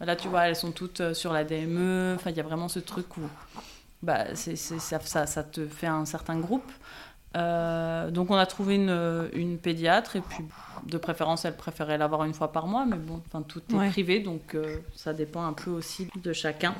Là, 0.00 0.14
tu 0.16 0.28
vois, 0.28 0.48
elles 0.48 0.56
sont 0.56 0.72
toutes 0.72 1.00
euh, 1.00 1.14
sur 1.14 1.32
la 1.32 1.44
DME. 1.44 2.14
Enfin, 2.16 2.30
il 2.30 2.36
y 2.36 2.40
a 2.40 2.42
vraiment 2.42 2.68
ce 2.68 2.78
truc 2.78 3.16
où 3.16 3.22
bah, 4.02 4.34
ça, 4.34 4.98
ça, 5.00 5.26
ça 5.26 5.42
te 5.42 5.66
fait 5.66 5.86
un 5.86 6.04
certain 6.04 6.38
groupe. 6.38 6.70
Euh, 7.36 8.10
donc 8.10 8.30
on 8.30 8.36
a 8.36 8.46
trouvé 8.46 8.76
une, 8.76 9.28
une 9.34 9.58
pédiatre 9.58 10.16
et 10.16 10.22
puis 10.22 10.42
de 10.86 10.96
préférence 10.96 11.44
elle 11.44 11.56
préférait 11.56 11.98
l'avoir 11.98 12.24
une 12.24 12.32
fois 12.32 12.50
par 12.50 12.66
mois 12.66 12.86
mais 12.86 12.96
bon 12.96 13.20
enfin 13.26 13.42
tout 13.42 13.60
est 13.70 13.74
Ouais. 13.74 13.90
privé 13.90 14.20
donc 14.20 14.54
euh, 14.54 14.78
ça 14.94 15.12
dépend 15.12 15.44
un 15.44 15.52
peu 15.52 15.70
aussi 15.70 16.08
de 16.22 16.32
chacun. 16.32 16.74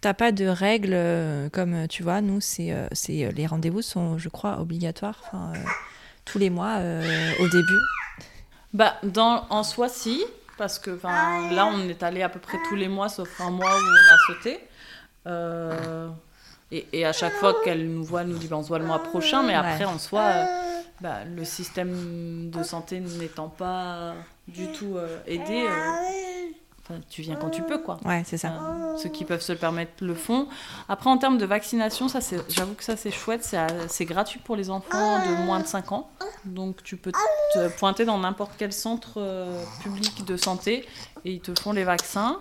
T'as 0.00 0.14
pas 0.14 0.30
de 0.32 0.46
règles 0.46 0.92
euh, 0.94 1.48
comme 1.48 1.74
euh, 1.74 1.86
tu 1.86 2.02
vois, 2.02 2.20
nous, 2.20 2.40
c'est, 2.40 2.70
euh, 2.72 2.86
c'est 2.92 3.30
les 3.34 3.46
rendez-vous 3.46 3.82
sont, 3.82 4.18
je 4.18 4.28
crois, 4.28 4.60
obligatoires 4.60 5.22
enfin, 5.26 5.52
euh, 5.54 5.58
tous 6.24 6.38
les 6.38 6.50
mois 6.50 6.76
euh, 6.78 7.32
au 7.40 7.48
début. 7.48 7.78
Bah 8.74 8.96
dans 9.02 9.46
en 9.48 9.62
soi 9.62 9.88
si 9.88 10.22
parce 10.58 10.78
que 10.78 10.90
enfin 10.94 11.50
là 11.50 11.66
on 11.66 11.88
est 11.88 12.02
allé 12.02 12.22
à 12.22 12.28
peu 12.28 12.38
près 12.40 12.58
tous 12.68 12.74
les 12.76 12.88
mois 12.88 13.08
sauf 13.08 13.28
un 13.40 13.50
mois 13.50 13.70
où 13.70 13.84
on 13.84 14.14
a 14.14 14.18
sauté. 14.34 14.60
Euh, 15.26 16.08
et, 16.70 16.86
et 16.92 17.06
à 17.06 17.12
chaque 17.12 17.32
fois 17.34 17.54
qu'elle 17.64 17.88
nous 17.90 18.04
voit, 18.04 18.22
elle 18.22 18.28
nous 18.28 18.38
dit 18.38 18.48
bah, 18.48 18.56
on 18.56 18.62
se 18.62 18.68
voit 18.68 18.78
le 18.78 18.84
mois 18.84 19.02
prochain, 19.02 19.42
mais 19.42 19.54
après 19.54 19.78
Ouais. 19.78 19.84
en 19.84 19.98
soi, 19.98 20.20
euh, 20.20 20.44
bah, 21.00 21.24
le 21.24 21.44
système 21.44 22.50
de 22.50 22.62
santé 22.62 23.00
n'étant 23.00 23.48
pas 23.48 24.14
du 24.48 24.66
tout 24.72 24.96
euh, 24.96 25.18
aidé, 25.26 25.66
euh, 25.68 25.92
enfin, 26.88 27.00
tu 27.08 27.22
viens 27.22 27.36
quand 27.36 27.50
tu 27.50 27.62
peux 27.62 27.78
quoi. 27.78 27.98
Ouais, 28.04 28.22
c'est 28.24 28.38
ça. 28.38 28.48
Euh, 28.48 28.96
ceux 28.96 29.08
qui 29.08 29.24
peuvent 29.24 29.40
se 29.40 29.52
le 29.52 29.58
permettre 29.58 30.04
le 30.04 30.14
font. 30.14 30.48
Après, 30.88 31.10
en 31.10 31.18
termes 31.18 31.38
de 31.38 31.46
vaccination, 31.46 32.08
ça, 32.08 32.20
c'est, 32.20 32.38
j'avoue 32.50 32.74
que 32.74 32.84
ça, 32.84 32.96
c'est 32.96 33.10
chouette. 33.10 33.44
C'est, 33.44 33.58
c'est 33.88 34.04
gratuit 34.04 34.40
pour 34.40 34.56
les 34.56 34.70
enfants 34.70 35.18
de 35.26 35.44
moins 35.44 35.60
de 35.60 35.66
5 35.66 35.92
ans. 35.92 36.10
Donc, 36.44 36.82
tu 36.82 36.96
peux 36.96 37.12
te 37.54 37.68
pointer 37.78 38.04
dans 38.04 38.18
n'importe 38.18 38.52
quel 38.58 38.72
centre 38.72 39.14
euh, 39.16 39.62
public 39.82 40.24
de 40.24 40.36
santé 40.36 40.86
et 41.24 41.32
ils 41.32 41.40
te 41.40 41.58
font 41.58 41.72
les 41.72 41.84
vaccins. 41.84 42.40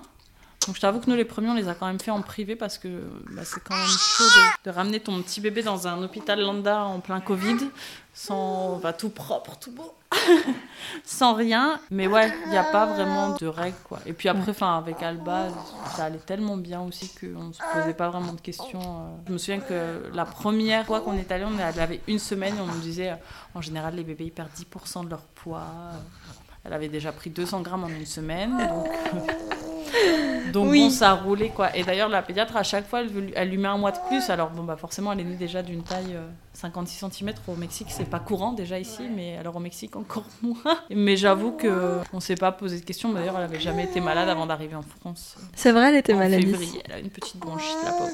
Donc, 0.65 0.75
je 0.75 0.81
t'avoue 0.81 0.99
que 0.99 1.09
nous, 1.09 1.15
les 1.15 1.25
premiers, 1.25 1.49
on 1.49 1.53
les 1.53 1.67
a 1.67 1.75
quand 1.75 1.85
même 1.85 1.99
fait 1.99 2.11
en 2.11 2.21
privé 2.21 2.55
parce 2.55 2.79
que 2.79 3.03
bah, 3.31 3.43
c'est 3.45 3.63
quand 3.63 3.75
même 3.75 3.85
chaud 3.85 4.23
de, 4.65 4.71
ramener 4.71 4.99
ton 4.99 5.21
petit 5.21 5.39
bébé 5.39 5.61
dans 5.61 5.87
un 5.87 6.01
hôpital 6.01 6.41
lambda 6.41 6.83
en 6.85 6.99
plein 7.01 7.19
Covid, 7.19 7.57
sans 8.13 8.77
bah, 8.77 8.91
tout 8.91 9.09
propre, 9.09 9.57
tout 9.59 9.71
beau 9.71 9.93
sans 11.03 11.35
rien. 11.35 11.79
Mais 11.91 12.07
ouais, 12.07 12.31
il 12.45 12.51
n'y 12.51 12.57
a 12.57 12.63
pas 12.63 12.87
vraiment 12.87 13.35
de 13.35 13.45
règles, 13.45 13.77
quoi. 13.83 13.99
Et 14.07 14.13
puis 14.13 14.27
après, 14.27 14.51
enfin, 14.51 14.79
avec 14.79 15.03
Alba, 15.03 15.49
ça 15.95 16.05
allait 16.05 16.17
tellement 16.17 16.57
bien 16.57 16.81
aussi 16.81 17.11
qu'on 17.19 17.43
ne 17.43 17.53
se 17.53 17.59
posait 17.73 17.93
pas 17.93 18.09
vraiment 18.09 18.33
de 18.33 18.41
questions. 18.41 18.81
euh. 18.81 19.15
Je 19.27 19.33
me 19.33 19.37
souviens 19.37 19.59
que 19.59 20.09
la 20.13 20.25
première 20.25 20.83
fois 20.85 21.01
qu'on 21.01 21.13
est 21.13 21.31
allé, 21.31 21.45
on 21.45 21.59
avait 21.59 22.01
une 22.07 22.19
semaine 22.19 22.55
et 22.57 22.61
on 22.61 22.65
nous 22.67 22.79
disait, 22.79 23.13
en 23.53 23.61
général, 23.61 23.95
les 23.95 24.03
bébés, 24.03 24.25
ils 24.25 24.31
perdent 24.31 24.49
10% 24.49 25.05
de 25.05 25.11
leur 25.11 25.21
poids. 25.21 25.67
Elle 26.63 26.73
avait 26.73 26.89
déjà 26.89 27.11
pris 27.11 27.29
200 27.29 27.61
grammes 27.61 27.83
en 27.83 27.89
une 27.89 28.07
semaine, 28.07 28.57
donc... 28.57 28.87
Donc 30.51 30.67
Oui. 30.69 30.83
bon, 30.83 30.89
ça 30.89 31.11
a 31.11 31.13
roulé 31.15 31.49
quoi. 31.49 31.75
Et 31.75 31.83
d'ailleurs, 31.83 32.09
la 32.09 32.21
pédiatre, 32.21 32.55
à 32.55 32.63
chaque 32.63 32.87
fois, 32.87 33.01
elle, 33.01 33.07
veut 33.09 33.21
lui- 33.21 33.33
elle 33.35 33.49
lui 33.49 33.57
met 33.57 33.67
un 33.67 33.77
mois 33.77 33.91
de 33.91 33.97
plus. 34.07 34.29
Alors 34.29 34.49
bon, 34.49 34.63
bah 34.63 34.77
forcément, 34.77 35.11
elle 35.11 35.19
est 35.21 35.23
née 35.25 35.35
déjà 35.35 35.61
d'une 35.63 35.83
taille 35.83 36.13
euh, 36.15 36.27
56 36.53 37.05
cm. 37.11 37.33
Au 37.47 37.55
Mexique, 37.55 37.87
c'est 37.89 38.09
pas 38.09 38.19
courant 38.19 38.53
déjà 38.53 38.79
ici, 38.79 39.03
mais 39.13 39.37
alors 39.37 39.55
au 39.55 39.59
Mexique, 39.59 39.95
encore 39.95 40.25
moins. 40.41 40.77
Mais 40.89 41.17
j'avoue 41.17 41.51
que 41.51 41.99
on 42.13 42.19
s'est 42.19 42.35
pas 42.35 42.51
posé 42.51 42.79
de 42.79 42.85
questions. 42.85 43.11
D'ailleurs, 43.13 43.35
elle 43.37 43.43
avait 43.43 43.59
jamais 43.59 43.83
été 43.85 43.99
malade 44.01 44.29
avant 44.29 44.45
d'arriver 44.45 44.75
en 44.75 44.81
France. 44.83 45.35
C'est 45.55 45.71
vrai, 45.71 45.89
elle 45.89 45.95
était 45.97 46.13
en 46.13 46.17
malade. 46.19 46.41
février, 46.41 46.81
elle 46.85 46.91
a 46.93 46.99
une 46.99 47.09
petite 47.09 47.37
bronchite, 47.37 47.75
la 47.83 47.91
pauvre. 47.91 48.11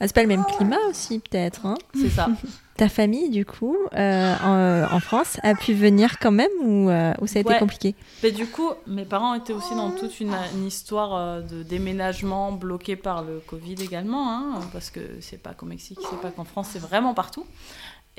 Ah, 0.00 0.06
c'est 0.06 0.14
pas 0.14 0.22
le 0.22 0.28
même 0.28 0.44
climat 0.44 0.76
aussi, 0.88 1.18
peut-être. 1.20 1.66
hein 1.66 1.74
C'est 1.94 2.10
ça. 2.10 2.28
Ta 2.78 2.88
famille, 2.88 3.28
du 3.28 3.44
coup, 3.44 3.76
euh, 3.94 4.34
en, 4.40 4.94
en 4.94 5.00
France, 5.00 5.38
a 5.42 5.56
pu 5.56 5.72
venir 5.74 6.20
quand 6.20 6.30
même 6.30 6.48
ou, 6.62 6.88
euh, 6.88 7.12
ou 7.20 7.26
ça 7.26 7.40
a 7.40 7.42
été 7.42 7.50
Ouais. 7.52 7.58
compliqué 7.58 7.96
Mais 8.22 8.30
du 8.30 8.46
coup, 8.46 8.70
mes 8.86 9.04
parents 9.04 9.34
étaient 9.34 9.52
aussi 9.52 9.74
dans 9.74 9.90
toute 9.90 10.20
une, 10.20 10.32
une 10.54 10.64
histoire 10.64 11.12
euh, 11.16 11.40
de 11.40 11.64
déménagement 11.64 12.52
bloqué 12.52 12.94
par 12.94 13.24
le 13.24 13.40
Covid 13.40 13.74
également, 13.82 14.32
hein, 14.32 14.60
parce 14.72 14.90
que 14.90 15.00
c'est 15.20 15.42
pas 15.42 15.54
qu'au 15.54 15.66
Mexique, 15.66 15.98
c'est 16.08 16.20
pas 16.20 16.30
qu'en 16.30 16.44
France, 16.44 16.68
c'est 16.72 16.78
vraiment 16.78 17.14
partout. 17.14 17.44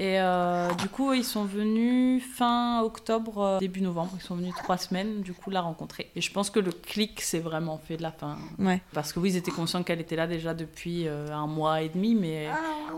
Et 0.02 0.18
euh, 0.18 0.70
du 0.76 0.88
coup, 0.88 1.12
ils 1.12 1.26
sont 1.26 1.44
venus 1.44 2.24
fin 2.38 2.82
octobre, 2.84 3.38
euh, 3.42 3.60
début 3.60 3.82
novembre. 3.82 4.12
Ils 4.16 4.22
sont 4.24 4.36
venus 4.36 4.54
trois 4.56 4.78
semaines, 4.78 5.20
du 5.24 5.34
coup, 5.34 5.50
la 5.50 5.60
rencontrer. 5.60 6.10
Et 6.16 6.22
je 6.22 6.32
pense 6.32 6.50
que 6.50 6.62
le 6.62 6.72
clic 6.72 7.20
s'est 7.20 7.40
vraiment 7.40 7.78
fait 7.86 7.98
de 7.98 8.04
la 8.04 8.12
fin. 8.14 8.38
Ouais. 8.60 8.82
Parce 8.94 9.12
que 9.12 9.20
oui, 9.20 9.32
ils 9.32 9.36
étaient 9.36 9.52
conscients 9.52 9.84
qu'elle 9.84 10.00
était 10.00 10.16
là 10.16 10.26
déjà 10.26 10.54
depuis 10.54 11.06
euh, 11.06 11.28
un 11.34 11.48
mois 11.48 11.82
et 11.82 11.90
demi, 11.90 12.16
mais, 12.16 12.48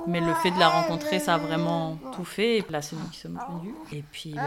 mais 0.06 0.20
le 0.20 0.32
fait 0.36 0.52
de 0.52 0.60
la 0.60 0.70
rencontrer, 0.70 1.18
ça 1.18 1.34
a 1.34 1.38
vraiment 1.39 1.97
tout 2.16 2.24
fait. 2.24 2.60
Et 2.60 2.66
là, 2.70 2.84
c'est 2.84 2.95
nous 2.95 3.10
qui 3.12 3.18
sommes 3.20 3.39
venus. 3.60 3.74
Et 3.91 4.04
puis 4.12 4.34
bah, 4.36 4.43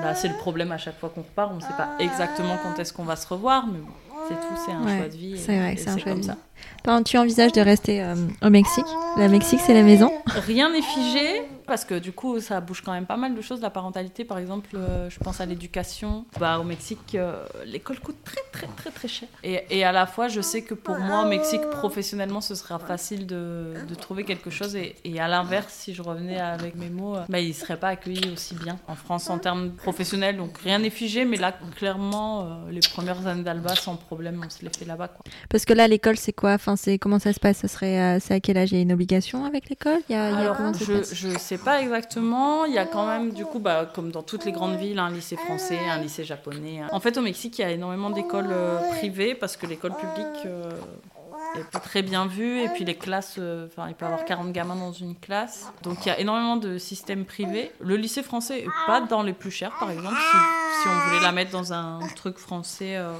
là, 0.00 0.14
c'est 0.14 0.28
le 0.28 0.36
problème 0.36 0.70
à 0.70 0.78
chaque 0.78 0.98
fois 1.00 1.08
qu'on 1.08 1.22
repart. 1.22 1.50
On 1.52 1.56
ne 1.56 1.60
sait 1.60 1.76
pas 1.76 1.88
exactement 1.98 2.56
quand 2.62 2.78
est-ce 2.78 2.92
qu'on 2.92 3.02
va 3.02 3.16
se 3.16 3.26
revoir, 3.26 3.66
mais 3.66 3.80
bon, 3.80 3.88
c'est 4.28 4.34
tout, 4.34 4.62
c'est 4.64 4.70
un 4.72 4.84
Ouais, 4.84 4.98
choix 4.98 5.08
de 5.08 5.16
vie. 5.16 5.36
c'est 5.38 5.58
vrai 5.58 5.74
c'est 5.76 5.90
un 5.90 5.98
choix 5.98 6.12
comme 6.12 6.20
de 6.20 6.26
ça. 6.26 6.32
vie. 6.34 6.38
Attends, 6.84 7.02
tu 7.02 7.18
envisages 7.18 7.52
de 7.52 7.60
rester 7.62 8.00
euh, 8.02 8.14
au 8.42 8.50
Mexique? 8.50 8.84
Le 9.16 9.28
Mexique, 9.28 9.58
c'est 9.66 9.74
la 9.74 9.82
maison? 9.82 10.12
Rien 10.26 10.70
n'est 10.70 10.82
figé 10.82 11.42
parce 11.70 11.84
que 11.84 11.96
du 11.98 12.12
coup 12.12 12.40
ça 12.40 12.60
bouge 12.60 12.82
quand 12.84 12.92
même 12.92 13.06
pas 13.06 13.16
mal 13.16 13.34
de 13.34 13.40
choses. 13.40 13.60
La 13.60 13.70
parentalité 13.70 14.24
par 14.24 14.38
exemple, 14.38 14.70
euh, 14.74 15.08
je 15.08 15.18
pense 15.20 15.40
à 15.40 15.46
l'éducation. 15.46 16.26
Bah, 16.38 16.58
au 16.58 16.64
Mexique, 16.64 17.14
euh, 17.14 17.44
l'école 17.64 18.00
coûte 18.00 18.16
très 18.24 18.42
très 18.52 18.66
très 18.76 18.90
très 18.90 19.08
cher. 19.08 19.28
Et, 19.44 19.64
et 19.70 19.84
à 19.84 19.92
la 19.92 20.06
fois 20.06 20.26
je 20.28 20.40
sais 20.40 20.62
que 20.62 20.74
pour 20.74 20.98
moi 20.98 21.22
au 21.24 21.28
Mexique 21.28 21.62
professionnellement 21.70 22.40
ce 22.40 22.54
sera 22.54 22.78
facile 22.78 23.26
de, 23.26 23.74
de 23.88 23.94
trouver 23.94 24.24
quelque 24.24 24.50
chose 24.50 24.74
et, 24.74 24.96
et 25.04 25.20
à 25.20 25.28
l'inverse 25.28 25.72
si 25.72 25.94
je 25.94 26.02
revenais 26.02 26.40
avec 26.40 26.74
mes 26.74 26.90
mots, 26.90 27.16
euh, 27.16 27.24
bah, 27.28 27.40
ils 27.40 27.54
seraient 27.54 27.78
pas 27.78 27.88
accueillis 27.88 28.32
aussi 28.32 28.54
bien 28.56 28.76
en 28.88 28.96
France 28.96 29.30
en 29.30 29.38
termes 29.38 29.70
professionnels. 29.70 30.36
Donc 30.36 30.58
rien 30.58 30.80
n'est 30.80 30.90
figé 30.90 31.24
mais 31.24 31.36
là 31.36 31.54
clairement 31.76 32.42
euh, 32.42 32.70
les 32.70 32.80
premières 32.80 33.26
années 33.26 33.44
d'Alba 33.44 33.76
sans 33.76 33.96
problème 33.96 34.42
on 34.44 34.50
se 34.50 34.64
les 34.64 34.70
fait 34.76 34.84
là-bas 34.84 35.08
quoi. 35.08 35.24
Parce 35.48 35.64
que 35.64 35.72
là, 35.72 35.86
l'école, 35.86 36.16
c'est 36.16 36.32
quoi? 36.32 36.52
Enfin, 36.54 36.76
c'est 36.76 36.98
Comment 36.98 37.18
ça 37.18 37.32
se 37.32 37.40
passe? 37.40 37.58
Ça 37.58 37.68
serait, 37.68 38.18
C'est 38.20 38.34
à 38.34 38.40
quel 38.40 38.56
âge? 38.56 38.72
Il 38.72 38.76
y 38.76 38.78
a 38.78 38.82
une 38.82 38.92
obligation 38.92 39.44
avec 39.44 39.68
l'école? 39.68 40.00
Il 40.08 40.14
y 40.14 40.18
a, 40.18 40.30
il 40.30 40.34
y 40.34 40.36
a 40.36 40.40
Alors, 40.40 40.56
comment 40.56 40.72
je, 40.72 41.02
je 41.12 41.38
sais 41.38 41.58
pas 41.64 41.80
exactement. 41.82 42.64
Il 42.64 42.72
y 42.74 42.78
a 42.78 42.86
quand 42.86 43.06
même, 43.06 43.32
du 43.32 43.44
coup, 43.44 43.58
bah, 43.58 43.86
comme 43.94 44.10
dans 44.10 44.22
toutes 44.22 44.44
les 44.44 44.52
grandes 44.52 44.76
villes, 44.76 44.98
un 44.98 45.10
lycée 45.10 45.36
français, 45.36 45.78
un 45.78 45.98
lycée 45.98 46.24
japonais. 46.24 46.82
En 46.92 47.00
fait, 47.00 47.16
au 47.18 47.20
Mexique, 47.22 47.58
il 47.58 47.62
y 47.62 47.64
a 47.64 47.70
énormément 47.70 48.10
d'écoles 48.10 48.50
euh, 48.50 48.78
privées 48.90 49.34
parce 49.34 49.56
que 49.56 49.66
l'école 49.66 49.94
publique 49.96 50.46
euh, 50.46 50.70
est 51.56 51.70
pas 51.70 51.80
très 51.80 52.02
bien 52.02 52.26
vue. 52.26 52.60
Et 52.60 52.68
puis 52.68 52.84
les 52.84 52.96
classes, 52.96 53.36
euh, 53.38 53.66
enfin, 53.66 53.88
il 53.88 53.94
peut 53.94 54.04
y 54.04 54.08
avoir 54.08 54.24
40 54.24 54.52
gamins 54.52 54.76
dans 54.76 54.92
une 54.92 55.16
classe. 55.16 55.70
Donc 55.82 56.04
il 56.04 56.08
y 56.08 56.12
a 56.12 56.18
énormément 56.18 56.56
de 56.56 56.78
systèmes 56.78 57.24
privés. 57.24 57.72
Le 57.80 57.96
lycée 57.96 58.22
français 58.22 58.66
pas 58.86 59.00
dans 59.00 59.22
les 59.22 59.32
plus 59.32 59.50
chers, 59.50 59.76
par 59.78 59.90
exemple. 59.90 60.16
Si, 60.16 60.82
si 60.82 60.88
on 60.88 61.08
voulait 61.08 61.22
la 61.22 61.32
mettre 61.32 61.50
dans 61.50 61.72
un 61.72 62.00
truc 62.16 62.38
français. 62.38 62.96
euh, 62.96 63.12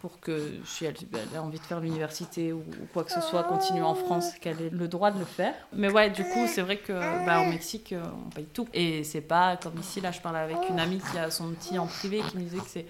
pour 0.00 0.20
que 0.20 0.52
si 0.64 0.84
elle, 0.84 0.94
elle 1.12 1.36
a 1.38 1.42
envie 1.42 1.58
de 1.58 1.64
faire 1.64 1.80
l'université 1.80 2.52
ou, 2.52 2.58
ou 2.58 2.86
quoi 2.92 3.04
que 3.04 3.12
ce 3.12 3.20
soit, 3.20 3.42
continuer 3.44 3.82
en 3.82 3.94
France, 3.94 4.32
qu'elle 4.40 4.60
ait 4.60 4.70
le 4.70 4.88
droit 4.88 5.10
de 5.10 5.18
le 5.18 5.24
faire. 5.24 5.54
Mais 5.72 5.90
ouais, 5.90 6.10
du 6.10 6.22
coup, 6.24 6.46
c'est 6.46 6.62
vrai 6.62 6.76
que 6.78 6.92
bah, 7.26 7.40
au 7.40 7.46
Mexique, 7.46 7.92
euh, 7.92 8.02
on 8.26 8.30
paye 8.30 8.46
tout. 8.52 8.66
Et 8.74 9.04
c'est 9.04 9.20
pas 9.20 9.56
comme 9.56 9.78
ici, 9.80 10.00
là, 10.00 10.10
je 10.12 10.20
parlais 10.20 10.38
avec 10.40 10.56
une 10.68 10.78
amie 10.80 11.00
qui 11.10 11.18
a 11.18 11.30
son 11.30 11.50
petit 11.52 11.78
en 11.78 11.86
privé 11.86 12.20
qui 12.30 12.36
me 12.38 12.42
disait 12.42 12.58
que 12.58 12.68
c'est 12.68 12.86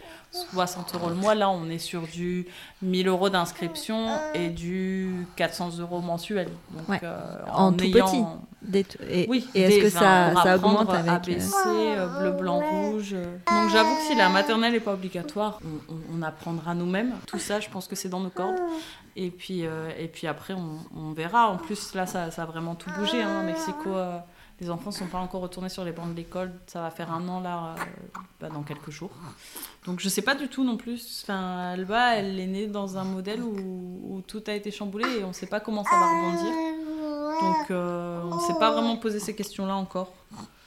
60 0.53 0.95
euros 0.95 1.09
le 1.09 1.15
mois. 1.15 1.35
Là, 1.35 1.51
on 1.51 1.69
est 1.71 1.79
sur 1.79 2.03
du 2.03 2.47
1000 2.83 3.09
euros 3.09 3.29
d'inscription 3.31 4.09
et 4.35 4.49
du 4.49 5.27
400 5.37 5.79
euros 5.79 6.01
mensuel. 6.01 6.49
Donc, 6.71 6.89
Ouais. 6.89 7.01
euh, 7.03 7.19
En 7.53 7.73
tout 7.73 7.85
ayant- 7.85 8.07
petit. 8.07 8.25
Des 8.63 8.85
t- 8.85 8.99
Et, 9.11 9.27
oui, 9.29 9.49
et 9.55 9.63
est-ce 9.63 9.75
des- 9.77 9.81
que 9.83 9.89
ça, 9.89 10.35
ça 10.43 10.57
augmente 10.57 10.91
avec. 10.91 11.07
euh, 11.11 11.15
ABC, 11.15 11.55
euh, 11.67 12.07
bleu, 12.21 12.31
blanc, 12.33 12.61
rouge. 12.61 13.15
euh. 13.15 13.25
Donc 13.47 13.71
j'avoue 13.71 13.95
que 13.97 14.03
si 14.03 14.15
la 14.15 14.29
maternelle 14.29 14.73
n'est 14.73 14.81
pas 14.81 14.93
obligatoire, 14.93 15.61
on, 15.89 15.95
on- 15.95 16.19
on 16.19 16.23
apprendra 16.23 16.75
nous-mêmes. 16.75 17.15
Tout 17.27 17.39
ça, 17.39 17.59
je 17.61 17.71
pense 17.71 17.87
que 17.89 17.97
c'est 17.97 18.11
dans 18.11 18.21
nos 18.21 18.29
cordes. 18.29 18.61
Et 19.17 19.31
puis, 19.31 19.65
euh, 19.67 19.89
et 19.99 20.09
puis 20.09 20.27
après, 20.27 20.53
on, 20.55 20.79
on 20.95 21.13
verra. 21.13 21.49
En 21.49 21.57
plus, 21.57 21.95
là, 21.95 22.05
ça, 22.07 22.31
ça 22.31 22.43
a 22.43 22.47
vraiment 22.47 22.75
tout 22.75 22.91
bougé. 22.99 23.23
Hein. 23.23 23.43
Mexico, 23.45 23.89
euh, 23.95 24.19
les 24.61 24.71
enfants 24.71 24.91
ne 24.91 24.95
sont 24.95 25.07
pas 25.07 25.19
encore 25.19 25.41
retournés 25.41 25.69
sur 25.69 25.85
les 25.85 25.93
bancs 25.93 26.11
de 26.11 26.17
l'école. 26.17 26.53
Ça 26.67 26.83
va 26.83 26.91
faire 26.91 27.13
un 27.13 27.27
an, 27.29 27.41
là, 27.41 27.75
euh, 27.79 27.83
bah, 28.41 28.49
dans 28.53 28.63
quelques 28.63 28.91
jours. 28.91 29.11
Donc 29.87 30.01
je 30.01 30.09
sais 30.09 30.23
pas 30.23 30.35
du 30.35 30.49
tout 30.49 30.65
non 30.65 30.77
plus. 30.77 31.23
Enfin, 31.25 31.73
Alba, 31.73 32.17
elle 32.17 32.39
est 32.39 32.47
née 32.47 32.67
dans 32.67 32.99
un 32.99 33.05
modèle 33.05 33.43
où, 33.43 33.55
où 34.05 34.21
tout 34.27 34.43
a 34.47 34.53
été 34.53 34.71
chamboulé 34.71 35.07
et 35.21 35.25
on 35.25 35.29
ne 35.29 35.33
sait 35.33 35.47
pas 35.47 35.61
comment 35.61 35.85
ça 35.85 35.97
va 35.97 36.07
rebondir. 36.07 36.53
Donc 37.41 37.71
euh, 37.71 38.21
on 38.31 38.35
ne 38.37 38.41
s'est 38.41 38.59
pas 38.59 38.71
vraiment 38.73 38.97
posé 38.99 39.19
ces 39.19 39.35
questions-là 39.35 39.75
encore. 39.75 40.13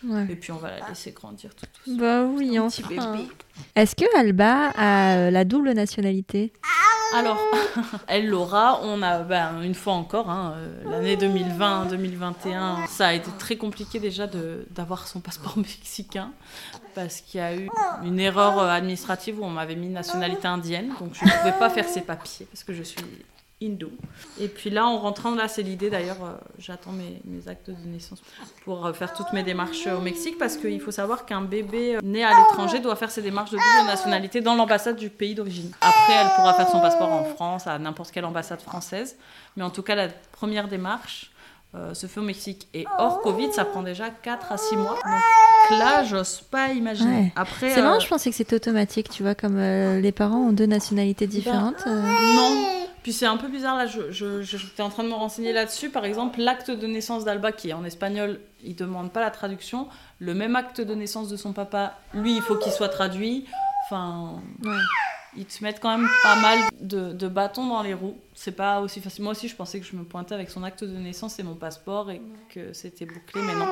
ouais. 0.03 0.25
Et 0.31 0.35
puis 0.35 0.51
on 0.51 0.57
va 0.57 0.79
la 0.79 0.89
laisser 0.89 1.11
grandir 1.11 1.53
tout 1.53 1.67
doucement. 1.85 1.99
Bah 2.03 2.23
oui, 2.23 2.57
enfin. 2.57 3.17
Est-ce 3.75 3.95
que 3.95 4.17
Alba 4.17 4.71
a 4.75 5.17
euh, 5.17 5.29
la 5.29 5.45
double 5.45 5.71
nationalité? 5.73 6.51
Alors, 7.13 7.39
elle 8.07 8.27
l'aura. 8.27 8.79
On 8.83 9.01
a 9.01 9.19
ben, 9.19 9.61
une 9.61 9.75
fois 9.75 9.93
encore, 9.93 10.29
hein, 10.29 10.55
euh, 10.57 10.89
l'année 10.89 11.15
2020-2021, 11.15 12.87
ça 12.87 13.07
a 13.07 13.13
été 13.13 13.29
très 13.37 13.55
compliqué 13.55 13.99
déjà 13.99 14.27
d'avoir 14.71 15.07
son 15.07 15.19
passeport 15.19 15.53
mexicain 15.57 16.31
parce 16.95 17.21
qu'il 17.21 17.39
y 17.39 17.43
a 17.43 17.55
eu 17.55 17.69
une 18.03 18.19
erreur 18.19 18.59
euh, 18.59 18.69
administrative 18.69 19.39
où 19.39 19.43
on 19.43 19.49
m'avait 19.49 19.75
mis 19.75 19.89
nationalité 19.89 20.47
indienne. 20.47 20.91
Donc 20.99 21.13
je 21.13 21.23
ne 21.23 21.29
pouvais 21.29 21.59
pas 21.59 21.69
faire 21.69 21.87
ces 21.87 22.01
papiers 22.01 22.47
parce 22.51 22.63
que 22.63 22.73
je 22.73 22.83
suis 22.83 23.03
hindou. 23.63 23.91
Et 24.39 24.47
puis 24.47 24.69
là, 24.69 24.85
en 24.85 24.97
rentrant, 24.99 25.31
là, 25.35 25.47
c'est 25.47 25.61
l'idée 25.63 25.89
d'ailleurs, 25.89 26.17
euh, 26.23 26.33
j'attends 26.57 26.91
mes, 26.91 27.21
mes 27.25 27.47
actes 27.47 27.69
de 27.69 27.75
naissance 27.87 28.21
pour 28.65 28.85
euh, 28.85 28.93
faire 28.93 29.13
toutes 29.13 29.31
mes 29.33 29.43
démarches 29.43 29.87
euh, 29.87 29.97
au 29.97 30.01
Mexique 30.01 30.37
parce 30.37 30.57
qu'il 30.57 30.79
faut 30.81 30.91
savoir 30.91 31.25
qu'un 31.25 31.41
bébé 31.41 31.97
né 32.03 32.23
à 32.23 32.29
l'étranger 32.37 32.79
doit 32.79 32.95
faire 32.95 33.11
ses 33.11 33.21
démarches 33.21 33.51
de 33.51 33.57
double 33.57 33.87
nationalité 33.87 34.41
dans 34.41 34.55
l'ambassade 34.55 34.95
du 34.97 35.09
pays 35.09 35.35
d'origine. 35.35 35.71
Après, 35.81 36.13
elle 36.13 36.27
pourra 36.35 36.53
faire 36.53 36.67
son 36.69 36.79
passeport 36.81 37.11
en 37.11 37.23
France, 37.23 37.67
à 37.67 37.77
n'importe 37.79 38.11
quelle 38.11 38.25
ambassade 38.25 38.61
française. 38.61 39.15
Mais 39.57 39.63
en 39.63 39.69
tout 39.69 39.83
cas, 39.83 39.95
la 39.95 40.07
première 40.31 40.67
démarche 40.67 41.31
euh, 41.75 41.93
se 41.95 42.05
fait 42.07 42.19
au 42.19 42.23
Mexique. 42.23 42.67
Et 42.73 42.85
hors 42.99 43.21
Covid, 43.21 43.51
ça 43.53 43.65
prend 43.65 43.81
déjà 43.81 44.09
4 44.11 44.51
à 44.51 44.57
6 44.57 44.75
mois. 44.75 44.93
Donc 45.69 45.79
là, 45.79 46.03
j'ose 46.03 46.41
pas 46.41 46.69
imaginer. 46.71 47.15
Ouais. 47.15 47.31
Après, 47.35 47.71
C'est 47.71 47.81
marrant, 47.81 47.99
je 47.99 48.07
pensais 48.07 48.29
que 48.29 48.35
c'était 48.35 48.55
automatique, 48.55 49.09
tu 49.09 49.23
vois, 49.23 49.33
comme 49.33 49.57
les 49.59 50.11
parents 50.11 50.37
ont 50.49 50.51
deux 50.53 50.65
nationalités 50.67 51.25
différentes. 51.25 51.83
euh. 51.87 52.01
Non. 52.35 52.82
Puis 53.03 53.11
c'est 53.13 53.25
un 53.25 53.35
peu 53.37 53.49
bizarre 53.49 53.75
là, 53.77 53.85
je, 53.85 54.11
je- 54.11 54.41
je- 54.41 54.57
j'étais 54.57 54.81
en 54.81 54.89
train 54.89 55.03
de 55.03 55.09
me 55.09 55.13
renseigner 55.13 55.51
là-dessus. 55.53 55.89
Par 55.89 56.05
exemple, 56.05 56.39
l'acte 56.39 56.71
de 56.71 56.87
naissance 56.87 57.25
d'Alba 57.25 57.51
qui 57.51 57.69
est 57.69 57.73
en 57.73 57.83
espagnol, 57.83 58.39
il 58.63 58.75
demande 58.75 59.11
pas 59.11 59.19
la 59.19 59.29
traduction. 59.29 59.87
Le 60.19 60.33
même 60.33 60.55
acte 60.55 60.79
de 60.81 60.95
naissance 60.95 61.27
de 61.27 61.35
son 61.35 61.51
papa, 61.53 61.97
lui, 62.13 62.35
il 62.35 62.41
faut 62.41 62.55
qu'il 62.55 62.71
soit 62.71 62.87
traduit. 62.89 63.45
Enfin, 63.85 64.41
Ouais. 64.63 64.71
ils 65.35 65.45
te 65.45 65.61
mettent 65.63 65.81
quand 65.81 65.97
même 65.97 66.07
pas 66.23 66.35
mal 66.37 66.59
de, 66.79 67.11
de 67.11 67.27
bâtons 67.27 67.67
dans 67.67 67.81
les 67.81 67.93
roues. 67.93 68.17
C'est 68.33 68.53
pas 68.55 68.79
aussi 68.79 69.01
facile. 69.01 69.23
Moi 69.25 69.31
aussi, 69.31 69.49
je 69.49 69.55
pensais 69.57 69.81
que 69.81 69.85
je 69.85 69.95
me 69.97 70.05
pointais 70.05 70.33
avec 70.35 70.49
son 70.49 70.63
acte 70.63 70.85
de 70.85 70.97
naissance 70.97 71.37
et 71.39 71.43
mon 71.43 71.55
passeport 71.55 72.09
et 72.09 72.21
que 72.49 72.71
c'était 72.71 73.05
bouclé, 73.05 73.41
mais 73.41 73.53
non. 73.55 73.67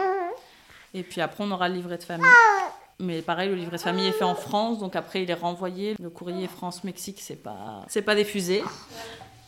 Et 0.94 1.04
puis 1.04 1.22
après, 1.22 1.46
on 1.46 1.52
aura 1.52 1.70
le 1.70 1.76
livret 1.76 1.98
de 1.98 2.04
famille. 2.04 2.28
Mais 3.00 3.22
pareil, 3.22 3.48
le 3.50 3.56
livret 3.56 3.78
de 3.78 3.82
famille 3.82 4.06
est 4.08 4.12
fait 4.12 4.26
en 4.26 4.36
France, 4.36 4.78
donc 4.78 4.96
après, 4.96 5.24
il 5.24 5.32
est 5.32 5.36
renvoyé. 5.36 5.96
Le 6.00 6.10
courrier 6.12 6.48
France-Mexique, 6.48 7.20
c'est 7.22 7.42
pas, 7.42 7.84
c'est 7.88 8.02
pas 8.04 8.14
diffusé. 8.14 8.62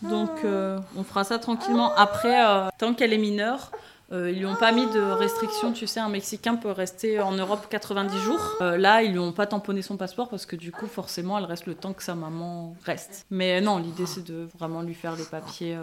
Donc, 0.09 0.29
euh, 0.43 0.79
on 0.97 1.03
fera 1.03 1.23
ça 1.23 1.39
tranquillement. 1.39 1.93
Après, 1.95 2.45
euh, 2.45 2.69
tant 2.77 2.93
qu'elle 2.93 3.13
est 3.13 3.17
mineure, 3.17 3.71
euh, 4.11 4.29
ils 4.29 4.39
lui 4.39 4.45
ont 4.45 4.55
pas 4.55 4.71
mis 4.71 4.85
de 4.85 4.99
restriction. 4.99 5.71
Tu 5.71 5.87
sais, 5.87 5.99
un 5.99 6.09
Mexicain 6.09 6.55
peut 6.55 6.71
rester 6.71 7.19
en 7.19 7.31
Europe 7.31 7.67
90 7.69 8.17
jours. 8.19 8.57
Là, 8.59 9.01
ils 9.01 9.11
lui 9.11 9.19
ont 9.19 9.31
pas 9.31 9.47
tamponné 9.47 9.81
son 9.81 9.97
passeport 9.97 10.29
parce 10.29 10.45
que 10.45 10.55
du 10.55 10.71
coup, 10.71 10.87
forcément, 10.87 11.37
elle 11.37 11.45
reste 11.45 11.65
le 11.65 11.73
temps 11.73 11.93
que 11.93 12.03
sa 12.03 12.15
maman 12.15 12.75
reste. 12.83 13.25
Mais 13.31 13.61
non, 13.61 13.77
l'idée, 13.77 14.05
c'est 14.05 14.23
de 14.23 14.47
vraiment 14.57 14.81
lui 14.81 14.93
faire 14.93 15.15
les 15.15 15.23
papiers, 15.23 15.77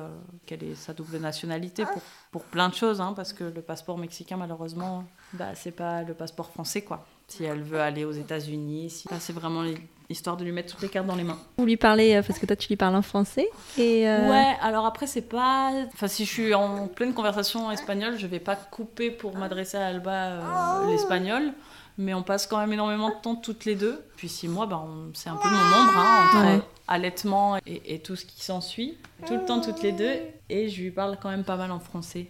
qu'elle 0.46 0.62
ait 0.62 0.74
sa 0.74 0.92
double 0.92 1.16
nationalité 1.18 1.84
pour, 1.84 2.02
pour 2.30 2.44
plein 2.44 2.68
de 2.68 2.74
choses, 2.74 3.00
hein, 3.00 3.14
parce 3.16 3.32
que 3.32 3.44
le 3.44 3.62
passeport 3.62 3.98
mexicain, 3.98 4.36
malheureusement, 4.36 5.04
bah, 5.32 5.54
c'est 5.54 5.72
pas 5.72 6.02
le 6.02 6.14
passeport 6.14 6.50
français, 6.50 6.82
quoi. 6.82 7.04
Si 7.26 7.44
elle 7.44 7.62
veut 7.62 7.80
aller 7.80 8.04
aux 8.04 8.12
États-Unis, 8.12 8.90
si... 8.90 9.08
c'est 9.18 9.32
vraiment 9.32 9.62
l'histoire 10.10 10.36
de 10.36 10.44
lui 10.44 10.52
mettre 10.52 10.72
toutes 10.72 10.82
les 10.82 10.88
cartes 10.88 11.06
dans 11.06 11.14
les 11.14 11.22
mains. 11.24 11.38
Vous 11.56 11.64
lui 11.64 11.76
parlez, 11.78 12.14
euh, 12.16 12.22
parce 12.22 12.38
que 12.38 12.44
toi 12.44 12.56
tu 12.56 12.68
lui 12.68 12.76
parles 12.76 12.96
en 12.96 13.00
français. 13.02 13.48
Et, 13.78 14.06
euh, 14.08 14.28
Ouais, 14.28 14.56
alors 14.60 14.84
après, 14.84 15.06
c'est 15.06 15.22
pas. 15.22 15.70
Enfin, 15.94 16.08
si 16.08 16.24
je 16.26 16.30
suis 16.30 16.52
en 16.54 16.88
pleine 16.88 17.14
conversation 17.14 17.66
en 17.66 17.70
espagnol, 17.70 18.18
je 18.18 18.26
vais 18.26 18.40
pas 18.40 18.56
couper 18.56 19.10
pour 19.10 19.36
m'adresser 19.36 19.78
à 19.78 19.86
Alba 19.86 20.10
euh, 20.12 20.90
l'espagnol. 20.90 21.52
Mais 21.98 22.14
on 22.14 22.22
passe 22.22 22.46
quand 22.46 22.58
même 22.58 22.72
énormément 22.72 23.10
de 23.10 23.14
temps 23.22 23.34
toutes 23.36 23.64
les 23.66 23.74
deux. 23.74 24.02
Puis 24.16 24.28
six 24.28 24.48
mois, 24.48 24.66
ben, 24.66 24.82
on- 24.86 25.10
c'est 25.14 25.28
un 25.28 25.36
peu 25.36 25.48
mon 25.48 25.54
ombre, 25.54 25.92
hein, 25.98 26.24
entre 26.26 26.46
Ouais. 26.56 26.62
allaitement 26.88 27.56
et, 27.66 27.94
et 27.94 27.98
tout 28.00 28.16
ce 28.16 28.24
qui 28.24 28.42
s'ensuit. 28.42 28.96
Tout 29.26 29.34
le 29.34 29.44
temps 29.44 29.60
toutes 29.60 29.82
les 29.82 29.92
deux. 29.92 30.14
Et 30.48 30.68
je 30.70 30.80
lui 30.82 30.90
parle 30.90 31.18
quand 31.20 31.28
même 31.28 31.44
pas 31.44 31.56
mal 31.56 31.70
en 31.70 31.78
français. 31.78 32.28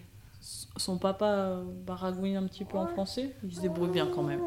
Son 0.77 0.99
papa 0.99 1.27
euh, 1.27 1.63
baragouine 1.87 2.37
un 2.37 2.47
petit 2.47 2.65
peu 2.65 2.77
en 2.79 2.87
français. 2.87 3.35
Il 3.45 3.55
se 3.55 3.61
débrouille 3.61 3.91
bien 3.91 4.07
quand 4.13 4.23
même. 4.23 4.41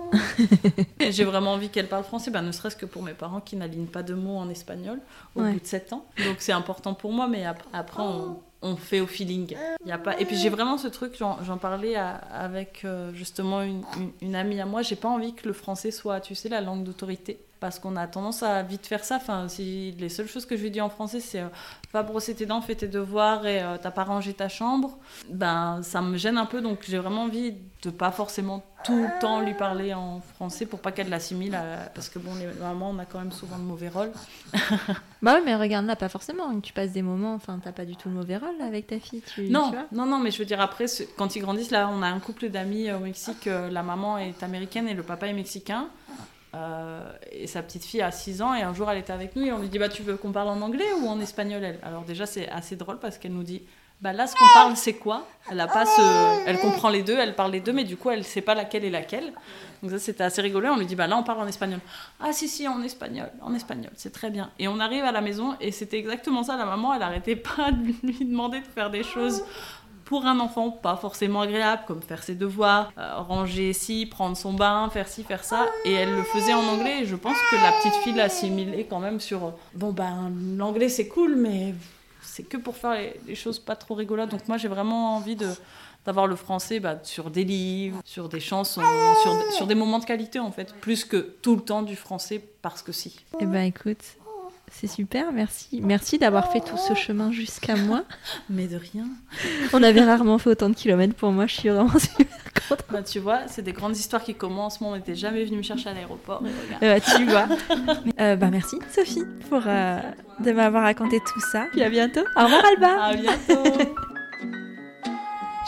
J'ai 1.09 1.23
vraiment 1.23 1.53
envie 1.53 1.69
qu'elle 1.69 1.87
parle 1.87 2.03
français, 2.03 2.31
ben, 2.31 2.41
ne 2.41 2.51
serait-ce 2.51 2.75
que 2.75 2.85
pour 2.85 3.03
mes 3.03 3.13
parents 3.13 3.39
qui 3.41 3.55
n'alignent 3.55 3.87
pas 3.87 4.03
de 4.03 4.13
mots 4.13 4.37
en 4.37 4.49
espagnol 4.49 4.99
au 5.35 5.41
Ouais. 5.41 5.53
bout 5.53 5.59
de 5.59 5.65
7 5.65 5.93
ans. 5.93 6.05
Donc 6.25 6.37
c'est 6.39 6.51
important 6.51 6.93
pour 6.93 7.11
moi, 7.11 7.27
mais 7.27 7.45
ap- 7.45 7.63
après 7.73 8.01
on, 8.03 8.39
on 8.61 8.75
fait 8.75 8.99
au 8.99 9.07
feeling. 9.07 9.55
Il 9.85 9.89
Y 9.89 9.91
a 9.91 9.97
pas... 9.97 10.19
Et 10.19 10.25
puis 10.25 10.35
j'ai 10.37 10.49
vraiment 10.49 10.77
ce 10.77 10.87
truc, 10.87 11.15
j'en 11.17 11.43
j'en 11.43 11.57
parlais 11.57 11.95
à- 11.95 12.15
avec 12.15 12.81
euh, 12.85 13.11
justement 13.13 13.61
une, 13.61 13.83
une- 13.97 14.11
une 14.21 14.35
amie 14.35 14.59
à 14.59 14.65
moi, 14.65 14.81
j'ai 14.81 14.95
pas 14.95 15.09
envie 15.09 15.33
que 15.33 15.47
le 15.47 15.53
français 15.53 15.91
soit, 15.91 16.19
tu 16.21 16.35
sais, 16.35 16.49
la 16.49 16.61
langue 16.61 16.83
d'autorité. 16.83 17.39
Parce 17.63 17.79
qu'on 17.79 17.95
a 17.95 18.07
tendance 18.07 18.43
à 18.43 18.61
vite 18.61 18.85
faire 18.87 19.05
ça. 19.05 19.15
Enfin, 19.15 19.47
si 19.47 19.93
les 19.97 20.09
seules 20.09 20.27
choses 20.27 20.45
que 20.45 20.57
je 20.57 20.63
lui 20.63 20.69
dis 20.69 20.81
en 20.81 20.89
français, 20.89 21.21
c'est 21.21 21.39
euh, 21.39 21.47
va 21.93 22.03
brosser 22.03 22.35
tes 22.35 22.45
dents, 22.45 22.59
fais 22.59 22.75
tes 22.75 22.89
devoirs 22.89 23.45
et 23.47 23.61
euh, 23.61 23.77
t'as 23.81 23.89
pas 23.91 24.03
rangé 24.03 24.33
ta 24.33 24.49
chambre, 24.49 24.97
ben 25.29 25.79
ça 25.81 26.01
me 26.01 26.17
gêne 26.17 26.37
un 26.37 26.45
peu. 26.45 26.59
Donc 26.59 26.79
j'ai 26.85 26.97
vraiment 26.97 27.21
envie 27.23 27.53
de 27.83 27.89
pas 27.89 28.11
forcément 28.11 28.61
tout 28.83 29.01
le 29.01 29.07
temps 29.21 29.39
lui 29.39 29.53
parler 29.53 29.93
en 29.93 30.19
français 30.35 30.65
pour 30.65 30.79
pas 30.81 30.91
qu'elle 30.91 31.07
l'assimile. 31.07 31.55
à- 31.55 31.89
Parce 31.95 32.09
que 32.09 32.19
bon, 32.19 32.31
les 32.35 32.47
mamans, 32.59 32.89
on 32.89 32.99
a 32.99 33.05
quand 33.05 33.19
même 33.19 33.31
souvent 33.31 33.57
de 33.57 33.63
mauvais 33.63 33.87
rôles. 33.87 34.11
Bah 35.21 35.35
oui, 35.37 35.41
mais 35.45 35.55
regarde 35.55 35.85
là, 35.85 35.95
pas 35.95 36.09
forcément. 36.09 36.59
Tu 36.59 36.73
passes 36.73 36.91
des 36.91 37.01
moments, 37.01 37.33
enfin, 37.35 37.57
t'as 37.63 37.71
pas 37.71 37.85
du 37.85 37.95
tout 37.95 38.09
le 38.09 38.15
mauvais 38.15 38.35
rôle 38.35 38.61
avec 38.61 38.87
ta 38.87 38.99
fille. 38.99 39.21
Tu, 39.33 39.43
Non, 39.47 39.69
tu 39.69 39.75
vois 39.77 39.85
non, 39.93 40.05
non, 40.05 40.19
mais 40.19 40.31
je 40.31 40.37
veux 40.39 40.43
dire, 40.45 40.59
après, 40.59 40.83
quand 41.17 41.37
ils 41.37 41.39
grandissent, 41.39 41.71
là, 41.71 41.89
on 41.89 42.01
a 42.01 42.07
un 42.07 42.19
couple 42.19 42.49
d'amis 42.49 42.91
au 42.91 42.99
Mexique, 42.99 43.47
euh, 43.47 43.69
la 43.69 43.83
maman 43.83 44.17
est 44.17 44.43
américaine 44.43 44.89
et 44.89 44.93
le 44.93 45.01
papa 45.03 45.27
est 45.27 45.33
mexicain. 45.33 45.87
Euh, 46.55 47.11
et 47.31 47.47
sa 47.47 47.63
petite 47.63 47.83
fille 47.83 48.03
a 48.03 48.11
6 48.11 48.43
ans 48.43 48.53
et 48.53 48.61
un 48.61 48.75
jour 48.75 48.87
elle 48.91 48.99
était 48.99 49.11
avec 49.11 49.35
nous 49.35 49.43
et 49.43 49.51
on 49.51 49.57
lui 49.57 49.69
dit 49.69 49.79
bah 49.79 49.89
tu 49.89 50.03
veux 50.03 50.17
qu'on 50.17 50.31
parle 50.31 50.49
en 50.49 50.61
anglais 50.61 50.85
ou 51.01 51.07
en 51.07 51.19
espagnol 51.19 51.63
elle? 51.63 51.79
Alors 51.81 52.03
déjà 52.03 52.27
c'est 52.27 52.47
assez 52.47 52.75
drôle 52.75 52.99
parce 52.99 53.17
qu'elle 53.17 53.33
nous 53.33 53.41
dit 53.41 53.63
bah 54.01 54.13
là 54.13 54.27
ce 54.27 54.35
qu'on 54.35 54.53
parle 54.53 54.77
c'est 54.77 54.93
quoi? 54.93 55.25
Elle 55.49 55.59
a 55.59 55.67
pas 55.67 55.85
elle 56.45 56.59
comprend 56.59 56.89
les 56.89 57.01
deux 57.01 57.17
elle 57.17 57.33
parle 57.33 57.53
les 57.53 57.59
deux 57.59 57.73
mais 57.73 57.85
du 57.85 57.97
coup 57.97 58.11
elle 58.11 58.23
sait 58.23 58.41
pas 58.41 58.53
laquelle 58.53 58.85
est 58.85 58.91
laquelle. 58.91 59.33
Donc 59.81 59.89
ça 59.89 59.97
c'était 59.97 60.23
assez 60.23 60.43
rigolo 60.43 60.69
on 60.69 60.77
lui 60.77 60.85
dit 60.85 60.95
bah 60.95 61.07
là 61.07 61.17
on 61.17 61.23
parle 61.23 61.39
en 61.39 61.47
espagnol. 61.47 61.79
Ah 62.19 62.31
si 62.33 62.47
si 62.47 62.67
en 62.67 62.83
espagnol 62.83 63.31
en 63.41 63.55
espagnol 63.55 63.91
c'est 63.95 64.13
très 64.13 64.29
bien. 64.29 64.51
Et 64.59 64.67
on 64.67 64.79
arrive 64.79 65.05
à 65.05 65.11
la 65.11 65.21
maison 65.21 65.55
et 65.59 65.71
c'était 65.71 65.97
exactement 65.97 66.43
ça. 66.43 66.55
La 66.55 66.65
maman 66.65 66.93
elle 66.93 67.01
arrêtait 67.01 67.35
pas 67.35 67.71
de 67.71 67.83
lui 68.03 68.25
demander 68.25 68.59
de 68.59 68.67
faire 68.67 68.91
des 68.91 69.01
choses 69.01 69.43
pour 70.05 70.25
un 70.25 70.39
enfant 70.39 70.71
pas 70.71 70.95
forcément 70.95 71.41
agréable, 71.41 71.83
comme 71.87 72.01
faire 72.01 72.23
ses 72.23 72.35
devoirs, 72.35 72.91
euh, 72.97 73.17
ranger 73.17 73.73
ci, 73.73 74.05
prendre 74.05 74.35
son 74.35 74.53
bain, 74.53 74.89
faire 74.89 75.07
ci, 75.07 75.23
faire 75.23 75.43
ça. 75.43 75.65
Et 75.85 75.93
elle 75.93 76.15
le 76.15 76.23
faisait 76.23 76.53
en 76.53 76.63
anglais. 76.63 77.01
Et 77.01 77.05
je 77.05 77.15
pense 77.15 77.37
que 77.49 77.55
la 77.55 77.71
petite 77.73 77.95
fille 78.03 78.13
l'assimilait 78.13 78.85
quand 78.85 78.99
même 78.99 79.19
sur 79.19 79.45
euh, 79.45 79.51
bon 79.75 79.91
ben 79.91 80.31
l'anglais 80.57 80.89
c'est 80.89 81.07
cool, 81.07 81.35
mais 81.35 81.73
c'est 82.21 82.43
que 82.43 82.57
pour 82.57 82.75
faire 82.75 82.97
les, 83.27 83.35
choses 83.35 83.59
pas 83.59 83.75
trop 83.75 83.95
rigolotes. 83.95 84.29
Donc 84.29 84.47
moi 84.47 84.57
j'ai 84.57 84.67
vraiment 84.67 85.15
envie 85.15 85.35
de 85.35 85.47
d'avoir 86.05 86.27
le 86.27 86.35
français 86.35 86.81
bah, 86.81 86.99
sur 87.03 87.29
des 87.29 87.45
livres, 87.45 88.01
sur 88.03 88.27
des 88.27 88.41
chansons, 88.41 88.81
sur, 89.21 89.53
sur 89.53 89.67
des 89.67 89.75
moments 89.75 89.99
de 89.99 90.05
qualité 90.05 90.37
en 90.37 90.51
fait, 90.51 90.73
plus 90.81 91.05
que 91.05 91.15
tout 91.41 91.55
le 91.55 91.61
temps 91.61 91.81
du 91.81 91.95
français 91.95 92.43
parce 92.61 92.81
que 92.81 92.91
si. 92.91 93.23
Eh 93.39 93.45
ben 93.45 93.63
écoute, 93.63 94.17
c'est 94.71 94.87
super, 94.87 95.31
merci. 95.31 95.81
Merci 95.83 96.17
d'avoir 96.17 96.51
fait 96.51 96.59
tout 96.59 96.77
ce 96.77 96.93
chemin 96.95 97.31
jusqu'à 97.31 97.75
moi. 97.75 98.03
Mais 98.49 98.67
de 98.67 98.77
rien. 98.77 99.05
On 99.71 99.83
avait 99.83 100.03
rarement 100.03 100.37
fait 100.37 100.49
autant 100.49 100.69
de 100.69 100.75
kilomètres 100.75 101.13
pour 101.13 101.31
moi, 101.31 101.45
je 101.47 101.53
suis 101.55 101.69
vraiment 101.69 101.99
super 101.99 102.25
Bah, 102.91 103.03
tu 103.03 103.19
vois, 103.19 103.41
c'est 103.47 103.61
des 103.61 103.71
grandes 103.71 103.95
histoires 103.95 104.23
qui 104.23 104.35
commencent. 104.35 104.81
Moi, 104.81 104.91
on 104.91 104.95
n'était 104.95 105.15
jamais 105.15 105.45
venu 105.45 105.57
me 105.57 105.61
chercher 105.61 105.89
à 105.89 105.93
l'aéroport. 105.93 106.43
Euh, 106.81 106.99
tu 107.15 107.25
vois. 107.25 107.47
Euh, 108.19 108.35
bah, 108.35 108.49
merci, 108.51 108.77
Sophie, 108.93 109.23
pour 109.49 109.61
euh, 109.65 109.99
de 110.39 110.51
m'avoir 110.51 110.83
raconté 110.83 111.19
tout 111.19 111.41
ça. 111.51 111.65
Puis 111.71 111.83
à 111.83 111.89
bientôt. 111.89 112.21
Au 112.35 112.43
revoir, 112.43 112.63
Alba. 112.65 113.03
À 113.03 113.13
bientôt. 113.15 113.91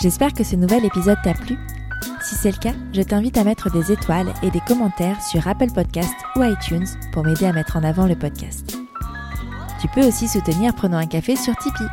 J'espère 0.02 0.34
que 0.34 0.44
ce 0.44 0.56
nouvel 0.56 0.86
épisode 0.86 1.18
t'a 1.24 1.34
plu. 1.34 1.58
Si 2.22 2.36
c'est 2.36 2.52
le 2.52 2.58
cas, 2.58 2.74
je 2.94 3.02
t'invite 3.02 3.38
à 3.38 3.44
mettre 3.44 3.72
des 3.72 3.92
étoiles 3.92 4.34
et 4.44 4.52
des 4.52 4.62
commentaires 4.68 5.22
sur 5.22 5.48
Apple 5.48 5.72
Podcast 5.74 6.14
ou 6.36 6.44
iTunes 6.44 6.88
pour 7.14 7.24
m'aider 7.24 7.46
à 7.46 7.54
mettre 7.54 7.78
en 7.78 7.84
avant 7.84 8.08
le 8.08 8.16
podcast. 8.16 8.85
Tu 9.86 9.92
peux 9.92 10.08
aussi 10.08 10.28
soutenir 10.28 10.74
Prenons 10.74 10.98
un 10.98 11.06
café 11.06 11.36
sur 11.36 11.56
Tipeee. 11.58 11.86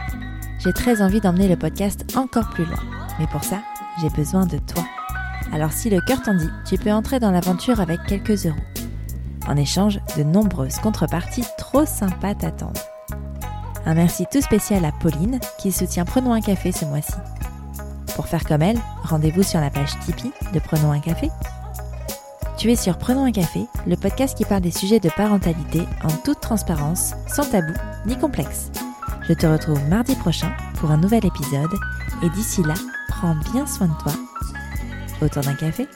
J'ai 0.58 0.72
très 0.72 1.02
envie 1.02 1.20
d'emmener 1.20 1.46
le 1.46 1.58
podcast 1.58 2.06
encore 2.16 2.48
plus 2.48 2.64
loin. 2.64 2.78
Mais 3.18 3.26
pour 3.26 3.44
ça, 3.44 3.58
j'ai 4.00 4.08
besoin 4.08 4.46
de 4.46 4.56
toi. 4.56 4.82
Alors 5.52 5.72
si 5.72 5.90
le 5.90 6.00
cœur 6.00 6.22
t'en 6.22 6.32
dit, 6.32 6.48
tu 6.66 6.78
peux 6.78 6.90
entrer 6.90 7.20
dans 7.20 7.30
l'aventure 7.30 7.80
avec 7.80 8.02
quelques 8.04 8.46
euros. 8.46 8.56
En 9.46 9.58
échange, 9.58 10.00
de 10.16 10.22
nombreuses 10.22 10.78
contreparties 10.78 11.44
trop 11.58 11.84
sympas 11.84 12.34
t'attendent. 12.34 12.78
Un 13.84 13.92
merci 13.92 14.24
tout 14.32 14.40
spécial 14.40 14.86
à 14.86 14.92
Pauline 14.92 15.38
qui 15.58 15.70
soutient 15.70 16.06
Prenons 16.06 16.32
un 16.32 16.40
café 16.40 16.72
ce 16.72 16.86
mois-ci. 16.86 17.12
Pour 18.16 18.26
faire 18.26 18.44
comme 18.44 18.62
elle, 18.62 18.80
rendez-vous 19.02 19.42
sur 19.42 19.60
la 19.60 19.68
page 19.68 19.98
Tipeee 20.00 20.32
de 20.54 20.60
Prenons 20.60 20.92
un 20.92 21.00
café. 21.00 21.28
Tu 22.62 22.70
es 22.70 22.76
sur 22.76 22.96
Prenons 22.96 23.24
un 23.24 23.32
café, 23.32 23.66
le 23.88 23.96
podcast 23.96 24.38
qui 24.38 24.44
parle 24.44 24.60
des 24.60 24.70
sujets 24.70 25.00
de 25.00 25.08
parentalité 25.08 25.80
en 26.04 26.16
toute 26.24 26.40
transparence, 26.40 27.12
sans 27.26 27.50
tabou 27.50 27.72
ni 28.06 28.16
complexe. 28.16 28.70
Je 29.28 29.32
te 29.32 29.44
retrouve 29.46 29.80
mardi 29.88 30.14
prochain 30.14 30.52
pour 30.76 30.92
un 30.92 30.96
nouvel 30.96 31.26
épisode 31.26 31.74
et 32.22 32.30
d'ici 32.30 32.62
là, 32.62 32.74
prends 33.08 33.34
bien 33.52 33.66
soin 33.66 33.88
de 33.88 33.98
toi. 34.00 34.12
Autour 35.20 35.42
d'un 35.42 35.54
café 35.54 35.88